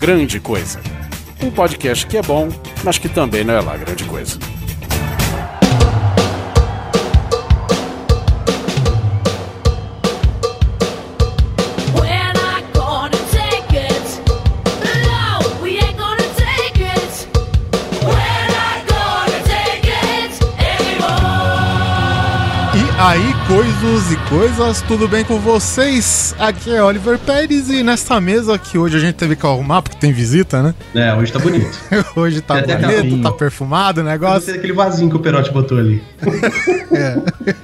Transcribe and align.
Grande 0.00 0.40
Coisa. 0.40 0.80
Um 1.42 1.50
podcast 1.50 2.06
que 2.06 2.16
é 2.16 2.22
bom, 2.22 2.48
mas 2.82 2.96
que 2.96 3.06
também 3.06 3.44
não 3.44 3.52
é 3.52 3.60
lá 3.60 3.76
grande 3.76 4.04
coisa. 4.04 4.38
Coisas 23.50 24.12
e 24.12 24.16
coisas, 24.28 24.80
tudo 24.82 25.08
bem 25.08 25.24
com 25.24 25.36
vocês? 25.40 26.36
Aqui 26.38 26.72
é 26.72 26.80
Oliver 26.80 27.18
Pérez 27.18 27.68
e 27.68 27.82
nesta 27.82 28.20
mesa 28.20 28.56
que 28.56 28.78
hoje 28.78 28.96
a 28.96 29.00
gente 29.00 29.16
teve 29.16 29.34
que 29.34 29.44
arrumar 29.44 29.82
porque 29.82 29.98
tem 29.98 30.12
visita, 30.12 30.62
né? 30.62 30.72
É, 30.94 31.12
hoje 31.16 31.32
tá 31.32 31.40
bonito. 31.40 31.76
Hoje 32.14 32.40
tá 32.42 32.62
Tem 32.62 32.76
até 32.76 33.02
bonito, 33.02 33.24
tá 33.24 33.32
perfumado 33.32 34.02
o 34.02 34.04
negócio. 34.04 34.52
daquele 34.54 34.72
vasinho 34.72 35.10
que 35.10 35.16
o 35.16 35.18
Perotti 35.18 35.50
botou 35.50 35.78
ali. 35.78 36.00
É. 36.92 37.54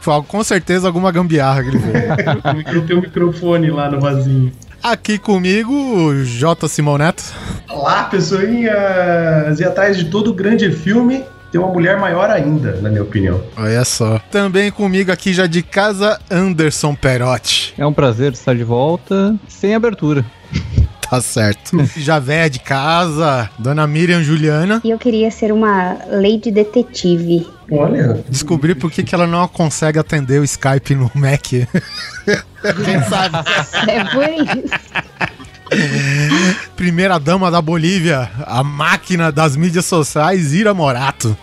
Foi 0.00 0.22
com 0.22 0.44
certeza 0.44 0.86
alguma 0.86 1.10
gambiarra 1.10 1.62
que 1.62 1.68
ele 1.70 1.78
fez. 1.78 2.84
Tem 2.86 2.96
um 2.96 3.00
microfone 3.00 3.70
lá 3.70 3.90
no 3.90 3.98
vasinho. 4.00 4.52
Aqui 4.82 5.18
comigo, 5.18 6.14
J. 6.24 6.68
Simão 6.68 6.98
Neto. 6.98 7.22
Olá, 7.68 8.04
pessoinhas! 8.04 9.58
E 9.58 9.64
atrás 9.64 9.96
de 9.96 10.04
todo 10.06 10.34
grande 10.34 10.70
filme 10.70 11.24
tem 11.54 11.60
uma 11.60 11.72
mulher 11.72 11.96
maior 11.96 12.28
ainda, 12.30 12.80
na 12.80 12.90
minha 12.90 13.04
opinião. 13.04 13.40
Olha 13.56 13.84
só. 13.84 14.18
Também 14.28 14.72
comigo 14.72 15.12
aqui 15.12 15.32
já 15.32 15.46
de 15.46 15.62
casa, 15.62 16.20
Anderson 16.28 16.96
Perotti. 16.96 17.72
É 17.78 17.86
um 17.86 17.92
prazer 17.92 18.32
estar 18.32 18.56
de 18.56 18.64
volta, 18.64 19.36
sem 19.48 19.72
abertura. 19.72 20.24
Tá 21.10 21.20
certo. 21.20 21.76
já 22.00 22.18
véia 22.18 22.48
de 22.48 22.58
casa, 22.58 23.48
Dona 23.58 23.86
Miriam 23.86 24.22
Juliana. 24.22 24.80
E 24.82 24.90
eu 24.90 24.98
queria 24.98 25.30
ser 25.30 25.52
uma 25.52 25.98
lady 26.10 26.50
detetive. 26.50 27.46
Olha, 27.70 28.24
Descobri 28.28 28.74
por 28.74 28.90
que, 28.90 29.04
que 29.04 29.14
ela 29.14 29.26
não 29.26 29.46
consegue 29.46 29.98
atender 29.98 30.40
o 30.40 30.44
Skype 30.44 30.94
no 30.94 31.10
Mac. 31.14 31.44
Quem 32.84 33.02
sabe? 33.06 33.36
É 33.86 34.04
por 34.04 34.28
isso. 34.28 34.74
Primeira 36.76 37.18
dama 37.18 37.50
da 37.50 37.60
Bolívia, 37.62 38.30
a 38.46 38.62
máquina 38.62 39.32
das 39.32 39.56
mídias 39.56 39.86
sociais, 39.86 40.52
Ira 40.52 40.74
Morato. 40.74 41.36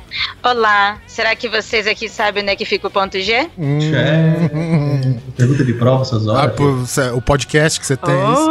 Olá, 0.43 0.97
será 1.07 1.35
que 1.35 1.47
vocês 1.49 1.87
aqui 1.87 2.07
sabem 2.09 2.43
onde 2.43 2.51
é 2.51 2.55
que 2.55 2.65
fica 2.65 2.87
o 2.87 2.91
ponto 2.91 3.19
G? 3.19 3.31
é... 3.33 3.49
pergunta 5.35 5.63
de 5.65 5.73
prova 5.73 6.03
essas 6.03 6.27
Ah, 6.27 6.33
horas. 6.33 6.55
pô, 6.55 6.85
cê- 6.85 7.09
o 7.11 7.21
podcast 7.21 7.79
que 7.79 7.85
você 7.85 7.97
tem. 7.97 8.13
é 8.13 8.31
isso? 8.33 8.49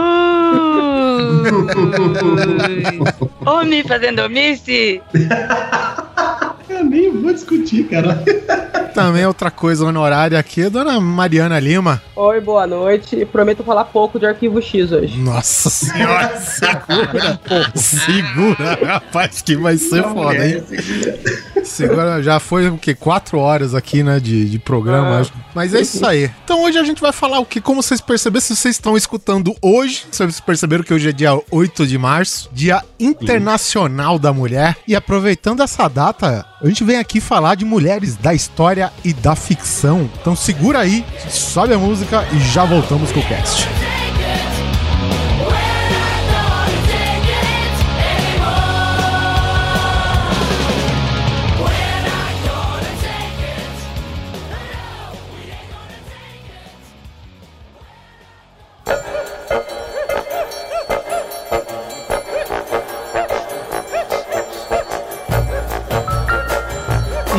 Oh! 3.44 3.50
Homem 3.50 3.82
fazendo 3.84 4.22
omisse! 4.22 5.00
Eu 6.70 6.84
nem 6.84 7.10
vou 7.10 7.32
discutir, 7.32 7.84
cara. 7.88 8.22
Também 8.94 9.26
outra 9.26 9.50
coisa 9.50 9.84
honorária 9.84 10.38
aqui, 10.38 10.68
Dona 10.68 11.00
Mariana 11.00 11.58
Lima. 11.58 12.02
Oi, 12.14 12.40
boa 12.40 12.66
noite. 12.66 13.24
Prometo 13.24 13.62
falar 13.62 13.84
pouco 13.84 14.18
de 14.18 14.26
Arquivo 14.26 14.60
X 14.60 14.90
hoje. 14.90 15.16
Nossa 15.18 15.70
senhora, 15.70 16.36
segura. 16.40 17.40
segura, 17.74 18.78
rapaz, 18.84 19.42
que 19.42 19.56
vai 19.56 19.76
ser 19.76 20.02
foda, 20.02 20.46
hein? 20.46 20.62
Segura, 21.64 22.22
já 22.22 22.40
foi 22.40 22.68
o 22.68 22.76
quê? 22.76 22.94
Quatro 22.94 23.38
horas 23.38 23.74
aqui, 23.74 24.02
né, 24.02 24.18
de, 24.18 24.48
de 24.48 24.58
programa. 24.58 25.16
Ah. 25.16 25.20
acho. 25.20 25.32
Mas 25.54 25.72
é 25.72 25.80
isso 25.80 26.04
aí. 26.04 26.30
Então 26.44 26.62
hoje 26.64 26.78
a 26.78 26.84
gente 26.84 27.00
vai 27.00 27.12
falar 27.12 27.38
o 27.38 27.46
que, 27.46 27.60
como 27.60 27.82
vocês 27.82 28.00
perceberam, 28.00 28.40
se 28.40 28.56
vocês 28.56 28.76
estão 28.76 28.96
escutando 28.96 29.54
hoje, 29.62 30.04
vocês 30.10 30.40
perceberam 30.40 30.82
que 30.82 30.92
hoje 30.92 31.08
é 31.08 31.12
dia 31.12 31.40
8 31.50 31.86
de 31.86 31.98
março, 31.98 32.48
Dia 32.52 32.82
Internacional 32.98 34.18
da 34.18 34.32
Mulher. 34.32 34.76
E 34.86 34.94
aproveitando 34.96 35.62
essa 35.62 35.88
data, 35.88 36.44
a 36.62 36.68
gente 36.68 36.84
vem 36.84 36.98
aqui 36.98 37.20
falar 37.20 37.54
de 37.54 37.64
mulheres 37.64 38.16
da 38.16 38.34
história 38.34 38.92
e 39.04 39.12
da 39.12 39.34
ficção. 39.34 40.10
Então 40.20 40.36
segura 40.36 40.80
aí, 40.80 41.04
sobe 41.28 41.72
a 41.72 41.78
música 41.78 42.26
e 42.32 42.40
já 42.40 42.64
voltamos 42.64 43.10
com 43.10 43.20
o 43.20 43.26
cast. 43.26 43.66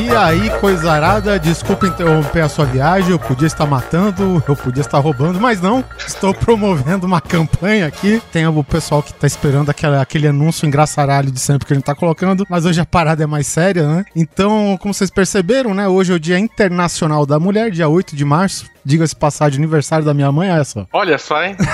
E 0.02 0.10
aí, 0.10 0.50
coisa 0.60 0.92
arada, 0.92 1.40
desculpa 1.40 1.86
interromper 1.86 2.42
a 2.42 2.50
sua 2.50 2.66
viagem, 2.66 3.12
eu 3.12 3.20
podia 3.20 3.46
estar 3.46 3.68
matando, 3.68 4.44
eu 4.48 4.56
podia 4.56 4.82
estar 4.82 4.98
roubando, 4.98 5.40
mas 5.40 5.62
não, 5.62 5.84
estou 5.96 6.34
promovendo 6.34 7.06
uma 7.06 7.22
campanha 7.22 7.86
aqui. 7.86 8.20
Tem 8.32 8.48
o 8.48 8.64
pessoal 8.64 9.04
que 9.04 9.14
tá 9.14 9.28
esperando 9.28 9.70
aquela, 9.70 10.02
aquele 10.02 10.28
anúncio 10.28 10.66
engraçaralho 10.66 11.30
de 11.30 11.40
sempre 11.40 11.68
que 11.68 11.74
a 11.74 11.76
gente 11.76 11.86
tá 11.86 11.94
colocando, 11.94 12.48
mas 12.50 12.66
hoje 12.66 12.82
a 12.82 12.86
parada 12.86 13.24
é 13.24 13.28
mais 13.28 13.46
séria, 13.46 13.88
né? 13.88 14.06
Então, 14.16 14.76
como 14.82 14.92
vocês 14.92 15.12
perceberam, 15.12 15.76
né, 15.76 15.88
hoje 15.88 16.12
é 16.12 16.16
o 16.16 16.20
Dia 16.20 16.40
Internacional 16.40 17.24
da 17.24 17.40
Mulher, 17.40 17.70
dia 17.70 17.88
8 17.88 18.16
de 18.16 18.26
março, 18.26 18.66
diga-se 18.84 19.16
passagem, 19.16 19.60
aniversário 19.60 20.04
da 20.04 20.16
minha 20.16 20.32
mãe, 20.32 20.50
é 20.50 20.60
essa. 20.60 20.88
Olha 20.92 21.20
só, 21.20 21.44
hein? 21.44 21.56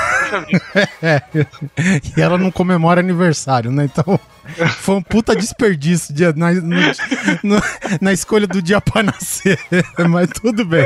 É, 1.02 1.22
e 2.18 2.22
ela 2.22 2.38
não 2.38 2.52
comemora 2.52 3.00
aniversário, 3.00 3.72
né? 3.72 3.86
Então, 3.86 4.20
foi 4.80 4.96
um 4.96 5.02
puta 5.02 5.36
desperdício 5.36 6.14
de- 6.14 6.34
na, 6.34 6.52
no- 6.54 7.62
na 8.02 8.14
escolha 8.14 8.48
do 8.48 8.62
dia 8.62 8.80
pra 8.82 9.04
nascer. 9.04 9.60
Mas 10.10 10.30
tudo 10.30 10.66
bem. 10.66 10.86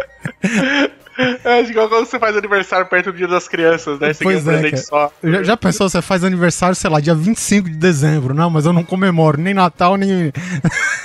É 1.43 1.61
igual 1.61 1.89
quando 1.89 2.05
você 2.05 2.19
faz 2.19 2.35
aniversário 2.37 2.85
perto 2.87 3.11
do 3.11 3.17
dia 3.17 3.27
das 3.27 3.47
crianças, 3.47 3.99
né? 3.99 4.13
Você 4.13 4.23
Pois 4.23 4.45
um 4.45 4.51
é, 4.51 4.75
só. 4.77 5.11
Já, 5.23 5.43
já 5.43 5.57
pensou, 5.57 5.89
você 5.89 6.01
faz 6.01 6.23
aniversário, 6.23 6.75
sei 6.75 6.89
lá, 6.89 6.99
dia 6.99 7.15
25 7.15 7.69
de 7.69 7.75
dezembro. 7.75 8.33
Não, 8.33 8.49
mas 8.49 8.65
eu 8.65 8.73
não 8.73 8.83
comemoro 8.83 9.39
nem 9.39 9.53
Natal, 9.53 9.95
nem, 9.97 10.31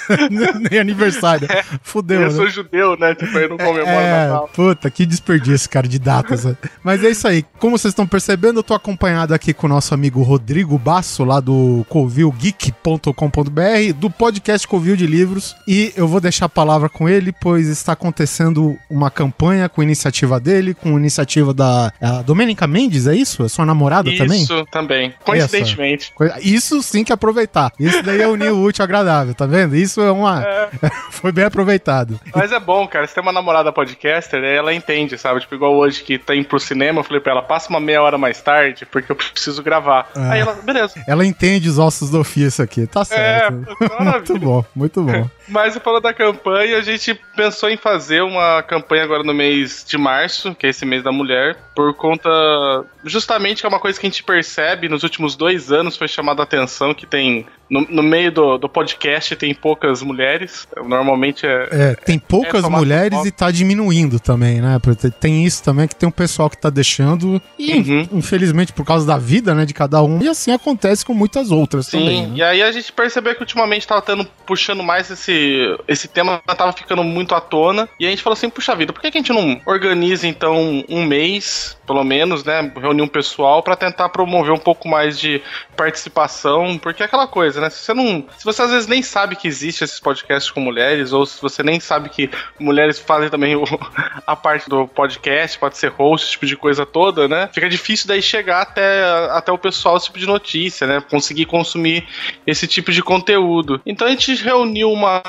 nem 0.71 0.78
aniversário. 0.78 1.49
Fudeu, 1.82 2.22
eu 2.22 2.28
né? 2.28 2.34
sou 2.34 2.49
judeu, 2.49 2.97
né? 2.99 3.15
Tipo, 3.15 3.37
eu 3.38 3.49
não 3.50 3.56
comemoro 3.56 3.87
É, 3.88 4.28
Natal. 4.28 4.50
puta, 4.54 4.91
que 4.91 5.06
desperdício, 5.06 5.69
cara, 5.69 5.88
de 5.88 5.99
datas. 5.99 6.44
né? 6.44 6.56
Mas 6.83 7.03
é 7.04 7.10
isso 7.10 7.27
aí. 7.27 7.44
Como 7.59 7.77
vocês 7.78 7.93
estão 7.93 8.06
percebendo, 8.06 8.60
eu 8.60 8.65
tô 8.65 8.75
acompanhado 8.75 9.34
aqui 9.34 9.53
com 9.53 9.66
o 9.66 9.71
nosso 9.71 9.94
amigo 9.94 10.22
Rodrigo 10.22 10.78
Basso, 10.78 11.25
lá 11.25 11.41
do 11.41 11.84
covilgeek.com.br, 11.88 13.93
do 13.97 14.10
podcast 14.10 14.66
Covil 14.66 14.97
de 14.97 15.06
Livros. 15.06 15.56
E 15.66 15.93
eu 15.97 16.06
vou 16.09 16.21
deixar 16.21 16.47
a 16.47 16.48
palavra 16.48 16.88
com 16.88 17.09
ele, 17.09 17.33
pois 17.33 17.69
está 17.69 17.93
acontecendo 17.93 18.77
uma 18.91 19.10
campanha 19.10 19.69
com 19.69 19.83
iniciativa 20.06 20.41
dele, 20.41 20.75
com 20.75 20.99
iniciativa 20.99 21.53
da 21.53 21.93
a 22.00 22.22
Domênica 22.22 22.67
Mendes, 22.67 23.06
é 23.06 23.15
isso? 23.15 23.44
É 23.44 23.49
sua 23.49 23.67
namorada 23.67 24.11
também? 24.17 24.43
Isso 24.43 24.65
também. 24.71 25.15
Coincidentemente. 25.25 26.12
Isso 26.41 26.83
sim 26.83 27.05
que 27.05 27.12
é 27.12 27.15
aproveitar. 27.15 27.72
Isso 27.78 28.03
daí 28.03 28.21
é 28.21 28.28
unir 28.28 28.53
o 28.53 28.62
útil 28.62 28.83
ao 28.83 28.84
agradável, 28.84 29.34
tá 29.34 29.47
vendo? 29.47 29.77
Isso 29.77 30.00
é 30.00 30.11
uma. 30.11 30.45
Foi 31.11 31.33
bem 31.33 31.45
aproveitado. 31.45 32.19
Mas 32.34 32.53
é 32.53 32.61
bom, 32.61 32.87
cara. 32.87 33.06
Você 33.06 33.15
tem 33.15 33.22
uma 33.22 33.33
namorada 33.33 33.72
podcaster, 33.72 34.43
ela 34.43 34.72
entende, 34.72 35.19
sabe? 35.19 35.41
Tipo, 35.41 35.55
igual 35.55 35.75
hoje 35.75 36.03
que 36.03 36.19
tá 36.19 36.34
indo 36.34 36.47
pro 36.47 36.61
cinema, 36.61 37.00
eu 37.00 37.05
falei 37.05 37.21
pra 37.21 37.33
ela, 37.33 37.43
passa 37.43 37.69
uma 37.69 37.81
meia 37.81 38.03
hora 38.03 38.19
mais 38.19 38.41
tarde, 38.41 38.87
porque 38.87 39.11
eu 39.11 39.16
preciso 39.16 39.62
gravar. 39.62 40.09
Ah. 40.15 40.33
Aí 40.33 40.41
ela, 40.41 40.55
beleza. 40.55 40.95
Ela 41.06 41.25
entende 41.25 41.69
os 41.69 41.78
ossos 41.78 42.11
do 42.11 42.21
ofício 42.21 42.62
aqui, 42.62 42.87
tá 42.87 43.05
certo. 43.05 43.66
maravilha. 43.99 44.16
muito 44.27 44.39
bom, 44.39 44.65
muito 44.75 45.03
bom. 45.03 45.30
Mas 45.48 45.77
falando 45.78 46.03
da 46.03 46.15
campanha, 46.15 46.78
a 46.78 46.83
gente 46.83 47.15
pensou 47.36 47.69
em 47.69 47.77
fazer 47.77 48.22
uma 48.22 48.63
campanha 48.63 49.04
agora 49.04 49.22
no 49.22 49.33
mês 49.33 49.84
de 49.86 49.96
março, 49.98 50.54
que 50.54 50.66
é 50.66 50.71
esse 50.71 50.84
mês 50.84 51.03
da 51.03 51.13
mulher, 51.13 51.57
por 51.75 51.95
conta. 51.95 52.28
Justamente 53.04 53.60
que 53.60 53.66
é 53.66 53.69
uma 53.69 53.78
coisa 53.81 53.98
que 53.98 54.07
a 54.07 54.10
gente 54.10 54.22
percebe 54.22 54.89
nos 54.89 55.03
últimos 55.03 55.37
dois 55.37 55.71
anos, 55.71 55.97
foi 55.97 56.09
chamada 56.09 56.43
a 56.43 56.45
atenção 56.45 56.93
que 56.95 57.07
tem. 57.07 57.47
No, 57.69 57.81
no 57.91 58.03
meio 58.03 58.31
do, 58.31 58.59
do 58.59 58.69
podcast 58.69 59.34
tem 59.34 59.53
poucas 59.53 60.01
mulheres. 60.01 60.69
Normalmente 60.87 61.45
é. 61.45 61.69
É, 61.72 61.95
tem 61.97 62.16
poucas 62.16 62.65
É, 62.65 62.69
mulheres 62.69 63.25
e 63.25 63.31
tá 63.33 63.51
diminuindo 63.51 64.21
também, 64.21 64.60
né? 64.60 64.78
Tem 65.21 65.45
isso 65.45 65.65
também, 65.65 65.89
que 65.89 65.95
tem 65.97 66.09
um 66.09 66.13
pessoal 66.13 66.49
que 66.49 66.57
tá 66.57 66.71
deixando. 66.71 67.42
E, 67.59 67.75
Uhum. 67.77 68.09
infelizmente, 68.13 68.72
por 68.72 68.84
causa 68.87 69.04
da 69.07 69.19
vida, 69.19 69.53
né, 69.54 69.65
de 69.66 69.75
cada 69.75 70.01
um. 70.03 70.22
E 70.22 70.28
assim 70.28 70.53
acontece 70.53 71.04
com 71.04 71.13
muitas 71.13 71.51
outras 71.51 71.87
Sim, 71.87 71.99
também. 71.99 72.27
né? 72.28 72.33
e 72.37 72.42
aí 72.42 72.63
a 72.63 72.71
gente 72.72 72.92
percebeu 72.92 73.34
que 73.34 73.41
ultimamente 73.41 73.87
tava 73.87 74.01
tendo, 74.01 74.25
puxando 74.47 74.83
mais 74.83 75.10
esse, 75.10 75.77
esse 75.89 76.07
tema, 76.09 76.41
tava 76.47 76.72
ficando 76.72 77.03
muito 77.03 77.34
à 77.34 77.41
tona. 77.41 77.89
E 77.99 78.07
a 78.07 78.10
gente 78.10 78.22
falou 78.22 78.34
assim, 78.34 78.49
puxa 78.49 78.75
vida, 78.77 78.92
por 78.92 79.03
que, 79.03 79.10
que 79.10 79.19
a 79.19 79.21
gente 79.21 79.33
não 79.33 79.60
organiza 79.77 80.27
então 80.27 80.84
um 80.89 81.05
mês 81.05 81.77
pelo 81.87 82.03
menos, 82.03 82.43
né, 82.43 82.73
reunir 82.77 83.03
um 83.03 83.07
pessoal 83.09 83.63
pra 83.63 83.77
tentar 83.77 84.09
promover 84.09 84.53
um 84.53 84.59
pouco 84.59 84.89
mais 84.89 85.19
de 85.19 85.41
participação, 85.77 86.77
porque 86.78 87.03
é 87.03 87.07
aquela 87.07 87.27
coisa, 87.28 87.61
né? 87.61 87.71
Se 87.71 87.78
você 87.84 87.95
não, 87.95 88.25
se 88.37 88.45
você 88.45 88.63
às 88.63 88.71
vezes 88.71 88.87
nem 88.89 89.03
sabe 89.03 89.37
que 89.37 89.47
existe 89.47 89.84
esses 89.84 90.01
podcasts 90.01 90.51
com 90.51 90.61
mulheres 90.61 91.13
ou 91.13 91.25
se 91.25 91.41
você 91.41 91.63
nem 91.63 91.78
sabe 91.81 92.09
que 92.09 92.28
mulheres 92.59 92.99
fazem 92.99 93.31
também 93.31 93.55
o- 93.57 93.65
a 94.27 94.34
parte 94.37 94.69
do 94.69 94.89
podcast, 94.89 95.59
pode 95.59 95.78
ser 95.78 95.89
host, 95.93 96.25
esse 96.25 96.33
tipo 96.33 96.47
de 96.47 96.57
coisa 96.57 96.84
toda, 96.84 97.28
né? 97.28 97.49
Fica 97.53 97.69
difícil 97.69 98.09
daí 98.09 98.21
chegar 98.21 98.63
até, 98.63 99.05
até 99.31 99.53
o 99.53 99.59
pessoal 99.59 99.97
esse 99.97 100.07
tipo 100.07 100.19
de 100.19 100.27
notícia, 100.27 100.87
né? 100.87 101.01
Conseguir 101.09 101.47
consumir 101.47 102.07
esse 102.47 102.67
tipo 102.67 102.91
de 102.91 103.03
conteúdo. 103.03 103.81
Então 103.87 104.07
a 104.09 104.11
gente 104.11 104.34
reuniu 104.34 104.91
uma 104.91 105.23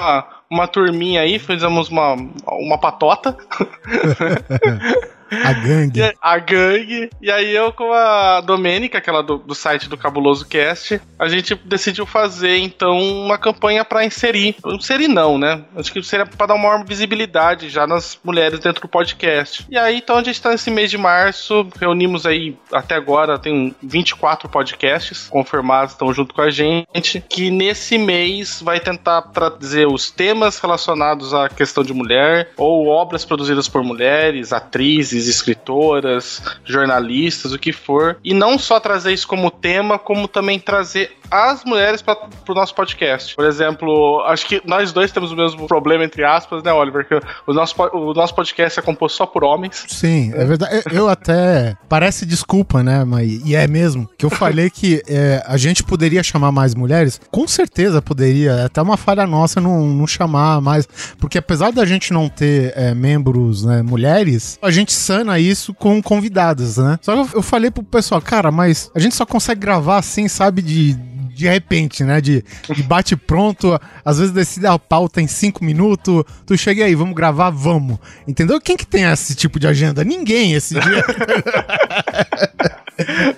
uma 0.50 0.68
turminha 0.68 1.22
aí, 1.22 1.40
fizemos 1.40 1.90
uma, 1.90 2.16
uma 2.48 2.78
patota, 2.78 3.36
A 5.31 5.53
gangue. 5.53 6.13
a 6.21 6.39
gangue, 6.39 7.09
e 7.21 7.31
aí 7.31 7.56
eu 7.56 7.74
com 7.74 7.91
a 7.91 8.41
Domênica, 8.41 8.97
aquela 8.97 9.21
do, 9.21 9.38
do 9.38 9.56
site 9.56 9.89
do 9.89 9.97
Cabuloso 9.97 10.47
Cast, 10.47 11.01
a 11.18 11.27
gente 11.27 11.56
decidiu 11.56 12.06
fazer 12.06 12.57
então 12.57 12.97
uma 13.00 13.38
campanha 13.38 13.83
pra 13.83 14.06
inserir. 14.06 14.56
Inserir 14.65 15.07
não, 15.07 15.38
né? 15.38 15.63
Acho 15.75 15.91
que 15.91 16.01
seria 16.03 16.25
pra 16.25 16.47
dar 16.47 16.56
uma 16.56 16.69
maior 16.69 16.85
visibilidade 16.85 17.69
já 17.69 17.88
nas 17.88 18.19
mulheres 18.24 18.59
dentro 18.59 18.81
do 18.81 18.88
podcast. 18.88 19.65
E 19.69 19.77
aí 19.77 19.97
então 19.97 20.18
a 20.18 20.24
gente 20.24 20.41
tá 20.41 20.51
nesse 20.51 20.69
mês 20.69 20.89
de 20.89 20.97
março, 20.97 21.68
reunimos 21.79 22.25
aí 22.25 22.57
até 22.71 22.95
agora, 22.95 23.39
tem 23.39 23.75
24 23.81 24.50
podcasts 24.50 25.27
confirmados, 25.29 25.94
estão 25.94 26.13
junto 26.13 26.33
com 26.33 26.41
a 26.41 26.50
gente, 26.50 27.24
que 27.29 27.50
nesse 27.50 27.97
mês 27.97 28.62
vai 28.62 28.79
tentar 28.79 29.21
trazer 29.21 29.88
os 29.88 30.12
temas 30.12 30.59
relacionados 30.59 31.33
à 31.33 31.50
questão 31.50 31.83
de 31.83 31.94
mulher, 31.94 32.51
ou 32.57 32.88
obras 32.88 33.25
produzidas 33.25 33.68
por 33.68 33.83
mulheres, 33.83 34.53
atrizes, 34.53 35.17
escritoras, 35.25 36.42
jornalistas, 36.66 37.54
o 37.54 37.58
que 37.60 37.72
for. 37.72 38.18
E 38.24 38.34
não 38.34 38.60
só 38.60 38.80
trazer 38.80 39.14
isso 39.14 39.28
como 39.28 39.50
tema, 39.50 39.98
como 39.98 40.28
também 40.28 40.60
trazer 40.60 41.12
as 41.30 41.66
mulheres 41.66 42.02
para 42.02 42.18
o 42.48 42.54
nosso 42.54 42.74
podcast. 42.74 43.36
Por 43.36 43.46
exemplo, 43.46 44.22
acho 44.28 44.46
que 44.46 44.62
nós 44.66 44.94
dois 44.94 45.12
temos 45.12 45.31
o 45.31 45.36
mesmo 45.36 45.68
problema, 45.68 46.04
entre 46.06 46.24
aspas, 46.24 46.64
né, 46.64 46.72
Oliver? 46.72 47.06
Que 47.08 47.19
o 47.46 47.54
nosso, 47.54 47.75
o 47.94 48.14
nosso 48.14 48.34
podcast 48.34 48.80
é 48.80 48.81
composto 48.81 49.18
só 49.18 49.25
por 49.25 49.44
homens. 49.44 49.86
Sim, 49.90 50.31
é 50.36 50.46
verdade. 50.46 50.84
Eu- 50.92 50.98
Eu 51.08 51.10
até. 51.10 51.75
Parece 51.88 52.25
desculpa, 52.25 52.81
né? 52.84 53.04
Mas, 53.06 53.42
e 53.46 53.56
é 53.56 53.68
mesmo. 53.68 54.10
Que 54.18 54.25
eu 54.25 54.30
falei 54.30 54.70
que 54.70 55.02
é, 55.08 55.44
a 55.46 55.58
gente 55.58 55.84
poderia 55.84 56.24
chamar 56.24 56.52
mais 56.52 56.74
mulheres. 56.74 57.20
Com 57.30 57.48
certeza 57.48 58.02
poderia. 58.02 58.52
É 58.52 58.63
até 58.66 58.81
uma 58.81 58.98
falha 58.98 59.25
nossa 59.28 59.60
não, 59.62 59.86
não 59.86 60.08
chamar 60.08 60.60
mais. 60.62 60.88
Porque 61.20 61.38
apesar 61.38 61.72
da 61.72 61.86
gente 61.86 62.12
não 62.13 62.30
ter 62.30 62.74
é, 62.75 62.94
membros 62.96 63.63
né, 63.66 63.81
mulheres, 63.81 64.58
a 64.62 64.72
gente 64.72 64.94
sana 65.07 65.39
isso 65.39 65.74
com 65.74 66.01
convidadas, 66.01 66.77
né? 66.77 67.00
Só 67.01 67.25
que 67.25 67.38
eu, 67.38 67.42
falei 67.42 67.71
pro 67.71 67.81
pessoal, 67.83 68.21
cara, 68.21 68.51
mas 68.51 68.92
a 68.94 69.00
gente 69.00 69.15
só 69.15 69.25
consegue 69.25 69.62
gravar 69.62 69.98
assim, 69.98 70.27
sabe, 70.27 70.62
de 70.62 70.98
de 71.38 71.48
repente, 71.48 72.04
né? 72.04 72.19
De, 72.19 72.44
de 72.74 72.81
bate 72.81 73.15
pronto, 73.15 73.80
às 74.04 74.18
vezes 74.18 74.33
decide 74.33 74.65
a 74.65 74.80
pauta 74.80 75.21
em 75.21 75.27
cinco 75.27 75.63
minutos. 75.63 76.24
Tu 76.48 76.57
chega 76.57 76.83
aí, 76.83 76.95
vamos 76.95 77.13
gravar, 77.13 77.51
vamos. 77.51 78.00
Entendeu? 78.27 78.59
Quem 78.59 78.75
que 78.75 78.88
tem 78.88 79.04
esse 79.04 79.36
tipo 79.36 79.59
de 79.59 79.68
agenda? 79.68 80.04
Ninguém 80.04 80.54
esse 80.54 80.74
dia. 80.74 81.06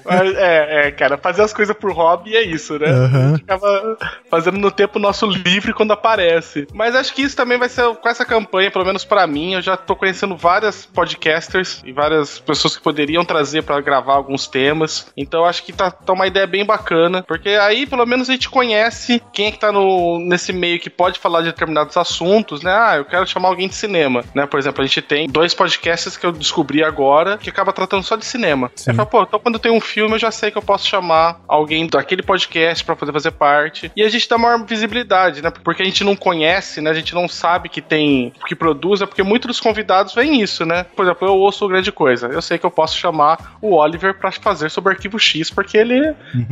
Mas, 0.05 0.35
é, 0.35 0.87
é, 0.87 0.91
cara, 0.91 1.17
fazer 1.17 1.41
as 1.41 1.53
coisas 1.53 1.75
por 1.75 1.91
hobby 1.91 2.35
é 2.35 2.43
isso, 2.43 2.77
né? 2.79 2.87
Gente 3.31 3.43
acaba 3.43 3.97
fazendo 4.29 4.57
no 4.57 4.71
tempo 4.71 4.99
nosso 4.99 5.25
livre 5.25 5.73
quando 5.73 5.91
aparece. 5.91 6.67
Mas 6.73 6.95
acho 6.95 7.13
que 7.13 7.21
isso 7.21 7.35
também 7.35 7.57
vai 7.57 7.69
ser 7.69 7.83
com 7.95 8.09
essa 8.09 8.25
campanha, 8.25 8.71
pelo 8.71 8.85
menos 8.85 9.03
pra 9.03 9.27
mim. 9.27 9.53
Eu 9.53 9.61
já 9.61 9.75
tô 9.75 9.95
conhecendo 9.95 10.35
várias 10.35 10.85
podcasters 10.85 11.81
e 11.85 11.91
várias 11.91 12.39
pessoas 12.39 12.75
que 12.75 12.83
poderiam 12.83 13.25
trazer 13.25 13.63
pra 13.63 13.81
gravar 13.81 14.13
alguns 14.13 14.47
temas. 14.47 15.07
Então 15.15 15.45
acho 15.45 15.63
que 15.63 15.73
tá, 15.73 15.91
tá 15.91 16.13
uma 16.13 16.27
ideia 16.27 16.47
bem 16.47 16.65
bacana, 16.65 17.23
porque 17.23 17.49
aí 17.49 17.85
pelo 17.85 18.05
menos 18.05 18.29
a 18.29 18.33
gente 18.33 18.49
conhece 18.49 19.21
quem 19.33 19.47
é 19.47 19.51
que 19.51 19.59
tá 19.59 19.71
no, 19.71 20.19
nesse 20.19 20.53
meio 20.53 20.79
que 20.79 20.89
pode 20.89 21.19
falar 21.19 21.41
de 21.41 21.47
determinados 21.47 21.97
assuntos, 21.97 22.61
né? 22.61 22.71
Ah, 22.71 22.97
eu 22.97 23.05
quero 23.05 23.27
chamar 23.27 23.49
alguém 23.49 23.67
de 23.67 23.75
cinema, 23.75 24.23
né? 24.33 24.45
Por 24.45 24.59
exemplo, 24.59 24.83
a 24.83 24.85
gente 24.85 25.01
tem 25.01 25.27
dois 25.27 25.53
podcasts 25.53 26.15
que 26.17 26.25
eu 26.25 26.31
descobri 26.31 26.83
agora 26.83 27.37
que 27.37 27.49
acaba 27.49 27.73
tratando 27.73 28.03
só 28.03 28.15
de 28.15 28.25
cinema. 28.25 28.71
Sim. 28.75 28.91
Aí 28.91 28.95
fala, 28.95 29.07
pô, 29.07 29.23
então 29.23 29.39
quando 29.49 29.57
tem 29.57 29.71
um 29.71 29.81
filme 29.81 30.13
eu 30.13 30.19
já 30.19 30.29
sei 30.29 30.51
que 30.51 30.57
eu 30.59 30.61
posso 30.61 30.87
chamar 30.87 31.41
alguém 31.47 31.87
daquele 31.87 32.21
podcast 32.21 32.85
pra 32.85 32.95
poder 32.95 33.11
fazer 33.11 33.31
parte. 33.31 33.91
E 33.95 34.03
a 34.03 34.09
gente 34.09 34.29
dá 34.29 34.37
maior 34.37 34.63
visibilidade, 34.63 35.41
né? 35.41 35.51
Porque 35.63 35.81
a 35.81 35.85
gente 35.85 36.03
não 36.03 36.15
conhece, 36.15 36.81
né? 36.81 36.91
A 36.91 36.93
gente 36.93 37.15
não 37.15 37.27
sabe 37.27 37.67
que 37.67 37.81
tem, 37.81 38.31
que 38.47 38.55
produz, 38.55 39.01
é 39.01 39.07
porque 39.07 39.23
muitos 39.23 39.47
dos 39.47 39.59
convidados 39.59 40.13
vêm 40.13 40.39
isso, 40.39 40.67
né? 40.67 40.85
Por 40.95 41.03
exemplo, 41.03 41.27
eu 41.27 41.35
ouço 41.35 41.67
Grande 41.67 41.91
Coisa. 41.91 42.27
Eu 42.27 42.43
sei 42.43 42.59
que 42.59 42.65
eu 42.65 42.69
posso 42.69 42.95
chamar 42.95 43.57
o 43.59 43.75
Oliver 43.75 44.13
pra 44.19 44.31
fazer 44.31 44.69
sobre 44.69 44.93
o 44.93 44.95
Arquivo 44.95 45.17
X, 45.17 45.49
porque 45.49 45.75
ele 45.75 45.99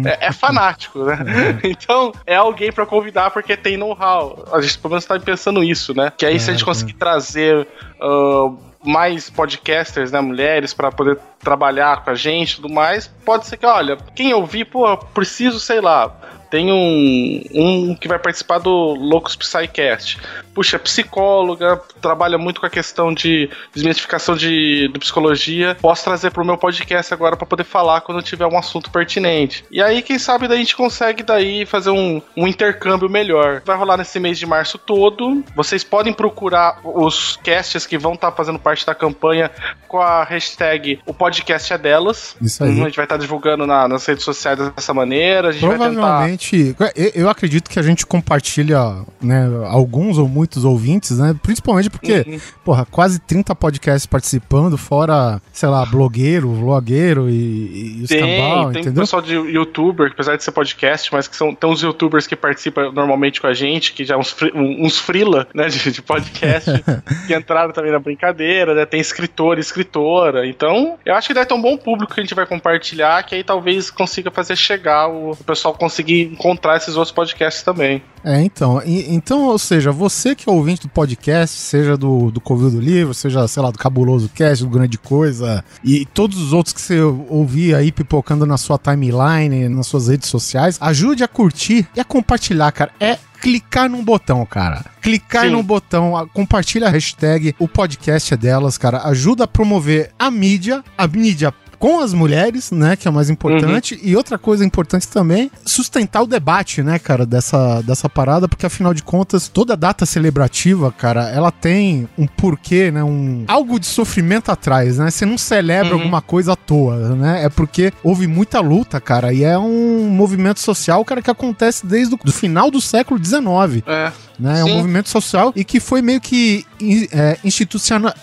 é, 0.03 0.27
é 0.27 0.31
fanático, 0.31 1.03
né? 1.03 1.17
Então, 1.63 2.11
é 2.25 2.35
alguém 2.35 2.71
pra 2.71 2.85
convidar 2.85 3.29
porque 3.29 3.55
tem 3.55 3.77
know-how. 3.77 4.47
A 4.51 4.61
gente 4.61 4.79
pelo 4.79 4.91
menos 4.91 5.05
tá 5.05 5.19
pensando 5.19 5.63
isso, 5.63 5.93
né? 5.93 6.11
Que 6.17 6.25
aí 6.25 6.39
se 6.39 6.49
a 6.49 6.53
gente 6.53 6.63
É, 6.63 6.65
conseguir 6.65 6.93
trazer 6.93 7.67
ah, 8.01 8.49
mais 8.87 9.29
podcasters, 9.29 10.11
né, 10.11 10.21
mulheres, 10.21 10.73
pra 10.73 10.91
poder 10.91 11.17
trabalhar 11.39 12.03
com 12.03 12.09
a 12.09 12.15
gente 12.15 12.53
e 12.53 12.55
tudo 12.55 12.69
mais, 12.73 13.07
pode 13.25 13.45
ser 13.45 13.57
que, 13.57 13.65
olha, 13.65 13.97
quem 14.15 14.33
ouvir, 14.33 14.65
pô, 14.65 14.97
preciso, 14.97 15.59
sei 15.59 15.81
lá, 15.81 16.15
tem 16.49 16.71
um, 16.71 17.43
um 17.53 17.95
que 17.95 18.07
vai 18.07 18.19
participar 18.19 18.59
do 18.59 18.69
Loucos 18.69 19.35
Psycast. 19.35 20.17
Puxa, 20.53 20.75
é 20.75 20.79
psicóloga, 20.79 21.79
trabalha 22.01 22.37
muito 22.37 22.59
com 22.59 22.65
a 22.65 22.69
questão 22.69 23.13
de 23.13 23.49
desmistificação 23.73 24.35
de, 24.35 24.87
de 24.87 24.99
psicologia. 24.99 25.77
Posso 25.79 26.03
trazer 26.03 26.31
pro 26.31 26.43
meu 26.45 26.57
podcast 26.57 27.13
agora 27.13 27.35
pra 27.37 27.45
poder 27.45 27.63
falar 27.63 28.01
quando 28.01 28.21
tiver 28.21 28.45
um 28.47 28.57
assunto 28.57 28.89
pertinente. 28.91 29.63
E 29.71 29.81
aí, 29.81 30.01
quem 30.01 30.17
sabe, 30.17 30.47
daí 30.47 30.57
a 30.57 30.61
gente 30.61 30.75
consegue 30.75 31.23
daí 31.23 31.65
fazer 31.65 31.89
um, 31.91 32.21
um 32.35 32.47
intercâmbio 32.47 33.09
melhor. 33.09 33.61
Vai 33.65 33.77
rolar 33.77 33.97
nesse 33.97 34.19
mês 34.19 34.39
de 34.39 34.45
março 34.45 34.77
todo. 34.77 35.43
Vocês 35.55 35.83
podem 35.83 36.13
procurar 36.13 36.79
os 36.83 37.37
casts 37.43 37.85
que 37.85 37.97
vão 37.97 38.13
estar 38.13 38.31
fazendo 38.31 38.57
parte 38.59 38.85
da 38.85 38.95
campanha 38.95 39.51
com 39.87 39.99
a 40.01 40.23
hashtag 40.23 40.99
O 41.05 41.13
Podcast 41.13 41.71
é 41.73 41.77
Delas. 41.77 42.35
Isso 42.41 42.63
aí. 42.63 42.71
A 42.81 42.85
gente 42.85 42.95
vai 42.95 43.05
estar 43.05 43.17
divulgando 43.17 43.65
na- 43.67 43.87
nas 43.87 44.05
redes 44.05 44.23
sociais 44.23 44.57
dessa 44.71 44.93
maneira. 44.93 45.49
A 45.49 45.51
gente 45.51 45.61
vai 45.65 45.77
tentar. 45.95 46.17
Provavelmente, 46.37 46.75
eu, 46.95 47.23
eu 47.23 47.29
acredito 47.29 47.69
que 47.69 47.79
a 47.79 47.81
gente 47.81 48.05
compartilha, 48.05 48.77
né, 49.21 49.47
alguns 49.69 50.17
ou 50.17 50.27
muitos 50.27 50.63
ouvintes, 50.63 51.17
né? 51.17 51.35
Principalmente 51.41 51.89
porque, 51.89 52.23
Uhum. 52.27 52.39
porra, 52.63 52.85
quase 52.89 53.19
30 53.19 53.55
podcasts 53.55 54.05
participando, 54.05 54.77
fora, 54.77 55.41
sei 55.51 55.69
lá, 55.69 55.85
blogueiro, 55.85 56.51
vlogueiro 56.53 57.29
e, 57.29 57.99
e 57.99 58.03
os 58.03 58.09
Tem, 58.09 58.19
cambal, 58.19 58.71
tem 58.71 58.81
entendeu? 58.81 59.03
pessoal 59.03 59.21
de 59.21 59.33
youtuber, 59.33 60.11
apesar 60.11 60.35
de 60.35 60.43
ser 60.43 60.51
podcast, 60.51 61.11
mas 61.13 61.27
que 61.27 61.35
são 61.35 61.53
tem 61.53 61.69
uns 61.69 61.81
youtubers 61.81 62.27
que 62.27 62.35
participam 62.35 62.91
normalmente 62.91 63.39
com 63.41 63.47
a 63.47 63.53
gente, 63.53 63.93
que 63.93 64.03
já 64.05 64.15
é 64.15 64.17
uns, 64.17 64.35
uns 64.53 64.97
frila, 64.99 65.47
né, 65.53 65.67
de, 65.67 65.91
de 65.91 66.01
podcast, 66.01 66.69
que 67.27 67.35
entraram 67.35 67.71
também 67.71 67.91
na 67.91 67.99
brincadeira, 67.99 68.73
né, 68.73 68.85
tem 68.85 68.99
escritor 68.99 69.57
e 69.57 69.61
escritora, 69.61 70.45
então 70.47 70.97
eu 71.05 71.15
acho 71.15 71.27
que 71.27 71.33
deve 71.33 71.45
ter 71.45 71.53
um 71.53 71.61
bom 71.61 71.77
público 71.77 72.13
que 72.13 72.19
a 72.19 72.23
gente 72.23 72.35
vai 72.35 72.45
compartilhar, 72.45 73.23
que 73.23 73.35
aí 73.35 73.43
talvez 73.43 73.89
consiga 73.89 74.29
fazer 74.31 74.55
chegar, 74.55 75.07
o, 75.07 75.31
o 75.31 75.43
pessoal 75.43 75.73
conseguir 75.73 76.26
encontrar 76.27 76.77
esses 76.77 76.95
outros 76.95 77.11
podcasts 77.13 77.63
também. 77.63 78.01
É, 78.23 78.41
então, 78.41 78.81
e- 78.85 79.13
então, 79.13 79.45
ou 79.45 79.57
seja, 79.57 79.91
você 79.91 80.35
que 80.35 80.49
é 80.49 80.51
ouvinte 80.51 80.81
do 80.81 80.89
podcast, 80.89 81.55
seja 81.57 81.95
do, 81.97 82.29
do 82.31 82.41
Covil 82.41 82.69
do 82.71 82.79
Livro, 82.79 83.13
seja, 83.13 83.47
sei 83.47 83.63
lá, 83.63 83.71
do 83.71 83.77
Cabuloso 83.77 84.29
Cast, 84.29 84.63
do 84.63 84.69
Grande 84.69 84.97
Coisa, 84.97 85.63
e 85.83 86.05
todos 86.05 86.37
os 86.39 86.53
outros 86.53 86.73
que 86.73 86.81
você 86.81 86.99
ouvir 87.01 87.73
aí 87.75 87.91
pipocando 87.91 88.45
na 88.45 88.57
sua 88.57 88.77
timeline, 88.77 89.69
nas 89.69 89.87
suas 89.87 90.07
redes 90.07 90.29
sociais, 90.29 90.77
ajude 90.81 91.23
a 91.23 91.27
curtir 91.27 91.87
e 91.95 91.99
a 91.99 92.03
compartilhar, 92.03 92.71
cara. 92.71 92.91
É 92.99 93.17
clicar 93.39 93.87
num 93.89 94.03
botão, 94.03 94.45
cara. 94.45 94.83
Clicar 95.01 95.45
Sim. 95.45 95.51
num 95.51 95.63
botão, 95.63 96.27
compartilha 96.33 96.87
a 96.87 96.89
hashtag, 96.89 97.55
o 97.59 97.67
podcast 97.67 98.33
é 98.33 98.37
delas, 98.37 98.77
cara. 98.77 99.03
Ajuda 99.07 99.43
a 99.43 99.47
promover 99.47 100.11
a 100.17 100.29
mídia, 100.31 100.83
a 100.97 101.07
mídia 101.07 101.53
com 101.79 101.99
as 101.99 102.13
mulheres, 102.13 102.71
né, 102.71 102.95
que 102.95 103.07
é 103.07 103.11
o 103.11 103.13
mais 103.13 103.29
importante, 103.29 103.99
e 104.01 104.15
outra 104.15 104.37
coisa 104.37 104.65
importante 104.65 105.07
também, 105.07 105.51
sustentar 105.65 106.21
o 106.23 106.27
debate, 106.27 106.81
né, 106.81 106.97
cara, 106.99 107.25
dessa, 107.25 107.81
dessa 107.81 108.09
parada, 108.09 108.47
porque 108.47 108.65
afinal 108.65 108.93
de 108.93 109.03
contas, 109.03 109.47
toda 109.47 109.75
data 109.77 110.05
celebrativa, 110.05 110.91
cara, 110.91 111.29
ela 111.29 111.51
tem 111.51 112.07
um 112.17 112.25
porquê, 112.27 112.91
né, 112.91 113.03
um 113.03 113.43
algo 113.47 113.79
de 113.79 113.85
sofrimento 113.85 114.51
atrás, 114.51 114.97
né? 114.97 115.09
Você 115.09 115.25
não 115.25 115.37
celebra 115.37 115.93
Uhum. 115.93 115.99
alguma 115.99 116.21
coisa 116.21 116.53
à 116.53 116.55
toa, 116.55 117.15
né? 117.15 117.43
É 117.45 117.49
porque 117.49 117.91
houve 118.03 118.27
muita 118.27 118.59
luta, 118.59 118.99
cara, 118.99 119.31
e 119.33 119.43
é 119.43 119.57
um 119.57 120.09
movimento 120.09 120.59
social, 120.59 121.03
cara, 121.05 121.21
que 121.21 121.29
acontece 121.31 121.85
desde 121.85 122.15
o 122.15 122.19
do 122.23 122.31
final 122.31 122.69
do 122.71 122.81
século 122.81 123.23
XIX 123.23 123.83
É, 123.85 124.11
né? 124.39 124.61
É 124.61 124.63
um 124.63 124.75
movimento 124.75 125.09
social 125.09 125.51
e 125.55 125.63
que 125.63 125.79
foi 125.79 126.01
meio 126.01 126.21
que 126.21 126.65
é, 127.11 127.37
institucional. 127.43 128.13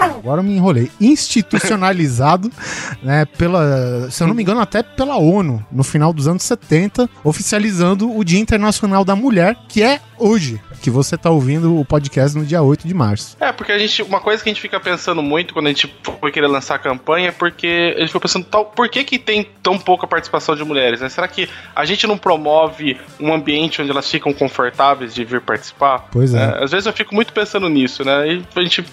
agora 0.00 0.40
eu 0.40 0.44
me 0.44 0.56
enrolei. 0.56 0.90
Institucionalizado, 1.00 2.50
né? 3.02 3.24
Pela, 3.24 4.10
se 4.10 4.22
eu 4.22 4.26
não 4.26 4.34
me 4.34 4.42
engano, 4.42 4.60
até 4.60 4.82
pela 4.82 5.16
ONU, 5.16 5.64
no 5.70 5.84
final 5.84 6.12
dos 6.12 6.26
anos 6.26 6.42
70, 6.42 7.08
oficializando 7.22 8.16
o 8.16 8.24
Dia 8.24 8.38
Internacional 8.38 9.04
da 9.04 9.14
Mulher, 9.14 9.56
que 9.68 9.82
é 9.82 10.00
hoje. 10.18 10.60
Que 10.84 10.90
você 10.90 11.16
tá 11.16 11.30
ouvindo 11.30 11.78
o 11.80 11.82
podcast 11.84 12.36
no 12.36 12.44
dia 12.44 12.60
8 12.60 12.86
de 12.86 12.92
março. 12.92 13.38
É, 13.40 13.50
porque 13.50 13.72
a 13.72 13.78
gente. 13.78 14.02
Uma 14.02 14.20
coisa 14.20 14.42
que 14.42 14.50
a 14.50 14.52
gente 14.52 14.60
fica 14.60 14.78
pensando 14.78 15.22
muito 15.22 15.54
quando 15.54 15.66
a 15.66 15.70
gente 15.70 15.90
foi 16.20 16.30
querer 16.30 16.46
lançar 16.46 16.74
a 16.74 16.78
campanha 16.78 17.28
é 17.28 17.32
porque 17.32 17.94
a 17.96 18.00
gente 18.00 18.12
foi 18.12 18.20
pensando 18.20 18.44
tal, 18.44 18.66
por 18.66 18.86
que, 18.90 19.02
que 19.02 19.18
tem 19.18 19.48
tão 19.62 19.78
pouca 19.78 20.06
participação 20.06 20.54
de 20.54 20.62
mulheres, 20.62 21.00
né? 21.00 21.08
Será 21.08 21.26
que 21.26 21.48
a 21.74 21.86
gente 21.86 22.06
não 22.06 22.18
promove 22.18 22.98
um 23.18 23.32
ambiente 23.32 23.80
onde 23.80 23.90
elas 23.90 24.10
ficam 24.10 24.30
confortáveis 24.34 25.14
de 25.14 25.24
vir 25.24 25.40
participar? 25.40 26.08
Pois 26.12 26.34
é. 26.34 26.42
É, 26.60 26.64
às 26.64 26.70
vezes 26.70 26.84
eu 26.86 26.92
fico 26.92 27.14
muito 27.14 27.32
pensando 27.32 27.66
nisso, 27.70 28.04
né? 28.04 28.28
E 28.28 28.42
a 28.54 28.60
gente 28.60 28.84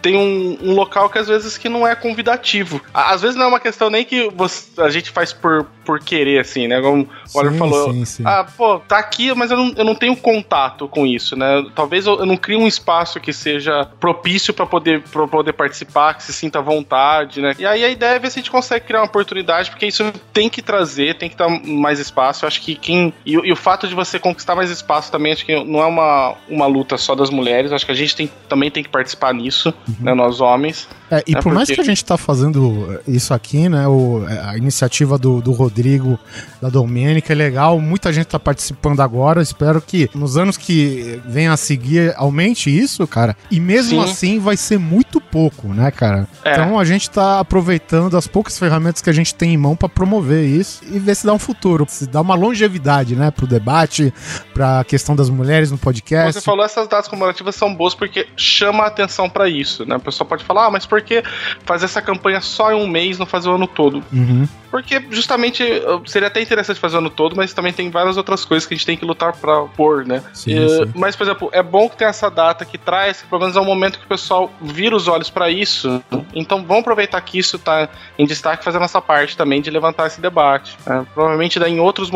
tem 0.00 0.16
um, 0.16 0.56
um 0.62 0.74
local 0.74 1.10
que 1.10 1.18
às 1.18 1.26
vezes 1.26 1.58
que 1.58 1.68
não 1.68 1.84
é 1.84 1.96
convidativo. 1.96 2.80
Às 2.94 3.22
vezes 3.22 3.34
não 3.36 3.46
é 3.46 3.48
uma 3.48 3.60
questão 3.60 3.90
nem 3.90 4.04
que 4.04 4.30
você- 4.36 4.80
a 4.80 4.88
gente 4.88 5.10
faz 5.10 5.32
por, 5.32 5.66
por 5.84 5.98
querer, 5.98 6.38
assim, 6.38 6.68
né? 6.68 6.80
Como 6.80 7.08
o 7.34 7.38
Oliver 7.38 7.58
falou. 7.58 7.92
sim, 7.92 8.04
sim. 8.04 8.22
Ah, 8.24 8.46
pô, 8.56 8.78
tá 8.78 8.98
aqui, 8.98 9.34
mas 9.34 9.50
eu 9.50 9.56
não, 9.56 9.72
eu 9.76 9.84
não 9.84 9.94
tenho 9.96 10.14
contato 10.16 10.86
com 10.86 11.04
isso, 11.06 11.23
né? 11.32 11.64
Talvez 11.74 12.06
eu, 12.06 12.18
eu 12.18 12.26
não 12.26 12.36
crie 12.36 12.56
um 12.56 12.66
espaço 12.66 13.18
que 13.20 13.32
seja 13.32 13.88
propício 13.98 14.52
pra 14.52 14.66
poder, 14.66 15.00
pra 15.02 15.26
poder 15.26 15.52
participar, 15.52 16.14
que 16.14 16.22
se 16.22 16.32
sinta 16.32 16.58
à 16.58 16.62
vontade, 16.62 17.40
né? 17.40 17.54
E 17.58 17.66
aí 17.66 17.84
a 17.84 17.88
ideia 17.88 18.16
é 18.16 18.18
ver 18.18 18.30
se 18.30 18.38
a 18.38 18.42
gente 18.42 18.50
consegue 18.50 18.84
criar 18.86 19.00
uma 19.00 19.06
oportunidade, 19.06 19.70
porque 19.70 19.86
isso 19.86 20.12
tem 20.32 20.48
que 20.48 20.60
trazer, 20.60 21.16
tem 21.16 21.28
que 21.28 21.36
dar 21.36 21.48
mais 21.48 21.98
espaço. 21.98 22.44
Eu 22.44 22.48
acho 22.48 22.60
que 22.60 22.74
quem. 22.74 23.12
E, 23.24 23.38
o- 23.38 23.44
e 23.44 23.52
o 23.52 23.56
fato 23.56 23.88
de 23.88 23.94
você 23.94 24.18
conquistar 24.18 24.54
mais 24.54 24.70
espaço 24.70 25.10
também, 25.10 25.32
acho 25.32 25.44
que 25.46 25.64
não 25.64 25.80
é 25.80 25.86
uma, 25.86 26.34
uma 26.48 26.66
luta 26.66 26.96
só 26.98 27.14
das 27.14 27.30
mulheres, 27.30 27.72
acho 27.72 27.86
que 27.86 27.92
a 27.92 27.94
gente 27.94 28.14
tem, 28.16 28.30
também 28.48 28.70
tem 28.70 28.82
que 28.82 28.88
participar 28.88 29.32
nisso, 29.32 29.72
né? 30.00 30.12
Nós 30.14 30.40
homens. 30.40 30.88
É, 31.14 31.22
e 31.26 31.36
É 31.36 31.40
por 31.40 31.52
mais 31.52 31.68
que 31.68 31.80
a 31.80 31.84
gente 31.84 32.04
tá 32.04 32.16
fazendo 32.16 33.00
isso 33.06 33.32
aqui, 33.32 33.68
né? 33.68 33.86
O, 33.86 34.24
a 34.44 34.56
iniciativa 34.56 35.16
do, 35.16 35.40
do 35.40 35.52
Rodrigo, 35.52 36.18
da 36.60 36.68
Domênica 36.68 37.32
é 37.32 37.36
legal, 37.36 37.78
muita 37.80 38.12
gente 38.12 38.26
tá 38.26 38.38
participando 38.38 39.00
agora. 39.00 39.40
Espero 39.40 39.80
que 39.80 40.10
nos 40.14 40.36
anos 40.36 40.56
que 40.56 41.20
venham 41.24 41.52
a 41.52 41.56
seguir 41.56 42.12
aumente 42.16 42.70
isso, 42.70 43.06
cara. 43.06 43.36
E 43.50 43.60
mesmo 43.60 44.02
Sim. 44.02 44.10
assim 44.10 44.38
vai 44.38 44.56
ser 44.56 44.78
muito 44.78 45.20
pouco, 45.20 45.68
né, 45.68 45.90
cara? 45.90 46.26
É. 46.44 46.52
Então 46.52 46.78
a 46.78 46.84
gente 46.84 47.08
tá 47.10 47.40
aproveitando 47.40 48.16
as 48.16 48.26
poucas 48.26 48.58
ferramentas 48.58 49.00
que 49.00 49.10
a 49.10 49.12
gente 49.12 49.34
tem 49.34 49.54
em 49.54 49.56
mão 49.56 49.76
pra 49.76 49.88
promover 49.88 50.44
isso 50.44 50.82
e 50.90 50.98
ver 50.98 51.14
se 51.14 51.26
dá 51.26 51.32
um 51.32 51.38
futuro, 51.38 51.86
se 51.88 52.06
dá 52.06 52.20
uma 52.20 52.34
longevidade, 52.34 53.14
né, 53.14 53.30
pro 53.30 53.46
debate, 53.46 54.12
pra 54.52 54.82
questão 54.84 55.14
das 55.14 55.30
mulheres 55.30 55.70
no 55.70 55.78
podcast. 55.78 56.32
Você 56.32 56.40
falou, 56.40 56.64
essas 56.64 56.88
datas 56.88 57.08
comemorativas 57.08 57.54
são 57.54 57.74
boas 57.74 57.94
porque 57.94 58.26
chama 58.36 58.84
a 58.84 58.86
atenção 58.86 59.28
pra 59.28 59.48
isso, 59.48 59.84
né? 59.86 59.96
A 59.96 60.00
pessoa 60.00 60.26
pode 60.26 60.44
falar, 60.44 60.66
ah, 60.66 60.70
mas 60.70 60.86
por 60.86 61.00
que 61.04 61.22
fazer 61.64 61.84
essa 61.84 62.02
campanha 62.02 62.40
só 62.40 62.72
em 62.72 62.74
um 62.74 62.86
mês, 62.86 63.18
não 63.18 63.26
fazer 63.26 63.48
o 63.48 63.54
ano 63.54 63.66
todo? 63.66 64.02
Uhum. 64.12 64.48
Porque 64.74 65.00
justamente 65.08 65.62
seria 66.04 66.26
até 66.26 66.42
interessante 66.42 66.80
fazer 66.80 66.96
o 66.96 66.98
ano 66.98 67.08
todo, 67.08 67.36
mas 67.36 67.54
também 67.54 67.72
tem 67.72 67.90
várias 67.90 68.16
outras 68.16 68.44
coisas 68.44 68.66
que 68.66 68.74
a 68.74 68.76
gente 68.76 68.84
tem 68.84 68.96
que 68.96 69.04
lutar 69.04 69.32
pra 69.32 69.62
pôr, 69.66 70.04
né? 70.04 70.20
Sim, 70.32 70.50
E, 70.58 70.68
sim. 70.68 70.92
Mas, 70.96 71.14
por 71.14 71.22
exemplo, 71.22 71.48
é 71.52 71.62
bom 71.62 71.88
que 71.88 71.96
tem 71.96 72.08
essa 72.08 72.28
data 72.28 72.64
que 72.64 72.76
traz, 72.76 73.22
que 73.22 73.28
pelo 73.28 73.40
menos 73.42 73.54
é 73.56 73.60
um 73.60 73.64
momento 73.64 74.00
que 74.00 74.04
o 74.04 74.08
pessoal 74.08 74.52
vira 74.60 74.96
os 74.96 75.06
olhos 75.06 75.30
pra 75.30 75.48
isso. 75.48 76.02
Então 76.34 76.64
vamos 76.64 76.80
aproveitar 76.80 77.20
que 77.20 77.38
isso 77.38 77.56
tá 77.56 77.88
em 78.18 78.26
destaque 78.26 78.62
e 78.62 78.64
fazer 78.64 78.78
a 78.78 78.80
nossa 78.80 79.00
parte 79.00 79.36
também 79.36 79.62
de 79.62 79.70
levantar 79.70 80.08
esse 80.08 80.20
debate. 80.20 80.76
né? 80.84 81.06
Provavelmente 81.14 81.60
daí 81.60 81.70
em 81.70 81.78
outros 81.78 82.10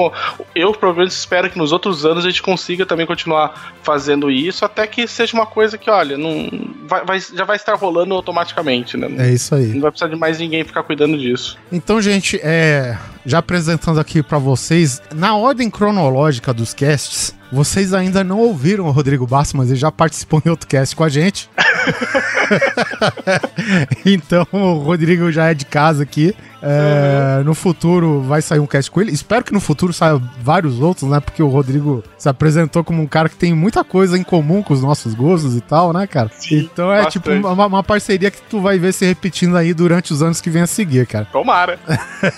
Eu 0.52 0.72
provavelmente 0.72 1.12
espero 1.12 1.48
que 1.48 1.56
nos 1.58 1.70
outros 1.70 2.04
anos 2.04 2.24
a 2.24 2.28
gente 2.28 2.42
consiga 2.42 2.84
também 2.84 3.06
continuar 3.06 3.72
fazendo 3.84 4.32
isso, 4.32 4.64
até 4.64 4.84
que 4.84 5.06
seja 5.06 5.32
uma 5.36 5.46
coisa 5.46 5.78
que, 5.78 5.88
olha, 5.88 6.18
não 6.18 6.50
vai, 6.88 7.04
vai- 7.04 7.20
já 7.20 7.44
vai 7.44 7.54
estar 7.54 7.76
rolando 7.76 8.14
automaticamente, 8.14 8.96
né? 8.96 9.28
É 9.28 9.32
isso 9.32 9.54
aí. 9.54 9.66
Não 9.68 9.82
vai 9.82 9.92
precisar 9.92 10.08
de 10.12 10.16
mais 10.18 10.40
ninguém 10.40 10.64
ficar 10.64 10.82
cuidando 10.82 11.16
disso. 11.16 11.56
Então, 11.70 12.00
gente, 12.02 12.40
é, 12.50 12.96
já 13.26 13.38
apresentando 13.38 14.00
aqui 14.00 14.22
pra 14.22 14.38
vocês, 14.38 15.02
na 15.14 15.36
ordem 15.36 15.68
cronológica 15.68 16.54
dos 16.54 16.72
casts, 16.72 17.34
vocês 17.52 17.92
ainda 17.92 18.24
não 18.24 18.38
ouviram 18.38 18.86
o 18.86 18.90
Rodrigo 18.90 19.26
Basso, 19.26 19.54
mas 19.54 19.68
ele 19.68 19.78
já 19.78 19.92
participou 19.92 20.40
em 20.44 20.48
outro 20.48 20.66
cast 20.66 20.96
com 20.96 21.04
a 21.04 21.10
gente. 21.10 21.50
então, 24.04 24.46
o 24.50 24.78
Rodrigo 24.78 25.30
já 25.30 25.50
é 25.50 25.54
de 25.54 25.66
casa 25.66 26.02
aqui. 26.02 26.34
É, 26.62 27.42
No 27.44 27.54
futuro 27.54 28.20
vai 28.22 28.42
sair 28.42 28.58
um 28.60 28.66
cast 28.66 28.90
com 28.90 29.00
ele. 29.00 29.12
Espero 29.12 29.44
que 29.44 29.52
no 29.52 29.60
futuro 29.60 29.92
saia 29.92 30.20
vários 30.42 30.80
outros, 30.80 31.08
né? 31.08 31.20
Porque 31.20 31.42
o 31.42 31.48
Rodrigo 31.48 32.02
se 32.16 32.28
apresentou 32.28 32.82
como 32.84 33.02
um 33.02 33.06
cara 33.06 33.28
que 33.28 33.36
tem 33.36 33.54
muita 33.54 33.84
coisa 33.84 34.16
em 34.18 34.22
comum 34.22 34.62
com 34.62 34.74
os 34.74 34.82
nossos 34.82 35.14
gostos 35.14 35.56
e 35.56 35.60
tal, 35.60 35.92
né, 35.92 36.06
cara? 36.06 36.30
então 36.50 36.92
é 36.92 37.02
bastante. 37.04 37.12
tipo 37.12 37.30
uma, 37.48 37.66
uma 37.66 37.82
parceria 37.82 38.30
que 38.30 38.40
tu 38.42 38.60
vai 38.60 38.78
ver 38.78 38.92
se 38.92 39.04
repetindo 39.06 39.56
aí 39.56 39.72
durante 39.72 40.12
os 40.12 40.22
anos 40.22 40.40
que 40.40 40.50
vem 40.50 40.62
a 40.62 40.66
seguir, 40.66 41.06
cara. 41.06 41.26
Tomara. 41.32 41.78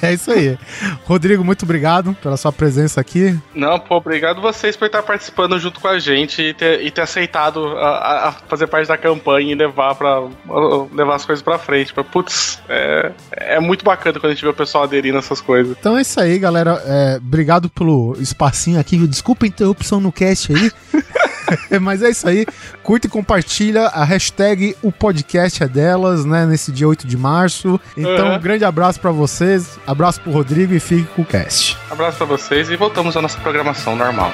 É 0.03 0.13
isso 0.13 0.31
aí. 0.31 0.59
Rodrigo, 1.07 1.45
muito 1.45 1.65
obrigado 1.65 2.15
pela 2.23 2.37
sua 2.37 2.53
presença 2.53 3.01
aqui. 3.01 3.39
Não, 3.55 3.79
pô, 3.79 3.97
obrigado 3.97 4.41
vocês 4.41 4.77
por 4.77 4.87
estar 4.87 5.03
participando 5.03 5.59
junto 5.59 5.81
com 5.81 5.89
a 5.89 5.99
gente 5.99 6.43
e 6.43 6.55
ter, 6.55 6.83
e 6.85 6.91
ter 6.91 7.01
aceitado 7.03 7.67
a, 7.79 8.29
a- 8.29 8.33
fazer 8.49 8.67
parte 8.67 8.89
da 8.89 8.99
campanha 8.99 9.53
e 9.53 9.55
levar 9.55 9.95
para 9.95 10.23
levar 10.93 11.15
as 11.17 11.25
coisas 11.25 11.43
pra 11.43 11.59
frente. 11.59 11.93
Pra, 11.93 12.05
putz, 12.05 12.61
é, 12.69 13.13
é 13.33 13.61
muito 13.61 13.85
bacana 13.85 14.10
quando 14.19 14.33
a 14.33 14.35
gente 14.35 14.43
vê 14.43 14.49
o 14.51 14.55
pessoal 14.55 14.85
aderindo 14.85 15.17
a 15.17 15.21
essas 15.21 15.41
coisas. 15.41 15.77
Então 15.79 15.97
é 15.97 16.01
isso 16.01 16.19
aí, 16.19 16.39
galera. 16.39 16.83
É, 16.85 17.17
obrigado 17.19 17.69
pelo 17.69 18.17
espacinho 18.19 18.81
aqui. 18.81 18.97
Desculpa 19.07 19.45
a 19.45 19.49
interrupção 19.49 20.01
no 20.01 20.11
cast 20.11 20.53
aí. 20.53 20.73
Mas 21.81 22.03
é 22.03 22.11
isso 22.11 22.29
aí. 22.29 22.47
Curta 22.83 23.07
e 23.07 23.11
compartilha. 23.11 23.87
A 23.89 24.05
hashtag 24.05 24.77
o 24.83 24.91
podcast 24.93 25.63
é 25.63 25.69
delas, 25.69 26.25
né? 26.25 26.47
Nesse 26.47 26.71
dia 26.73 26.87
8 26.89 27.07
de 27.07 27.17
março. 27.17 27.79
Então, 27.97 28.29
Uhum. 28.29 28.35
um 28.37 28.39
grande 28.41 28.65
abraço 28.65 29.01
pra 29.01 29.11
vocês. 29.11 29.79
Abraço 29.87 30.21
pro 30.21 30.31
Rodrigo 30.31 30.73
e 30.75 30.81
fique 30.81 31.05
com 31.15 31.23
o 31.23 31.25
cast. 31.25 31.77
Abraço 31.91 32.19
pra 32.19 32.27
vocês 32.27 32.71
e 32.71 32.77
voltamos 32.77 33.17
à 33.17 33.23
nossa 33.23 33.39
programação 33.41 33.97
normal. 33.97 34.33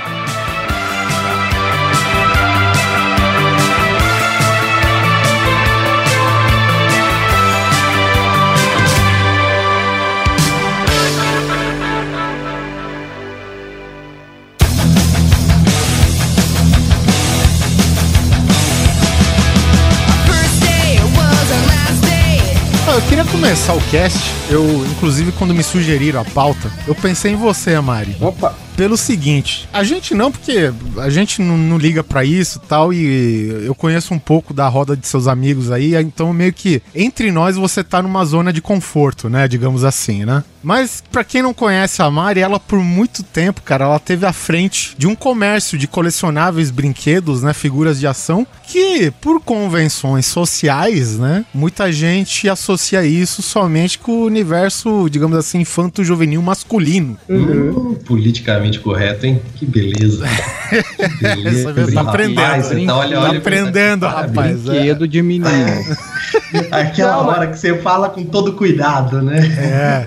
Começar 23.37 23.75
o 23.75 23.81
cast. 23.91 24.19
Eu, 24.49 24.65
inclusive, 24.87 25.31
quando 25.33 25.55
me 25.55 25.63
sugeriram 25.63 26.23
a 26.23 26.25
pauta, 26.25 26.71
eu 26.87 26.95
pensei 26.95 27.33
em 27.33 27.37
você, 27.37 27.75
Amari. 27.75 28.17
Opa, 28.19 28.55
Pelo 28.77 28.97
seguinte, 28.97 29.67
a 29.73 29.83
gente 29.83 30.15
não, 30.15 30.31
porque 30.31 30.71
a 30.99 31.09
gente 31.09 31.41
não, 31.41 31.57
não 31.57 31.79
liga 31.79 32.05
pra 32.05 32.25
isso 32.25 32.61
e 32.63 32.69
tal, 32.69 32.93
e 32.93 33.65
eu 33.65 33.75
conheço 33.75 34.13
um 34.13 34.19
pouco 34.19 34.53
da 34.53 34.69
roda 34.69 34.95
de 34.95 35.07
seus 35.07 35.27
amigos 35.27 35.71
aí, 35.71 35.95
então 35.95 36.33
meio 36.33 36.53
que 36.53 36.83
entre 36.95 37.33
nós 37.33 37.57
você 37.57 37.83
tá 37.83 38.03
numa 38.03 38.25
zona 38.25 38.53
de 38.53 38.61
conforto, 38.61 39.31
né? 39.31 39.49
Digamos 39.49 39.83
assim, 39.83 40.25
né? 40.27 40.45
Mas 40.63 41.03
pra 41.13 41.23
quem 41.23 41.43
não 41.43 41.55
conhece 41.55 42.03
a 42.03 42.11
Mari, 42.11 42.41
ela 42.41 42.59
por 42.59 42.81
muito 42.81 43.23
tempo, 43.23 43.63
cara, 43.63 43.85
ela 43.85 44.01
teve 44.01 44.27
à 44.27 44.33
frente 44.33 44.97
de 44.99 45.07
um 45.07 45.15
comércio 45.15 45.79
de 45.79 45.87
colecionáveis 45.87 46.73
brinquedos, 46.73 47.43
né? 47.43 47.55
Figuras 47.55 48.01
de 48.01 48.07
ação, 48.07 48.45
que 48.67 49.13
por 49.21 49.41
convenções 49.41 50.27
sociais, 50.27 51.19
né? 51.19 51.45
Muita 51.55 51.93
gente 51.93 52.49
associa 52.49 53.07
isso 53.07 53.43
somente 53.43 53.97
com 53.97 54.11
o 54.11 54.25
universo, 54.25 55.09
digamos 55.09 55.39
assim, 55.39 55.61
infanto-juvenil 55.61 56.43
masculino. 56.43 57.17
hum, 57.31 57.95
politicamente 58.05 58.66
correto, 58.81 59.27
hein? 59.27 59.41
Que 59.57 59.65
beleza. 59.67 60.25
Que 60.67 61.23
beleza. 61.23 61.71
Essa 61.81 61.93
tá 61.93 62.01
aprendendo. 62.01 62.41
Rapaz, 62.41 62.69
tá, 62.69 62.75
olha, 62.75 62.87
Tá 63.17 63.23
olha, 63.29 63.39
aprendendo, 63.39 64.01
parabéns. 64.07 64.35
rapaz. 64.37 64.69
é. 64.69 64.71
Brinquedo 64.73 65.09
de 65.09 65.23
menino. 65.23 65.47
Aquela 66.73 67.13
Não, 67.23 67.27
hora 67.29 67.47
que 67.47 67.57
você 67.59 67.79
fala 67.79 68.09
com 68.09 68.25
todo 68.25 68.53
cuidado, 68.55 69.23
né? 69.23 69.39
É, 69.57 70.07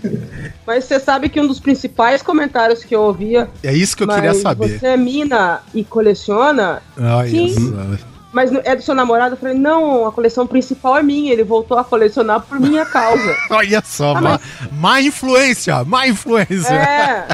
Mas 0.68 0.84
você 0.84 1.00
sabe 1.00 1.30
que 1.30 1.40
um 1.40 1.48
dos 1.48 1.60
principais 1.60 2.22
comentários 2.22 2.84
que 2.84 2.94
eu 2.94 3.02
ouvia. 3.02 3.48
é 3.64 3.74
isso 3.74 3.96
que 3.96 4.04
eu 4.04 4.08
queria 4.08 4.34
saber. 4.34 4.80
Você 4.80 4.88
é 4.88 4.98
mina 4.98 5.60
e 5.74 5.84
coleciona, 5.86 6.82
Olha 7.00 7.30
Sim. 7.30 7.50
só. 7.56 8.19
Mas 8.32 8.52
é 8.54 8.76
do 8.76 8.82
seu 8.82 8.94
namorado? 8.94 9.34
Eu 9.34 9.38
falei, 9.38 9.56
não, 9.56 10.08
a 10.08 10.12
coleção 10.12 10.46
principal 10.46 10.98
é 10.98 11.04
minha. 11.04 11.32
Ele 11.32 11.44
voltou 11.44 11.78
a 11.78 11.84
colecionar 11.84 12.42
por 12.42 12.60
minha 12.60 12.86
causa. 12.86 13.36
Olha 13.50 13.82
só, 13.86 14.16
Ah, 14.16 14.22
má, 14.22 14.40
má 14.72 15.02
influência, 15.02 15.84
má 15.84 16.08
influência. 16.08 16.74
É. 16.74 17.28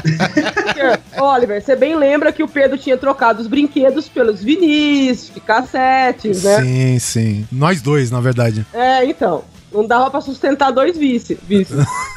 Porque, 0.52 1.20
Oliver, 1.20 1.62
você 1.62 1.76
bem 1.76 1.94
lembra 1.96 2.32
que 2.32 2.42
o 2.42 2.48
Pedro 2.48 2.78
tinha 2.78 2.96
trocado 2.96 3.40
os 3.40 3.46
brinquedos 3.46 4.08
pelos 4.08 4.42
vinis, 4.42 5.30
cassetes, 5.44 6.42
né? 6.42 6.62
Sim, 6.62 6.98
sim. 6.98 7.48
Nós 7.52 7.80
dois, 7.82 8.10
na 8.10 8.20
verdade. 8.20 8.66
É, 8.72 9.04
então. 9.04 9.44
Não 9.76 9.86
dava 9.86 10.10
pra 10.10 10.20
sustentar 10.20 10.70
dois 10.70 10.96
vice. 10.96 11.38
vice. 11.42 11.74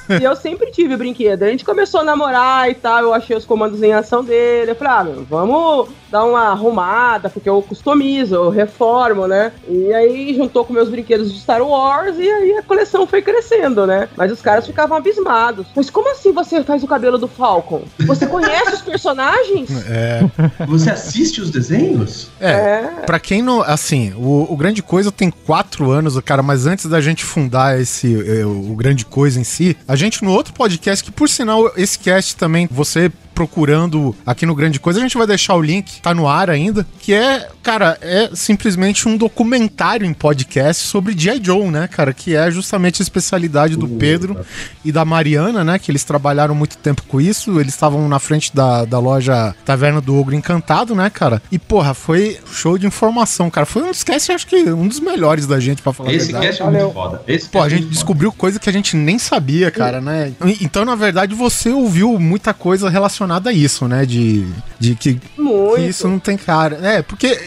E 0.10 0.24
eu 0.24 0.36
sempre 0.36 0.72
tive 0.72 0.98
brinquedo. 0.98 1.44
A 1.44 1.50
gente 1.50 1.64
começou 1.66 2.00
a 2.00 2.04
namorar 2.04 2.70
e 2.70 2.74
tal, 2.74 3.04
eu 3.04 3.14
achei 3.14 3.36
os 3.36 3.46
comandos 3.46 3.84
em 3.84 3.94
ação 3.94 4.24
dele. 4.24 4.72
Eu 4.72 4.76
falei, 4.76 4.94
ah, 4.94 5.04
meu, 5.04 5.26
vamos 5.26 5.90
dar 6.10 6.24
uma 6.26 6.50
arrumada, 6.50 7.30
porque 7.30 7.48
eu 7.48 7.62
customizo, 7.62 8.34
eu 8.34 8.50
reformo, 8.50 9.28
né? 9.28 9.52
E 9.68 9.94
aí 9.94 10.34
juntou 10.34 10.66
com 10.66 10.74
meus 10.74 10.90
brinquedos 10.90 11.32
de 11.32 11.40
Star 11.40 11.62
Wars 11.62 12.18
e 12.18 12.28
aí 12.28 12.58
a 12.58 12.64
coleção 12.64 13.06
foi 13.06 13.22
crescendo, 13.22 13.86
né? 13.86 14.10
Mas 14.18 14.32
os 14.32 14.42
caras 14.42 14.66
ficavam 14.66 14.98
abismados. 14.98 15.68
Mas 15.76 15.90
como 15.90 16.12
assim 16.12 16.32
você 16.32 16.64
faz 16.64 16.84
o 16.84 16.88
cabelo 16.88 17.18
do 17.18 17.28
Falcon? 17.28 17.84
Você 18.00 18.26
conhece 18.26 18.74
os 18.76 18.82
personagens? 18.82 19.70
É. 19.92 20.22
Você 20.68 20.92
assiste 20.92 21.42
os 21.42 21.50
desenhos? 21.50 22.30
É. 22.40 22.82
Pra 23.06 23.20
quem 23.20 23.42
não. 23.42 23.62
Assim, 23.62 24.14
o, 24.16 24.46
o 24.52 24.56
Grande 24.56 24.84
Coisa 24.84 25.12
tem 25.12 25.32
quatro 25.32 25.90
anos, 25.90 26.20
cara, 26.22 26.44
mas 26.44 26.68
antes 26.68 26.86
da 26.86 27.02
gente 27.02 27.26
fundar 27.26 27.49
esse. 27.80 28.08
eh, 28.14 28.46
o 28.46 28.76
Grande 28.76 29.06
Coisa 29.06 29.40
em 29.40 29.44
si, 29.44 29.76
a 29.88 29.96
gente 29.96 30.24
no 30.24 30.32
outro 30.32 30.54
podcast, 30.54 31.04
que 31.04 31.12
por 31.12 31.30
sinal, 31.30 31.72
esse 31.76 31.98
cast 32.00 32.36
também, 32.36 32.68
você 32.72 33.12
procurando 33.40 34.14
aqui 34.26 34.46
no 34.46 34.54
Grande 34.54 34.82
Coisa, 34.82 35.00
a 35.00 35.02
gente 35.02 35.18
vai 35.18 35.26
deixar 35.26 35.56
o 35.56 35.62
link, 35.62 36.02
tá 36.02 36.14
no 36.14 36.28
ar 36.28 36.50
ainda, 36.50 36.86
que 37.00 37.14
é, 37.14 37.48
cara, 37.64 37.98
é 38.02 38.30
simplesmente 38.34 39.08
um 39.08 39.16
documentário 39.16 40.06
em 40.06 40.14
podcast 40.14 40.86
sobre 40.86 41.18
G.I. 41.18 41.40
Joe, 41.42 41.70
né, 41.70 41.88
cara, 41.88 42.12
que 42.12 42.36
é 42.36 42.52
justamente 42.52 43.02
a 43.02 43.04
especialidade 43.04 43.78
do 43.78 43.88
Pedro 43.88 44.46
e 44.84 44.92
da 44.92 45.06
Mariana, 45.06 45.64
né, 45.64 45.80
que 45.80 45.90
eles 45.90 46.04
trabalharam 46.04 46.54
muito 46.54 46.78
tempo 46.78 47.02
com 47.04 47.22
isso, 47.22 47.62
eles 47.62 47.74
estavam 47.74 48.10
na 48.10 48.20
frente 48.20 48.54
da, 48.54 48.84
da 48.84 49.00
loja 49.00 49.56
Taverna 49.64 50.02
do 50.02 50.20
Ogro 50.20 50.36
Encantado, 50.36 50.94
né, 50.94 51.10
cara, 51.10 51.42
e 51.50 51.58
porra, 51.58 51.94
foi 51.94 52.38
show 52.52 52.78
de 52.78 52.86
informação, 52.86 53.50
cara, 53.50 53.66
foi 53.66 53.84
um 53.84 53.92
dos 53.92 54.04
casts, 54.04 54.36
acho 54.36 54.48
que 54.48 54.70
um 54.70 54.86
dos 54.86 55.00
melhores 55.00 55.48
da 55.48 55.62
gente, 55.62 55.82
pra 55.82 55.94
falar 55.94 56.12
Esse 56.12 56.36
a 56.36 56.40
verdade. 56.40 56.58
cast 56.58 56.62
é 56.62 56.66
muito 56.66 56.94
foda. 56.94 57.22
Esse 57.26 57.48
Pô, 57.48 57.60
a 57.60 57.62
cast 57.62 57.68
é 57.68 57.78
gente 57.78 57.86
muito 57.86 57.94
descobriu 57.94 58.34
coisa 58.34 58.60
que 58.60 58.70
a 58.70 58.74
gente 58.74 58.98
nem 58.98 59.18
sabia, 59.18 59.72
cara, 59.72 60.02
né? 60.02 60.34
Então, 60.60 60.84
na 60.84 60.96
verdade, 60.96 61.34
você 61.34 61.70
ouviu 61.70 62.20
muita 62.20 62.54
coisa 62.54 62.90
relacionada 62.90 63.29
a 63.32 63.54
isso, 63.54 63.88
né? 63.88 64.06
De, 64.06 64.46
de 64.80 64.96
que, 64.96 65.20
Muito. 65.38 65.76
que 65.76 65.88
isso 65.88 66.08
não 66.08 66.20
tem 66.20 66.38
cara. 66.38 66.80
É, 66.82 67.02
porque 67.02 67.40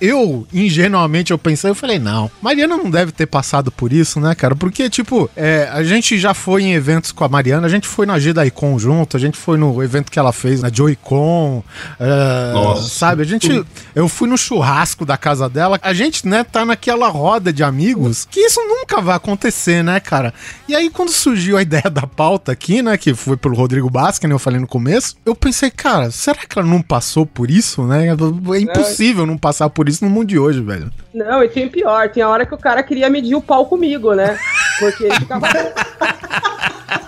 eu, 0.00 0.46
ingenuamente, 0.52 1.30
eu 1.30 1.38
pensei, 1.38 1.70
eu 1.70 1.74
falei, 1.74 1.98
não, 1.98 2.30
Mariana 2.42 2.76
não 2.76 2.90
deve 2.90 3.12
ter 3.12 3.26
passado 3.26 3.70
por 3.70 3.92
isso, 3.92 4.20
né, 4.20 4.34
cara? 4.34 4.56
Porque, 4.56 4.88
tipo, 4.88 5.30
é, 5.36 5.68
a 5.72 5.82
gente 5.82 6.18
já 6.18 6.34
foi 6.34 6.62
em 6.62 6.72
eventos 6.72 7.12
com 7.12 7.24
a 7.24 7.28
Mariana, 7.28 7.66
a 7.66 7.70
gente 7.70 7.86
foi 7.86 8.06
na 8.06 8.18
JediCon 8.18 8.78
junto, 8.78 9.16
a 9.16 9.20
gente 9.20 9.36
foi 9.36 9.58
no 9.58 9.82
evento 9.82 10.10
que 10.10 10.18
ela 10.18 10.32
fez 10.32 10.62
na 10.62 10.70
Joy-Con, 10.70 11.62
é, 12.00 12.80
sabe? 12.82 13.22
A 13.22 13.26
gente, 13.26 13.64
eu 13.94 14.08
fui 14.08 14.28
no 14.28 14.36
churrasco 14.36 15.04
da 15.04 15.16
casa 15.16 15.48
dela, 15.48 15.78
a 15.82 15.92
gente, 15.92 16.26
né, 16.26 16.44
tá 16.44 16.64
naquela 16.64 17.08
roda 17.08 17.52
de 17.52 17.62
amigos 17.62 18.26
que 18.30 18.40
isso 18.40 18.60
nunca 18.60 19.00
vai 19.00 19.16
acontecer, 19.16 19.82
né, 19.82 20.00
cara? 20.00 20.32
E 20.66 20.74
aí, 20.74 20.90
quando 20.90 21.10
surgiu 21.10 21.56
a 21.56 21.62
ideia 21.68 21.90
da 21.90 22.06
pauta 22.06 22.52
aqui, 22.52 22.82
né, 22.82 22.96
que 22.96 23.14
foi 23.14 23.36
pelo 23.36 23.54
Rodrigo 23.54 23.90
Basca, 23.90 24.26
né, 24.26 24.34
eu 24.34 24.38
falei 24.38 24.60
no 24.60 24.66
começo, 24.66 25.16
eu 25.28 25.34
pensei, 25.34 25.70
cara, 25.70 26.10
será 26.10 26.38
que 26.38 26.58
ela 26.58 26.66
não 26.66 26.80
passou 26.80 27.26
por 27.26 27.50
isso, 27.50 27.82
né? 27.84 28.08
É 28.08 28.60
impossível 28.60 29.26
não 29.26 29.36
passar 29.36 29.68
por 29.68 29.88
isso 29.88 30.04
no 30.04 30.10
mundo 30.10 30.28
de 30.28 30.38
hoje, 30.38 30.60
velho. 30.60 30.90
Não, 31.12 31.44
e 31.44 31.48
tinha 31.48 31.68
pior, 31.68 32.08
tinha 32.08 32.28
hora 32.28 32.46
que 32.46 32.54
o 32.54 32.58
cara 32.58 32.82
queria 32.82 33.10
medir 33.10 33.34
o 33.34 33.42
pau 33.42 33.66
comigo, 33.66 34.14
né? 34.14 34.38
Porque 34.78 35.04
ele 35.04 35.14
ficava. 35.16 35.46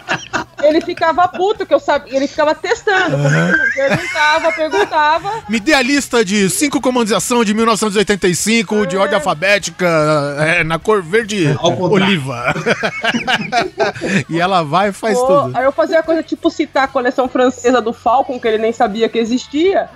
ele 0.62 0.80
ficava 0.80 1.26
puto 1.28 1.64
que 1.66 1.74
eu 1.74 1.80
sabia, 1.80 2.16
ele 2.16 2.26
ficava 2.26 2.54
testando. 2.54 3.16
Perguntava, 3.74 4.52
perguntava. 4.52 5.30
Me 5.48 5.60
dê 5.60 5.74
a 5.74 5.82
lista 5.82 6.24
de 6.24 6.48
cinco 6.50 6.80
comandos 6.80 7.08
de 7.08 7.14
ação 7.14 7.44
de 7.44 7.54
1985, 7.54 8.86
de 8.86 8.96
ordem 8.96 9.16
alfabética, 9.16 9.86
é, 10.38 10.64
na 10.64 10.78
cor 10.78 11.02
verde 11.02 11.54
contrário. 11.54 11.92
oliva. 11.92 12.54
e 14.28 14.40
ela 14.40 14.62
vai 14.62 14.88
e 14.88 14.92
faz 14.92 15.18
Pô, 15.18 15.26
tudo. 15.26 15.56
Aí 15.56 15.64
eu 15.64 15.72
fazia 15.72 16.02
coisa 16.02 16.22
tipo 16.22 16.50
citar 16.50 16.84
a 16.84 16.88
coleção 16.88 17.28
francesa 17.28 17.80
do 17.80 17.92
Falcon, 17.92 18.38
que 18.38 18.46
ele 18.48 18.58
nem 18.58 18.72
sabia 18.72 19.08
que 19.08 19.18
existia. 19.18 19.88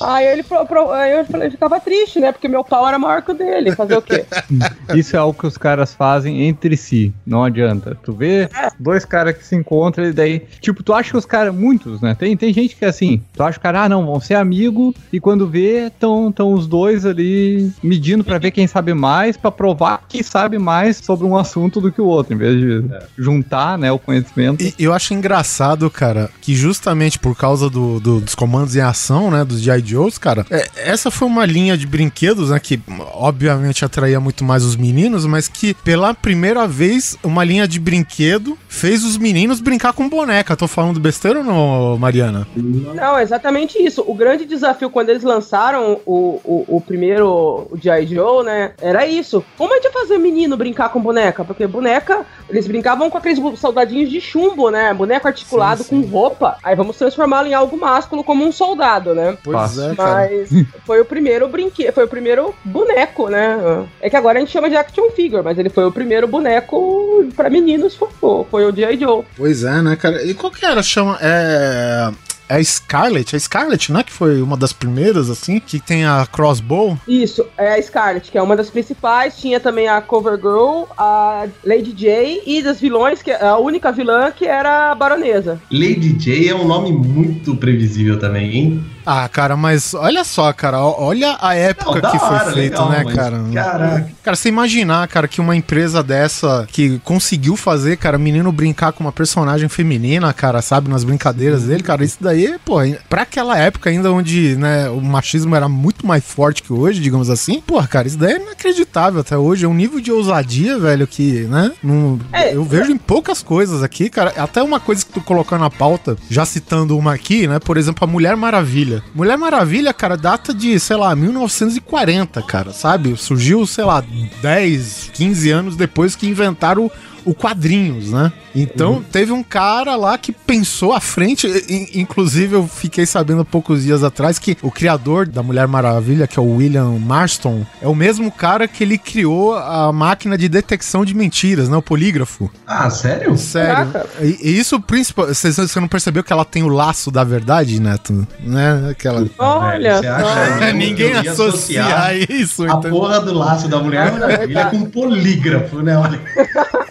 Aí 0.00 0.26
ele 0.26 0.42
pro- 0.42 0.64
pro- 0.66 0.90
aí 0.92 1.12
eu 1.12 1.50
ficava 1.50 1.78
triste, 1.78 2.18
né? 2.18 2.32
Porque 2.32 2.48
meu 2.48 2.64
pau 2.64 2.88
era 2.88 2.98
maior 2.98 3.20
que 3.20 3.30
o 3.32 3.34
dele. 3.34 3.72
Fazer 3.76 3.96
o 3.98 4.02
quê? 4.02 4.24
Isso 4.96 5.14
é 5.14 5.18
algo 5.18 5.38
que 5.38 5.46
os 5.46 5.58
caras 5.58 5.92
fazem 5.94 6.48
entre 6.48 6.74
si. 6.76 7.12
Não 7.26 7.44
adianta. 7.44 7.96
Tu 8.02 8.12
vê 8.12 8.48
dois 8.78 9.04
caras 9.04 9.36
que 9.36 9.44
se 9.46 9.54
encontram 9.54 10.07
e 10.08 10.12
daí. 10.12 10.42
Tipo, 10.60 10.82
tu 10.82 10.92
acha 10.92 11.10
que 11.10 11.16
os 11.16 11.24
caras. 11.26 11.54
Muitos, 11.54 12.00
né? 12.00 12.14
Tem, 12.14 12.36
tem 12.36 12.52
gente 12.52 12.76
que 12.76 12.84
é 12.84 12.88
assim. 12.88 13.20
Tu 13.34 13.42
acha 13.42 13.52
que 13.54 13.58
o 13.58 13.62
cara, 13.62 13.84
ah, 13.84 13.88
não, 13.88 14.04
vão 14.06 14.20
ser 14.20 14.34
amigo. 14.34 14.94
E 15.12 15.18
quando 15.20 15.48
vê, 15.48 15.86
estão 15.86 16.30
tão 16.32 16.52
os 16.52 16.66
dois 16.66 17.04
ali 17.06 17.70
medindo 17.82 18.22
pra 18.24 18.38
ver 18.38 18.50
quem 18.50 18.66
sabe 18.66 18.92
mais, 18.94 19.36
pra 19.36 19.50
provar 19.50 20.02
quem 20.08 20.22
sabe 20.22 20.58
mais 20.58 20.96
sobre 20.98 21.26
um 21.26 21.36
assunto 21.36 21.80
do 21.80 21.90
que 21.92 22.00
o 22.00 22.04
outro, 22.06 22.34
em 22.34 22.36
vez 22.36 22.58
de 22.58 22.84
juntar, 23.16 23.78
né, 23.78 23.90
o 23.92 23.98
conhecimento. 23.98 24.62
E 24.62 24.74
eu 24.78 24.92
acho 24.92 25.14
engraçado, 25.14 25.88
cara, 25.90 26.30
que 26.40 26.54
justamente 26.54 27.18
por 27.18 27.36
causa 27.36 27.68
do- 27.70 28.00
do- 28.00 28.20
dos 28.20 28.34
comandos 28.34 28.76
em 28.76 28.80
ação, 28.80 29.30
né, 29.30 29.44
dos 29.44 29.60
G.I. 29.60 29.82
Joes, 29.84 30.18
cara, 30.18 30.44
é, 30.50 30.68
essa 30.76 31.10
foi 31.10 31.26
uma 31.28 31.44
linha 31.46 31.76
de 31.76 31.86
brinquedos, 31.86 32.50
né, 32.50 32.58
que 32.58 32.80
obviamente 33.14 33.84
atraía 33.84 34.20
muito 34.20 34.44
mais 34.44 34.64
os 34.64 34.76
meninos, 34.76 35.26
mas 35.26 35.48
que 35.48 35.74
pela 35.74 36.14
primeira 36.14 36.66
vez 36.66 37.16
uma 37.22 37.44
linha 37.44 37.66
de 37.66 37.78
brinquedo 37.78 38.56
fez 38.68 39.04
os 39.04 39.16
meninos 39.16 39.60
brincar 39.60 39.92
com 39.98 40.08
boneca. 40.08 40.56
Tô 40.56 40.68
falando 40.68 41.00
besteira 41.00 41.40
ou 41.40 41.44
não, 41.44 41.98
Mariana? 41.98 42.46
Não, 42.54 43.18
é 43.18 43.22
exatamente 43.24 43.82
isso. 43.82 44.04
O 44.06 44.14
grande 44.14 44.44
desafio 44.44 44.88
quando 44.88 45.08
eles 45.08 45.24
lançaram 45.24 46.00
o, 46.06 46.40
o, 46.44 46.76
o 46.76 46.80
primeiro 46.80 47.66
o 47.68 47.76
G.I. 47.76 48.06
Joe, 48.06 48.44
né? 48.44 48.74
Era 48.80 49.04
isso. 49.04 49.44
Como 49.56 49.74
é 49.74 49.80
de 49.80 49.90
fazer 49.90 50.16
menino 50.18 50.56
brincar 50.56 50.90
com 50.90 51.00
boneca? 51.00 51.44
Porque 51.44 51.66
boneca, 51.66 52.24
eles 52.48 52.68
brincavam 52.68 53.10
com 53.10 53.18
aqueles 53.18 53.40
soldadinhos 53.58 54.08
de 54.08 54.20
chumbo, 54.20 54.70
né? 54.70 54.94
Boneco 54.94 55.26
articulado 55.26 55.82
Sim, 55.82 56.02
sim. 56.02 56.08
com 56.08 56.16
roupa. 56.16 56.56
Aí 56.62 56.76
vamos 56.76 56.96
transformá-lo 56.96 57.48
em 57.48 57.54
algo 57.54 57.76
másculo 57.76 58.22
como 58.22 58.44
um 58.44 58.52
soldado, 58.52 59.16
né? 59.16 59.36
Pois 59.42 59.78
é, 59.78 59.96
cara. 59.96 60.30
Mas 60.30 60.64
foi 60.86 61.00
o 61.00 61.04
primeiro 61.04 61.48
brinquedo, 61.48 61.92
foi 61.92 62.04
o 62.04 62.08
primeiro 62.08 62.54
boneco, 62.64 63.28
né? 63.28 63.84
É 64.00 64.08
que 64.08 64.16
agora 64.16 64.38
a 64.38 64.40
gente 64.40 64.52
chama 64.52 64.70
de 64.70 64.76
action 64.76 65.10
figure, 65.10 65.42
mas 65.42 65.58
ele 65.58 65.70
foi 65.70 65.84
o 65.84 65.90
primeiro 65.90 66.28
boneco 66.28 67.26
pra 67.34 67.50
meninos, 67.50 67.96
foi, 67.96 68.08
foi 68.48 68.64
o 68.64 68.72
G.I. 68.72 68.96
Joe. 69.00 69.24
Pois 69.36 69.64
é, 69.64 69.82
né, 69.82 69.87
cara? 69.96 70.22
E 70.24 70.34
qual 70.34 70.52
que 70.52 70.64
era? 70.64 70.82
Chama. 70.82 71.18
É. 71.20 72.10
É 72.48 72.56
a 72.56 72.64
Scarlet, 72.64 73.36
a 73.36 73.38
Scarlet, 73.38 73.92
né? 73.92 74.02
Que 74.02 74.12
foi 74.12 74.40
uma 74.40 74.56
das 74.56 74.72
primeiras, 74.72 75.28
assim, 75.30 75.60
que 75.60 75.78
tem 75.78 76.04
a 76.04 76.26
crossbow. 76.30 76.98
Isso, 77.06 77.44
é 77.56 77.74
a 77.74 77.82
Scarlet, 77.82 78.30
que 78.30 78.38
é 78.38 78.42
uma 78.42 78.56
das 78.56 78.70
principais. 78.70 79.36
Tinha 79.36 79.60
também 79.60 79.88
a 79.88 80.00
Covergirl, 80.00 80.84
a 80.96 81.46
Lady 81.64 81.92
J 81.92 82.42
e 82.46 82.62
das 82.62 82.80
vilões, 82.80 83.22
que 83.22 83.30
é 83.30 83.44
a 83.44 83.58
única 83.58 83.92
vilã 83.92 84.30
que 84.30 84.46
era 84.46 84.90
a 84.92 84.94
Baronesa. 84.94 85.60
Lady 85.70 86.12
J 86.14 86.48
é 86.48 86.54
um 86.54 86.66
nome 86.66 86.92
muito 86.92 87.54
previsível 87.56 88.18
também, 88.18 88.56
hein? 88.56 88.84
Ah, 89.10 89.26
cara, 89.26 89.56
mas 89.56 89.94
olha 89.94 90.22
só, 90.22 90.52
cara, 90.52 90.82
olha 90.82 91.38
a 91.40 91.54
época 91.54 91.98
Não, 91.98 92.10
que 92.10 92.18
foi 92.18 92.28
hora, 92.28 92.52
feito, 92.52 92.72
legal, 92.72 92.90
né, 92.90 93.02
mas, 93.04 93.14
cara? 93.14 93.42
caraca. 93.54 94.10
Cara, 94.22 94.36
você 94.36 94.50
imaginar, 94.50 95.08
cara, 95.08 95.26
que 95.26 95.40
uma 95.40 95.56
empresa 95.56 96.02
dessa 96.02 96.66
que 96.70 96.98
conseguiu 96.98 97.56
fazer, 97.56 97.96
cara, 97.96 98.18
menino 98.18 98.52
brincar 98.52 98.92
com 98.92 99.02
uma 99.02 99.10
personagem 99.10 99.66
feminina, 99.66 100.30
cara, 100.34 100.60
sabe, 100.60 100.90
nas 100.90 101.04
brincadeiras 101.04 101.62
dele, 101.62 101.82
cara, 101.82 102.04
isso 102.04 102.18
daí, 102.20 102.37
pô, 102.64 102.76
pra 103.08 103.22
aquela 103.22 103.56
época 103.58 103.90
ainda 103.90 104.12
onde, 104.12 104.56
né, 104.56 104.88
o 104.90 105.00
machismo 105.00 105.54
era 105.54 105.68
muito 105.68 106.06
mais 106.06 106.24
forte 106.24 106.62
que 106.62 106.72
hoje, 106.72 107.00
digamos 107.00 107.30
assim, 107.30 107.60
pô, 107.60 107.82
cara, 107.84 108.06
isso 108.06 108.18
daí 108.18 108.34
é 108.34 108.42
inacreditável 108.42 109.20
até 109.20 109.36
hoje, 109.36 109.64
é 109.64 109.68
um 109.68 109.74
nível 109.74 110.00
de 110.00 110.12
ousadia, 110.12 110.78
velho, 110.78 111.06
que, 111.06 111.42
né, 111.42 111.72
não, 111.82 112.18
É, 112.32 112.54
eu 112.54 112.64
vejo 112.64 112.90
em 112.92 112.98
poucas 112.98 113.42
coisas 113.42 113.82
aqui, 113.82 114.08
cara, 114.08 114.32
até 114.36 114.62
uma 114.62 114.78
coisa 114.78 115.04
que 115.04 115.12
tu 115.12 115.20
colocou 115.20 115.58
na 115.58 115.70
pauta, 115.70 116.16
já 116.30 116.44
citando 116.44 116.96
uma 116.96 117.14
aqui, 117.14 117.46
né, 117.46 117.58
por 117.58 117.76
exemplo, 117.76 118.04
a 118.04 118.06
Mulher 118.06 118.36
Maravilha. 118.36 119.02
Mulher 119.14 119.36
Maravilha, 119.38 119.92
cara, 119.92 120.16
data 120.16 120.52
de, 120.52 120.78
sei 120.78 120.96
lá, 120.96 121.14
1940, 121.16 122.42
cara, 122.42 122.72
sabe? 122.72 123.16
Surgiu, 123.16 123.66
sei 123.66 123.84
lá, 123.84 124.04
10, 124.42 125.10
15 125.14 125.50
anos 125.50 125.76
depois 125.76 126.14
que 126.14 126.28
inventaram 126.28 126.90
o 127.28 127.34
quadrinhos, 127.34 128.10
né? 128.12 128.32
Então, 128.54 129.04
teve 129.12 129.30
um 129.30 129.42
cara 129.42 129.94
lá 129.94 130.16
que 130.16 130.32
pensou 130.32 130.92
à 130.92 131.00
frente, 131.00 131.46
inclusive 131.94 132.56
eu 132.56 132.66
fiquei 132.66 133.04
sabendo 133.06 133.42
há 133.42 133.44
poucos 133.44 133.82
dias 133.84 134.02
atrás 134.02 134.38
que 134.38 134.56
o 134.62 134.70
criador 134.70 135.26
da 135.26 135.42
Mulher 135.42 135.68
Maravilha, 135.68 136.26
que 136.26 136.38
é 136.38 136.42
o 136.42 136.56
William 136.56 136.98
Marston, 136.98 137.64
é 137.80 137.86
o 137.86 137.94
mesmo 137.94 138.32
cara 138.32 138.66
que 138.66 138.82
ele 138.82 138.98
criou 138.98 139.54
a 139.54 139.92
máquina 139.92 140.36
de 140.36 140.48
detecção 140.48 141.04
de 141.04 141.14
mentiras, 141.14 141.68
né? 141.68 141.76
O 141.76 141.82
polígrafo. 141.82 142.50
Ah, 142.66 142.88
sério? 142.90 143.36
Sério. 143.36 143.92
Caraca. 143.92 144.06
E, 144.20 144.38
e 144.42 144.58
isso, 144.58 144.80
principal, 144.80 145.26
você, 145.26 145.52
você 145.52 145.78
não 145.78 145.88
percebeu 145.88 146.24
que 146.24 146.32
ela 146.32 146.44
tem 146.44 146.62
o 146.62 146.68
laço 146.68 147.10
da 147.10 147.22
verdade, 147.22 147.78
Neto? 147.78 148.26
Né? 148.40 148.88
Aquela... 148.90 149.26
Olha 149.38 150.00
mesmo 150.00 150.78
Ninguém 150.78 151.12
associa 151.12 151.84
associar 151.84 152.16
isso, 152.30 152.64
A 152.64 152.74
entendeu? 152.74 152.90
porra 152.90 153.20
do 153.20 153.34
laço 153.34 153.68
da 153.68 153.78
Mulher 153.78 154.12
Maravilha 154.18 154.66
com 154.66 154.76
um 154.76 154.86
polígrafo, 154.86 155.82
né? 155.82 155.96
Olha. 155.96 156.20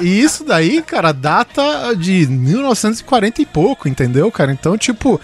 e 0.00 0.20
isso 0.20 0.44
daí, 0.44 0.82
cara, 0.82 1.12
data 1.12 1.94
de 1.94 2.26
1940 2.26 3.42
e 3.42 3.46
pouco, 3.46 3.88
entendeu, 3.88 4.30
cara? 4.30 4.52
Então, 4.52 4.76
tipo, 4.76 5.20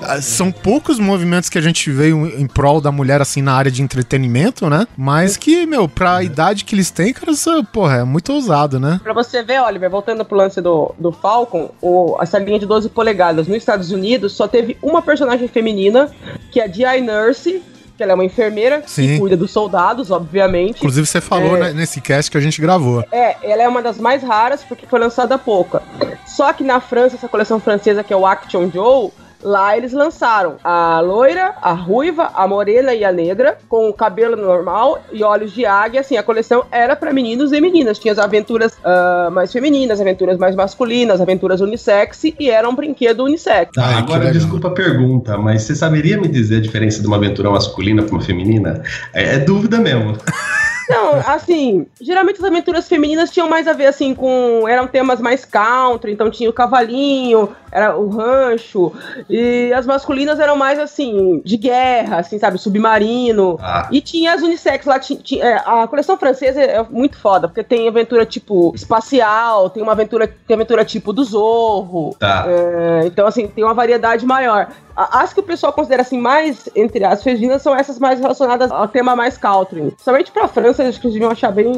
ah, 0.00 0.20
são 0.20 0.50
poucos 0.50 0.98
movimentos 0.98 1.48
que 1.48 1.58
a 1.58 1.60
gente 1.60 1.90
veio 1.90 2.26
em 2.26 2.46
prol 2.46 2.80
da 2.80 2.92
mulher, 2.92 3.20
assim, 3.20 3.42
na 3.42 3.54
área 3.54 3.70
de 3.70 3.82
entretenimento, 3.82 4.68
né? 4.68 4.86
Mas 4.96 5.36
que, 5.36 5.66
meu, 5.66 5.88
pra 5.88 6.22
idade 6.22 6.64
que 6.64 6.74
eles 6.74 6.90
têm, 6.90 7.12
cara, 7.12 7.32
isso, 7.32 7.64
porra, 7.72 7.98
é 7.98 8.04
muito 8.04 8.32
ousado, 8.32 8.78
né? 8.78 9.00
Pra 9.02 9.12
você 9.12 9.42
ver, 9.42 9.60
Oliver, 9.62 9.90
voltando 9.90 10.24
pro 10.24 10.36
lance 10.36 10.60
do, 10.60 10.94
do 10.98 11.12
Falcon, 11.12 11.70
o, 11.80 12.16
essa 12.20 12.38
linha 12.38 12.58
de 12.58 12.66
12 12.66 12.88
polegadas 12.90 13.46
nos 13.46 13.56
Estados 13.56 13.90
Unidos 13.90 14.32
só 14.32 14.46
teve 14.46 14.76
uma 14.82 15.02
personagem 15.02 15.48
feminina, 15.48 16.10
que 16.50 16.60
é 16.60 16.64
a 16.64 16.68
G.I. 16.68 17.00
Nurse, 17.00 17.62
que 17.98 18.02
ela 18.04 18.12
é 18.12 18.14
uma 18.14 18.24
enfermeira 18.24 18.82
Sim. 18.86 19.08
que 19.08 19.18
cuida 19.18 19.36
dos 19.36 19.50
soldados, 19.50 20.10
obviamente. 20.12 20.76
Inclusive, 20.78 21.04
você 21.04 21.20
falou 21.20 21.56
É. 21.56 21.60
né, 21.60 21.72
nesse 21.72 22.00
cast 22.00 22.30
que 22.30 22.38
a 22.38 22.40
gente 22.40 22.60
gravou. 22.62 23.04
É, 23.10 23.36
ela 23.42 23.60
é 23.64 23.68
uma 23.68 23.82
das 23.82 23.98
mais 23.98 24.22
raras 24.22 24.62
porque 24.62 24.86
foi 24.86 25.00
lançada 25.00 25.34
há 25.34 25.38
pouco. 25.38 25.80
Só 26.24 26.52
que 26.52 26.62
na 26.62 26.78
França, 26.80 27.16
essa 27.16 27.28
coleção 27.28 27.58
francesa 27.58 28.04
que 28.04 28.12
é 28.12 28.16
o 28.16 28.24
Action 28.24 28.70
Joe, 28.72 29.10
lá 29.42 29.76
eles 29.76 29.92
lançaram 29.92 30.56
a 30.62 31.00
loira, 31.00 31.54
a 31.62 31.72
ruiva, 31.72 32.30
a 32.34 32.46
morena 32.46 32.94
e 32.94 33.04
a 33.04 33.12
negra, 33.12 33.58
com 33.68 33.88
o 33.88 33.92
cabelo 33.92 34.36
normal 34.36 35.02
e 35.12 35.22
olhos 35.22 35.52
de 35.52 35.64
águia. 35.64 36.00
Assim, 36.00 36.16
a 36.16 36.22
coleção 36.22 36.64
era 36.70 36.96
pra 36.96 37.12
meninos 37.12 37.52
e 37.52 37.60
meninas. 37.60 37.98
Tinha 37.98 38.12
as 38.12 38.18
aventuras 38.18 38.76
ah, 38.84 39.28
mais 39.32 39.52
femininas, 39.52 40.00
aventuras 40.00 40.38
mais 40.38 40.54
masculinas, 40.54 41.20
aventuras 41.20 41.60
unissex 41.60 42.24
e 42.24 42.50
era 42.50 42.68
um 42.68 42.74
brinquedo 42.74 43.24
unissex. 43.24 43.72
Tá, 43.72 44.02
que 44.02 44.12
agora 44.12 44.30
desculpa 44.30 44.68
a 44.68 44.72
pergunta, 44.72 45.36
mas 45.38 45.62
você 45.62 45.74
saberia 45.74 46.20
me 46.20 46.28
dizer 46.28 46.56
a 46.56 46.60
diferença 46.60 47.00
de 47.00 47.06
uma 47.06 47.16
aventura 47.16 47.50
masculina 47.50 48.02
para 48.02 48.12
uma 48.12 48.22
feminina? 48.22 48.82
É, 49.12 49.36
é 49.36 49.38
dúvida 49.38 49.78
mesmo. 49.78 50.16
Não, 50.88 51.14
assim, 51.26 51.86
geralmente 52.00 52.38
as 52.38 52.44
aventuras 52.44 52.88
femininas 52.88 53.30
tinham 53.30 53.48
mais 53.48 53.68
a 53.68 53.72
ver, 53.72 53.86
assim, 53.86 54.14
com. 54.14 54.66
Eram 54.68 54.86
temas 54.86 55.20
mais 55.20 55.44
country, 55.44 56.12
então 56.12 56.30
tinha 56.30 56.48
o 56.48 56.52
cavalinho, 56.52 57.54
era 57.70 57.96
o 57.96 58.08
rancho, 58.08 58.92
e 59.28 59.72
as 59.72 59.86
masculinas 59.86 60.40
eram 60.40 60.56
mais, 60.56 60.78
assim, 60.78 61.42
de 61.44 61.56
guerra, 61.56 62.18
assim, 62.18 62.38
sabe, 62.38 62.58
submarino. 62.58 63.58
Ah. 63.60 63.88
E 63.90 64.00
tinha 64.00 64.32
as 64.32 64.42
unissex 64.42 64.86
lá, 64.86 65.00
é, 65.40 65.54
a 65.64 65.86
coleção 65.86 66.16
francesa 66.16 66.60
é 66.60 66.82
muito 66.88 67.18
foda, 67.18 67.48
porque 67.48 67.62
tem 67.62 67.88
aventura 67.88 68.24
tipo 68.24 68.72
espacial, 68.74 69.70
tem 69.70 69.82
uma 69.82 69.92
aventura, 69.92 70.26
tem 70.46 70.54
aventura 70.54 70.84
tipo 70.84 71.12
do 71.12 71.24
Zorro. 71.24 72.16
Tá. 72.18 72.44
É, 72.48 73.06
então, 73.06 73.26
assim, 73.26 73.46
tem 73.46 73.64
uma 73.64 73.74
variedade 73.74 74.24
maior. 74.24 74.68
As 74.98 75.32
que 75.32 75.38
o 75.38 75.44
pessoal 75.44 75.72
considera 75.72 76.02
assim 76.02 76.18
mais, 76.18 76.68
entre 76.74 77.04
as 77.04 77.22
femininas, 77.22 77.62
são 77.62 77.72
essas 77.72 78.00
mais 78.00 78.18
relacionadas 78.18 78.68
ao 78.72 78.88
tema 78.88 79.14
mais 79.14 79.38
country. 79.38 79.94
Somente 79.96 80.32
pra 80.32 80.48
França, 80.48 80.82
acho 80.82 81.00
que 81.00 81.06
eles 81.06 81.14
deviam 81.14 81.30
achar 81.30 81.52
bem. 81.52 81.72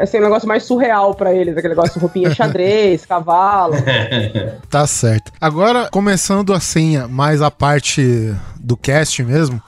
Assim, 0.00 0.18
um 0.18 0.22
negócio 0.22 0.48
mais 0.48 0.64
surreal 0.64 1.14
pra 1.14 1.32
eles. 1.32 1.56
Aquele 1.56 1.74
negócio 1.74 1.94
de 1.94 2.00
roupinha 2.00 2.34
xadrez, 2.34 3.04
cavalo. 3.06 3.74
Tá 4.68 4.86
certo. 4.86 5.32
Agora, 5.40 5.88
começando 5.90 6.52
assim, 6.52 6.98
mais 7.08 7.40
a 7.40 7.50
parte 7.50 8.34
do 8.56 8.76
cast 8.76 9.22
mesmo, 9.22 9.62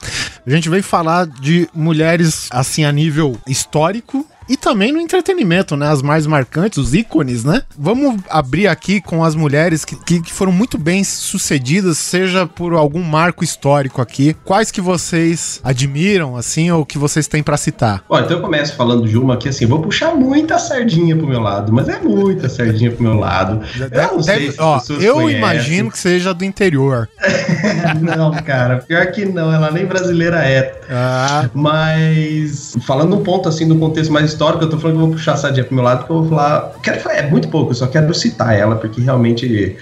a 0.46 0.50
gente 0.50 0.68
veio 0.68 0.82
falar 0.82 1.26
de 1.26 1.68
mulheres 1.72 2.48
assim 2.50 2.84
a 2.84 2.92
nível 2.92 3.36
histórico 3.46 4.26
e 4.50 4.56
também 4.56 4.90
no 4.90 5.00
entretenimento, 5.00 5.76
né? 5.76 5.88
As 5.88 6.02
mais 6.02 6.26
marcantes, 6.26 6.76
os 6.76 6.92
ícones, 6.92 7.44
né? 7.44 7.62
Vamos 7.78 8.20
abrir 8.28 8.66
aqui 8.66 9.00
com 9.00 9.22
as 9.22 9.36
mulheres 9.36 9.84
que, 9.84 9.94
que, 9.94 10.20
que 10.20 10.32
foram 10.32 10.50
muito 10.50 10.76
bem 10.76 11.04
sucedidas, 11.04 11.98
seja 11.98 12.48
por 12.48 12.72
algum 12.72 13.00
marco 13.00 13.44
histórico 13.44 14.02
aqui. 14.02 14.34
Quais 14.44 14.72
que 14.72 14.80
vocês 14.80 15.60
admiram, 15.62 16.36
assim, 16.36 16.68
ou 16.68 16.84
que 16.84 16.98
vocês 16.98 17.28
têm 17.28 17.44
pra 17.44 17.56
citar? 17.56 18.02
Ó, 18.08 18.18
então 18.18 18.38
eu 18.38 18.42
começo 18.42 18.74
falando 18.74 19.08
de 19.08 19.16
uma 19.16 19.36
que 19.36 19.48
assim, 19.48 19.66
vou 19.66 19.80
puxar 19.80 20.16
muita 20.16 20.58
sardinha 20.58 21.16
pro 21.16 21.28
meu 21.28 21.40
lado, 21.40 21.72
mas 21.72 21.88
é 21.88 22.00
muita 22.00 22.48
sardinha 22.48 22.90
pro 22.90 23.04
meu 23.04 23.14
lado. 23.14 23.60
Eu 23.78 24.12
não 24.14 24.22
sei 24.22 24.50
se 24.50 24.60
ó, 24.60 24.80
eu 25.00 25.14
conhecem. 25.14 25.38
imagino 25.38 25.92
que 25.92 25.98
seja 25.98 26.34
do 26.34 26.44
interior. 26.44 27.08
Não, 28.00 28.32
cara, 28.32 28.78
pior 28.78 29.06
que 29.12 29.24
não, 29.24 29.52
ela 29.52 29.70
nem 29.70 29.84
brasileira 29.84 30.38
é. 30.38 30.80
Ah, 30.90 31.48
Mas 31.52 32.76
falando 32.86 33.16
um 33.16 33.22
ponto 33.22 33.48
assim 33.48 33.66
do 33.66 33.76
contexto 33.76 34.12
mais 34.12 34.34
histórico, 34.40 34.64
eu 34.64 34.70
tô 34.70 34.78
falando 34.78 34.96
que 34.96 35.02
eu 35.02 35.06
vou 35.06 35.14
puxar 35.14 35.34
a 35.34 35.36
sardinha 35.36 35.64
pro 35.64 35.74
meu 35.74 35.84
lado, 35.84 35.98
porque 35.98 36.12
eu 36.12 36.20
vou 36.20 36.28
falar. 36.30 36.72
Quero, 36.82 37.00
falar- 37.00 37.16
é 37.16 37.28
muito 37.28 37.48
pouco, 37.48 37.72
eu 37.72 37.74
só 37.74 37.86
quero 37.86 38.12
citar 38.14 38.58
ela, 38.58 38.76
porque 38.76 38.98
realmente 39.02 39.76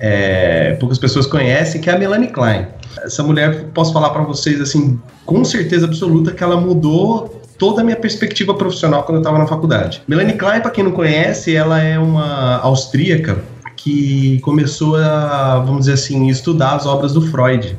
é, 0.00 0.76
poucas 0.80 0.98
pessoas 0.98 1.24
conhecem, 1.26 1.80
que 1.80 1.88
é 1.88 1.92
a 1.94 1.98
Melanie 1.98 2.28
Klein. 2.28 2.66
Essa 3.04 3.22
mulher, 3.22 3.66
posso 3.72 3.92
falar 3.92 4.10
pra 4.10 4.22
vocês 4.22 4.60
assim, 4.60 5.00
com 5.24 5.44
certeza 5.44 5.86
absoluta, 5.86 6.32
que 6.32 6.42
ela 6.42 6.60
mudou 6.60 7.40
toda 7.56 7.80
a 7.80 7.84
minha 7.84 7.96
perspectiva 7.96 8.52
profissional 8.54 9.04
quando 9.04 9.16
eu 9.18 9.22
estava 9.22 9.38
na 9.38 9.46
faculdade. 9.46 10.02
Melanie 10.08 10.34
Klein, 10.34 10.60
para 10.60 10.70
quem 10.72 10.82
não 10.82 10.90
conhece, 10.90 11.54
ela 11.54 11.80
é 11.80 11.96
uma 11.96 12.56
austríaca 12.58 13.38
que 13.76 14.40
começou 14.40 14.96
a, 14.96 15.60
vamos 15.64 15.80
dizer 15.82 15.92
assim, 15.92 16.28
estudar 16.28 16.74
as 16.74 16.86
obras 16.86 17.12
do 17.12 17.22
Freud. 17.22 17.76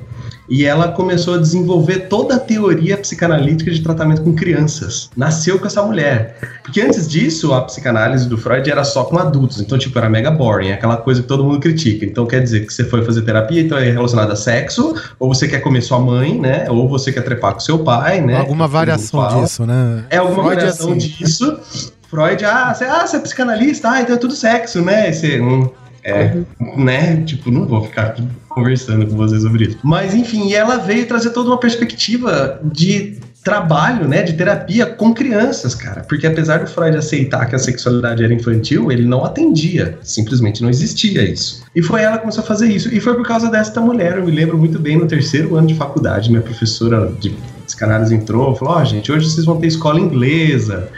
E 0.50 0.66
ela 0.66 0.90
começou 0.90 1.36
a 1.36 1.38
desenvolver 1.38 2.08
toda 2.10 2.36
a 2.36 2.40
teoria 2.40 2.98
psicanalítica 2.98 3.72
de 3.72 3.82
tratamento 3.82 4.22
com 4.22 4.34
crianças. 4.34 5.10
Nasceu 5.16 5.58
com 5.58 5.68
essa 5.68 5.82
mulher. 5.84 6.38
Porque 6.64 6.82
antes 6.82 7.08
disso, 7.08 7.54
a 7.54 7.62
psicanálise 7.62 8.28
do 8.28 8.38
Freud 8.38 8.70
era 8.70 8.84
só 8.84 9.04
com 9.06 9.18
adultos. 9.18 9.62
Então, 9.62 9.78
tipo, 9.78 9.98
era 9.98 10.10
mega 10.10 10.32
boring, 10.32 10.72
aquela 10.72 10.98
coisa 10.98 11.22
que 11.22 11.28
todo 11.28 11.44
mundo 11.44 11.60
critica. 11.60 12.06
Então, 12.06 12.26
quer 12.26 12.42
dizer 12.42 12.66
que 12.66 12.74
você 12.74 12.84
foi 12.84 13.04
fazer 13.04 13.22
terapia, 13.22 13.62
então 13.62 13.78
é 13.78 13.90
relacionado 13.90 14.32
a 14.32 14.36
sexo, 14.36 14.94
ou 15.20 15.34
você 15.34 15.48
quer 15.48 15.60
comer 15.60 15.82
sua 15.82 16.00
mãe, 16.00 16.40
né? 16.40 16.66
Ou 16.70 16.90
você 16.90 17.12
quer 17.12 17.22
trepar 17.22 17.54
com 17.54 17.60
seu 17.60 17.80
pai, 17.80 18.22
né? 18.22 18.38
alguma 18.38 18.66
mundo 18.66 18.74
variação 18.74 19.42
disso, 19.42 19.66
né? 19.66 20.06
É 20.10 20.18
alguma 20.18 20.44
Freud 20.44 20.54
é 20.54 20.56
variação 20.56 20.94
assim. 20.94 20.98
disso. 21.00 21.60
Freud, 22.10 22.46
ah, 22.46 22.74
você, 22.74 22.84
ah, 22.84 23.08
você 23.08 23.18
é 23.18 23.20
psicanalista, 23.20 23.90
ah, 23.90 24.02
então 24.02 24.16
é 24.16 24.20
tudo 24.20 24.36
sexo, 24.36 24.82
né? 24.82 25.10
E 25.10 25.14
Você, 25.14 25.42
hum, 25.42 25.68
é, 26.04 26.38
né? 26.76 27.24
Tipo, 27.26 27.50
não 27.50 27.66
vou 27.66 27.84
ficar 27.84 28.16
conversando 28.50 29.08
com 29.08 29.16
vocês 29.16 29.42
sobre 29.42 29.66
isso. 29.66 29.78
Mas 29.84 30.14
enfim, 30.14 30.54
ela 30.54 30.78
veio 30.78 31.08
trazer 31.08 31.32
toda 31.32 31.50
uma 31.50 31.60
perspectiva 31.60 32.60
de 32.64 33.18
trabalho, 33.44 34.08
né, 34.08 34.24
de 34.24 34.34
terapia 34.34 34.86
com 34.86 35.14
crianças, 35.14 35.76
cara. 35.76 36.02
Porque 36.08 36.26
apesar 36.26 36.60
do 36.60 36.70
Freud 36.70 36.96
aceitar 36.96 37.46
que 37.46 37.56
a 37.56 37.60
sexualidade 37.60 38.24
era 38.24 38.34
infantil, 38.34 38.90
ele 38.90 39.04
não 39.04 39.26
atendia. 39.26 40.00
Simplesmente 40.02 40.62
não 40.62 40.70
existia 40.70 41.22
isso. 41.24 41.62
E 41.76 41.82
foi 41.82 42.02
ela 42.04 42.16
que 42.16 42.22
começou 42.22 42.42
a 42.44 42.48
fazer 42.48 42.70
isso. 42.70 42.94
E 42.94 43.02
foi 43.02 43.16
por 43.16 43.28
causa 43.28 43.50
desta 43.50 43.82
mulher, 43.82 44.18
eu 44.18 44.26
me 44.26 44.32
lembro 44.32 44.58
muito 44.58 44.80
bem, 44.80 44.98
no 44.98 45.06
terceiro 45.06 45.58
ano 45.58 45.68
de 45.68 45.76
faculdade, 45.76 46.30
minha 46.30 46.42
professora 46.42 47.12
de 47.20 47.36
psicanálise 47.66 48.16
entrou, 48.16 48.56
falou, 48.56 48.76
ó, 48.76 48.84
gente, 48.86 49.12
hoje 49.12 49.30
vocês 49.30 49.46
vão 49.46 49.60
ter 49.60 49.68
escola 49.68 50.00
inglesa, 50.00 50.90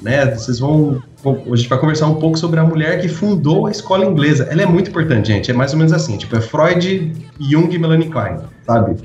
né, 0.00 0.26
vocês 0.34 0.58
vão... 0.58 1.02
A 1.32 1.56
gente 1.56 1.68
vai 1.68 1.78
conversar 1.78 2.06
um 2.06 2.16
pouco 2.16 2.38
sobre 2.38 2.60
a 2.60 2.64
mulher 2.64 3.00
que 3.00 3.08
fundou 3.08 3.66
a 3.66 3.70
escola 3.70 4.04
inglesa. 4.04 4.48
Ela 4.50 4.62
é 4.62 4.66
muito 4.66 4.90
importante, 4.90 5.28
gente. 5.28 5.50
É 5.50 5.54
mais 5.54 5.72
ou 5.72 5.78
menos 5.78 5.92
assim, 5.92 6.16
tipo, 6.16 6.36
é 6.36 6.40
Freud, 6.40 7.12
Jung 7.40 7.74
e 7.74 7.78
Melanie 7.78 8.08
Klein, 8.08 8.38
sabe? 8.66 8.96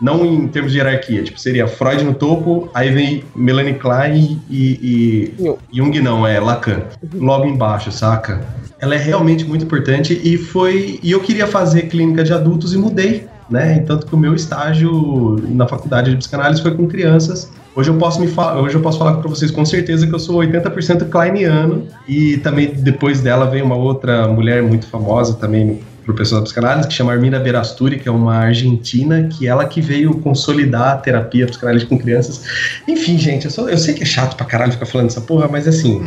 Não 0.00 0.24
em 0.24 0.48
termos 0.48 0.72
de 0.72 0.78
hierarquia, 0.78 1.22
tipo, 1.22 1.40
seria 1.40 1.66
Freud 1.66 2.04
no 2.04 2.14
topo, 2.14 2.68
aí 2.74 2.90
vem 2.90 3.24
Melanie 3.34 3.74
Klein 3.74 4.40
e, 4.50 5.34
e 5.40 5.56
Jung 5.72 6.00
não, 6.00 6.26
é 6.26 6.38
Lacan. 6.38 6.82
Logo 7.14 7.46
embaixo, 7.46 7.90
saca? 7.90 8.40
Ela 8.78 8.96
é 8.96 8.98
realmente 8.98 9.44
muito 9.44 9.64
importante 9.64 10.20
e 10.24 10.36
foi. 10.36 10.98
E 11.02 11.12
eu 11.12 11.20
queria 11.20 11.46
fazer 11.46 11.82
clínica 11.82 12.24
de 12.24 12.32
adultos 12.32 12.74
e 12.74 12.78
mudei, 12.78 13.26
né? 13.50 13.80
Tanto 13.80 14.06
que 14.06 14.14
o 14.14 14.18
meu 14.18 14.34
estágio 14.34 15.42
na 15.48 15.66
faculdade 15.66 16.10
de 16.10 16.16
psicanálise 16.16 16.62
foi 16.62 16.74
com 16.74 16.86
crianças. 16.86 17.50
Hoje 17.74 17.90
eu 17.90 17.96
posso 17.96 18.20
me 18.20 18.26
fa- 18.28 18.54
hoje 18.60 18.74
eu 18.74 18.82
posso 18.82 18.98
falar 18.98 19.14
para 19.14 19.28
vocês 19.28 19.50
com 19.50 19.64
certeza 19.64 20.06
que 20.06 20.14
eu 20.14 20.18
sou 20.18 20.36
80% 20.40 21.08
kleiniano 21.08 21.86
e 22.06 22.36
também 22.38 22.72
depois 22.74 23.20
dela 23.20 23.46
veio 23.46 23.64
uma 23.64 23.74
outra 23.76 24.28
mulher 24.28 24.62
muito 24.62 24.86
famosa 24.86 25.34
também 25.34 25.80
pro 26.04 26.14
pessoal 26.14 26.40
da 26.40 26.44
psicanálise, 26.44 26.88
que 26.88 26.94
chama 26.94 27.12
Armina 27.12 27.38
Berasturi, 27.38 27.98
que 27.98 28.08
é 28.08 28.12
uma 28.12 28.36
argentina, 28.36 29.22
que 29.30 29.46
ela 29.46 29.64
que 29.66 29.80
veio 29.80 30.14
consolidar 30.18 30.94
a 30.94 30.96
terapia 30.96 31.46
psicanálise 31.46 31.86
com 31.86 31.98
crianças. 31.98 32.42
Enfim, 32.88 33.16
gente, 33.18 33.44
eu, 33.44 33.50
sou- 33.50 33.68
eu 33.68 33.78
sei 33.78 33.94
que 33.94 34.02
é 34.02 34.06
chato 34.06 34.36
pra 34.36 34.44
caralho 34.46 34.72
ficar 34.72 34.86
falando 34.86 35.08
essa 35.08 35.20
porra, 35.20 35.48
mas 35.48 35.66
assim, 35.68 36.06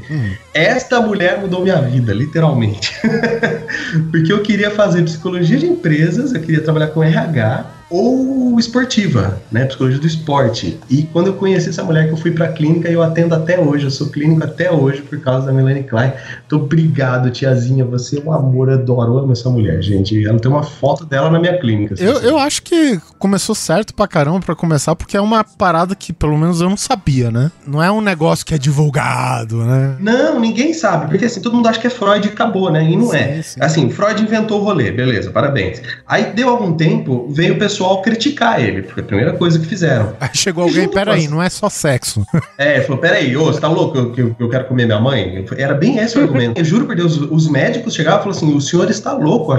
esta 0.53 0.99
mulher 1.01 1.39
mudou 1.39 1.62
minha 1.63 1.81
vida, 1.81 2.13
literalmente. 2.13 2.93
Porque 4.12 4.31
eu 4.31 4.41
queria 4.41 4.71
fazer 4.71 5.03
psicologia 5.03 5.58
de 5.58 5.65
empresas, 5.65 6.34
eu 6.34 6.41
queria 6.41 6.62
trabalhar 6.62 6.88
com 6.88 7.03
RH 7.03 7.65
ou 7.89 8.60
esportiva, 8.60 9.39
né? 9.52 9.65
Psicologia 9.65 10.00
do 10.00 10.08
esporte. 10.08 10.80
E 10.89 11.04
quando 11.04 11.28
eu 11.28 11.34
conheci 11.34 11.69
essa 11.69 11.84
mulher 11.84 12.08
que 12.08 12.13
eu 12.13 12.17
fui 12.17 12.32
pra 12.32 12.48
clínica, 12.50 12.89
eu 12.89 13.04
atendo 13.04 13.36
até 13.36 13.60
hoje, 13.60 13.86
eu 13.86 13.91
sou 13.91 14.08
clínico 14.10 14.43
até 14.43 14.71
hoje 14.71 15.02
por 15.02 15.19
causa 15.19 15.45
da 15.48 15.54
Melanie 15.54 15.84
Klein. 15.84 16.12
Então, 16.45 16.60
obrigado, 16.60 17.30
tiazinha, 17.30 17.86
você 17.86 18.17
é 18.19 18.21
um 18.21 18.32
amor, 18.34 18.69
adoro, 18.69 19.17
amo 19.19 19.32
essa 19.34 19.50
mulher, 19.50 19.82
gente. 19.82 20.26
Ela 20.26 20.39
tem 20.39 20.50
uma 20.50 20.63
foto 20.63 21.06
dela 21.06 21.30
na 21.30 21.39
minha 21.39 21.58
clínica. 21.60 21.95
se 21.95 22.04
Eu, 22.04 22.13
você- 22.15 22.28
eu 22.30 22.38
acho 22.39 22.63
que 22.63 23.00
começou 23.19 23.54
certo 23.54 23.93
pra 23.93 24.08
caramba 24.08 24.39
pra 24.39 24.56
começar, 24.56 24.95
porque 24.95 25.15
é 25.15 25.21
uma 25.21 25.43
parada 25.43 25.93
que 25.95 26.12
pelo 26.12 26.38
menos 26.38 26.62
eu 26.62 26.69
não 26.69 26.78
sabia, 26.78 27.30
né? 27.30 27.52
Não 27.67 27.82
é 27.84 27.91
um 27.91 28.02
negócio 28.02 28.45
que 28.45 28.54
é 28.54 28.58
divulgado, 28.58 29.63
né? 29.63 29.95
Não, 30.00 30.39
ninguém 30.39 30.74
sabe, 30.74 31.08
porque 31.10 31.26
assim, 31.26 31.41
todo 31.41 31.56
mundo 31.56 31.67
acha 31.67 31.80
que 31.80 31.88
é 31.88 31.89
Freud 31.89 32.28
e 32.28 32.32
acabou, 32.32 32.71
né? 32.71 32.84
E 32.84 32.95
não 32.95 33.13
é. 33.13 33.36
Sim, 33.36 33.41
sim. 33.43 33.60
Assim, 33.62 33.89
Freud 33.89 34.21
inventou 34.24 34.62
o 34.62 34.63
rolê, 34.63 34.91
beleza, 34.91 35.30
parabéns. 35.32 35.82
Aí 36.08 36.34
deu 36.34 36.50
algum 36.50 36.74
tempo, 36.74 37.28
veio 37.30 37.54
o 37.56 37.58
pessoal 37.60 37.75
pessoal 37.76 38.02
criticar 38.02 38.62
ele, 38.62 38.82
porque 38.84 39.02
a 39.02 39.04
primeira 39.04 39.34
coisa 39.34 39.60
que 39.60 39.66
fizeram. 39.66 40.14
Aí 40.20 40.30
chegou 40.34 40.64
alguém, 40.64 40.88
peraí, 40.88 41.26
as- 41.26 41.32
não 41.32 41.44
é 41.44 41.50
só 41.50 41.70
sexo. 41.70 42.26
É, 42.58 42.76
ele 42.78 42.84
falou: 42.86 43.02
peraí, 43.02 43.36
ô, 43.36 43.46
você 43.46 43.60
tá 43.60 43.68
louco 43.68 44.12
que 44.14 44.22
eu, 44.22 44.28
eu- 44.28 44.34
que 44.36 44.44
eu 44.44 44.50
quero 44.50 44.66
comer 44.66 44.86
minha 44.86 45.00
mãe? 45.00 45.46
Era 45.58 45.74
bem 45.74 45.98
esse 45.98 46.18
o 46.18 46.22
argumento. 46.22 46.58
Eu 46.58 46.64
juro 46.64 46.86
por 46.86 46.96
Deus, 46.96 47.18
os 47.18 47.50
médicos 47.50 47.94
chegavam 47.94 48.20
e 48.20 48.24
falaram 48.24 48.38
assim: 48.38 48.56
o 48.56 48.62
senhor 48.62 48.90
está 48.90 49.12
louco, 49.14 49.54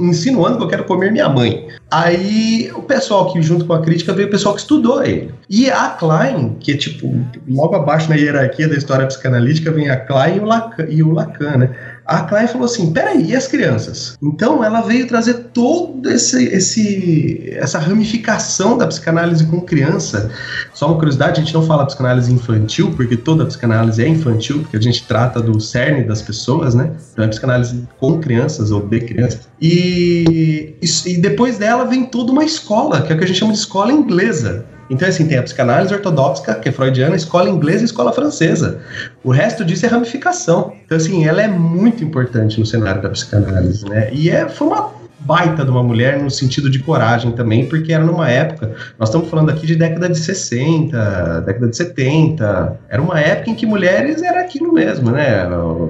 insinuando 0.00 0.58
que 0.58 0.62
eu 0.64 0.68
quero 0.68 0.84
comer 0.84 1.10
minha 1.10 1.28
mãe. 1.28 1.66
Aí 1.90 2.70
o 2.74 2.82
pessoal 2.82 3.32
que, 3.32 3.40
junto 3.42 3.64
com 3.64 3.72
a 3.72 3.80
crítica, 3.82 4.12
veio 4.12 4.28
o 4.28 4.30
pessoal 4.30 4.54
que 4.54 4.60
estudou 4.60 5.02
ele. 5.04 5.32
E 5.48 5.70
a 5.70 5.88
Klein, 5.90 6.56
que 6.60 6.72
é 6.72 6.76
tipo, 6.76 7.12
logo 7.48 7.74
abaixo 7.74 8.08
na 8.08 8.16
hierarquia 8.16 8.68
da 8.68 8.76
história 8.76 9.06
psicanalítica, 9.06 9.70
vem 9.72 9.88
a 9.88 9.96
Klein 9.96 10.36
e 10.36 10.40
o 10.40 10.44
Lacan, 10.44 10.86
e 10.88 11.02
o 11.02 11.10
Lacan 11.12 11.56
né? 11.58 11.70
A 12.06 12.20
Klein 12.22 12.46
falou 12.46 12.66
assim: 12.66 12.92
peraí, 12.92 13.30
e 13.30 13.36
as 13.36 13.46
crianças? 13.48 14.16
Então 14.22 14.62
ela 14.62 14.80
veio 14.80 15.06
trazer 15.08 15.34
todo 15.52 16.08
esse, 16.10 16.44
esse 16.44 17.50
essa 17.56 17.78
ramificação 17.78 18.78
da 18.78 18.86
psicanálise 18.86 19.44
com 19.46 19.60
criança. 19.60 20.30
Só 20.72 20.86
uma 20.86 20.96
curiosidade, 20.96 21.40
a 21.40 21.44
gente 21.44 21.52
não 21.54 21.62
fala 21.66 21.84
psicanálise 21.86 22.32
infantil, 22.32 22.92
porque 22.94 23.16
toda 23.16 23.44
psicanálise 23.46 24.02
é 24.04 24.08
infantil, 24.08 24.60
porque 24.60 24.76
a 24.76 24.80
gente 24.80 25.02
trata 25.06 25.40
do 25.40 25.60
cerne 25.60 26.04
das 26.04 26.22
pessoas, 26.22 26.74
né? 26.74 26.92
Então 27.12 27.24
é 27.24 27.28
psicanálise 27.28 27.82
com 27.98 28.18
crianças 28.20 28.70
ou 28.70 28.80
de 28.86 29.00
crianças. 29.00 29.48
E, 29.60 30.74
isso- 30.80 31.08
e 31.08 31.16
depois 31.16 31.58
dela 31.58 31.84
vem 31.84 32.04
toda 32.04 32.30
uma 32.30 32.44
escola, 32.44 33.02
que 33.02 33.12
é 33.12 33.14
o 33.14 33.18
que 33.18 33.24
a 33.24 33.26
gente 33.26 33.38
chama 33.38 33.52
de 33.52 33.58
escola 33.58 33.92
inglesa. 33.92 34.64
Então, 34.88 35.08
assim, 35.08 35.26
tem 35.26 35.38
a 35.38 35.42
psicanálise 35.42 35.92
ortodoxa, 35.92 36.54
que 36.54 36.68
é 36.68 36.72
freudiana, 36.72 37.16
escola 37.16 37.48
inglesa 37.48 37.82
e 37.82 37.84
escola 37.84 38.12
francesa. 38.12 38.80
O 39.24 39.30
resto 39.30 39.64
disso 39.64 39.86
é 39.86 39.88
ramificação. 39.88 40.72
Então, 40.84 40.96
assim, 40.96 41.26
ela 41.26 41.42
é 41.42 41.48
muito 41.48 42.04
importante 42.04 42.58
no 42.60 42.66
cenário 42.66 43.02
da 43.02 43.10
psicanálise, 43.10 43.88
né? 43.88 44.08
E 44.12 44.30
é, 44.30 44.48
foi 44.48 44.68
uma 44.68 44.90
baita 45.26 45.64
de 45.64 45.70
uma 45.70 45.82
mulher 45.82 46.22
no 46.22 46.30
sentido 46.30 46.70
de 46.70 46.78
coragem 46.78 47.32
também, 47.32 47.66
porque 47.66 47.92
era 47.92 48.04
numa 48.04 48.30
época, 48.30 48.74
nós 48.98 49.08
estamos 49.08 49.28
falando 49.28 49.50
aqui 49.50 49.66
de 49.66 49.74
década 49.74 50.08
de 50.08 50.18
60, 50.18 51.40
década 51.40 51.68
de 51.68 51.76
70, 51.76 52.78
era 52.88 53.02
uma 53.02 53.18
época 53.18 53.50
em 53.50 53.54
que 53.54 53.66
mulheres 53.66 54.22
era 54.22 54.40
aquilo 54.40 54.72
mesmo, 54.72 55.10
né? 55.10 55.46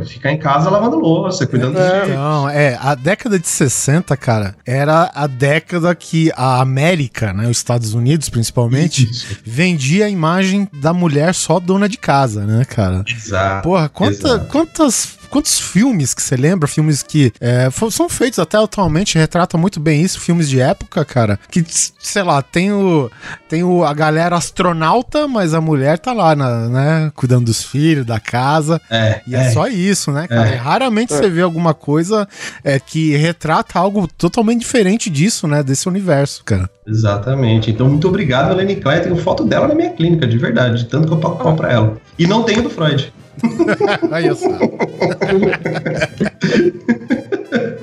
Ficar 0.07 0.33
em 0.33 0.39
casa 0.39 0.71
lavando 0.71 0.99
louça, 0.99 1.47
cuidando 1.47 1.75
dos 1.75 1.85
filhos. 1.85 2.09
Então, 2.09 2.49
é, 2.49 2.79
a 2.81 2.95
década 2.95 3.39
de 3.39 3.47
60, 3.47 4.17
cara, 4.17 4.55
era 4.65 5.11
a 5.15 5.27
década 5.27 5.95
que 5.95 6.33
a 6.35 6.61
América, 6.61 7.33
né, 7.33 7.45
os 7.45 7.59
Estados 7.59 7.95
Unidos 7.95 8.29
principalmente, 8.29 9.11
Isso. 9.11 9.37
vendia 9.45 10.07
a 10.07 10.09
imagem 10.09 10.69
da 10.73 10.93
mulher 10.93 11.35
só 11.35 11.61
dona 11.61 11.89
de 11.89 11.99
casa, 11.99 12.45
né, 12.45 12.65
cara? 12.65 13.05
Exato. 13.07 13.63
Porra, 13.63 13.89
quanta, 13.89 14.29
Exato. 14.29 14.47
quantas, 14.47 15.16
quantos 15.37 15.61
filmes 15.61 16.15
que 16.15 16.23
você 16.23 16.35
lembra? 16.35 16.67
Filmes 16.67 17.03
que 17.03 17.31
é, 17.39 17.69
são 17.91 18.09
feitos 18.09 18.39
até 18.39 18.57
atualmente, 18.57 19.19
retratam 19.19 19.61
muito 19.61 19.79
bem 19.79 20.01
isso, 20.01 20.19
filmes 20.19 20.49
de 20.49 20.59
época, 20.61 21.05
cara. 21.05 21.39
Que, 21.51 21.63
sei 21.99 22.23
lá, 22.23 22.41
tem 22.41 22.73
o. 22.73 23.11
Tem 23.47 23.63
o, 23.63 23.85
a 23.85 23.93
galera 23.93 24.35
astronauta, 24.37 25.29
mas 25.29 25.53
a 25.53 25.61
mulher 25.61 25.99
tá 25.99 26.15
lá, 26.15 26.35
na- 26.35 26.69
né? 26.69 27.13
Cuidando 27.15 27.45
dos 27.45 27.63
filhos, 27.63 28.07
da 28.07 28.19
casa. 28.19 28.81
É, 28.91 29.21
E 29.27 29.35
é, 29.35 29.51
só 29.51 29.69
isso, 29.69 30.11
né, 30.11 30.27
cara? 30.27 30.49
É. 30.49 30.55
Raramente 30.57 31.13
você 31.13 31.29
vê 31.29 31.43
alguma 31.43 31.75
coisa 31.75 32.27
é, 32.65 32.81
que 32.81 33.15
retrata 33.17 33.79
algo 33.79 34.09
totalmente 34.09 34.61
diferente 34.61 35.11
disso, 35.11 35.47
né? 35.47 35.63
Desse 35.63 35.87
universo, 35.87 36.43
cara. 36.45 36.71
Exatamente. 36.87 37.71
Então, 37.71 37.89
muito 37.89 38.09
obrigado, 38.09 38.55
Lenny 38.55 38.77
Klein. 38.77 39.03
Tenho 39.03 39.17
foto 39.17 39.45
dela 39.45 39.69
na 39.69 39.75
minha 39.75 39.91
clínica, 39.91 40.27
de 40.27 40.39
verdade, 40.39 40.79
de 40.85 40.85
tanto 40.87 41.07
que 41.09 41.13
eu 41.13 41.19
pago 41.19 41.37
pau 41.37 41.55
pra 41.55 41.71
ela. 41.73 41.97
E 42.19 42.27
não 42.27 42.43
tenho 42.43 42.63
do 42.63 42.71
Freud. 42.71 43.13
Aí, 44.11 44.35
só. 44.35 44.49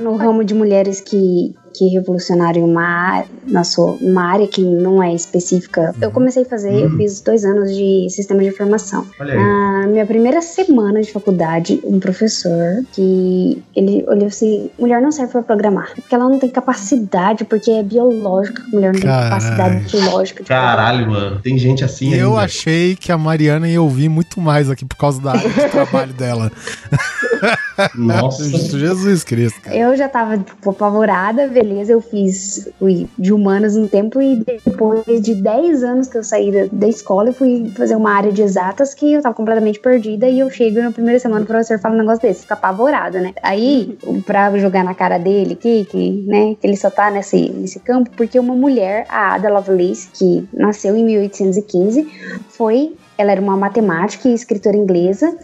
No 0.02 0.16
ramo 0.16 0.44
de 0.44 0.54
mulheres 0.54 1.02
que, 1.02 1.56
que 1.74 1.88
revolucionaram 1.90 2.60
em 2.60 2.64
uma, 2.64 3.24
na 3.48 3.64
sua, 3.64 3.92
uma 4.02 4.24
área 4.32 4.48
que 4.48 4.62
não 4.62 5.02
é 5.02 5.14
específica, 5.14 5.94
eu 6.02 6.12
comecei 6.12 6.44
a 6.44 6.46
fazer, 6.46 6.74
eu 6.84 6.90
fiz 6.98 7.22
dois 7.22 7.44
anos 7.46 7.74
de 7.76 8.08
sistema 8.10 8.42
de 8.42 8.50
informação. 8.50 9.06
Olha 9.20 9.34
aí. 9.34 9.40
Na 9.40 9.88
minha 9.88 10.06
primeira 10.06 10.42
semana 10.42 11.02
de 11.02 11.12
faculdade, 11.12 11.80
um 11.84 12.00
professor 12.00 12.84
que 12.94 13.62
ele 13.76 14.04
olhou 14.08 14.28
assim: 14.28 14.70
mulher 14.80 15.02
não 15.02 15.12
serve 15.12 15.32
pra 15.34 15.42
programar, 15.42 15.92
porque 15.96 16.14
ela 16.14 16.30
não 16.30 16.40
tem 16.40 16.50
capacidade, 16.50 17.44
porque 17.46 17.72
é 17.72 17.84
biológica, 17.84 18.64
a 18.64 18.76
mulher 18.76 18.94
não 18.94 19.00
tem 19.00 19.10
Caralho. 19.10 19.30
capacidade 19.30 19.92
biológica 19.92 20.44
de 20.44 20.50
Caralho, 20.50 21.10
mano. 21.10 21.40
Tem 21.42 21.58
gente 21.58 21.84
assim 21.84 22.14
Eu 22.14 22.32
ainda. 22.32 22.42
achei 22.42 22.96
que 22.96 23.12
a 23.12 23.18
Mariana 23.18 23.68
ia 23.68 23.82
ouvir 23.82 24.10
muito 24.10 24.40
mais 24.40 24.70
aqui 24.70 24.86
por 24.86 24.96
causa 24.98 25.22
da 25.22 25.32
área 25.32 25.50
de 25.50 25.70
trabalho 25.70 26.14
dela. 26.14 26.52
Nossa. 27.96 28.44
Jesus 28.84 29.24
Cristo, 29.24 29.60
cara. 29.62 29.76
Eu 29.76 29.96
já 29.98 30.08
tava 30.08 30.38
tipo, 30.38 30.70
apavorada, 30.70 31.48
beleza, 31.64 31.94
eu 31.94 32.02
fiz 32.02 32.70
fui 32.78 33.08
de 33.18 33.34
humanas 33.34 33.78
um 33.78 33.88
tempo 33.88 34.22
e 34.22 34.36
depois 34.36 35.22
de 35.22 35.34
10 35.34 35.84
anos 35.84 36.08
que 36.08 36.18
eu 36.18 36.24
saí 36.24 36.52
da, 36.52 36.68
da 36.72 36.88
escola, 36.88 37.30
eu 37.30 37.34
fui 37.34 37.72
fazer 37.76 37.96
uma 37.96 38.12
área 38.12 38.32
de 38.32 38.42
exatas 38.42 38.94
que 38.94 39.14
eu 39.14 39.22
tava 39.22 39.34
completamente 39.34 39.80
perdida 39.80 40.28
e 40.28 40.40
eu 40.40 40.50
chego 40.50 40.82
na 40.82 40.92
primeira 40.92 41.20
semana 41.20 41.44
o 41.44 41.48
professor 41.48 41.80
fala 41.80 41.96
um 41.96 42.00
negócio 42.00 42.22
desse, 42.22 42.42
fica 42.42 42.54
apavorada, 42.54 43.22
né? 43.22 43.34
Aí, 43.42 43.98
pra 44.26 44.56
jogar 44.58 44.84
na 44.84 44.94
cara 44.94 45.18
dele 45.18 45.54
aqui, 45.54 45.86
que, 45.86 46.24
né, 46.28 46.56
que 46.60 46.68
ele 46.68 46.76
só 46.76 46.90
tá 46.90 47.10
nesse, 47.10 47.50
nesse 47.50 47.80
campo, 47.80 48.12
porque 48.16 48.38
uma 48.38 48.56
mulher, 48.56 49.06
a 49.08 49.36
Ada 49.36 49.50
Lovelace, 49.50 50.10
que 50.14 50.48
nasceu 50.54 50.96
em 50.96 51.06
1815, 51.06 52.08
foi 52.50 52.94
ela 53.18 53.32
era 53.32 53.42
uma 53.42 53.56
matemática 53.56 54.28
e 54.28 54.34
escritora 54.34 54.76
inglesa 54.76 55.36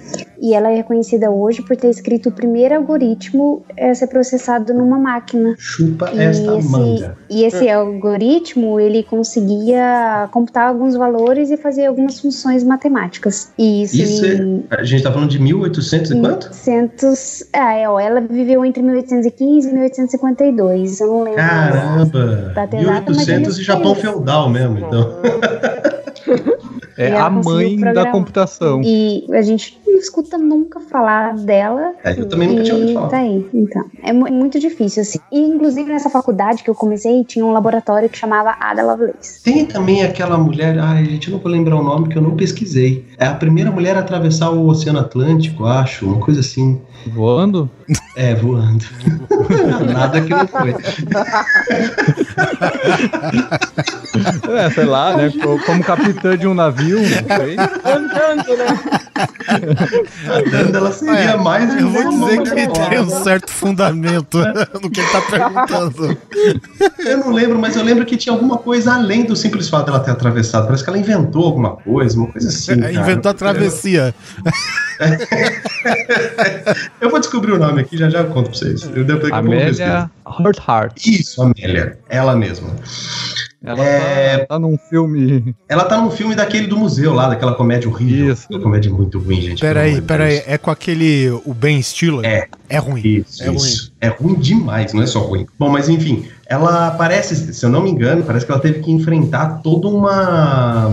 e 0.42 0.54
ela 0.54 0.72
é 0.72 0.76
reconhecida 0.76 1.30
hoje 1.30 1.62
por 1.62 1.76
ter 1.76 1.90
escrito 1.90 2.30
o 2.30 2.32
primeiro 2.32 2.76
algoritmo 2.76 3.64
a 3.80 3.94
ser 3.94 4.08
processado 4.08 4.74
numa 4.74 4.98
máquina. 4.98 5.56
Chupa 5.58 6.10
E 6.14 6.20
esta 6.20 6.58
esse, 6.58 6.70
manga. 6.70 7.18
e 7.30 7.44
esse 7.44 7.70
algoritmo, 7.70 8.80
ele 8.80 9.04
conseguia 9.04 10.28
computar 10.32 10.70
alguns 10.70 10.96
valores 10.96 11.52
e 11.52 11.58
fazer 11.58 11.86
algumas 11.86 12.20
funções 12.20 12.64
matemáticas. 12.64 13.52
E 13.58 13.84
isso, 13.84 13.98
Isso 13.98 14.26
em 14.26 14.66
é. 14.70 14.76
A 14.80 14.84
gente 14.84 15.04
tá 15.04 15.12
falando 15.12 15.30
de 15.30 15.40
1800 15.40 16.12
e 16.12 16.20
quanto? 16.20 16.50
1800... 16.50 17.44
Ah, 17.54 17.74
é, 17.74 17.90
ó, 17.90 18.00
ela 18.00 18.22
viveu 18.22 18.64
entre 18.66 18.82
1815 18.82 19.68
e 19.68 19.74
1852, 19.74 21.02
eu 21.02 21.08
não 21.08 21.24
lembro. 21.24 21.40
Caramba! 21.40 22.54
Mas 22.56 22.70
1800 22.72 23.54
ele 23.54 23.62
e 23.62 23.66
Japão 23.66 23.96
feudal 23.96 24.50
mesmo, 24.50 24.78
então. 24.78 25.20
É 27.02 27.10
E 27.12 27.16
a 27.16 27.30
mãe 27.30 27.78
da 27.94 28.08
computação. 28.12 28.82
E 28.84 29.26
a 29.32 29.42
gente 29.42 29.80
não 29.88 29.98
escuta 29.98 30.38
nunca 30.38 30.82
falar 30.82 31.34
dela. 31.36 31.94
É, 32.04 32.12
eu 32.20 32.28
também 32.28 32.50
nunca 32.50 32.64
tinha 32.64 32.76
ouvido 32.76 32.94
falar. 32.94 33.08
Tá 33.08 33.18
aí, 33.20 33.50
então. 33.54 33.86
É 34.04 34.12
mu- 34.12 34.30
muito 34.30 34.60
difícil, 34.60 35.02
assim. 35.04 35.20
E, 35.32 35.40
inclusive, 35.40 35.90
nessa 35.90 36.10
faculdade 36.10 36.62
que 36.62 36.70
eu 36.70 36.76
comecei, 36.76 37.24
tinha 37.24 37.46
um 37.46 37.54
laboratório 37.54 38.10
que 38.10 38.18
chamava 38.18 38.54
Ada 38.60 38.84
Lovelace. 38.84 39.42
Tem 39.44 39.66
também 39.66 40.04
aquela 40.04 40.38
mulher, 40.38 40.78
ai, 40.78 41.06
gente, 41.06 41.30
eu 41.30 41.34
não 41.36 41.40
vou 41.40 41.50
lembrar 41.50 41.78
o 41.78 41.84
nome 41.84 42.10
que 42.10 42.18
eu 42.18 42.22
não 42.22 42.36
pesquisei. 42.36 43.06
É 43.20 43.26
a 43.28 43.34
primeira 43.36 43.70
mulher 43.70 43.98
a 43.98 44.00
atravessar 44.00 44.50
o 44.50 44.66
Oceano 44.68 45.00
Atlântico, 45.00 45.66
acho, 45.66 46.06
uma 46.06 46.20
coisa 46.20 46.40
assim. 46.40 46.80
Voando? 47.08 47.70
É, 48.16 48.34
voando. 48.34 48.86
Nada 49.94 50.22
que 50.22 50.30
não 50.30 50.48
foi. 50.48 50.74
É, 54.58 54.70
sei 54.72 54.86
lá, 54.86 55.16
né? 55.16 55.32
co- 55.42 55.60
Como 55.66 55.84
capitã 55.84 56.38
de 56.38 56.48
um 56.48 56.54
navio, 56.54 56.98
não 57.00 57.08
sei. 57.08 57.56
Andando, 57.86 58.58
né? 58.58 58.80
Andando, 60.30 60.76
ela 60.78 60.92
seria 60.92 61.38
mais 61.38 61.74
Eu 61.76 61.90
vou 61.90 62.10
dizer 62.10 62.42
que 62.44 62.90
tem 62.90 63.00
um 63.00 63.10
certo 63.24 63.52
fundamento 63.52 64.38
no 64.82 64.90
que 64.90 65.00
ele 65.00 65.10
tá 65.10 65.22
perguntando. 65.22 66.18
Eu 67.00 67.18
não 67.18 67.32
lembro, 67.32 67.60
mas 67.60 67.76
eu 67.76 67.84
lembro 67.84 68.06
que 68.06 68.18
tinha 68.18 68.34
alguma 68.34 68.58
coisa 68.58 68.94
além 68.94 69.24
do 69.26 69.36
simples 69.36 69.70
fato 69.70 69.86
dela 69.88 70.00
ter 70.00 70.12
atravessado. 70.12 70.66
Parece 70.66 70.84
que 70.84 70.90
ela 70.90 71.00
inventou 71.00 71.46
alguma 71.46 71.72
coisa, 71.78 72.18
uma 72.18 72.28
coisa 72.32 72.50
assim. 72.50 72.80
cara. 72.80 72.94
Inventou 73.12 73.32
a 73.32 73.34
travessia. 73.34 74.14
Eu 77.00 77.10
vou 77.10 77.20
descobrir 77.20 77.54
o 77.54 77.58
nome 77.58 77.82
aqui, 77.82 77.98
já 77.98 78.10
já 78.10 78.20
eu 78.20 78.28
conto 78.28 78.50
pra 78.50 78.60
vocês. 78.60 78.84
Eu 78.94 79.06
depois. 79.06 79.32
Amélia 79.32 80.12
Hurt 80.26 80.58
Heart. 80.68 81.06
Isso, 81.06 81.42
Amélia. 81.42 81.98
Ela 82.10 82.36
mesma. 82.36 82.76
Ela 83.64 83.84
É. 83.84 84.38
tá, 84.40 84.46
tá 84.48 84.60
num 84.60 84.78
filme. 84.78 85.54
Ela 85.68 85.84
tá 85.84 86.00
num 86.02 86.10
filme 86.10 86.34
daquele 86.36 86.68
do 86.68 86.78
museu 86.78 87.14
lá, 87.14 87.28
daquela 87.28 87.54
comédia 87.56 87.90
horrível. 87.90 88.34
Isso. 88.34 88.48
Uma 88.50 88.60
comédia 88.62 88.92
muito 88.92 89.20
ruim, 89.20 89.42
gente. 89.42 89.60
Peraí, 89.62 90.02
peraí. 90.02 90.42
É 90.48 90.58
com 90.58 90.72
aquele. 90.72 91.30
O 91.46 91.54
Ben 91.54 91.82
Stiller? 91.82 92.26
É. 92.26 92.48
É 92.70 92.78
ruim. 92.78 93.02
Isso, 93.04 93.44
É 93.44 93.52
isso. 93.52 93.92
É 94.00 94.08
ruim 94.10 94.36
demais, 94.36 94.94
não 94.94 95.02
é 95.02 95.08
só 95.08 95.20
ruim. 95.20 95.46
Bom, 95.58 95.70
mas 95.70 95.90
enfim, 95.90 96.26
ela 96.46 96.92
parece, 96.92 97.52
se 97.52 97.66
eu 97.66 97.70
não 97.70 97.82
me 97.82 97.90
engano, 97.90 98.24
parece 98.24 98.46
que 98.46 98.52
ela 98.52 98.62
teve 98.62 98.80
que 98.80 98.92
enfrentar 98.92 99.60
toda 99.64 99.88
uma 99.88 100.90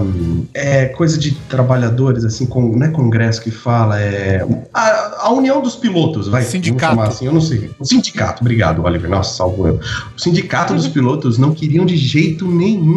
é, 0.55 0.87
coisa 0.87 1.19
de 1.19 1.33
trabalhadores, 1.33 2.25
assim, 2.25 2.47
com, 2.47 2.63
não 2.77 2.87
é 2.87 2.91
congresso 2.91 3.43
que 3.43 3.51
fala, 3.51 4.01
é 4.01 4.45
a, 4.73 5.27
a 5.27 5.31
união 5.33 5.61
dos 5.61 5.77
pilotos, 5.77 6.29
vai. 6.29 6.43
Sindicato. 6.43 6.81
vamos 6.97 7.05
chamar 7.05 7.09
assim, 7.09 7.27
eu 7.27 7.33
não 7.33 7.41
sei. 7.43 7.71
O 7.79 7.85
sindicato, 7.85 8.41
obrigado, 8.41 8.83
Oliver. 8.83 9.09
Nossa, 9.11 9.37
salvo 9.37 9.69
eu. 9.69 9.79
O 10.17 10.21
sindicato 10.21 10.75
dos 10.75 10.89
pilotos 10.89 11.37
não 11.37 11.53
queriam 11.55 11.85
de 11.85 11.97
jeito 11.97 12.47
nenhum 12.51 12.56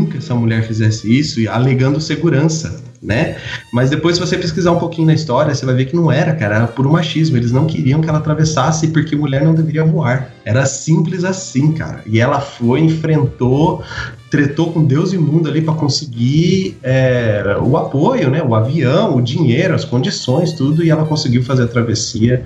que 0.10 0.18
essa 0.18 0.36
mulher 0.36 0.64
fizesse 0.64 1.08
isso, 1.20 1.40
e 1.40 1.48
alegando 1.48 2.00
segurança. 2.00 2.84
né? 3.02 3.38
Mas 3.72 3.90
depois, 3.90 4.18
se 4.18 4.22
você 4.22 4.38
pesquisar 4.38 4.72
um 4.72 4.80
pouquinho 4.80 5.08
na 5.08 5.14
história, 5.14 5.54
você 5.54 5.66
vai 5.66 5.74
ver 5.74 5.86
que 5.86 5.96
não 5.96 6.12
era, 6.12 6.34
cara, 6.34 6.56
era 6.56 6.68
puro 6.68 6.92
machismo. 6.92 7.38
Eles 7.38 7.52
não 7.52 7.66
queriam 7.66 8.02
que 8.02 8.10
ela 8.10 8.18
atravessasse 8.20 8.90
porque 8.90 9.16
mulher 9.16 9.44
não 9.44 9.54
deveria 9.54 9.86
voar. 9.86 10.30
Era 10.44 10.66
simples 10.66 11.24
assim, 11.24 11.72
cara. 11.72 12.02
E 12.06 12.20
ela 12.20 12.42
foi, 12.42 12.82
enfrentou, 12.82 13.82
tretou 14.30 14.72
com 14.72 14.84
Deus 14.84 15.14
e 15.14 15.18
mundo 15.18 15.50
ali 15.50 15.62
para 15.62 15.74
conseguir 15.74 16.78
é, 16.84 17.58
o 17.62 17.78
apoio, 17.78 18.30
né? 18.30 18.44
O 18.44 18.54
avião, 18.54 19.16
o 19.16 19.22
dinheiro, 19.22 19.74
as 19.74 19.86
condições, 19.86 20.52
tudo, 20.54 20.84
e 20.84 20.90
ela 20.90 21.06
conseguiu 21.06 21.44
fazer 21.44 21.64
a 21.64 21.68
travessia. 21.68 22.46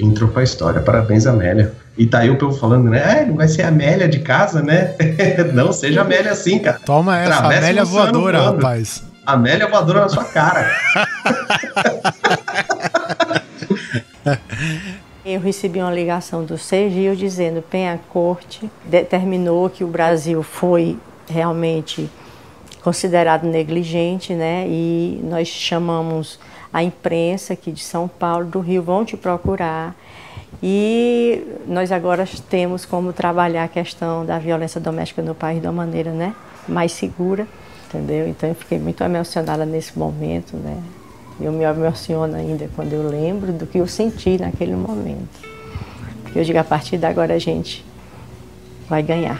Entrou 0.00 0.30
pra 0.30 0.42
história. 0.42 0.80
Parabéns, 0.80 1.26
Amélia. 1.26 1.81
E 1.96 2.06
tá 2.06 2.20
aí 2.20 2.30
o 2.30 2.38
povo 2.38 2.56
falando, 2.56 2.88
né? 2.88 3.02
Ah, 3.04 3.26
não 3.26 3.36
vai 3.36 3.48
ser 3.48 3.62
a 3.62 3.68
Amélia 3.68 4.08
de 4.08 4.20
casa, 4.20 4.62
né? 4.62 4.94
não 5.52 5.72
seja 5.72 6.00
Amélia 6.00 6.32
assim, 6.32 6.58
cara. 6.58 6.80
Toma 6.84 7.18
essa, 7.18 7.34
Atravessa 7.34 7.60
Amélia 7.60 7.84
voadora, 7.84 8.40
voando. 8.40 8.56
rapaz. 8.56 9.04
Amélia 9.26 9.68
voadora 9.68 10.00
na 10.00 10.08
sua 10.08 10.24
cara. 10.24 10.70
Eu 15.24 15.40
recebi 15.40 15.78
uma 15.78 15.92
ligação 15.92 16.44
do 16.44 16.58
Sergio 16.58 17.14
dizendo 17.14 17.62
que 17.62 17.76
a 17.76 17.96
corte 18.08 18.68
determinou 18.84 19.70
que 19.70 19.84
o 19.84 19.86
Brasil 19.86 20.42
foi 20.42 20.98
realmente 21.28 22.10
considerado 22.82 23.44
negligente, 23.44 24.34
né? 24.34 24.66
E 24.66 25.20
nós 25.22 25.46
chamamos 25.46 26.40
a 26.72 26.82
imprensa 26.82 27.52
aqui 27.52 27.70
de 27.70 27.82
São 27.82 28.08
Paulo, 28.08 28.46
do 28.46 28.58
Rio, 28.60 28.82
vão 28.82 29.04
te 29.04 29.16
procurar. 29.16 29.94
E 30.62 31.44
nós 31.66 31.90
agora 31.90 32.24
temos 32.48 32.84
como 32.84 33.12
trabalhar 33.12 33.64
a 33.64 33.68
questão 33.68 34.24
da 34.24 34.38
violência 34.38 34.80
doméstica 34.80 35.20
no 35.20 35.34
país 35.34 35.60
de 35.60 35.66
uma 35.66 35.72
maneira, 35.72 36.12
né, 36.12 36.34
mais 36.68 36.92
segura, 36.92 37.48
entendeu? 37.88 38.28
Então 38.28 38.48
eu 38.48 38.54
fiquei 38.54 38.78
muito 38.78 39.02
emocionada 39.02 39.66
nesse 39.66 39.98
momento, 39.98 40.56
né? 40.56 40.80
Eu 41.40 41.50
me 41.50 41.64
emociono 41.64 42.36
ainda 42.36 42.68
quando 42.76 42.92
eu 42.92 43.08
lembro 43.08 43.52
do 43.52 43.66
que 43.66 43.78
eu 43.78 43.86
senti 43.88 44.38
naquele 44.38 44.76
momento. 44.76 45.40
Porque 46.22 46.38
eu 46.38 46.44
digo, 46.44 46.58
a 46.58 46.64
partir 46.64 46.96
de 46.96 47.06
agora 47.06 47.34
a 47.34 47.38
gente 47.38 47.84
vai 48.88 49.02
ganhar. 49.02 49.38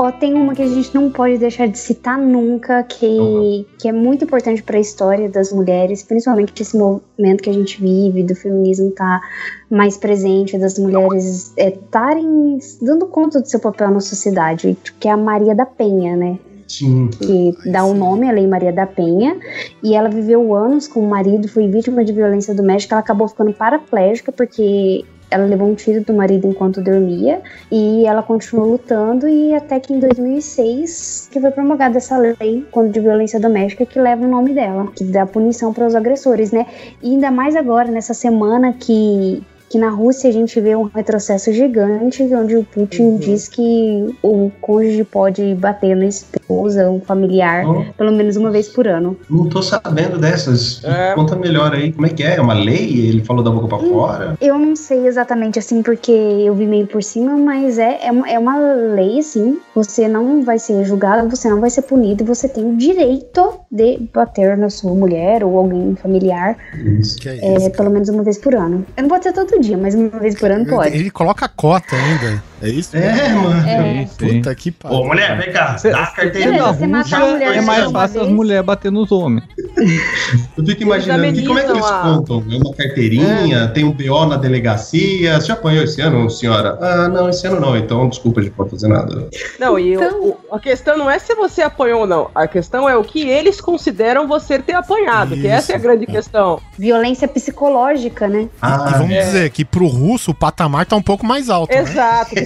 Ó, 0.00 0.12
tem 0.12 0.32
uma 0.34 0.54
que 0.54 0.62
a 0.62 0.66
gente 0.68 0.94
não 0.94 1.10
pode 1.10 1.38
deixar 1.38 1.66
de 1.66 1.76
citar 1.76 2.16
nunca, 2.16 2.84
que, 2.84 3.66
que 3.80 3.88
é 3.88 3.92
muito 3.92 4.24
importante 4.24 4.62
para 4.62 4.76
a 4.76 4.80
história 4.80 5.28
das 5.28 5.52
mulheres, 5.52 6.04
principalmente 6.04 6.62
esse 6.62 6.78
momento 6.78 7.42
que 7.42 7.50
a 7.50 7.52
gente 7.52 7.80
vive, 7.80 8.22
do 8.22 8.32
feminismo 8.36 8.92
tá 8.92 9.20
mais 9.68 9.96
presente, 9.96 10.56
das 10.56 10.78
mulheres 10.78 11.52
estarem 11.56 12.60
dando 12.80 13.06
conta 13.06 13.40
do 13.40 13.48
seu 13.48 13.58
papel 13.58 13.90
na 13.90 13.98
sociedade, 13.98 14.78
que 15.00 15.08
é 15.08 15.10
a 15.10 15.16
Maria 15.16 15.52
da 15.52 15.66
Penha, 15.66 16.16
né? 16.16 16.38
Sim. 16.68 17.08
que 17.08 17.54
dá 17.68 17.82
o 17.82 17.92
nome 17.92 18.28
à 18.28 18.32
Lei 18.32 18.46
Maria 18.46 18.72
da 18.72 18.86
Penha, 18.86 19.36
e 19.82 19.96
ela 19.96 20.08
viveu 20.08 20.54
anos 20.54 20.86
com 20.86 21.00
o 21.00 21.08
marido, 21.08 21.48
foi 21.48 21.66
vítima 21.66 22.04
de 22.04 22.12
violência 22.12 22.54
doméstica, 22.54 22.94
ela 22.94 23.00
acabou 23.00 23.26
ficando 23.26 23.52
paraplégica 23.52 24.30
porque 24.30 25.04
ela 25.30 25.44
levou 25.44 25.68
um 25.68 25.74
tiro 25.74 26.02
do 26.02 26.12
marido 26.12 26.46
enquanto 26.46 26.82
dormia, 26.82 27.40
e 27.70 28.06
ela 28.06 28.22
continuou 28.22 28.72
lutando, 28.72 29.28
e 29.28 29.54
até 29.54 29.78
que 29.80 29.92
em 29.92 29.98
2006 29.98 31.28
que 31.30 31.40
foi 31.40 31.50
promulgada 31.50 31.98
essa 31.98 32.16
lei 32.16 32.66
contra 32.70 32.90
de 32.90 33.00
violência 33.00 33.38
doméstica 33.38 33.86
que 33.86 34.00
leva 34.00 34.24
o 34.24 34.28
nome 34.28 34.54
dela, 34.54 34.86
que 34.94 35.04
dá 35.04 35.26
punição 35.26 35.72
para 35.72 35.86
os 35.86 35.94
agressores, 35.94 36.52
né? 36.52 36.66
E 37.02 37.10
ainda 37.10 37.30
mais 37.30 37.56
agora, 37.56 37.90
nessa 37.90 38.14
semana 38.14 38.72
que 38.72 39.42
que 39.68 39.78
na 39.78 39.90
Rússia 39.90 40.30
a 40.30 40.32
gente 40.32 40.58
vê 40.60 40.74
um 40.74 40.84
retrocesso 40.84 41.52
gigante, 41.52 42.22
onde 42.34 42.56
o 42.56 42.64
Putin 42.64 43.18
diz 43.18 43.48
que 43.48 44.16
o 44.22 44.50
cônjuge 44.60 45.04
pode 45.04 45.54
bater 45.54 45.94
na 45.94 46.06
esposa, 46.48 46.90
um 46.90 47.00
familiar, 47.00 47.64
Oh. 47.68 47.84
pelo 47.96 48.10
menos 48.12 48.36
uma 48.36 48.50
vez 48.50 48.68
por 48.68 48.88
ano. 48.88 49.16
Não 49.28 49.46
tô 49.48 49.62
sabendo 49.62 50.18
dessas. 50.18 50.82
É. 50.82 51.12
Conta 51.14 51.36
melhor 51.36 51.74
aí. 51.74 51.92
Como 51.92 52.06
é 52.06 52.10
que 52.10 52.22
é? 52.22 52.36
É 52.36 52.40
uma 52.40 52.54
lei? 52.54 53.08
Ele 53.08 53.22
falou 53.22 53.44
da 53.44 53.50
boca 53.50 53.68
pra 53.68 53.78
fora? 53.78 54.36
Eu 54.40 54.58
não 54.58 54.74
sei 54.74 55.06
exatamente 55.06 55.58
assim, 55.58 55.82
porque 55.82 56.10
eu 56.10 56.54
vi 56.54 56.66
meio 56.66 56.86
por 56.86 57.02
cima, 57.02 57.36
mas 57.36 57.78
é, 57.78 58.06
é, 58.06 58.10
uma, 58.10 58.28
é 58.30 58.38
uma 58.38 58.56
lei, 58.94 59.18
assim. 59.18 59.58
Você 59.74 60.08
não 60.08 60.42
vai 60.42 60.58
ser 60.58 60.82
julgado, 60.84 61.28
você 61.28 61.48
não 61.50 61.60
vai 61.60 61.70
ser 61.70 61.82
punido, 61.82 62.24
você 62.24 62.48
tem 62.48 62.64
o 62.64 62.76
direito 62.76 63.52
de 63.70 63.98
bater 64.12 64.56
na 64.56 64.70
sua 64.70 64.94
mulher 64.94 65.44
ou 65.44 65.58
alguém 65.58 65.94
familiar, 65.96 66.56
Isso. 66.98 67.18
Que 67.18 67.28
é 67.28 67.38
é, 67.38 67.56
isso, 67.56 67.70
pelo 67.72 67.90
menos 67.90 68.08
uma 68.08 68.22
vez 68.22 68.38
por 68.38 68.54
ano. 68.54 68.86
Eu 68.96 69.02
não 69.02 69.10
pode 69.10 69.24
ser 69.24 69.32
todo 69.32 69.60
dia, 69.60 69.76
mas 69.76 69.94
uma 69.94 70.08
vez 70.08 70.38
por 70.38 70.50
ano 70.50 70.66
pode. 70.66 70.96
Ele 70.96 71.10
coloca 71.10 71.44
a 71.44 71.48
cota 71.48 71.94
ainda. 71.94 72.42
É 72.60 72.68
isso? 72.68 72.96
É, 72.96 73.28
mano. 73.34 73.68
É. 73.68 74.06
Puta 74.18 74.54
que 74.54 74.70
Ô, 74.70 74.72
pariu. 74.72 75.04
mulher, 75.04 75.38
vem 75.38 75.52
cá. 75.52 75.78
Cê- 75.78 75.90
dá 75.90 76.00
a 76.02 76.06
cê- 76.06 76.16
carteirinha. 76.22 76.50
Beleza, 76.52 76.72
você 76.72 76.86
matar 76.86 77.22
a 77.22 77.26
mulher 77.26 77.56
É 77.56 77.60
mais 77.60 77.90
fácil 77.90 78.22
as 78.22 78.28
mulheres 78.28 78.64
bater 78.66 78.90
nos 78.92 79.12
homens. 79.12 79.44
Eu 80.56 80.66
fico 80.66 80.82
imaginando 80.82 81.24
aqui, 81.24 81.46
como 81.46 81.58
é 81.58 81.62
que 81.64 81.70
eles 81.70 81.84
a- 81.84 82.00
contam? 82.02 82.44
É 82.50 82.56
uma 82.56 82.74
carteirinha, 82.74 83.68
tem 83.68 83.84
um 83.84 83.92
BO 83.92 84.26
na 84.26 84.36
delegacia. 84.36 85.40
Você 85.40 85.46
já 85.46 85.54
apanhou 85.54 85.84
esse 85.84 86.00
ano, 86.00 86.28
senhora? 86.28 86.76
Ah, 86.80 87.08
não, 87.08 87.28
esse 87.28 87.46
ano 87.46 87.60
não. 87.60 87.76
Então, 87.76 88.08
desculpa, 88.08 88.40
a 88.40 88.42
gente 88.42 88.50
não 88.52 88.56
pode 88.56 88.70
fazer 88.70 88.88
nada. 88.88 89.28
Não, 89.58 89.78
e 89.78 89.96
o- 89.96 90.02
Então- 90.02 90.20
o- 90.20 90.36
a 90.54 90.58
questão 90.58 90.96
não 90.98 91.10
é 91.10 91.18
se 91.18 91.34
você 91.34 91.62
apanhou 91.62 92.00
ou 92.00 92.06
não. 92.06 92.30
A 92.34 92.46
questão 92.48 92.88
é 92.88 92.96
o 92.96 93.04
que 93.04 93.20
eles 93.28 93.60
consideram 93.60 94.26
você 94.26 94.58
ter 94.58 94.72
apanhado. 94.74 95.36
Que 95.36 95.46
essa 95.46 95.72
é 95.72 95.74
a 95.74 95.78
Isso. 95.78 95.86
grande 95.86 96.06
questão. 96.06 96.60
Violência 96.78 97.28
psicológica, 97.28 98.26
né? 98.28 98.48
Ah, 98.60 98.86
E 98.88 98.98
vamos 98.98 99.12
É. 99.12 99.20
dizer 99.20 99.50
que 99.50 99.64
pro 99.64 99.86
russo 99.86 100.32
o 100.32 100.34
patamar 100.34 100.86
tá 100.86 100.96
um 100.96 101.02
pouco 101.02 101.24
mais 101.24 101.48
alto, 101.48 101.72
né? 101.72 101.82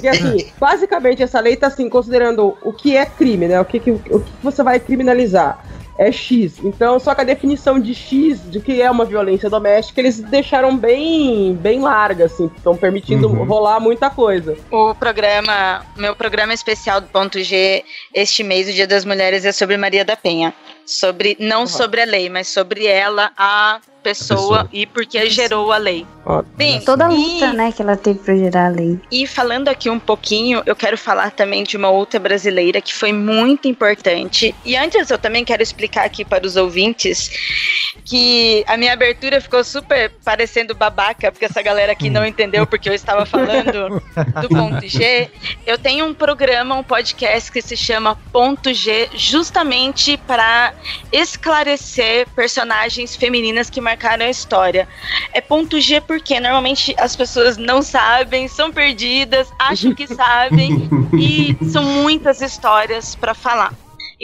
Porque 0.02 0.08
assim, 0.08 0.46
basicamente 0.58 1.22
essa 1.22 1.38
lei 1.40 1.56
tá 1.56 1.68
assim, 1.68 1.88
considerando 1.88 2.56
o 2.62 2.72
que 2.72 2.96
é 2.96 3.06
crime, 3.06 3.46
né? 3.46 3.60
O 3.60 3.64
que, 3.64 3.78
que, 3.78 3.90
o 3.90 4.20
que 4.20 4.32
você 4.42 4.62
vai 4.62 4.80
criminalizar. 4.80 5.64
É 5.98 6.10
X. 6.10 6.58
Então, 6.64 6.98
só 6.98 7.14
que 7.14 7.20
a 7.20 7.24
definição 7.24 7.78
de 7.78 7.94
X, 7.94 8.50
de 8.50 8.60
que 8.60 8.80
é 8.80 8.90
uma 8.90 9.04
violência 9.04 9.50
doméstica, 9.50 10.00
eles 10.00 10.18
deixaram 10.20 10.74
bem, 10.74 11.54
bem 11.54 11.80
larga, 11.80 12.24
assim. 12.24 12.50
Estão 12.56 12.74
permitindo 12.74 13.28
Uhum. 13.28 13.44
rolar 13.44 13.78
muita 13.78 14.08
coisa. 14.08 14.56
O 14.70 14.94
programa, 14.94 15.84
meu 15.94 16.16
programa 16.16 16.54
especial 16.54 16.98
do 17.00 17.08
Ponto 17.08 17.40
G 17.42 17.84
este 18.14 18.42
mês, 18.42 18.68
o 18.68 18.72
Dia 18.72 18.86
das 18.86 19.04
Mulheres, 19.04 19.44
é 19.44 19.52
sobre 19.52 19.76
Maria 19.76 20.02
da 20.02 20.16
Penha. 20.16 20.54
Sobre, 20.84 21.36
não 21.40 21.66
sobre 21.66 22.02
a 22.02 22.04
lei, 22.04 22.28
mas 22.28 22.48
sobre 22.48 22.86
ela, 22.86 23.30
a 23.36 23.80
pessoa, 24.02 24.64
Pessoa. 24.64 24.68
e 24.72 24.84
porque 24.84 25.30
gerou 25.30 25.70
a 25.70 25.76
lei. 25.76 26.04
Ó, 26.26 26.42
Bem, 26.56 26.80
Toda 26.80 27.06
a 27.06 27.12
e- 27.12 27.16
luta, 27.16 27.52
né, 27.52 27.70
que 27.70 27.80
ela 27.80 27.96
teve 27.96 28.18
pra 28.18 28.34
gerar 28.34 28.66
a 28.66 28.68
lei. 28.68 28.98
E 29.12 29.28
falando 29.28 29.68
aqui 29.68 29.88
um 29.88 29.98
pouquinho, 29.98 30.60
eu 30.66 30.74
quero 30.74 30.98
falar 30.98 31.30
também 31.30 31.62
de 31.62 31.76
uma 31.76 31.88
outra 31.88 32.18
brasileira 32.18 32.80
que 32.80 32.92
foi 32.92 33.12
muito 33.12 33.68
importante. 33.68 34.52
E 34.64 34.74
antes 34.76 35.08
eu 35.08 35.18
também 35.18 35.44
quero 35.44 35.62
explicar 35.62 36.04
aqui 36.04 36.24
para 36.24 36.44
os 36.44 36.56
ouvintes 36.56 37.30
que 38.04 38.64
a 38.66 38.76
minha 38.76 38.92
abertura 38.92 39.40
ficou 39.40 39.62
super 39.62 40.10
parecendo 40.24 40.74
babaca, 40.74 41.30
porque 41.30 41.44
essa 41.44 41.62
galera 41.62 41.92
aqui 41.92 42.10
não 42.10 42.26
entendeu 42.26 42.66
porque 42.66 42.88
eu 42.88 42.94
estava 42.94 43.24
falando 43.24 44.02
do 44.40 44.48
ponto 44.50 44.86
G. 44.88 45.30
Eu 45.64 45.78
tenho 45.78 46.06
um 46.06 46.12
programa, 46.14 46.74
um 46.74 46.82
podcast 46.82 47.52
que 47.52 47.62
se 47.62 47.76
chama 47.76 48.16
Ponto 48.32 48.74
G, 48.74 49.08
justamente 49.14 50.16
para 50.26 50.71
esclarecer 51.10 52.28
personagens 52.34 53.16
femininas 53.16 53.70
que 53.70 53.80
marcaram 53.80 54.26
a 54.26 54.30
história. 54.30 54.88
É 55.32 55.40
ponto 55.40 55.80
G 55.80 56.00
porque 56.00 56.38
normalmente 56.40 56.94
as 56.98 57.14
pessoas 57.16 57.56
não 57.56 57.82
sabem, 57.82 58.48
são 58.48 58.72
perdidas, 58.72 59.52
acham 59.58 59.94
que 59.94 60.06
sabem 60.06 60.88
e 61.18 61.56
são 61.70 61.82
muitas 61.82 62.40
histórias 62.40 63.14
para 63.14 63.34
falar. 63.34 63.74